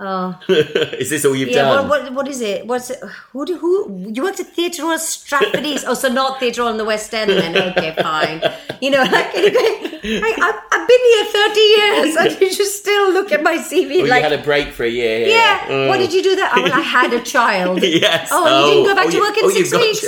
Oh. 0.00 0.38
is 0.48 1.10
this 1.10 1.24
all 1.24 1.34
you've 1.34 1.48
Yeah, 1.48 1.62
done? 1.62 1.88
what, 1.88 2.04
what, 2.04 2.12
what 2.14 2.28
is 2.28 2.40
it? 2.40 2.64
What's 2.66 2.90
it? 2.90 3.00
Who 3.32 3.44
do 3.44 3.58
who? 3.58 4.08
You 4.14 4.22
worked 4.22 4.38
at 4.38 4.46
Theatre 4.46 4.84
Royal 4.84 4.98
Stratford 4.98 5.66
East. 5.66 5.84
Oh, 5.88 5.94
so 5.94 6.08
not 6.08 6.38
Theatre 6.38 6.62
Royal 6.62 6.70
in 6.72 6.78
the 6.78 6.84
West 6.84 7.12
End 7.12 7.30
then? 7.30 7.56
Okay, 7.56 7.94
fine. 8.00 8.40
You 8.80 8.92
know, 8.92 9.02
like 9.02 9.10
I, 9.34 10.34
I've, 10.40 10.54
I've 10.70 10.88
been 10.88 11.00
here 11.04 11.24
thirty 11.24 11.60
years, 11.60 12.16
and 12.16 12.40
you 12.40 12.56
just 12.56 12.78
still 12.78 13.12
look 13.12 13.32
at 13.32 13.42
my 13.42 13.56
CV 13.56 13.88
Well, 13.88 14.06
oh, 14.06 14.10
like, 14.10 14.22
you 14.22 14.30
had 14.30 14.38
a 14.38 14.42
break 14.42 14.72
for 14.72 14.84
a 14.84 14.88
year. 14.88 15.18
Here. 15.18 15.28
yeah. 15.30 15.66
Oh. 15.68 15.88
What 15.88 15.98
did 15.98 16.12
you 16.12 16.22
do 16.22 16.36
there? 16.36 16.48
Oh, 16.54 16.62
well, 16.62 16.72
I 16.74 16.80
had 16.80 17.12
a 17.12 17.20
child. 17.20 17.82
Yes. 17.98 18.28
Oh, 18.30 18.46
and 18.46 18.66
you 18.68 18.74
didn't 18.74 18.86
go 18.86 18.94
back 18.94 19.06
oh, 19.08 19.10
to 19.10 19.18
work 19.20 19.36
in 19.36 19.44
oh, 19.44 19.50
six 19.50 19.72
weeks. 19.74 20.04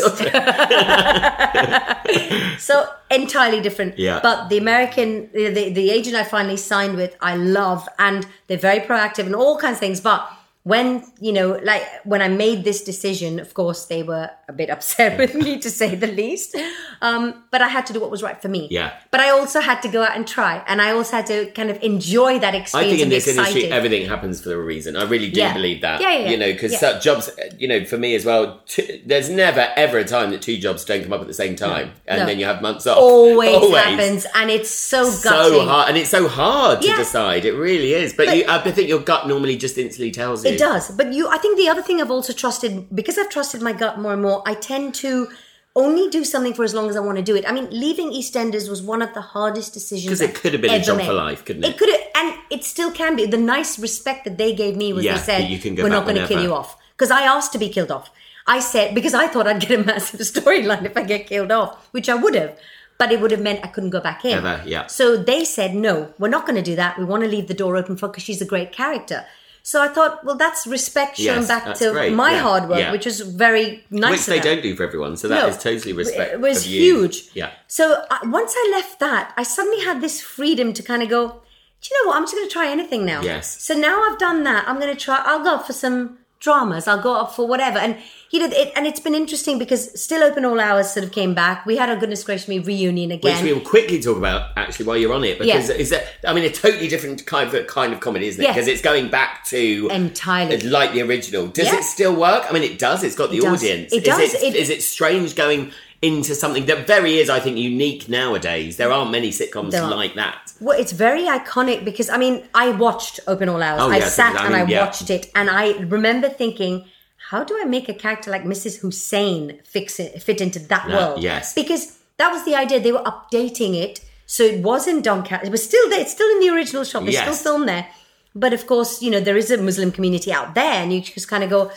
So 2.64 2.88
entirely 3.10 3.60
different. 3.60 3.98
Yeah. 3.98 4.20
But 4.22 4.48
the 4.48 4.58
American, 4.58 5.30
the, 5.32 5.48
the, 5.48 5.72
the 5.72 5.90
agent 5.90 6.16
I 6.16 6.24
finally 6.24 6.56
signed 6.56 6.96
with, 6.96 7.16
I 7.20 7.36
love, 7.36 7.88
and 7.98 8.26
they're 8.46 8.58
very 8.58 8.80
proactive 8.80 9.26
and 9.26 9.34
all 9.34 9.58
kinds 9.58 9.74
of 9.74 9.80
things. 9.80 10.00
But 10.00 10.28
when 10.64 11.02
you 11.20 11.32
know, 11.32 11.58
like 11.62 11.82
when 12.04 12.20
I 12.20 12.28
made 12.28 12.64
this 12.64 12.84
decision, 12.84 13.40
of 13.40 13.54
course 13.54 13.86
they 13.86 14.02
were 14.02 14.28
a 14.48 14.52
bit 14.52 14.68
upset 14.68 15.18
with 15.22 15.34
me 15.34 15.58
to 15.58 15.70
say 15.70 15.94
the 15.94 16.06
least. 16.06 16.54
Um, 17.00 17.44
but 17.50 17.62
I 17.62 17.68
had 17.68 17.86
to 17.86 17.92
do 17.94 18.00
what 18.00 18.10
was 18.10 18.22
right 18.22 18.40
for 18.40 18.48
me. 18.48 18.68
Yeah. 18.70 18.92
But 19.10 19.20
I 19.20 19.30
also 19.30 19.60
had 19.60 19.80
to 19.82 19.88
go 19.88 20.02
out 20.02 20.14
and 20.14 20.28
try, 20.28 20.62
and 20.66 20.82
I 20.82 20.90
also 20.92 21.16
had 21.16 21.26
to 21.26 21.50
kind 21.52 21.70
of 21.70 21.82
enjoy 21.82 22.38
that 22.40 22.54
experience. 22.54 22.74
I 22.74 22.90
think 22.90 23.02
in 23.02 23.08
this 23.08 23.26
industry, 23.26 23.72
everything 23.72 24.06
happens 24.06 24.42
for 24.42 24.52
a 24.52 24.58
reason. 24.62 24.96
I 24.96 25.04
really 25.04 25.30
do 25.30 25.40
Yeah. 25.40 25.54
believe 25.54 25.80
that. 25.80 26.00
Yeah, 26.02 26.12
yeah, 26.12 26.18
yeah. 26.24 26.30
You 26.30 26.36
know, 26.36 26.52
because 26.52 26.72
Yeah. 26.80 26.98
jobs, 26.98 27.30
you 27.58 27.66
know, 27.66 27.84
for 27.86 27.96
me 27.96 28.14
as 28.14 28.26
well, 28.26 28.60
t- 28.66 29.02
there's 29.06 29.30
never 29.30 29.66
ever 29.76 29.96
a 29.98 30.04
time 30.04 30.30
that 30.32 30.42
two 30.42 30.58
jobs 30.58 30.84
don't 30.84 31.02
come 31.02 31.12
up 31.14 31.22
at 31.22 31.26
the 31.26 31.34
same 31.34 31.56
time, 31.56 31.92
and 32.06 32.20
No. 32.20 32.26
then 32.26 32.38
you 32.38 32.44
have 32.44 32.60
months 32.60 32.86
off. 32.86 32.98
always, 32.98 33.74
happens, 33.74 34.26
and 34.34 34.50
it's 34.50 34.70
so 34.70 35.04
gutting. 35.22 35.52
So 35.60 35.64
hard, 35.64 35.88
and 35.88 35.96
it's 35.96 36.10
so 36.10 36.28
hard 36.28 36.82
to 36.82 36.88
decide. 36.96 37.46
It 37.46 37.52
really 37.54 37.94
is. 37.94 38.12
But, 38.12 38.26
But- 38.26 38.36
you, 38.36 38.44
I 38.46 38.58
think 38.70 38.88
your 38.88 39.00
gut 39.00 39.26
normally 39.26 39.56
just 39.56 39.78
instantly 39.78 40.10
tells 40.10 40.44
you. 40.44 40.50
It 40.60 40.64
does. 40.64 40.90
But 40.90 41.12
you 41.12 41.28
I 41.28 41.38
think 41.38 41.56
the 41.56 41.68
other 41.68 41.82
thing 41.82 42.00
I've 42.00 42.10
also 42.10 42.32
trusted 42.32 42.94
because 42.94 43.18
I've 43.18 43.30
trusted 43.30 43.62
my 43.62 43.72
gut 43.72 43.98
more 43.98 44.12
and 44.12 44.22
more, 44.22 44.42
I 44.46 44.54
tend 44.54 44.94
to 44.96 45.28
only 45.76 46.10
do 46.10 46.24
something 46.24 46.52
for 46.52 46.64
as 46.64 46.74
long 46.74 46.90
as 46.90 46.96
I 46.96 47.00
want 47.00 47.16
to 47.18 47.22
do 47.22 47.36
it. 47.36 47.44
I 47.48 47.52
mean, 47.52 47.68
leaving 47.70 48.10
EastEnders 48.10 48.68
was 48.68 48.82
one 48.82 49.02
of 49.02 49.14
the 49.14 49.20
hardest 49.20 49.72
decisions 49.72 50.06
because 50.06 50.20
it 50.20 50.34
could 50.34 50.52
have 50.52 50.62
been 50.62 50.80
a 50.80 50.82
job 50.82 50.96
made. 50.98 51.06
for 51.06 51.12
life, 51.12 51.44
couldn't 51.44 51.64
it? 51.64 51.70
It 51.70 51.78
could 51.78 51.88
have, 51.88 52.00
and 52.16 52.34
it 52.50 52.64
still 52.64 52.90
can 52.90 53.14
be. 53.16 53.26
The 53.26 53.36
nice 53.36 53.78
respect 53.78 54.24
that 54.24 54.36
they 54.36 54.54
gave 54.54 54.76
me 54.76 54.92
was 54.92 55.04
Yeah, 55.04 55.16
they 55.16 55.20
said, 55.20 55.50
you 55.50 55.58
can 55.58 55.74
go 55.76 55.84
"We're 55.84 55.90
not 55.90 56.04
going 56.04 56.16
to 56.16 56.26
kill 56.26 56.42
you 56.42 56.54
off," 56.54 56.76
because 56.96 57.10
I 57.10 57.22
asked 57.22 57.52
to 57.52 57.58
be 57.58 57.68
killed 57.68 57.90
off. 57.90 58.10
I 58.46 58.58
said 58.58 58.94
because 58.94 59.14
I 59.14 59.28
thought 59.28 59.46
I'd 59.46 59.60
get 59.60 59.78
a 59.78 59.84
massive 59.92 60.20
storyline 60.20 60.84
if 60.84 60.96
I 60.96 61.02
get 61.02 61.26
killed 61.28 61.52
off, 61.52 61.88
which 61.92 62.08
I 62.08 62.14
would 62.16 62.34
have. 62.34 62.58
But 62.98 63.12
it 63.12 63.20
would 63.20 63.30
have 63.30 63.40
meant 63.40 63.64
I 63.64 63.68
couldn't 63.68 63.90
go 63.90 64.00
back 64.00 64.24
in. 64.26 64.36
Ever, 64.36 64.62
yeah. 64.66 64.86
So 64.86 65.16
they 65.16 65.42
said, 65.42 65.74
no, 65.74 66.12
we're 66.18 66.28
not 66.28 66.44
going 66.46 66.56
to 66.56 66.62
do 66.62 66.76
that. 66.76 66.98
We 66.98 67.04
want 67.06 67.22
to 67.22 67.30
leave 67.30 67.48
the 67.48 67.54
door 67.54 67.78
open 67.78 67.96
for 67.96 68.08
because 68.08 68.24
she's 68.24 68.42
a 68.42 68.44
great 68.44 68.72
character. 68.72 69.24
So 69.62 69.82
I 69.82 69.88
thought, 69.88 70.24
well, 70.24 70.36
that's 70.36 70.66
respect 70.66 71.16
shown 71.16 71.42
Yes, 71.42 71.48
back 71.48 71.74
to 71.76 71.92
great, 71.92 72.12
my 72.12 72.32
yeah, 72.32 72.42
hard 72.42 72.68
work, 72.68 72.78
yeah. 72.78 72.92
which 72.92 73.06
is 73.06 73.20
very 73.20 73.84
nice. 73.90 74.12
Which 74.12 74.26
they 74.26 74.38
them. 74.38 74.54
don't 74.54 74.62
do 74.62 74.74
for 74.76 74.84
everyone, 74.84 75.16
so 75.16 75.28
that 75.28 75.48
is 75.48 75.56
No, 75.56 75.60
totally 75.60 75.92
respect. 75.92 76.32
It 76.32 76.40
was 76.40 76.64
huge. 76.64 77.30
Yeah. 77.34 77.50
So 77.66 78.04
uh, 78.10 78.18
once 78.24 78.54
I 78.56 78.72
left 78.72 79.00
that, 79.00 79.32
I 79.36 79.42
suddenly 79.42 79.84
had 79.84 80.00
this 80.00 80.20
freedom 80.20 80.72
to 80.72 80.82
kind 80.82 81.02
of 81.02 81.08
go. 81.08 81.42
Do 81.82 81.88
you 81.90 82.02
know 82.02 82.08
what? 82.08 82.16
I'm 82.16 82.24
just 82.24 82.34
going 82.34 82.46
to 82.46 82.52
try 82.52 82.70
anything 82.70 83.06
now. 83.06 83.22
Yes. 83.22 83.60
So 83.62 83.74
now 83.74 84.02
I've 84.02 84.18
done 84.18 84.44
that. 84.44 84.68
I'm 84.68 84.78
going 84.78 84.94
to 84.94 85.00
try. 85.00 85.22
I'll 85.24 85.42
go 85.42 85.58
for 85.58 85.72
some 85.72 86.18
dramas. 86.40 86.88
I'll 86.88 87.00
go 87.02 87.14
up 87.14 87.34
for 87.34 87.46
whatever. 87.46 87.78
And 87.78 87.96
you 88.30 88.38
know, 88.40 88.46
it, 88.46 88.72
and 88.76 88.86
it's 88.86 89.00
been 89.00 89.14
interesting 89.14 89.58
because 89.58 90.00
still 90.00 90.22
open 90.22 90.44
all 90.44 90.60
hours 90.60 90.90
sort 90.90 91.04
of 91.04 91.10
came 91.12 91.34
back. 91.34 91.66
We 91.66 91.76
had 91.76 91.90
a 91.90 91.96
goodness 91.96 92.22
gracious 92.24 92.46
me 92.48 92.58
reunion 92.60 93.10
again. 93.10 93.34
Which 93.36 93.42
we 93.42 93.52
will 93.52 93.60
quickly 93.60 94.00
talk 94.00 94.16
about 94.16 94.50
actually 94.56 94.86
while 94.86 94.96
you're 94.96 95.12
on 95.12 95.24
it, 95.24 95.38
because 95.38 95.68
Yeah. 95.68 95.74
is 95.76 95.90
that 95.90 96.04
I 96.26 96.32
mean 96.32 96.44
a 96.44 96.50
totally 96.50 96.88
different 96.88 97.24
kind 97.26 97.52
of 97.52 97.66
kind 97.66 97.92
of 97.92 98.00
comedy, 98.00 98.28
isn't 98.28 98.40
it? 98.42 98.46
Yeah. 98.46 98.52
Because 98.54 98.68
it's 98.68 98.82
going 98.82 99.08
back 99.10 99.44
to 99.46 99.88
Entirely. 99.90 100.60
like 100.62 100.92
the 100.92 101.02
original. 101.02 101.46
Does 101.48 101.66
Yeah. 101.66 101.78
it 101.78 101.84
still 101.84 102.14
work? 102.14 102.46
I 102.48 102.52
mean, 102.52 102.62
it 102.62 102.78
does. 102.78 103.04
It's 103.04 103.16
got 103.16 103.30
the 103.30 103.38
It 103.38 103.44
audience. 103.44 103.92
It 103.92 103.98
is 103.98 104.02
does. 104.04 104.34
It, 104.34 104.42
It- 104.42 104.56
is 104.56 104.70
it 104.70 104.82
strange 104.82 105.34
going 105.34 105.72
into 106.02 106.34
something 106.34 106.64
that 106.66 106.86
very 106.86 107.18
is, 107.18 107.28
I 107.28 107.40
think, 107.40 107.58
unique 107.58 108.08
nowadays? 108.08 108.76
There 108.78 108.90
aren't 108.90 109.10
many 109.10 109.30
sitcoms 109.30 109.72
There 109.72 109.82
like 109.82 110.14
that. 110.14 110.52
Well, 110.60 110.78
it's 110.78 110.92
very 110.92 111.24
iconic 111.24 111.84
because 111.84 112.08
I 112.08 112.16
mean, 112.16 112.42
I 112.54 112.70
watched 112.70 113.20
Open 113.26 113.48
All 113.48 113.62
Hours. 113.62 113.82
Oh, 113.82 113.90
I 113.90 114.00
sat 114.00 114.36
I 114.36 114.46
and 114.46 114.56
I 114.56 114.64
yeah. 114.64 114.84
watched 114.84 115.10
it, 115.10 115.30
and 115.34 115.50
I 115.50 115.72
remember 115.78 116.28
thinking, 116.28 116.86
how 117.30 117.44
do 117.44 117.58
I 117.60 117.64
make 117.64 117.88
a 117.88 117.94
character 117.94 118.30
like 118.30 118.44
Mrs. 118.44 118.80
Hussein 118.80 119.60
fix 119.64 120.00
it, 120.00 120.22
fit 120.22 120.40
into 120.40 120.58
that 120.58 120.88
world? 120.88 121.22
yes. 121.22 121.54
because 121.54 121.98
that 122.16 122.30
was 122.32 122.44
the 122.44 122.54
idea. 122.54 122.80
They 122.80 122.92
were 122.92 123.04
updating 123.04 123.74
it, 123.74 124.00
so 124.26 124.42
it 124.42 124.62
wasn't 124.62 125.04
Doncaster. 125.04 125.46
It 125.46 125.50
was 125.52 125.64
still 125.64 125.88
there. 125.90 126.00
It's 126.00 126.12
still 126.12 126.28
in 126.30 126.40
the 126.40 126.48
original 126.50 126.84
shop. 126.84 127.02
It's 127.04 127.12
Yes. 127.12 127.22
still 127.22 127.52
filmed 127.52 127.68
there. 127.68 127.86
But 128.34 128.52
of 128.52 128.66
course, 128.66 129.02
you 129.02 129.10
know 129.10 129.20
there 129.20 129.36
is 129.36 129.50
a 129.50 129.58
Muslim 129.58 129.90
community 129.92 130.32
out 130.32 130.54
there, 130.54 130.82
and 130.82 130.92
you 130.92 131.00
just 131.02 131.28
kind 131.28 131.44
of 131.44 131.50
go. 131.50 131.70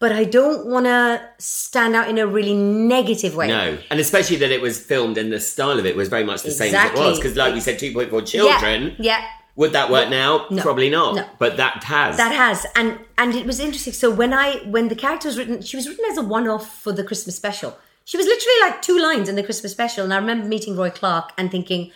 But 0.00 0.12
I 0.12 0.24
don't 0.24 0.66
want 0.66 0.86
to 0.86 1.20
stand 1.38 1.96
out 1.96 2.08
in 2.08 2.18
a 2.18 2.26
really 2.26 2.54
negative 2.54 3.34
way. 3.34 3.48
No, 3.48 3.78
and 3.90 3.98
especially 3.98 4.36
that 4.36 4.52
it 4.52 4.60
was 4.60 4.78
filmed 4.78 5.18
and 5.18 5.32
the 5.32 5.40
style 5.40 5.78
of 5.78 5.86
it 5.86 5.96
was 5.96 6.08
very 6.08 6.22
much 6.22 6.42
the 6.42 6.52
same 6.52 6.72
as 6.74 6.92
it 6.92 6.96
was. 6.96 7.18
Because, 7.18 7.36
like 7.36 7.52
we 7.52 7.60
said, 7.60 7.78
2.4 7.78 8.26
children. 8.26 8.94
yeah. 8.98 9.26
Would 9.56 9.72
that 9.72 9.90
work 9.90 10.08
now? 10.08 10.46
No. 10.50 10.62
Probably 10.62 10.88
not. 10.88 11.16
No. 11.16 11.26
But 11.40 11.56
that 11.56 11.82
has. 11.82 12.16
That 12.16 12.32
has, 12.32 12.64
and 12.76 13.00
and 13.18 13.34
it 13.34 13.44
was 13.44 13.58
interesting. 13.58 13.92
So 13.92 14.08
when 14.08 14.32
I 14.32 14.58
when 14.58 14.86
the 14.86 14.94
character 14.94 15.26
was 15.26 15.36
written, 15.36 15.62
she 15.62 15.76
was 15.76 15.88
written 15.88 16.04
as 16.08 16.16
a 16.16 16.22
one-off 16.22 16.78
for 16.80 16.92
the 16.92 17.02
Christmas 17.02 17.34
special. 17.34 17.76
She 18.04 18.16
was 18.16 18.26
literally 18.26 18.60
like 18.62 18.82
two 18.82 18.96
lines 19.00 19.28
in 19.28 19.34
the 19.34 19.42
Christmas 19.42 19.72
special, 19.72 20.04
and 20.04 20.14
I 20.14 20.18
remember 20.18 20.46
meeting 20.46 20.76
Roy 20.76 20.90
Clarke 20.90 21.32
and 21.36 21.50
thinking, 21.50 21.90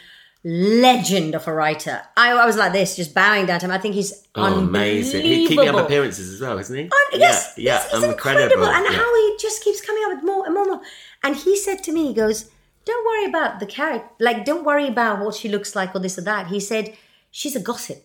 legend 0.45 1.35
of 1.35 1.47
a 1.47 1.55
writer. 1.55 2.03
I, 2.17 2.33
I 2.33 2.47
was 2.47 2.57
like 2.57 2.73
this, 2.73 2.97
just 2.97 3.15
bowing 3.15 3.47
down 3.47 3.61
to 3.61 3.67
him. 3.67 3.73
I 3.73 3.79
think 3.79 3.95
he's 3.95 4.27
Oh, 4.35 4.59
amazing. 4.59 5.25
He 5.25 5.47
keeps 5.47 5.63
up 5.69 5.77
appearances 5.77 6.33
as 6.35 6.41
well, 6.41 6.59
isn't 6.59 6.75
he? 6.77 6.83
And 6.83 7.21
yes, 7.21 7.55
yeah, 7.57 7.83
he's, 7.83 7.93
he's 7.93 8.03
yeah, 8.03 8.11
incredible. 8.11 8.65
And 8.65 8.85
Yeah. 8.87 8.93
how 8.99 9.15
he 9.15 9.37
just 9.41 9.63
keeps 9.63 9.81
coming 9.81 10.03
up 10.07 10.15
with 10.17 10.25
more 10.25 10.45
and 10.45 10.55
more 10.55 10.63
and 10.65 10.73
more. 10.73 10.83
And 11.23 11.37
he 11.37 11.57
said 11.57 11.83
to 11.85 11.93
me, 11.93 12.09
he 12.09 12.15
goes, 12.15 12.51
Don't 12.85 13.05
worry 13.07 13.27
about 13.29 13.61
the 13.61 13.67
character. 13.67 14.09
Like, 14.19 14.45
don't 14.45 14.65
worry 14.65 14.89
about 14.89 15.21
what 15.25 15.35
she 15.35 15.49
looks 15.49 15.77
like 15.77 15.95
or 15.95 16.01
this 16.01 16.19
or 16.19 16.23
that. 16.23 16.49
He 16.49 16.59
said, 16.61 16.97
She's 17.31 17.55
a 17.57 17.61
gossip. 17.61 18.05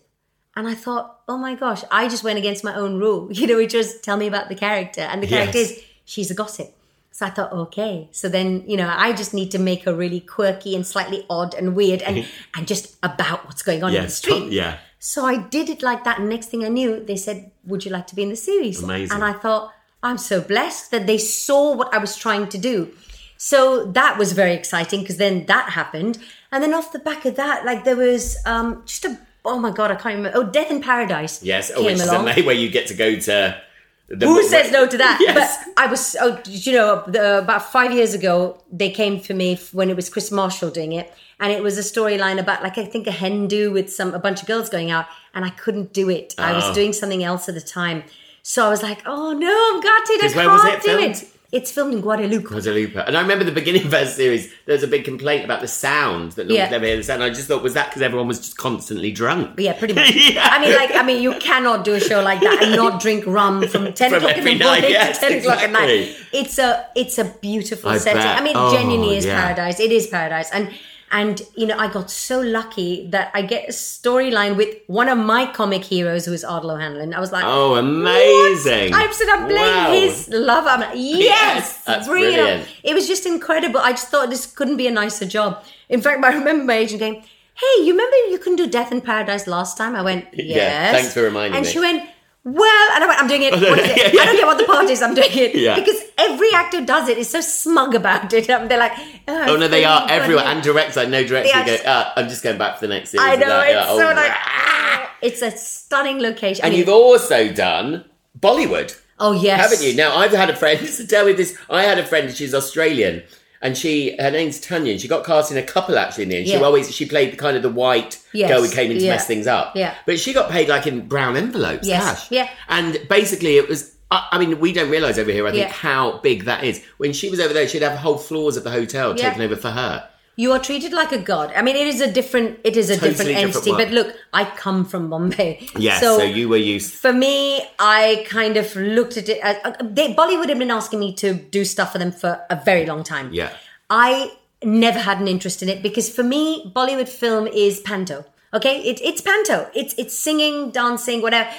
And 0.56 0.66
I 0.66 0.74
thought, 0.74 1.20
oh 1.28 1.38
my 1.38 1.54
gosh, 1.54 1.84
I 1.90 2.08
just 2.08 2.24
went 2.24 2.36
against 2.38 2.64
my 2.64 2.74
own 2.74 2.98
rule. 2.98 3.28
You 3.32 3.46
know, 3.46 3.56
which 3.56 3.70
just 3.72 4.02
tell 4.02 4.16
me 4.16 4.26
about 4.26 4.48
the 4.48 4.54
character. 4.56 5.02
And 5.02 5.22
the 5.22 5.26
character 5.28 5.58
Yes. 5.58 5.70
is, 5.70 5.82
she's 6.04 6.30
a 6.30 6.34
gossip. 6.34 6.74
So 7.18 7.26
I 7.26 7.30
thought, 7.30 7.52
okay. 7.52 8.08
So 8.12 8.28
then, 8.28 8.62
you 8.68 8.76
know, 8.76 8.88
I 8.88 9.12
just 9.12 9.34
need 9.34 9.50
to 9.50 9.58
make 9.58 9.82
her 9.86 9.92
really 9.92 10.20
quirky 10.20 10.76
and 10.76 10.86
slightly 10.86 11.26
odd 11.28 11.52
and 11.52 11.74
weird 11.74 12.00
and, 12.02 12.24
and 12.54 12.64
just 12.64 12.96
about 13.02 13.44
what's 13.44 13.60
going 13.60 13.82
on 13.82 13.92
in 13.92 14.04
the 14.04 14.08
street. 14.08 14.52
yeah. 14.52 14.78
So 15.00 15.26
I 15.26 15.38
did 15.38 15.68
it 15.68 15.82
like 15.82 16.04
that. 16.04 16.20
And 16.20 16.28
next 16.28 16.46
thing 16.46 16.64
I 16.64 16.68
knew, 16.68 17.04
they 17.04 17.16
said, 17.16 17.50
Would 17.64 17.84
you 17.84 17.90
like 17.90 18.06
to 18.06 18.14
be 18.14 18.22
in 18.22 18.28
the 18.28 18.36
series? 18.36 18.80
Amazing. 18.84 19.16
And 19.16 19.24
I 19.24 19.32
thought, 19.32 19.72
I'm 20.00 20.16
so 20.16 20.40
blessed 20.40 20.92
that 20.92 21.08
they 21.08 21.18
saw 21.18 21.74
what 21.74 21.92
I 21.92 21.98
was 21.98 22.14
trying 22.14 22.50
to 22.50 22.58
do. 22.58 22.94
So 23.36 23.86
that 23.86 24.16
was 24.16 24.32
very 24.32 24.54
exciting 24.54 25.00
because 25.00 25.16
then 25.16 25.44
that 25.46 25.70
happened. 25.70 26.18
And 26.52 26.62
then 26.62 26.72
off 26.72 26.92
the 26.92 27.00
back 27.00 27.24
of 27.24 27.34
that, 27.34 27.64
like 27.64 27.82
there 27.82 27.96
was 27.96 28.36
um 28.46 28.84
just 28.86 29.04
a 29.04 29.18
oh 29.44 29.58
my 29.58 29.72
god, 29.72 29.90
I 29.90 29.96
can't 29.96 30.14
remember. 30.14 30.38
Oh, 30.38 30.44
Death 30.44 30.70
in 30.70 30.80
Paradise. 30.80 31.42
Yes, 31.42 31.72
oh, 31.74 31.84
which 31.84 31.94
is 31.94 32.06
amazing, 32.06 32.46
where 32.46 32.54
you 32.54 32.70
get 32.70 32.86
to 32.88 32.94
go 32.94 33.18
to. 33.18 33.60
Who 34.08 34.42
says 34.42 34.72
no 34.72 34.86
to 34.86 34.96
that? 34.98 35.18
Yes. 35.20 35.64
But 35.66 35.74
I 35.76 35.86
was, 35.86 36.16
oh, 36.20 36.40
you 36.46 36.72
know, 36.72 37.04
the, 37.06 37.38
about 37.38 37.70
five 37.70 37.92
years 37.92 38.14
ago, 38.14 38.62
they 38.72 38.90
came 38.90 39.20
for 39.20 39.34
me 39.34 39.56
when 39.72 39.90
it 39.90 39.96
was 39.96 40.08
Kris 40.08 40.30
Marshall 40.32 40.70
doing 40.70 40.92
it, 40.92 41.12
and 41.38 41.52
it 41.52 41.62
was 41.62 41.76
a 41.76 41.82
storyline 41.82 42.38
about, 42.40 42.62
like, 42.62 42.78
I 42.78 42.84
think 42.86 43.06
a 43.06 43.10
hen 43.10 43.48
do 43.48 43.70
with 43.70 43.92
some 43.92 44.14
a 44.14 44.18
bunch 44.18 44.40
of 44.40 44.48
girls 44.48 44.70
going 44.70 44.90
out, 44.90 45.06
and 45.34 45.44
I 45.44 45.50
couldn't 45.50 45.92
do 45.92 46.08
it. 46.08 46.34
I 46.38 46.52
Oh. 46.52 46.54
was 46.56 46.74
doing 46.74 46.92
something 46.94 47.22
else 47.22 47.48
at 47.50 47.54
the 47.54 47.60
time, 47.60 48.02
so 48.42 48.64
I 48.64 48.70
was 48.70 48.82
like, 48.82 49.02
oh 49.04 49.32
no, 49.32 49.76
I've 49.76 49.82
got 49.82 50.02
it, 50.08 50.24
I 50.24 50.28
can't 50.32 50.74
it 50.74 50.82
do 50.82 50.88
filmed? 50.98 51.16
it. 51.16 51.37
It's 51.50 51.72
filmed 51.72 51.94
in 51.94 52.02
Guadeloupe. 52.02 52.44
Guadeloupe. 52.44 52.94
And 53.06 53.16
I 53.16 53.22
remember 53.22 53.42
the 53.42 53.52
beginning 53.52 53.84
of 53.86 53.90
that 53.92 54.08
series, 54.08 54.52
there 54.66 54.74
was 54.74 54.82
a 54.82 54.86
big 54.86 55.04
complaint 55.06 55.46
about 55.46 55.62
the 55.62 55.68
sound, 55.68 56.32
that 56.32 56.50
Yeah. 56.50 56.66
could 56.66 56.74
ever 56.74 56.84
hear 56.84 56.96
the 56.98 57.02
sound. 57.02 57.22
I 57.22 57.30
just 57.30 57.48
thought, 57.48 57.62
was 57.62 57.72
that 57.72 57.88
because 57.88 58.02
everyone 58.02 58.28
was 58.28 58.38
just 58.38 58.58
constantly 58.58 59.10
drunk? 59.10 59.58
Yeah, 59.58 59.72
pretty 59.72 59.94
much. 59.94 60.14
Yeah. 60.14 60.46
I 60.52 60.60
mean, 60.60 60.74
like, 60.74 60.94
I 60.94 61.02
mean, 61.02 61.22
you 61.22 61.32
cannot 61.40 61.84
do 61.86 61.94
a 61.94 62.00
show 62.00 62.22
like 62.22 62.40
that 62.42 62.62
and 62.62 62.76
not 62.76 63.00
drink 63.00 63.24
rum 63.26 63.66
from 63.66 63.92
ten 63.94 64.10
From 64.10 64.18
o'clock 64.18 64.36
in 64.36 64.44
the 64.44 64.58
morning 64.62 64.90
yes, 64.90 65.18
to 65.20 65.26
ten 65.28 65.38
o'clock 65.38 65.60
at 65.62 65.70
night. 65.70 66.14
It's 66.34 66.58
a, 66.58 66.84
it's 66.94 67.16
a 67.16 67.24
beautiful 67.24 67.90
I 67.92 67.96
setting. 67.98 68.20
bet. 68.22 68.38
I 68.38 68.44
mean, 68.44 68.54
Oh, 68.54 68.70
genuinely 68.70 69.16
is 69.16 69.24
yeah. 69.24 69.40
paradise. 69.40 69.80
It 69.80 69.90
is 69.90 70.06
paradise, 70.06 70.50
and 70.52 70.68
and 71.10 71.40
you 71.56 71.66
know, 71.66 71.76
I 71.78 71.88
got 71.92 72.10
so 72.10 72.40
lucky 72.40 73.08
that 73.10 73.30
I 73.34 73.42
get 73.42 73.68
a 73.68 73.72
storyline 73.72 74.56
with 74.56 74.68
one 74.86 75.08
of 75.08 75.18
my 75.18 75.46
comic 75.52 75.84
heroes, 75.84 76.26
who 76.26 76.32
is 76.32 76.44
Ardal 76.44 76.78
Hanlon. 76.80 77.14
I 77.14 77.20
was 77.20 77.32
like, 77.32 77.44
Oh, 77.46 77.74
amazing. 77.76 78.90
What? 78.92 79.02
I'm 79.04 79.12
said 79.12 79.28
I'm 79.28 79.46
playing 79.48 79.84
Wow. 79.84 79.92
his 79.92 80.28
love. 80.28 80.66
I'm 80.66 80.80
like, 80.80 80.90
yes, 80.94 81.82
Yes, 81.86 82.04
it 82.04 82.06
brilliant. 82.08 82.68
It 82.82 82.94
was 82.94 83.06
just 83.06 83.26
incredible. 83.26 83.80
I 83.80 83.90
just 83.92 84.08
thought 84.08 84.30
this 84.30 84.46
couldn't 84.46 84.76
be 84.76 84.86
a 84.86 84.90
nicer 84.90 85.26
job. 85.26 85.62
In 85.88 86.00
fact, 86.00 86.24
I 86.28 86.32
remember 86.34 86.64
my 86.64 86.74
agent 86.74 87.00
going, 87.00 87.14
"Hey, 87.54 87.74
you 87.84 87.92
remember 87.92 88.16
you 88.30 88.38
couldn't 88.38 88.56
do 88.56 88.66
Death 88.66 88.92
in 88.92 89.00
Paradise 89.00 89.46
last 89.46 89.76
time?" 89.76 89.94
I 89.96 90.02
went, 90.02 90.26
"Yes." 90.32 90.46
Yeah, 90.56 90.92
thanks 90.92 91.14
for 91.14 91.22
reminding 91.22 91.56
and 91.56 91.62
me. 91.64 91.68
And 91.68 91.72
she 91.72 91.80
went, 91.80 92.08
"Well," 92.52 92.88
and 92.94 93.04
I 93.04 93.06
went, 93.06 93.20
"I'm 93.20 93.28
doing 93.28 93.42
it. 93.42 93.52
What 93.70 93.78
is 93.78 93.90
it? 93.90 94.14
Yeah, 94.14 94.22
I 94.22 94.24
don't 94.26 94.34
yeah. 94.34 94.40
care 94.40 94.46
what 94.46 94.58
the 94.58 94.64
part 94.64 94.88
is. 94.90 95.02
I'm 95.02 95.14
doing 95.14 95.30
it 95.32 95.54
Yeah. 95.66 95.74
because 95.74 96.00
every 96.16 96.52
actor 96.52 96.84
does 96.84 97.08
it. 97.08 97.18
Is 97.18 97.28
so 97.30 97.40
smug 97.40 97.94
about 97.94 98.32
it. 98.32 98.48
Um, 98.50 98.68
They're 98.68 98.78
like, 98.78 98.92
"Oh, 99.28 99.44
Oh 99.52 99.56
no, 99.56 99.68
they 99.68 99.84
are 99.84 100.00
really 100.06 100.12
everywhere. 100.12 100.44
And 100.44 100.58
I 100.58 101.04
know 101.06 101.24
directors 101.24 101.52
They 101.52 101.52
who 101.52 101.74
are 101.74 101.78
go, 101.84 101.90
uh, 101.90 102.12
I'm 102.16 102.28
just 102.28 102.42
going 102.42 102.58
back 102.58 102.78
for 102.78 102.86
the 102.86 102.94
next 102.94 103.10
series. 103.10 103.26
I 103.26 103.36
know 103.36 103.60
it's 103.60 103.72
Yeah, 103.72 103.86
so 103.86 104.10
oh, 104.10 104.14
like, 104.14 104.32
ah, 104.34 105.14
it's 105.22 105.42
a 105.42 105.50
stunning 105.50 106.18
location. 106.20 106.64
I 106.64 106.68
And 106.68 106.72
mean, 106.72 106.80
you've 106.80 106.88
also 106.88 107.52
done 107.52 108.04
Bollywood. 108.38 108.98
oh 109.18 109.32
yes, 109.32 109.60
haven't 109.60 109.84
you? 109.86 109.94
Now 109.96 110.16
I've 110.16 110.32
had 110.32 110.50
a 110.50 110.56
friend. 110.56 110.78
To 110.86 111.06
tell 111.06 111.26
me 111.26 111.32
this, 111.32 111.56
I 111.68 111.82
had 111.82 111.98
a 111.98 112.04
friend. 112.04 112.34
She's 112.34 112.54
Australian, 112.54 113.22
and 113.60 113.76
she 113.76 114.16
her 114.18 114.30
name's 114.30 114.60
Tanya. 114.60 114.92
And 114.92 115.00
she 115.00 115.08
got 115.08 115.24
cast 115.24 115.50
in 115.50 115.56
a 115.58 115.62
couple 115.62 115.98
actually 115.98 116.24
in 116.24 116.28
the 116.30 116.36
end. 116.38 116.46
She 116.46 116.52
Yeah. 116.54 116.60
always 116.62 116.94
she 116.94 117.04
played 117.06 117.32
the 117.32 117.36
kind 117.36 117.56
of 117.56 117.62
the 117.62 117.68
white 117.82 118.18
Yes, 118.32 118.50
girl 118.50 118.62
who 118.62 118.70
came 118.70 118.90
in 118.90 118.98
to 118.98 119.04
yeah, 119.04 119.12
mess 119.14 119.26
things 119.26 119.46
up. 119.46 119.74
yeah. 119.76 119.94
but 120.06 120.18
she 120.20 120.32
got 120.32 120.50
paid 120.50 120.68
like 120.68 120.86
in 120.86 121.06
brown 121.08 121.36
envelopes, 121.36 121.86
Yes, 121.86 122.04
cash. 122.04 122.30
yeah. 122.30 122.48
and 122.68 122.98
basically 123.08 123.56
it 123.56 123.68
was. 123.68 123.94
I 124.10 124.28
I 124.32 124.38
mean, 124.38 124.58
we 124.60 124.72
don't 124.72 124.90
realise 124.90 125.18
over 125.18 125.30
here. 125.30 125.46
I 125.46 125.50
think 125.50 125.66
Yeah. 125.66 125.72
how 125.72 126.18
big 126.18 126.44
that 126.44 126.64
is. 126.64 126.82
When 126.98 127.12
she 127.12 127.28
was 127.30 127.40
over 127.40 127.52
there, 127.54 127.66
she'd 127.68 127.82
have 127.82 127.98
whole 127.98 128.18
floors 128.18 128.56
of 128.56 128.64
the 128.64 128.70
hotel 128.70 129.14
Yeah. 129.16 129.28
taken 129.30 129.42
over 129.42 129.56
for 129.56 129.70
her. 129.70 130.08
You 130.36 130.52
are 130.52 130.60
treated 130.60 130.92
like 130.92 131.10
a 131.10 131.18
god. 131.18 131.52
I 131.56 131.62
mean, 131.62 131.74
it 131.74 131.88
is 131.88 132.00
a 132.00 132.08
different, 132.10 132.60
it 132.62 132.76
is 132.76 132.90
a 132.90 132.94
Totally 132.94 133.10
different 133.10 133.28
different 133.30 133.54
entity. 133.56 133.70
world. 133.72 133.82
But 133.82 133.90
look, 133.92 134.14
I 134.32 134.44
come 134.44 134.84
from 134.84 135.10
Bombay. 135.10 135.66
Yeah, 135.76 135.98
so, 135.98 136.22
you 136.22 136.48
were 136.48 136.56
used. 136.74 136.92
for 136.94 137.12
me, 137.12 137.60
I 137.80 138.24
kind 138.28 138.56
of 138.56 138.74
looked 138.76 139.16
at 139.16 139.28
it. 139.28 139.40
As, 139.42 139.56
uh, 139.64 139.72
they, 139.82 140.14
Bollywood 140.14 140.48
had 140.48 140.58
been 140.60 140.70
asking 140.70 141.00
me 141.00 141.12
to 141.16 141.34
do 141.34 141.64
stuff 141.64 141.90
for 141.92 141.98
them 141.98 142.12
for 142.12 142.40
a 142.50 142.56
very 142.64 142.86
long 142.86 143.02
time. 143.02 143.30
Yeah. 143.32 143.50
I 143.90 144.30
never 144.64 144.98
had 144.98 145.20
an 145.20 145.28
interest 145.28 145.62
in 145.62 145.68
it 145.68 145.82
because 145.82 146.10
for 146.10 146.22
me, 146.22 146.72
Bollywood 146.74 147.08
film 147.08 147.46
is 147.46 147.80
panto. 147.80 148.24
Okay, 148.54 148.80
it, 148.80 149.00
it's 149.02 149.20
panto. 149.20 149.70
It's 149.74 149.94
it's 149.98 150.18
singing, 150.18 150.70
dancing, 150.70 151.22
whatever. 151.22 151.50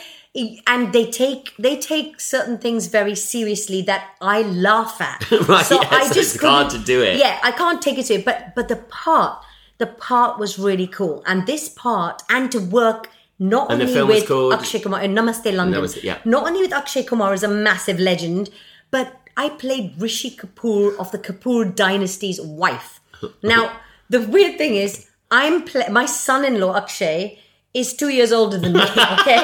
And 0.67 0.93
they 0.93 1.09
take 1.09 1.53
they 1.57 1.77
take 1.77 2.19
certain 2.19 2.57
things 2.57 2.87
very 2.87 3.15
seriously 3.15 3.81
that 3.83 4.11
I 4.21 4.41
laugh 4.43 5.01
at. 5.01 5.25
Right, 5.31 5.69
yeah, 5.71 6.03
so 6.03 6.19
it's 6.19 6.39
hard 6.41 6.69
to 6.71 6.77
do 6.79 7.01
it. 7.01 7.17
Yeah, 7.17 7.39
I 7.43 7.51
can't 7.51 7.81
take 7.81 7.97
it 7.97 8.05
to 8.07 8.15
it. 8.15 8.25
But 8.25 8.55
but 8.55 8.67
the 8.67 8.75
part, 8.75 9.43
the 9.77 9.87
part 9.87 10.39
was 10.39 10.57
really 10.59 10.87
cool, 10.87 11.23
and 11.25 11.45
this 11.45 11.69
part, 11.69 12.21
and 12.29 12.51
to 12.51 12.59
work 12.59 13.09
not 13.39 13.71
And 13.71 13.81
only 13.81 14.03
with 14.03 14.29
Akshay 14.29 14.81
Kumar 14.81 15.01
in 15.01 15.15
Namaste 15.15 15.55
London, 15.55 15.81
Namaste, 15.81 16.03
yeah. 16.03 16.17
not 16.25 16.45
only 16.45 16.61
with 16.61 16.73
Akshay 16.73 17.03
Kumar 17.03 17.31
as 17.31 17.41
a 17.41 17.47
massive 17.47 17.97
legend, 17.97 18.49
but 18.91 19.18
I 19.43 19.45
played 19.63 19.85
Rishi 19.97 20.31
Kapoor 20.41 20.97
of 21.01 21.11
the 21.13 21.17
Kapoor 21.27 21.61
dynasty's 21.83 22.39
wife. 22.41 22.99
Now, 23.41 23.63
the 24.09 24.21
weird 24.21 24.57
thing 24.57 24.75
is, 24.85 25.07
I'm 25.31 25.55
pla 25.69 25.83
my 25.89 26.05
son-in-law 26.05 26.73
Akshay 26.81 27.39
is 27.73 27.87
two 28.01 28.09
years 28.17 28.31
older 28.39 28.57
than 28.63 28.73
me. 28.73 28.81
Okay, 29.19 29.43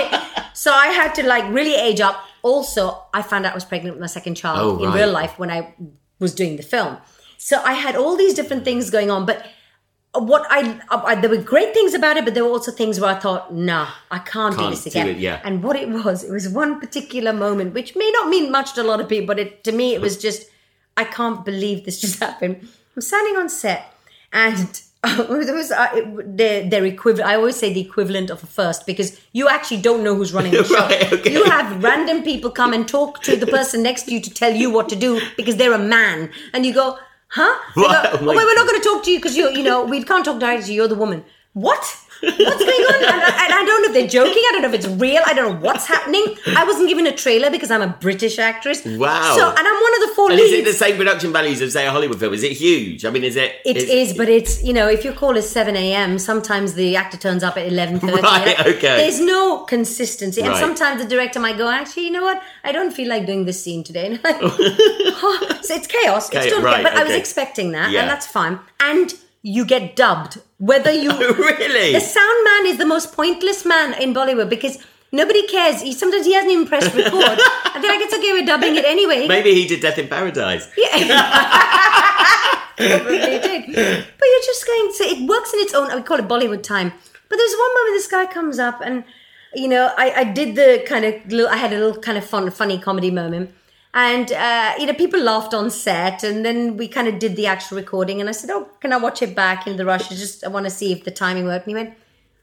so 0.53 0.69
I 0.85 0.87
had 0.99 1.11
to 1.17 1.23
like 1.33 1.45
really 1.59 1.75
age 1.87 2.01
up. 2.01 2.17
Also, 2.51 2.83
I 3.13 3.21
found 3.21 3.45
out 3.45 3.51
I 3.53 3.55
was 3.61 3.65
pregnant 3.73 3.95
with 3.95 4.01
my 4.07 4.11
second 4.19 4.35
child 4.35 4.59
Oh, 4.61 4.83
in 4.83 4.89
right. 4.89 4.95
real 4.99 5.11
life 5.21 5.33
when 5.41 5.49
I 5.57 5.59
was 6.19 6.31
doing 6.41 6.53
the 6.57 6.63
film. 6.75 6.97
So 7.37 7.55
I 7.71 7.73
had 7.85 7.95
all 7.95 8.15
these 8.17 8.33
different 8.39 8.63
things 8.65 8.89
going 8.97 9.09
on, 9.15 9.25
but 9.25 9.45
what 10.19 10.45
I, 10.49 10.79
I 10.89 11.15
there 11.15 11.29
were 11.29 11.37
great 11.37 11.73
things 11.73 11.93
about 11.93 12.17
it, 12.17 12.25
but 12.25 12.33
there 12.33 12.43
were 12.43 12.51
also 12.51 12.71
things 12.71 12.99
where 12.99 13.09
I 13.15 13.19
thought, 13.19 13.53
nah, 13.53 13.87
I 14.11 14.19
can't, 14.19 14.55
Can't 14.55 14.57
do 14.57 14.69
this 14.69 14.83
do 14.83 14.89
again. 14.89 15.07
it, 15.09 15.17
yeah. 15.17 15.41
And 15.43 15.63
what 15.63 15.75
it 15.75 15.89
was, 15.89 16.23
it 16.23 16.31
was 16.31 16.47
one 16.49 16.79
particular 16.79 17.33
moment, 17.33 17.73
which 17.73 17.95
may 17.95 18.09
not 18.11 18.29
mean 18.29 18.51
much 18.51 18.73
to 18.73 18.81
a 18.81 18.83
lot 18.83 18.99
of 19.01 19.09
people, 19.09 19.27
but 19.27 19.39
it, 19.39 19.63
to 19.63 19.71
me, 19.71 19.93
it 19.93 20.01
was 20.01 20.17
just, 20.17 20.49
I 20.97 21.03
can't 21.03 21.43
believe 21.43 21.85
this 21.85 21.99
just 22.01 22.19
happened. 22.27 22.67
I'm 22.95 23.01
standing 23.01 23.35
on 23.37 23.49
set, 23.49 23.93
and 24.31 24.81
it 25.05 25.53
was 25.53 25.71
uh, 25.71 25.87
it, 25.93 26.37
their, 26.37 26.69
their 26.69 26.85
equivalent. 26.85 27.29
I 27.29 27.35
always 27.35 27.55
say 27.57 27.73
the 27.73 27.81
equivalent 27.81 28.29
of 28.29 28.41
a 28.41 28.47
first 28.47 28.85
because 28.85 29.19
you 29.33 29.47
actually 29.49 29.81
don't 29.81 30.03
know 30.03 30.15
who's 30.15 30.33
running 30.33 30.53
the 30.53 30.63
show. 30.73 30.79
Right, 30.79 31.13
okay. 31.13 31.31
You 31.33 31.43
have 31.45 31.83
random 31.83 32.23
people 32.23 32.49
come 32.51 32.73
and 32.73 32.87
talk 32.87 33.21
to 33.23 33.35
the 33.35 33.47
person 33.47 33.83
next 33.83 34.03
to 34.03 34.13
you 34.13 34.21
to 34.21 34.29
tell 34.33 34.53
you 34.53 34.69
what 34.71 34.89
to 34.89 34.95
do 34.95 35.19
because 35.37 35.57
they're 35.57 35.73
a 35.73 35.77
man, 35.77 36.31
and 36.53 36.65
you 36.65 36.73
go, 36.73 36.97
"Huh?" 37.27 37.59
Go, 37.75 37.83
oh, 37.87 38.17
oh, 38.21 38.25
wait, 38.25 38.35
we're 38.35 38.55
not 38.55 38.67
going 38.67 38.81
to 38.81 38.87
talk 38.87 39.03
to 39.03 39.11
you 39.11 39.17
because 39.19 39.35
you, 39.35 39.49
you 39.49 39.63
know, 39.63 39.83
we 39.85 40.03
can't 40.03 40.23
talk 40.25 40.39
directly 40.39 40.65
to 40.65 40.71
you. 40.71 40.75
You're 40.81 40.87
the 40.87 40.95
woman. 40.95 41.25
What? 41.53 41.97
What's 42.21 42.37
going 42.37 42.85
on? 42.93 43.03
And 43.03 43.21
I, 43.23 43.45
and 43.45 43.53
I 43.53 43.63
don't 43.65 43.81
know 43.81 43.87
if 43.89 43.93
they're 43.93 44.07
joking. 44.07 44.41
I 44.47 44.51
don't 44.53 44.61
know 44.63 44.69
if 44.69 44.73
it's 44.75 44.87
real. 44.87 45.21
I 45.25 45.33
don't 45.33 45.53
know 45.53 45.59
what's 45.59 45.85
happening. 45.85 46.25
I 46.47 46.63
wasn't 46.65 46.87
given 46.89 47.05
a 47.07 47.15
trailer 47.15 47.49
because 47.49 47.71
I'm 47.71 47.81
a 47.81 47.87
British 47.87 48.39
actress. 48.39 48.83
Wow. 48.85 49.35
So, 49.35 49.47
and 49.49 49.59
I'm 49.59 49.81
one 49.81 49.93
of 49.95 50.09
the 50.09 50.11
four 50.15 50.31
And 50.31 50.39
is 50.39 50.51
it 50.51 50.65
the 50.65 50.73
same 50.73 50.97
production 50.97 51.31
values 51.33 51.61
of 51.61 51.71
say 51.71 51.85
a 51.85 51.91
Hollywood 51.91 52.19
film? 52.19 52.33
Is 52.33 52.43
it 52.43 52.53
huge? 52.53 53.05
I 53.05 53.09
mean, 53.09 53.23
is 53.23 53.35
it? 53.35 53.55
It 53.65 53.77
is, 53.77 54.13
but 54.13 54.29
it's 54.29 54.63
you 54.63 54.73
know, 54.73 54.87
if 54.87 55.03
your 55.03 55.13
call 55.13 55.35
is 55.37 55.49
seven 55.49 55.75
a.m., 55.75 56.17
sometimes 56.19 56.73
the 56.73 56.95
actor 56.95 57.17
turns 57.17 57.43
up 57.43 57.57
at 57.57 57.67
eleven 57.67 57.99
thirty. 57.99 58.21
Right, 58.25 58.59
okay. 58.59 58.97
There's 58.97 59.19
no 59.21 59.59
consistency, 59.65 60.41
and 60.41 60.55
sometimes 60.57 61.01
the 61.01 61.07
director 61.07 61.39
might 61.39 61.57
go, 61.57 61.69
"Actually, 61.69 62.05
you 62.05 62.11
know 62.11 62.23
what? 62.23 62.41
I 62.63 62.71
don't 62.71 62.91
feel 62.91 63.07
like 63.09 63.25
doing 63.25 63.45
this 63.45 63.61
scene 63.63 63.83
today." 63.83 64.05
And 64.07 64.23
like, 64.23 64.37
oh, 64.41 65.59
so 65.61 65.73
it's 65.75 65.87
chaos. 65.87 66.27
Okay, 66.29 66.39
it's 66.39 66.47
total 66.47 66.63
right, 66.65 66.77
chaos. 66.81 66.91
But 66.91 66.99
I 66.99 67.03
was 67.03 67.13
expecting 67.13 67.71
that, 67.73 67.91
Yeah. 67.91 68.01
and 68.01 68.09
that's 68.09 68.25
fine. 68.27 68.59
And 68.79 69.13
you 69.45 69.63
get 69.63 69.95
dubbed, 69.95 70.39
whether 70.57 70.91
you 70.91 71.11
really? 71.19 71.93
the 71.93 71.99
sound 71.99 72.43
man 72.43 72.65
is 72.65 72.79
the 72.79 72.85
most 72.85 73.13
pointless 73.13 73.63
man 73.63 73.93
in 74.01 74.13
Bollywood 74.13 74.49
because. 74.49 74.79
Nobody 75.11 75.47
cares. 75.47 75.81
He, 75.81 75.93
sometimes 75.93 76.25
he 76.25 76.33
hasn't 76.33 76.51
even 76.51 76.67
pressed 76.67 76.93
record. 76.93 77.13
and 77.13 77.81
they're 77.81 77.91
like, 77.91 78.01
it's 78.01 78.13
okay, 78.13 78.33
we're 78.33 78.45
dubbing 78.45 78.75
it 78.75 78.83
anyway. 78.83 79.27
Maybe 79.29 79.53
he 79.53 79.65
did 79.65 79.79
Death 79.79 79.97
in 79.97 80.09
Paradise. 80.09 80.67
Probably 82.75 83.19
did. 83.39 83.65
But 83.67 84.27
you're 84.31 84.45
just 84.45 84.65
going 84.67 84.91
to, 84.97 85.03
it 85.03 85.29
works 85.29 85.53
in 85.53 85.59
its 85.61 85.73
own, 85.73 85.95
we 85.95 86.01
call 86.01 86.17
it 86.17 86.27
Bollywood 86.27 86.63
time. 86.63 86.91
But 87.29 87.37
there's 87.37 87.53
one 87.53 87.73
moment 87.75 87.95
this 87.95 88.07
guy 88.07 88.25
comes 88.25 88.59
up 88.59 88.81
and, 88.83 89.05
you 89.53 89.69
know, 89.69 89.93
I, 89.95 90.11
I 90.11 90.23
did 90.25 90.55
the 90.55 90.83
kind 90.85 91.05
of, 91.05 91.13
little, 91.31 91.47
I 91.47 91.57
had 91.57 91.71
a 91.71 91.77
little 91.77 92.01
kind 92.01 92.17
of 92.17 92.25
fun, 92.25 92.51
funny 92.51 92.77
comedy 92.77 93.11
moment. 93.11 93.51
And, 93.95 94.29
uh, 94.33 94.73
you 94.77 94.85
know, 94.87 94.93
people 94.93 95.21
laughed 95.21 95.53
on 95.53 95.71
set 95.71 96.21
and 96.21 96.43
then 96.45 96.75
we 96.75 96.89
kind 96.89 97.07
of 97.07 97.17
did 97.17 97.37
the 97.37 97.47
actual 97.47 97.77
recording. 97.77 98.19
And 98.19 98.27
I 98.27 98.33
said, 98.33 98.49
oh, 98.49 98.67
can 98.81 98.91
I 98.91 98.97
watch 98.97 99.21
it 99.21 99.33
back 99.33 99.67
in 99.67 99.77
the 99.77 99.85
rush? 99.85 100.11
I 100.11 100.15
just, 100.15 100.43
I 100.43 100.49
want 100.49 100.65
to 100.65 100.69
see 100.69 100.91
if 100.91 101.05
the 101.05 101.11
timing 101.11 101.45
worked. 101.45 101.65
And 101.65 101.77
he 101.77 101.81
went, 101.81 101.95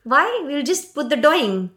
why? 0.05 0.45
We'll 0.47 0.63
just 0.65 0.95
put 0.95 1.11
the 1.11 1.17
doing. 1.17 1.71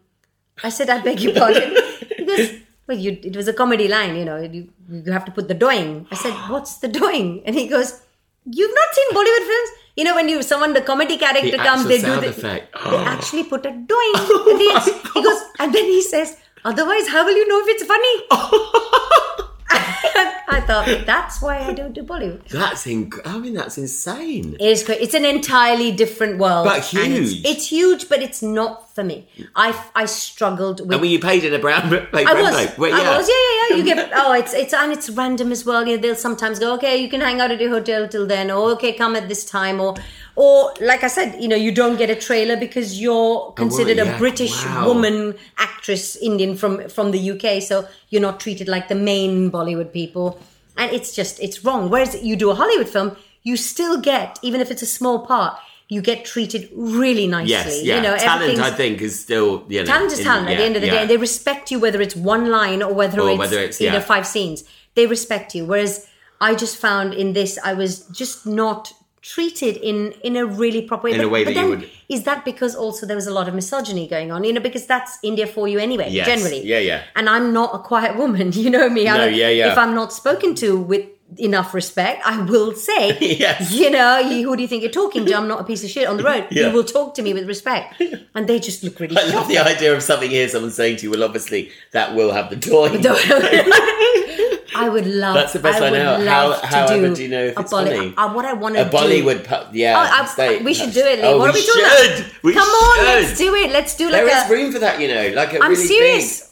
I 0.64 0.70
said, 0.70 0.88
I 0.88 1.02
beg 1.02 1.20
your 1.20 1.34
pardon. 1.34 1.76
He 2.16 2.24
goes, 2.24 2.52
well, 2.86 2.96
you, 2.96 3.18
it 3.22 3.36
was 3.36 3.48
a 3.48 3.52
comedy 3.52 3.86
line, 3.86 4.16
you 4.16 4.24
know, 4.24 4.38
you, 4.40 4.68
you 4.90 5.12
have 5.12 5.26
to 5.26 5.30
put 5.30 5.48
the 5.48 5.54
doing. 5.54 6.06
I 6.10 6.14
said, 6.14 6.32
what's 6.50 6.78
the 6.78 6.88
doing? 6.88 7.42
And 7.44 7.54
he 7.54 7.68
goes, 7.68 8.00
you've 8.46 8.74
not 8.74 8.88
seen 8.94 9.10
Bollywood 9.10 9.46
films? 9.46 9.70
You 9.96 10.04
know, 10.04 10.14
when 10.14 10.28
you 10.28 10.42
someone, 10.42 10.72
the 10.72 10.80
comedy 10.80 11.18
character 11.18 11.50
The 11.50 11.58
comes, 11.58 11.86
they 11.86 12.00
do 12.00 12.20
the, 12.20 12.28
effect. 12.28 12.74
they 12.82 12.96
actually 12.96 13.44
put 13.44 13.66
a 13.66 13.72
doing. 13.72 14.12
He 15.14 15.22
goes, 15.22 15.40
and 15.58 15.74
then 15.74 15.84
he 15.84 16.02
says, 16.02 16.36
otherwise, 16.64 17.08
how 17.08 17.24
will 17.26 17.36
you 17.36 17.46
know 17.48 17.60
if 17.60 17.68
it's 17.68 17.84
funny? 17.84 19.42
I 20.48 20.62
thought, 20.66 21.04
that's 21.06 21.42
why 21.42 21.58
I 21.58 21.72
don't 21.72 21.92
do 21.92 22.02
Bollywood. 22.02 22.48
That's 22.48 22.86
inc- 22.86 23.20
I 23.24 23.38
mean, 23.38 23.54
that's 23.54 23.78
insane. 23.78 24.54
It 24.60 24.66
is 24.66 24.84
great. 24.84 25.00
It's 25.00 25.14
an 25.14 25.24
entirely 25.24 25.92
different 25.92 26.38
world. 26.38 26.66
But 26.66 26.92
and 26.94 27.12
it's- 27.12 27.30
huge. 27.30 27.44
It's, 27.44 27.66
huge, 27.68 28.08
but 28.08 28.22
it's 28.22 28.42
not 28.42 28.94
for 28.94 29.02
me. 29.04 29.28
I, 29.54 29.78
I 29.94 30.06
struggled 30.06 30.80
with 30.80 30.92
And 30.92 31.00
were 31.00 31.06
you 31.06 31.18
paid 31.18 31.44
in 31.44 31.52
a 31.52 31.58
brown 31.58 31.90
paper 31.90 32.30
I 32.30 32.34
was. 32.40 32.78
Well, 32.78 32.94
I 32.94 33.16
was. 33.16 33.28
Yeah, 33.28 33.34
yeah, 33.34 33.66
yeah. 33.70 33.76
You 33.76 33.84
get. 33.84 34.12
Oh, 34.18 34.32
it's 34.32 34.54
it's 34.54 34.72
and 34.72 34.92
it's 34.92 35.10
random 35.10 35.52
as 35.52 35.66
well. 35.66 35.86
You 35.86 35.96
know, 35.96 36.02
they'll 36.02 36.14
sometimes 36.14 36.58
go, 36.58 36.74
okay, 36.74 36.96
you 36.96 37.08
can 37.10 37.20
hang 37.20 37.40
out 37.40 37.50
at 37.50 37.60
your 37.60 37.70
hotel 37.70 38.08
till 38.08 38.26
then, 38.26 38.50
or 38.50 38.70
okay, 38.72 38.92
come 38.92 39.14
at 39.16 39.28
this 39.28 39.44
time, 39.44 39.80
or 39.80 39.94
or 40.36 40.72
like 40.80 41.02
I 41.02 41.08
said, 41.08 41.40
you 41.42 41.48
know, 41.48 41.56
you 41.56 41.72
don't 41.72 41.96
get 41.96 42.10
a 42.10 42.14
trailer 42.14 42.56
because 42.56 43.00
you're 43.00 43.52
considered 43.52 43.96
yeah. 43.96 44.14
a 44.14 44.18
British 44.18 44.54
Wow. 44.64 44.86
woman 44.88 45.34
actress, 45.58 46.16
Indian 46.16 46.56
from 46.56 46.88
from 46.88 47.10
the 47.10 47.30
UK, 47.32 47.62
so 47.62 47.86
you're 48.10 48.22
not 48.22 48.38
treated 48.38 48.68
like 48.68 48.88
the 48.88 48.94
main 48.94 49.50
Bollywood 49.50 49.92
people, 49.92 50.38
and 50.76 50.92
it's 50.92 51.14
just 51.16 51.40
it's 51.40 51.64
wrong. 51.64 51.88
Whereas 51.90 52.22
you 52.22 52.36
do 52.36 52.50
a 52.50 52.54
Hollywood 52.54 52.88
film, 52.88 53.16
you 53.42 53.56
still 53.56 54.00
get 54.00 54.38
even 54.42 54.60
if 54.60 54.70
it's 54.70 54.82
a 54.82 54.86
small 54.98 55.26
part. 55.26 55.54
You 55.88 56.02
get 56.02 56.24
treated 56.24 56.68
really 56.74 57.28
nicely. 57.28 57.50
Yes, 57.52 57.82
yeah. 57.84 57.96
You 57.96 58.02
know, 58.02 58.16
talent, 58.16 58.58
I 58.58 58.72
think, 58.72 59.00
is 59.00 59.20
still 59.20 59.64
you 59.68 59.78
know, 59.80 59.86
Talent 59.86 60.10
is 60.10 60.18
in- 60.18 60.24
talent 60.24 60.48
at 60.48 60.54
yeah, 60.54 60.58
the 60.58 60.64
end 60.64 60.74
of 60.74 60.82
the 60.82 60.88
yeah. 60.88 60.94
day. 60.94 61.00
And 61.02 61.08
they 61.10 61.16
respect 61.16 61.70
you 61.70 61.78
whether 61.78 62.00
it's 62.02 62.16
one 62.16 62.50
line 62.50 62.82
or 62.82 62.92
whether 62.92 63.20
Or 63.20 63.30
it's, 63.30 63.38
whether 63.38 63.58
it's- 63.60 63.80
you 63.80 63.90
know 63.92 64.00
five 64.00 64.26
scenes. 64.26 64.64
They 64.96 65.06
respect 65.06 65.54
you. 65.54 65.64
Whereas 65.64 66.04
I 66.40 66.56
just 66.56 66.76
found 66.76 67.14
in 67.14 67.34
this 67.34 67.56
I 67.64 67.72
was 67.74 68.00
just 68.20 68.44
not 68.46 68.92
treated 69.34 69.76
in 69.78 70.12
in 70.22 70.36
a 70.36 70.44
really 70.62 70.82
proper 70.82 71.04
way. 71.06 71.12
In 71.14 71.20
a 71.20 71.24
But- 71.24 71.30
way 71.30 71.44
but 71.44 71.54
that 71.54 71.60
you 71.64 71.70
then 71.70 71.80
would- 71.80 71.90
Is 72.08 72.22
that 72.22 72.44
because 72.44 72.76
also 72.84 73.02
there 73.06 73.16
was 73.22 73.26
a 73.26 73.32
lot 73.38 73.48
of 73.48 73.54
misogyny 73.54 74.06
going 74.06 74.30
on? 74.30 74.44
You 74.44 74.52
know, 74.52 74.60
because 74.60 74.86
that's 74.86 75.12
India 75.30 75.46
for 75.54 75.66
you 75.66 75.78
anyway, 75.80 76.08
Yes. 76.10 76.26
generally. 76.26 76.62
Yeah, 76.72 76.78
yeah. 76.90 77.00
And 77.16 77.28
I'm 77.28 77.52
not 77.52 77.70
a 77.74 77.80
quiet 77.90 78.16
woman. 78.16 78.52
You 78.64 78.70
know 78.70 78.88
me. 78.88 79.04
No, 79.04 79.16
don't- 79.16 79.34
yeah, 79.34 79.48
yeah. 79.60 79.72
If 79.72 79.78
I'm 79.78 79.94
not 79.94 80.12
spoken 80.12 80.54
to 80.62 80.68
with 80.90 81.04
enough 81.38 81.74
respect, 81.74 82.22
I 82.24 82.40
will 82.42 82.74
say, 82.74 83.18
Yes. 83.38 83.72
you 83.72 83.90
know, 83.90 84.18
you, 84.18 84.46
who 84.48 84.54
do 84.56 84.62
you 84.62 84.68
think 84.68 84.82
you're 84.82 84.92
talking 84.92 85.26
to? 85.26 85.34
I'm 85.34 85.48
not 85.48 85.60
a 85.60 85.64
piece 85.64 85.82
of 85.84 85.90
shit 85.90 86.06
on 86.06 86.16
the 86.16 86.22
road. 86.22 86.46
Yeah. 86.50 86.68
You 86.68 86.72
will 86.72 86.84
talk 86.84 87.14
to 87.16 87.22
me 87.22 87.34
with 87.34 87.46
respect. 87.48 88.00
And 88.34 88.46
they 88.48 88.60
just 88.60 88.82
look 88.84 88.98
really 89.00 89.16
I 89.18 89.24
love 89.34 89.48
the 89.48 89.58
idea 89.58 89.94
of 89.94 90.02
something 90.02 90.30
here, 90.30 90.48
someone 90.48 90.70
saying 90.70 90.98
to 90.98 91.02
you, 91.04 91.10
well, 91.10 91.24
obviously, 91.24 91.70
that 91.92 92.14
will 92.14 92.32
have 92.32 92.48
the 92.50 92.56
toy. 92.56 92.88
I 94.78 94.88
would 94.90 95.06
love. 95.06 95.34
That's 95.34 95.52
the 95.54 95.58
best 95.58 95.80
I 95.82 95.86
I 95.86 95.90
know. 95.90 96.18
love 96.24 96.60
How- 96.60 96.60
to 96.60 96.66
however 96.66 97.08
do, 97.08 97.14
do 97.16 97.22
you 97.22 97.28
know 97.28 97.44
if 97.44 97.58
it's 97.58 97.70
Bolly- 97.70 97.96
funny? 97.96 98.14
uh, 98.16 98.32
what 98.32 98.44
I 98.44 98.52
want 98.52 98.74
to 98.76 98.84
do. 98.84 98.90
A. 98.90 98.92
Bollywood, 99.00 99.44
pu- 99.44 99.76
yeah. 99.76 99.94
Oh, 99.96 100.42
I- 100.42 100.62
we 100.62 100.74
should 100.74 100.92
do 100.92 101.00
it. 101.04 101.20
Lee. 101.20 101.24
Oh, 101.24 101.38
what 101.38 101.54
we 101.54 101.60
are 101.60 101.62
we 101.64 101.66
doing? 101.66 102.16
should. 102.24 102.42
We 102.42 102.52
Come 102.52 102.68
on, 102.68 103.04
let's 103.04 103.38
do 103.38 103.54
it. 103.54 103.70
Let's 103.72 103.96
do 103.96 104.04
like 104.10 104.24
There 104.24 104.44
is 104.44 104.50
a. 104.50 104.52
room 104.52 104.72
for 104.72 104.78
that, 104.80 105.00
you 105.00 105.08
know, 105.08 105.32
like 105.34 105.54
a 105.54 105.62
I'm 105.62 105.70
really 105.72 105.86
serious. 105.86 106.40
big. 106.40 106.50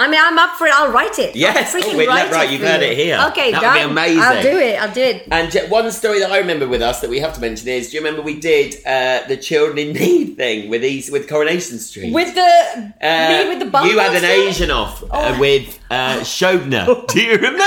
I 0.00 0.08
mean, 0.10 0.20
I'm 0.22 0.38
up 0.38 0.56
for 0.56 0.66
it. 0.66 0.72
I'll 0.74 0.90
write 0.90 1.18
it. 1.18 1.36
Yes. 1.36 1.74
I'll 1.74 1.84
Oh, 1.84 1.96
wait, 1.96 2.08
write 2.08 2.30
right, 2.32 2.48
it 2.48 2.52
you've 2.52 2.62
heard 2.62 2.80
you. 2.82 2.88
it 2.88 2.96
here. 2.96 3.18
Okay, 3.30 3.50
That 3.52 3.62
would 3.62 3.74
be 3.74 3.90
amazing. 3.92 4.22
I'll 4.22 4.42
do 4.42 4.56
it. 4.58 4.74
I'll 4.82 4.94
do 4.94 5.00
it. 5.02 5.28
And 5.30 5.70
one 5.70 5.90
story 5.92 6.18
that 6.20 6.30
I 6.32 6.38
remember 6.38 6.66
with 6.66 6.82
us 6.82 7.00
that 7.02 7.10
we 7.10 7.18
have 7.20 7.34
to 7.34 7.40
mention 7.40 7.68
is, 7.68 7.90
do 7.90 7.96
you 7.96 8.02
remember 8.02 8.22
we 8.22 8.40
did 8.40 8.76
uh, 8.86 9.20
the 9.28 9.36
Children 9.36 9.78
in 9.78 9.92
Need 9.92 10.36
thing 10.36 10.70
with 10.70 10.80
these 10.82 11.10
with 11.10 11.28
Coronation 11.28 11.78
Street? 11.78 12.12
With 12.14 12.34
the 12.34 12.92
Uh, 13.02 13.28
me 13.44 13.48
with 13.50 13.60
the 13.72 13.78
you 13.88 13.98
had 13.98 14.14
an? 14.16 14.24
Asian 14.24 14.70
off 14.70 15.02
uh, 15.04 15.06
Oh. 15.12 15.38
with 15.38 15.78
uh, 15.90 16.20
Shobna. 16.20 17.06
Do 17.12 17.20
you 17.20 17.34
remember? 17.36 17.58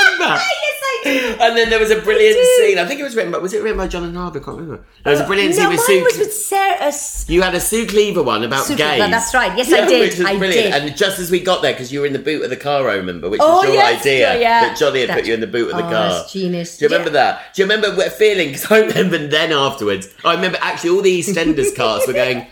yes. 0.66 0.73
And 1.44 1.58
then 1.58 1.70
there 1.70 1.80
was 1.80 1.92
a 1.92 2.00
brilliant 2.02 2.38
scene. 2.58 2.78
I 2.80 2.86
think 2.86 3.00
it 3.00 3.04
was 3.04 3.16
written 3.16 3.32
by 3.32 3.38
was 3.40 3.54
it 3.54 3.62
written 3.64 3.78
by 3.78 3.88
John 3.88 4.04
and 4.04 4.16
Harvey? 4.16 4.40
I 4.40 4.44
can't 4.44 4.58
remember. 4.58 4.84
There 5.04 5.12
was 5.12 5.20
a 5.22 5.26
brilliant 5.26 5.56
no, 5.56 5.62
scene 5.64 5.70
with 5.70 5.80
Sue. 5.82 6.04
was 6.04 6.18
with 6.18 6.34
Sarah. 6.34 6.78
Uh, 6.80 6.92
you 7.28 7.42
had 7.42 7.54
a 7.56 7.60
Sue 7.60 7.86
Cleaver 7.86 8.24
one 8.24 8.44
about 8.44 8.66
Sue 8.66 8.76
gays. 8.76 8.98
Cleaver, 8.98 9.12
that's 9.12 9.34
right. 9.34 9.58
Yes, 9.58 9.72
I 9.74 9.86
did. 9.88 10.00
Which 10.02 10.18
was 10.20 10.28
I 10.28 10.38
brilliant. 10.38 10.74
did. 10.74 10.84
And 10.84 10.98
just 10.98 11.20
as 11.20 11.30
we 11.32 11.40
got 11.42 11.62
there, 11.62 11.74
because 11.74 11.92
you 11.92 12.00
were 12.02 12.06
in 12.06 12.14
the 12.14 12.20
boot 12.20 12.44
of 12.44 12.50
the 12.50 12.58
car, 12.58 12.90
I 12.90 12.96
remember, 12.96 13.30
which 13.30 13.42
Oh, 13.44 13.58
was 13.58 13.66
your 13.66 13.74
yes, 13.76 14.02
idea 14.02 14.40
yeah. 14.40 14.62
that 14.68 14.78
Johnny 14.78 15.02
had 15.06 15.10
put 15.10 15.26
you 15.26 15.34
in 15.34 15.40
the 15.42 15.48
boot 15.48 15.72
of 15.72 15.78
the 15.78 15.86
Oh, 15.86 15.90
car. 15.90 16.10
that's 16.10 16.32
genius. 16.32 16.78
Do 16.78 16.86
you 16.86 16.90
remember 16.90 17.10
Yeah. 17.10 17.32
that? 17.34 17.54
Do 17.54 17.62
you 17.62 17.66
remember 17.68 17.96
what 17.96 18.12
feeling? 18.14 18.48
Because 18.50 18.72
I 18.72 18.80
remember 18.80 19.18
then 19.28 19.52
afterwards, 19.52 20.10
I 20.24 20.36
remember 20.36 20.58
actually 20.62 20.92
all 20.92 21.02
the 21.02 21.20
EastEnders 21.20 21.76
cast 21.76 22.08
were 22.08 22.14
going. 22.14 22.48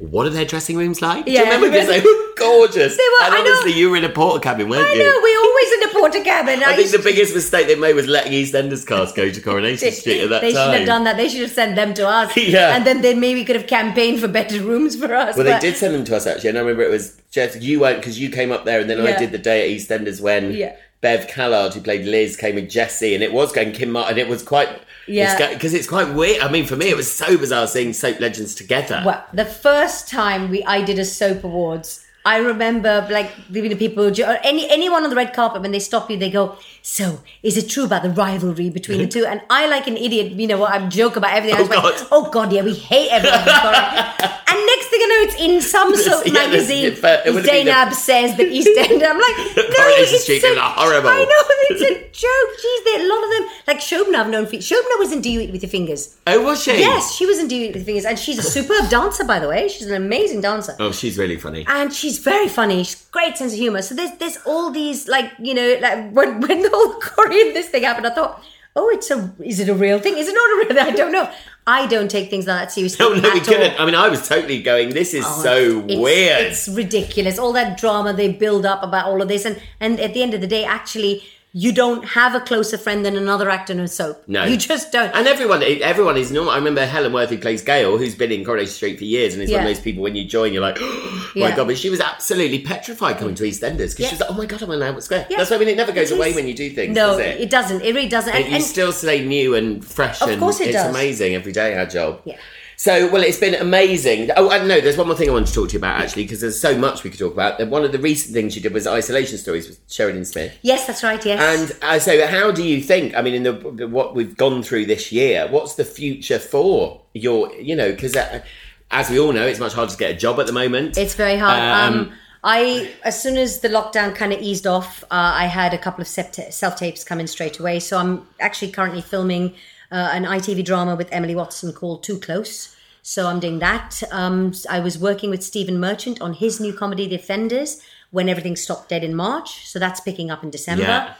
What 0.00 0.26
are 0.26 0.30
their 0.30 0.46
dressing 0.46 0.76
rooms 0.76 1.02
like? 1.02 1.26
Do 1.26 1.30
you 1.32 1.40
remember? 1.44 1.70
Because 1.70 1.86
they 1.88 2.00
were 2.00 2.34
gorgeous. 2.36 2.96
They 2.96 3.02
were- 3.02 3.24
and 3.26 3.34
I 3.34 3.42
know. 3.42 3.50
obviously 3.52 3.78
you 3.78 3.90
were 3.90 3.96
in 3.98 4.04
a 4.04 4.08
Portakabin, 4.08 4.68
weren't 4.68 4.94
you? 4.94 5.02
I 5.02 5.04
you? 5.04 5.04
know. 5.04 5.20
We 5.22 5.36
always 5.36 5.72
in 5.72 5.80
the 5.80 5.98
Portakabin. 5.98 6.62
I 6.62 6.74
think 6.74 6.78
used 6.80 6.94
the 6.94 6.98
biggest 7.00 7.34
mistake 7.34 7.66
they 7.66 7.74
made 7.74 7.94
was 7.94 8.06
letting 8.06 8.32
EastEnders 8.32 8.86
cast 8.86 9.14
go 9.14 9.30
to 9.30 9.40
Coronation 9.42 9.92
Street 9.92 10.22
at 10.22 10.30
that 10.30 10.40
they 10.40 10.52
time. 10.54 10.70
They 10.70 10.78
should 10.78 10.78
have 10.80 10.86
done 10.86 11.04
that. 11.04 11.16
They 11.18 11.28
should 11.28 11.42
have 11.42 11.50
sent 11.50 11.76
them 11.76 11.92
to 11.94 12.08
us. 12.08 12.34
Yeah. 12.36 12.74
And 12.74 12.86
then 12.86 13.02
they 13.02 13.12
maybe 13.14 13.44
could 13.44 13.56
have 13.56 13.66
campaigned 13.66 14.20
for 14.20 14.26
better 14.28 14.62
rooms 14.62 14.96
for 14.96 15.14
us. 15.14 15.36
Well, 15.36 15.44
they 15.44 15.58
did 15.58 15.76
send 15.76 15.94
them 15.94 16.04
to 16.04 16.16
us 16.16 16.26
actually, 16.26 16.48
and 16.50 16.58
I 16.58 16.62
remember 16.62 16.82
it 16.82 16.90
was 16.90 17.20
Jeff. 17.30 17.60
You 17.62 17.80
weren't 17.80 17.98
because 17.98 18.18
you 18.18 18.30
came 18.30 18.50
up 18.52 18.64
there, 18.64 18.80
and 18.80 18.88
then 18.88 19.00
I 19.06 19.16
did 19.18 19.32
the 19.32 19.38
day 19.38 19.70
at 19.70 19.78
EastEnders 19.80 20.20
when 20.22 20.52
Yeah. 20.54 20.76
Bev 21.00 21.28
Callard, 21.28 21.74
who 21.74 21.80
played 21.80 22.04
Liz, 22.04 22.36
came 22.36 22.56
with 22.56 22.68
Jesse, 22.68 23.14
and 23.14 23.22
it 23.22 23.32
was 23.32 23.52
going 23.52 23.72
Kim 23.72 23.90
Martin. 23.90 24.18
It 24.18 24.28
was 24.28 24.42
quite 24.42 24.68
Yeah. 25.06 25.52
because 25.52 25.72
it's, 25.72 25.88
quite 25.88 26.14
weird. 26.14 26.42
I 26.42 26.50
mean, 26.50 26.66
for 26.66 26.76
me, 26.76 26.88
it 26.90 26.96
was 26.96 27.10
so 27.10 27.36
bizarre 27.38 27.66
seeing 27.66 27.92
soap 27.92 28.20
legends 28.20 28.54
together. 28.54 29.02
Well, 29.04 29.24
the 29.32 29.46
first 29.46 30.08
time 30.08 30.50
we 30.50 30.62
I 30.64 30.82
did 30.82 30.98
a 30.98 31.04
soap 31.04 31.42
awards, 31.42 32.04
I 32.24 32.36
remember 32.36 33.08
like 33.10 33.30
the 33.48 33.74
people 33.76 34.12
any 34.44 34.70
anyone 34.70 35.04
on 35.04 35.10
the 35.10 35.16
red 35.16 35.32
carpet 35.32 35.62
when 35.62 35.72
they 35.72 35.78
stop 35.78 36.10
you, 36.10 36.18
they 36.18 36.30
go, 36.30 36.56
"So 36.82 37.20
is 37.42 37.56
it 37.56 37.68
true 37.68 37.84
about 37.84 38.02
the 38.02 38.10
rivalry 38.10 38.70
between 38.70 38.98
the 38.98 39.06
two? 39.06 39.24
And 39.26 39.40
I, 39.50 39.66
like 39.68 39.86
an 39.86 39.96
idiot, 39.96 40.32
you 40.32 40.46
know, 40.46 40.58
what 40.58 40.72
I 40.72 40.86
joke 40.88 41.16
about 41.16 41.32
everything. 41.34 41.56
I 41.56 41.60
Oh, 41.60 41.66
was 41.68 41.70
like, 41.70 41.82
God. 41.82 42.06
"Oh 42.10 42.30
God, 42.30 42.52
yeah, 42.52 42.62
we 42.62 42.74
hate 42.74 43.10
everyone." 43.10 43.38
and 44.50 44.66
next 44.66 44.86
thing 44.90 45.00
I 45.02 45.06
know, 45.10 45.20
it's 45.28 45.40
in 45.40 45.60
some 45.62 45.94
soap 45.96 46.26
Yeah, 46.26 46.32
magazine. 46.32 46.84
it- 46.86 46.98
it 46.98 47.02
would 47.02 47.12
have 47.12 47.34
been 47.34 47.42
the- 47.44 47.48
Zainab 47.72 47.92
says 47.94 48.36
that 48.36 48.46
East 48.46 48.70
End. 48.76 49.02
I'm 49.02 49.18
like, 49.18 49.36
no, 49.56 49.84
it's 50.02 50.26
so, 50.42 50.54
horrible. 50.58 51.08
I 51.08 51.24
know 51.24 51.42
it's 51.70 51.82
a 51.82 51.94
joke. 52.12 52.50
Jeez, 52.60 52.84
there 52.84 53.00
a 53.04 53.08
lot 53.08 53.22
of 53.24 53.30
them. 53.30 53.44
Like 53.66 53.78
Shobna, 53.78 54.14
I've 54.16 54.28
known. 54.30 54.46
For, 54.46 54.56
Shobna 54.56 54.98
was 54.98 55.12
in 55.12 55.20
Do 55.20 55.30
You 55.30 55.40
Eat 55.40 55.52
with 55.52 55.62
Your 55.62 55.70
Fingers. 55.70 56.16
Oh, 56.26 56.42
was 56.42 56.62
she? 56.62 56.78
Yes, 56.78 57.14
she 57.14 57.26
was 57.26 57.38
in 57.38 57.48
Do 57.48 57.56
You 57.56 57.64
Eat 57.66 57.74
with 57.74 57.76
Your 57.82 57.84
Fingers, 57.86 58.04
and 58.04 58.18
she's 58.18 58.38
a 58.38 58.42
superb 58.42 58.88
dancer, 58.90 59.24
by 59.24 59.38
the 59.38 59.48
way. 59.48 59.68
She's 59.68 59.86
an 59.86 59.94
amazing 59.94 60.40
dancer 60.40 60.74
Oh, 60.78 60.92
she's 60.92 61.16
really 61.18 61.36
funny. 61.36 61.64
and 61.68 61.92
she's 61.92 62.18
very 62.18 62.48
funny. 62.48 62.82
She's 62.84 63.06
great 63.12 63.36
sense 63.36 63.52
of 63.52 63.58
humor. 63.58 63.82
So 63.82 63.94
there's 63.94 64.12
there's 64.18 64.38
all 64.46 64.70
these 64.70 65.06
like 65.08 65.30
you 65.38 65.54
know 65.54 65.78
like 65.80 66.10
when 66.12 66.40
when 66.40 66.62
the 66.62 66.69
whole 66.70 66.94
Korean 67.00 67.52
this 67.54 67.68
thing 67.68 67.82
happened, 67.82 68.06
I 68.06 68.10
thought, 68.14 68.42
oh, 68.76 68.88
it's 68.90 69.10
a 69.10 69.32
is 69.44 69.60
it 69.60 69.68
a 69.68 69.74
real 69.74 69.98
thing? 69.98 70.16
Is 70.16 70.28
it 70.28 70.32
not 70.34 70.50
a 70.52 70.56
real? 70.58 70.68
thing? 70.68 70.94
I 70.94 70.96
don't 70.96 71.12
know. 71.12 71.30
I 71.66 71.86
don't 71.86 72.10
take 72.10 72.30
things 72.30 72.46
like 72.46 72.58
that 72.58 72.72
seriously. 72.72 73.04
No, 73.04 73.14
no, 73.14 73.30
we 73.32 73.40
couldn't. 73.40 73.78
I 73.78 73.84
mean, 73.84 73.94
I 73.94 74.08
was 74.08 74.26
totally 74.26 74.62
going. 74.62 74.90
This 74.90 75.12
is 75.14 75.24
Oh, 75.26 75.42
so 75.42 75.56
it's- 75.84 75.98
weird. 75.98 76.46
It's 76.46 76.68
ridiculous. 76.68 77.38
All 77.38 77.52
that 77.52 77.78
drama 77.78 78.12
they 78.12 78.32
build 78.32 78.64
up 78.66 78.82
about 78.82 79.06
all 79.06 79.20
of 79.22 79.28
this, 79.28 79.44
and 79.44 79.60
and 79.78 80.00
at 80.00 80.14
the 80.14 80.22
end 80.22 80.34
of 80.34 80.40
the 80.40 80.46
day, 80.46 80.64
actually, 80.64 81.22
you 81.52 81.72
don't 81.72 82.04
have 82.04 82.34
a 82.36 82.40
closer 82.40 82.78
friend 82.78 83.04
than 83.04 83.16
another 83.16 83.50
actor 83.50 83.72
in 83.72 83.80
a 83.80 83.88
soap. 83.88 84.22
No. 84.28 84.44
you 84.44 84.56
just 84.56 84.92
don't. 84.92 85.10
And 85.14 85.26
everyone, 85.26 85.62
everyone 85.64 86.16
is 86.16 86.30
normal. 86.30 86.52
I 86.52 86.56
remember 86.56 86.86
Helen 86.86 87.12
Worth, 87.12 87.30
who 87.30 87.38
plays 87.38 87.60
Gail, 87.62 87.98
who's 87.98 88.14
been 88.14 88.30
in 88.30 88.44
Coronation 88.44 88.72
Street 88.72 88.98
for 88.98 89.04
years, 89.04 89.34
and 89.34 89.42
is 89.42 89.50
one 89.50 89.60
of 89.62 89.66
those 89.66 89.80
people 89.80 90.02
when 90.04 90.14
you 90.14 90.24
join, 90.24 90.52
you're 90.52 90.62
like, 90.62 90.76
oh 90.80 91.30
my 91.36 91.48
Yeah. 91.48 91.56
god! 91.56 91.66
But 91.66 91.76
she 91.78 91.90
was 91.90 92.00
absolutely 92.00 92.60
petrified 92.60 93.18
coming 93.18 93.34
to 93.34 93.42
EastEnders 93.42 93.90
because 93.96 93.98
Yeah. 93.98 94.08
she 94.08 94.14
was 94.14 94.20
like, 94.20 94.30
oh 94.30 94.34
my 94.34 94.46
god, 94.46 94.62
I'm 94.62 94.70
in 94.70 94.80
Albert 94.82 95.02
Square. 95.02 95.26
Yeah. 95.28 95.38
That's 95.38 95.50
why 95.50 95.56
I 95.56 95.58
mean, 95.58 95.68
it 95.68 95.76
never 95.76 95.92
goes 95.92 96.12
It 96.12 96.16
away 96.16 96.32
when 96.34 96.46
you 96.46 96.54
do 96.54 96.70
things. 96.70 96.94
no, 96.94 97.08
does 97.16 97.18
it? 97.18 97.40
it 97.40 97.50
doesn't. 97.50 97.82
It 97.82 97.94
really 97.96 98.08
doesn't. 98.08 98.32
And, 98.34 98.46
you 98.46 98.54
and 98.54 98.62
still 98.64 98.92
stay 98.92 99.24
new 99.24 99.54
and 99.56 99.84
fresh, 99.84 100.22
Of 100.22 100.28
and 100.28 100.38
course 100.40 100.60
it 100.60 100.68
it's 100.68 100.76
does. 100.76 100.90
amazing 100.90 101.34
every 101.34 101.52
day. 101.52 101.76
Our 101.76 101.86
job. 101.86 102.20
Yeah. 102.24 102.36
So, 102.80 103.10
well, 103.10 103.22
it's 103.22 103.36
been 103.36 103.54
amazing. 103.56 104.30
Oh, 104.38 104.48
and 104.48 104.66
no, 104.66 104.80
there's 104.80 104.96
one 104.96 105.06
more 105.06 105.14
thing 105.14 105.28
I 105.28 105.34
want 105.34 105.46
to 105.48 105.52
talk 105.52 105.68
to 105.68 105.74
you 105.74 105.78
about 105.80 106.00
actually, 106.00 106.22
because 106.22 106.40
there's 106.40 106.58
so 106.58 106.74
much 106.78 107.04
we 107.04 107.10
could 107.10 107.18
talk 107.18 107.34
about. 107.34 107.62
One 107.68 107.84
of 107.84 107.92
the 107.92 107.98
recent 107.98 108.32
things 108.32 108.56
you 108.56 108.62
did 108.62 108.72
was 108.72 108.86
isolation 108.86 109.36
stories 109.36 109.68
with 109.68 109.78
Sheridan 109.86 110.24
Smith. 110.24 110.56
yes, 110.62 110.86
that's 110.86 111.02
right. 111.02 111.22
Yes, 111.22 111.70
And 111.70 111.78
uh, 111.82 111.98
so, 111.98 112.26
how 112.26 112.50
do 112.50 112.62
you 112.66 112.80
think? 112.80 113.14
I 113.14 113.20
mean, 113.20 113.34
in 113.34 113.42
the 113.42 113.86
what 113.86 114.14
we've 114.14 114.34
gone 114.34 114.62
through 114.62 114.86
this 114.86 115.12
year, 115.12 115.46
what's 115.50 115.74
the 115.74 115.84
future 115.84 116.38
for 116.38 117.02
your? 117.12 117.54
You 117.56 117.76
know, 117.76 117.90
because 117.90 118.16
uh, 118.16 118.42
as 118.90 119.10
we 119.10 119.20
all 119.20 119.34
know, 119.34 119.46
it's 119.46 119.60
much 119.60 119.74
harder 119.74 119.92
to 119.92 119.98
get 119.98 120.12
a 120.12 120.16
job 120.16 120.40
at 120.40 120.46
the 120.46 120.52
moment. 120.54 120.96
It's 120.96 121.14
very 121.14 121.36
hard. 121.36 121.58
Um, 121.92 122.00
Um, 122.00 122.12
I 122.42 122.90
as 123.04 123.22
soon 123.22 123.36
as 123.36 123.60
the 123.60 123.68
lockdown 123.68 124.14
kind 124.14 124.32
of 124.32 124.40
eased 124.40 124.66
off, 124.66 125.04
uh, 125.04 125.32
I 125.34 125.44
had 125.44 125.74
a 125.74 125.78
couple 125.78 126.00
of 126.00 126.08
self 126.08 126.76
tapes 126.76 127.04
come 127.04 127.20
in 127.20 127.26
straight 127.26 127.58
away. 127.58 127.78
So 127.80 127.98
I'm 127.98 128.26
actually 128.40 128.72
currently 128.72 129.02
filming 129.02 129.54
uh, 129.90 130.10
an 130.12 130.24
ITV 130.24 130.64
drama 130.64 130.96
with 130.96 131.08
Emily 131.12 131.34
Watson 131.34 131.72
called 131.72 132.02
Too 132.02 132.18
Close. 132.18 132.76
So 133.02 133.26
I'm 133.26 133.40
doing 133.40 133.58
that. 133.60 134.02
Um, 134.10 134.52
I 134.68 134.80
was 134.80 134.98
working 134.98 135.30
with 135.30 135.42
Stephen 135.42 135.80
Merchant 135.80 136.20
on 136.20 136.34
his 136.34 136.60
new 136.60 136.72
comedy, 136.72 137.08
The 137.08 137.16
Offenders, 137.16 137.82
when 138.10 138.28
everything 138.28 138.56
stopped 138.56 138.88
dead 138.88 139.04
in 139.04 139.14
March. 139.14 139.66
So 139.68 139.78
that's 139.78 140.00
picking 140.00 140.30
up 140.30 140.44
in 140.44 140.50
December. 140.50 140.82
Yeah. 140.82 141.14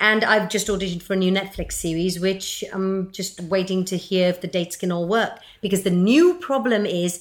And 0.00 0.24
I've 0.24 0.48
just 0.48 0.66
auditioned 0.68 1.02
for 1.02 1.12
a 1.12 1.16
new 1.16 1.32
Netflix 1.32 1.72
series, 1.72 2.18
which 2.18 2.64
I'm 2.72 3.12
just 3.12 3.40
waiting 3.40 3.84
to 3.86 3.96
hear 3.96 4.28
if 4.28 4.40
the 4.40 4.48
dates 4.48 4.76
can 4.76 4.90
all 4.90 5.06
work. 5.06 5.38
Because 5.60 5.82
the 5.82 5.90
new 5.90 6.34
problem 6.34 6.84
is 6.84 7.20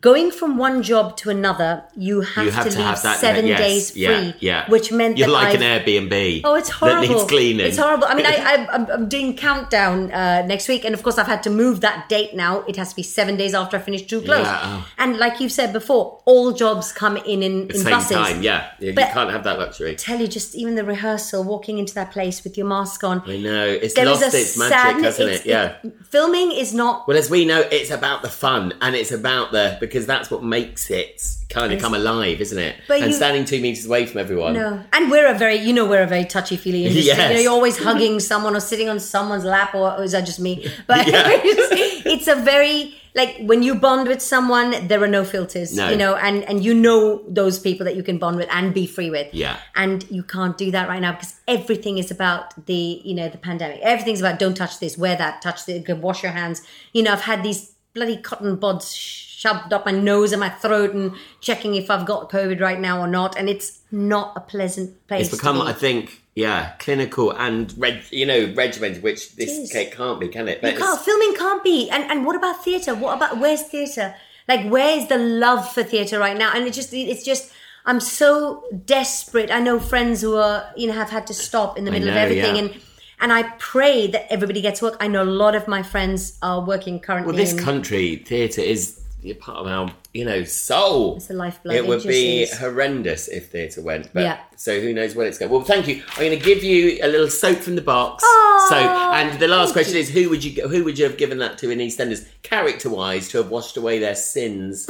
going 0.00 0.30
from 0.30 0.58
one 0.58 0.82
job 0.82 1.16
to 1.16 1.30
another, 1.30 1.82
you 1.96 2.20
have, 2.20 2.44
you 2.44 2.50
have 2.50 2.64
to, 2.64 2.70
to, 2.70 2.76
leave 2.76 2.86
have 2.86 3.02
that 3.02 3.18
seven 3.18 3.46
yes, 3.46 3.58
days 3.58 3.90
free, 3.92 4.02
yeah, 4.02 4.32
yeah. 4.40 4.70
which 4.70 4.92
meant 4.92 5.16
you're 5.16 5.28
that 5.28 5.32
like 5.32 5.54
I've, 5.54 5.62
an 5.62 5.82
Airbnb. 5.82 6.42
Oh, 6.44 6.54
it's 6.54 6.68
That 6.68 6.74
horrible. 6.74 7.08
needs 7.08 7.24
cleaning. 7.24 7.66
It's 7.66 7.78
horrible. 7.78 8.04
I 8.06 8.14
mean, 8.14 8.26
I, 8.26 8.32
I, 8.36 8.74
I'm, 8.74 8.90
I'm 8.90 9.08
doing 9.08 9.34
countdown 9.34 10.12
uh, 10.12 10.44
next 10.46 10.68
week, 10.68 10.84
and 10.84 10.94
of 10.94 11.02
course, 11.02 11.16
I've 11.16 11.26
had 11.26 11.42
to 11.44 11.50
move 11.50 11.80
that 11.80 12.08
date 12.10 12.34
now. 12.34 12.60
It 12.68 12.76
has 12.76 12.90
to 12.90 12.96
be 12.96 13.02
seven 13.02 13.36
days 13.36 13.54
after 13.54 13.78
I 13.78 13.80
finish 13.80 14.02
Too 14.02 14.20
Close. 14.20 14.44
Yeah, 14.44 14.60
oh. 14.62 14.88
And 14.98 15.16
like 15.16 15.40
you've 15.40 15.52
said 15.52 15.72
before, 15.72 16.20
all 16.26 16.52
jobs 16.52 16.92
come 16.92 17.16
in 17.16 17.42
in, 17.42 17.70
in 17.70 17.84
buses. 17.84 18.10
time, 18.10 18.42
yeah. 18.42 18.72
yeah 18.80 18.90
you 18.90 18.94
can't 18.94 19.30
have 19.30 19.44
that 19.44 19.58
luxury. 19.58 19.96
Tell 19.96 20.20
you, 20.20 20.28
just 20.28 20.54
even 20.54 20.74
the 20.74 20.84
rehearsal, 20.84 21.44
walking 21.44 21.78
into 21.78 21.94
that 21.94 22.10
place 22.12 22.44
with 22.44 22.58
your 22.58 22.66
mask 22.66 23.04
on. 23.04 23.22
I 23.26 23.38
know 23.38 23.66
it's 23.66 23.94
there 23.94 24.04
lost 24.04 24.34
its 24.34 24.58
magic, 24.58 24.76
sadness- 24.76 25.04
hasn't 25.04 25.28
it's- 25.30 25.46
it? 25.46 25.46
Yeah. 25.46 25.76
filming 26.10 26.52
is 26.52 26.74
not 26.74 27.08
Well, 27.08 27.16
as 27.16 27.30
we 27.30 27.46
know, 27.46 27.60
it's 27.60 27.90
about 27.90 28.20
the 28.20 28.28
fun 28.28 28.74
and 28.82 28.94
it's 28.94 29.12
about 29.12 29.52
the 29.52 29.77
because 29.80 30.06
that's 30.06 30.30
what 30.30 30.42
makes 30.42 30.90
it 30.90 31.22
kind 31.48 31.72
of 31.72 31.80
come 31.80 31.94
alive, 31.94 32.40
isn't 32.40 32.58
it? 32.58 32.76
But 32.86 32.98
and 32.98 33.10
you- 33.10 33.16
standing 33.16 33.44
two 33.44 33.60
meters 33.60 33.86
away 33.86 34.06
from 34.06 34.20
everyone. 34.20 34.54
No, 34.54 34.82
and 34.92 35.10
we're 35.10 35.26
a 35.28 35.34
very, 35.34 35.56
you 35.56 35.72
know, 35.72 35.86
we're 35.86 36.02
a 36.02 36.06
very 36.06 36.24
touchy 36.24 36.56
feely 36.56 36.84
industry. 36.84 37.06
Yes. 37.06 37.30
You 37.30 37.34
know, 37.36 37.40
you're 37.40 37.52
always 37.52 37.78
hugging 37.78 38.20
someone 38.32 38.54
or 38.54 38.60
sitting 38.60 38.88
on 38.88 39.00
someone's 39.00 39.44
lap, 39.44 39.74
or, 39.74 39.96
or 39.96 40.02
is 40.02 40.12
that 40.12 40.26
just 40.26 40.40
me? 40.40 40.70
But 40.86 41.04
it's, 41.08 42.28
a 42.28 42.34
very 42.34 42.94
like 43.14 43.36
when 43.40 43.62
you 43.62 43.74
bond 43.74 44.08
with 44.08 44.20
someone, 44.20 44.86
there 44.88 45.02
are 45.02 45.08
no 45.08 45.24
filters. 45.24 45.74
No. 45.74 45.88
You 45.88 45.96
know, 45.96 46.14
and 46.16 46.44
and 46.44 46.62
you 46.64 46.74
know 46.74 47.22
those 47.28 47.58
people 47.58 47.84
that 47.86 47.96
you 47.96 48.02
can 48.02 48.18
bond 48.18 48.36
with 48.36 48.48
and 48.50 48.74
be 48.74 48.86
free 48.86 49.10
with. 49.10 49.32
Yeah. 49.32 49.58
and 49.74 50.08
you 50.10 50.22
can't 50.22 50.58
do 50.58 50.70
that 50.70 50.88
right 50.88 51.00
now 51.00 51.12
because 51.12 51.34
everything 51.46 51.98
is 51.98 52.10
about 52.10 52.66
the 52.66 53.00
you 53.04 53.14
know 53.14 53.28
the 53.28 53.38
pandemic. 53.38 53.80
Everything's 53.82 54.20
about 54.20 54.38
don't 54.38 54.54
touch 54.54 54.78
this, 54.80 54.98
wear 54.98 55.16
that, 55.16 55.40
touch 55.40 55.64
this, 55.64 55.82
wash 55.88 56.22
your 56.22 56.32
hands. 56.32 56.62
You 56.92 57.02
know, 57.02 57.12
I've 57.12 57.22
had 57.22 57.42
these 57.42 57.74
bloody 57.94 58.18
cotton 58.18 58.56
buds 58.56 58.94
shoved 59.38 59.72
up 59.72 59.86
my 59.86 59.92
nose 59.92 60.32
and 60.32 60.40
my 60.40 60.48
throat 60.48 60.92
and 60.92 61.14
checking 61.40 61.76
if 61.76 61.92
I've 61.92 62.04
got 62.04 62.28
COVID 62.28 62.60
right 62.60 62.80
now 62.80 63.00
or 63.00 63.06
not. 63.06 63.38
And 63.38 63.48
it's 63.48 63.78
not 63.92 64.32
a 64.36 64.40
pleasant 64.40 65.06
place. 65.06 65.28
It's 65.28 65.36
become, 65.36 65.60
be. 65.60 65.62
I 65.62 65.72
think, 65.72 66.24
yeah, 66.34 66.72
clinical 66.80 67.30
and 67.30 67.72
reg, 67.78 68.02
you 68.10 68.26
know, 68.26 68.52
regimented, 68.56 69.04
which 69.04 69.36
this 69.36 69.70
cake 69.70 69.96
can't 69.96 70.18
be, 70.18 70.26
can 70.26 70.48
it? 70.48 70.60
You 70.60 70.76
can't, 70.76 71.00
filming 71.00 71.34
can't 71.36 71.62
be. 71.62 71.88
And 71.88 72.02
and 72.10 72.26
what 72.26 72.34
about 72.34 72.64
theatre? 72.64 72.96
What 72.96 73.16
about 73.16 73.38
where's 73.38 73.62
theatre? 73.62 74.16
Like 74.48 74.68
where's 74.68 75.06
the 75.06 75.18
love 75.18 75.72
for 75.72 75.84
theatre 75.84 76.18
right 76.18 76.36
now? 76.36 76.50
And 76.52 76.66
it 76.66 76.72
just 76.72 76.92
it's 76.92 77.24
just 77.24 77.52
I'm 77.86 78.00
so 78.00 78.64
desperate. 78.86 79.52
I 79.52 79.60
know 79.60 79.78
friends 79.78 80.20
who 80.20 80.34
are 80.34 80.68
you 80.76 80.88
know 80.88 80.94
have 80.94 81.10
had 81.10 81.28
to 81.28 81.34
stop 81.34 81.78
in 81.78 81.84
the 81.84 81.92
middle 81.92 82.08
know, 82.08 82.14
of 82.14 82.18
everything 82.18 82.56
yeah. 82.56 82.62
and 82.62 82.80
and 83.20 83.32
I 83.32 83.44
pray 83.58 84.08
that 84.08 84.32
everybody 84.32 84.60
gets 84.60 84.82
work. 84.82 84.96
I 84.98 85.06
know 85.06 85.22
a 85.22 85.24
lot 85.24 85.54
of 85.54 85.68
my 85.68 85.82
friends 85.84 86.38
are 86.42 86.60
working 86.60 86.98
currently. 86.98 87.32
well, 87.32 87.36
this 87.36 87.52
in- 87.52 87.58
country, 87.58 88.16
theatre 88.16 88.62
is 88.62 88.98
part 89.40 89.58
of 89.58 89.66
our, 89.66 89.92
you 90.14 90.24
know, 90.24 90.44
soul. 90.44 91.16
It's 91.16 91.26
the 91.26 91.34
lifeblood. 91.34 91.74
It 91.76 91.86
would 91.86 92.02
be 92.04 92.42
is. 92.42 92.56
horrendous 92.58 93.28
if 93.28 93.50
theatre 93.50 93.82
went. 93.82 94.12
But 94.14 94.22
Yeah. 94.22 94.38
so 94.56 94.80
who 94.80 94.92
knows 94.92 95.14
where 95.14 95.26
it's 95.26 95.38
going. 95.38 95.50
Well, 95.50 95.62
thank 95.62 95.88
you. 95.88 96.02
I'm 96.12 96.26
going 96.26 96.38
to 96.38 96.44
give 96.44 96.62
you 96.62 96.98
a 97.02 97.08
little 97.08 97.28
soap 97.28 97.58
from 97.58 97.74
the 97.76 97.82
box. 97.82 98.22
Aw, 98.24 98.66
so, 98.68 98.76
and 98.76 99.38
the 99.40 99.48
last 99.48 99.72
question 99.72 99.94
you. 99.94 100.00
is, 100.00 100.08
who 100.10 100.28
would 100.30 100.42
you 100.44 100.68
who 100.68 100.84
would 100.84 100.98
you 100.98 101.04
have 101.04 101.16
given 101.18 101.38
that 101.38 101.58
to 101.58 101.70
in 101.70 101.78
EastEnders, 101.78 102.26
character 102.42 102.88
wise, 102.90 103.28
to 103.30 103.38
have 103.38 103.50
washed 103.50 103.76
away 103.76 103.98
their 103.98 104.14
sins? 104.14 104.88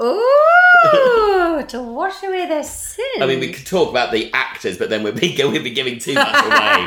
Ooh, 0.00 1.64
to 1.66 1.82
wash 1.82 2.22
away 2.22 2.46
their 2.46 2.62
sins. 2.62 3.20
I 3.20 3.26
mean, 3.26 3.40
we 3.40 3.52
could 3.52 3.66
talk 3.66 3.90
about 3.90 4.12
the 4.12 4.32
actors, 4.32 4.78
but 4.78 4.90
then 4.90 5.02
we'd 5.02 5.16
be 5.16 5.36
we'd 5.44 5.64
be 5.64 5.70
giving 5.70 5.98
too 5.98 6.14
much 6.14 6.28
away. 6.28 6.84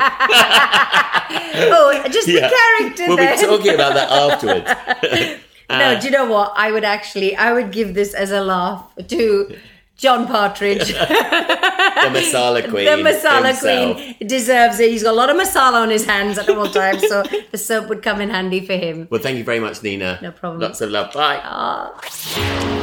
oh, 1.70 2.02
just 2.10 2.26
the 2.26 2.40
character. 2.40 3.06
We'll 3.08 3.16
then. 3.16 3.38
be 3.38 3.46
talking 3.46 3.74
about 3.74 3.94
that 3.94 4.10
afterwards. 4.10 5.40
No, 5.78 5.92
uh, 5.92 6.00
do 6.00 6.06
you 6.06 6.12
know 6.12 6.26
what? 6.26 6.52
I 6.56 6.70
would 6.72 6.84
actually, 6.84 7.36
I 7.36 7.52
would 7.52 7.70
give 7.72 7.94
this 7.94 8.14
as 8.14 8.30
a 8.30 8.40
laugh 8.40 8.84
to 9.08 9.56
John 9.96 10.26
Partridge. 10.26 10.88
the 10.88 12.10
masala 12.10 12.62
queen. 12.70 12.84
the 12.86 13.10
masala 13.10 13.46
himself. 13.46 13.96
queen 13.96 14.16
deserves 14.26 14.80
it. 14.80 14.90
He's 14.90 15.02
got 15.02 15.12
a 15.12 15.16
lot 15.16 15.30
of 15.30 15.36
masala 15.36 15.80
on 15.82 15.90
his 15.90 16.04
hands 16.04 16.38
at 16.38 16.48
all 16.48 16.68
times, 16.68 17.06
so 17.08 17.22
the 17.52 17.58
soap 17.58 17.88
would 17.88 18.02
come 18.02 18.20
in 18.20 18.30
handy 18.30 18.64
for 18.66 18.74
him. 18.74 19.06
Well, 19.10 19.20
thank 19.20 19.38
you 19.38 19.44
very 19.44 19.60
much, 19.60 19.82
Nina. 19.82 20.18
No 20.22 20.32
problem. 20.32 20.60
Lots 20.60 20.80
of 20.80 20.90
love. 20.90 21.12
Bye. 21.12 21.40
Ah. 21.42 22.80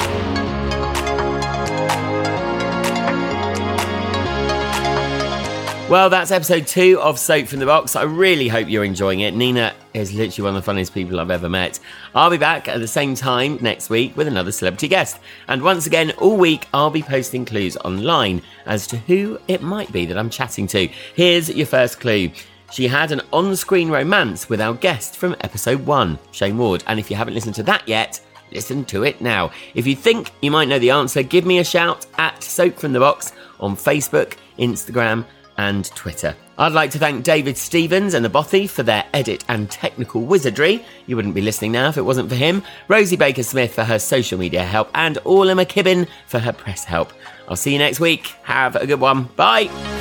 Well, 5.90 6.12
that's 6.12 6.30
episode 6.30 6.68
two 6.68 7.02
of 7.02 7.18
Soap 7.18 7.48
from 7.48 7.58
the 7.58 7.66
Box. 7.66 7.96
I 7.96 8.04
really 8.04 8.48
hope 8.48 8.70
you're 8.70 8.84
enjoying 8.84 9.22
it. 9.22 9.34
Nina 9.34 9.74
is 9.96 10.14
literally 10.14 10.46
one 10.46 10.56
of 10.56 10.62
the 10.62 10.66
funniest 10.66 10.94
people 10.94 11.20
I've 11.20 11.32
ever 11.32 11.50
met. 11.50 11.80
I'll 12.14 12.30
be 12.30 12.38
back 12.38 12.68
at 12.68 12.80
the 12.80 12.88
same 12.88 13.16
time 13.16 13.58
next 13.60 13.90
week 13.90 14.16
with 14.16 14.28
another 14.28 14.52
celebrity 14.52 14.88
guest. 14.88 15.20
And 15.48 15.64
once 15.64 15.88
again, 15.88 16.12
all 16.20 16.38
week, 16.38 16.68
I'll 16.76 16.92
be 16.92 17.02
posting 17.02 17.44
clues 17.44 17.76
online 17.78 18.44
as 18.68 18.86
to 18.86 18.98
who 18.98 19.40
it 19.48 19.64
might 19.64 19.92
be 19.92 20.06
that 20.06 20.16
I'm 20.16 20.30
chatting 20.30 20.68
to. 20.68 20.88
Here's 21.16 21.50
your 21.50 21.66
first 21.66 22.00
clue. 22.00 22.30
She 22.72 22.88
had 22.88 23.12
an 23.12 23.22
on 23.34 23.56
screen 23.56 23.90
romance 23.90 24.48
with 24.48 24.62
our 24.62 24.76
guest 24.76 25.18
from 25.18 25.36
episode 25.42 25.88
one, 25.88 26.20
Shayne 26.30 26.60
Ward. 26.60 26.84
And 26.86 27.00
if 27.00 27.10
you 27.10 27.18
haven't 27.18 27.34
listened 27.34 27.56
to 27.56 27.64
that 27.64 27.88
yet, 27.88 28.22
listen 28.52 28.86
to 28.86 29.06
it 29.06 29.22
now. 29.22 29.50
If 29.74 29.88
you 29.88 29.96
think 29.96 30.34
you 30.44 30.52
might 30.52 30.68
know 30.68 30.78
the 30.78 30.92
answer, 30.92 31.24
give 31.24 31.48
me 31.48 31.58
a 31.58 31.64
shout 31.64 32.06
at 32.20 32.44
Soap 32.44 32.78
from 32.78 32.94
the 32.94 33.00
Box 33.00 33.34
on 33.60 33.76
Facebook, 33.76 34.36
Instagram, 34.60 35.26
and 35.60 35.92
Twitter. 35.92 36.34
I'd 36.58 36.72
like 36.72 36.90
to 36.92 37.00
thank 37.00 37.26
David 37.26 37.58
Stevens 37.58 38.14
and 38.14 38.24
the 38.24 38.30
Bothy 38.30 38.66
for 38.70 38.82
their 38.82 39.04
edit 39.14 39.44
and 39.50 39.70
technical 39.70 40.22
wizardry. 40.22 40.86
You 41.06 41.18
wouldn't 41.18 41.36
be 41.36 41.42
listening 41.42 41.74
now 41.74 41.90
if 41.90 41.98
it 41.98 42.04
wasn't 42.04 42.30
for 42.30 42.36
him. 42.36 42.64
Rosie 42.88 43.18
Baker 43.18 43.44
Smith 43.44 43.74
for 43.74 43.84
her 43.84 44.00
social 44.00 44.40
media 44.40 44.64
help, 44.64 44.90
and 44.96 45.18
Orla 45.26 45.54
McKibben 45.54 46.08
for 46.28 46.40
her 46.40 46.54
press 46.54 46.86
help. 46.86 47.12
I'll 47.50 47.58
see 47.58 47.74
you 47.74 47.80
next 47.80 48.00
week. 48.00 48.28
Have 48.44 48.78
a 48.78 48.88
good 48.88 49.02
one. 49.02 49.24
Bye. 49.36 49.99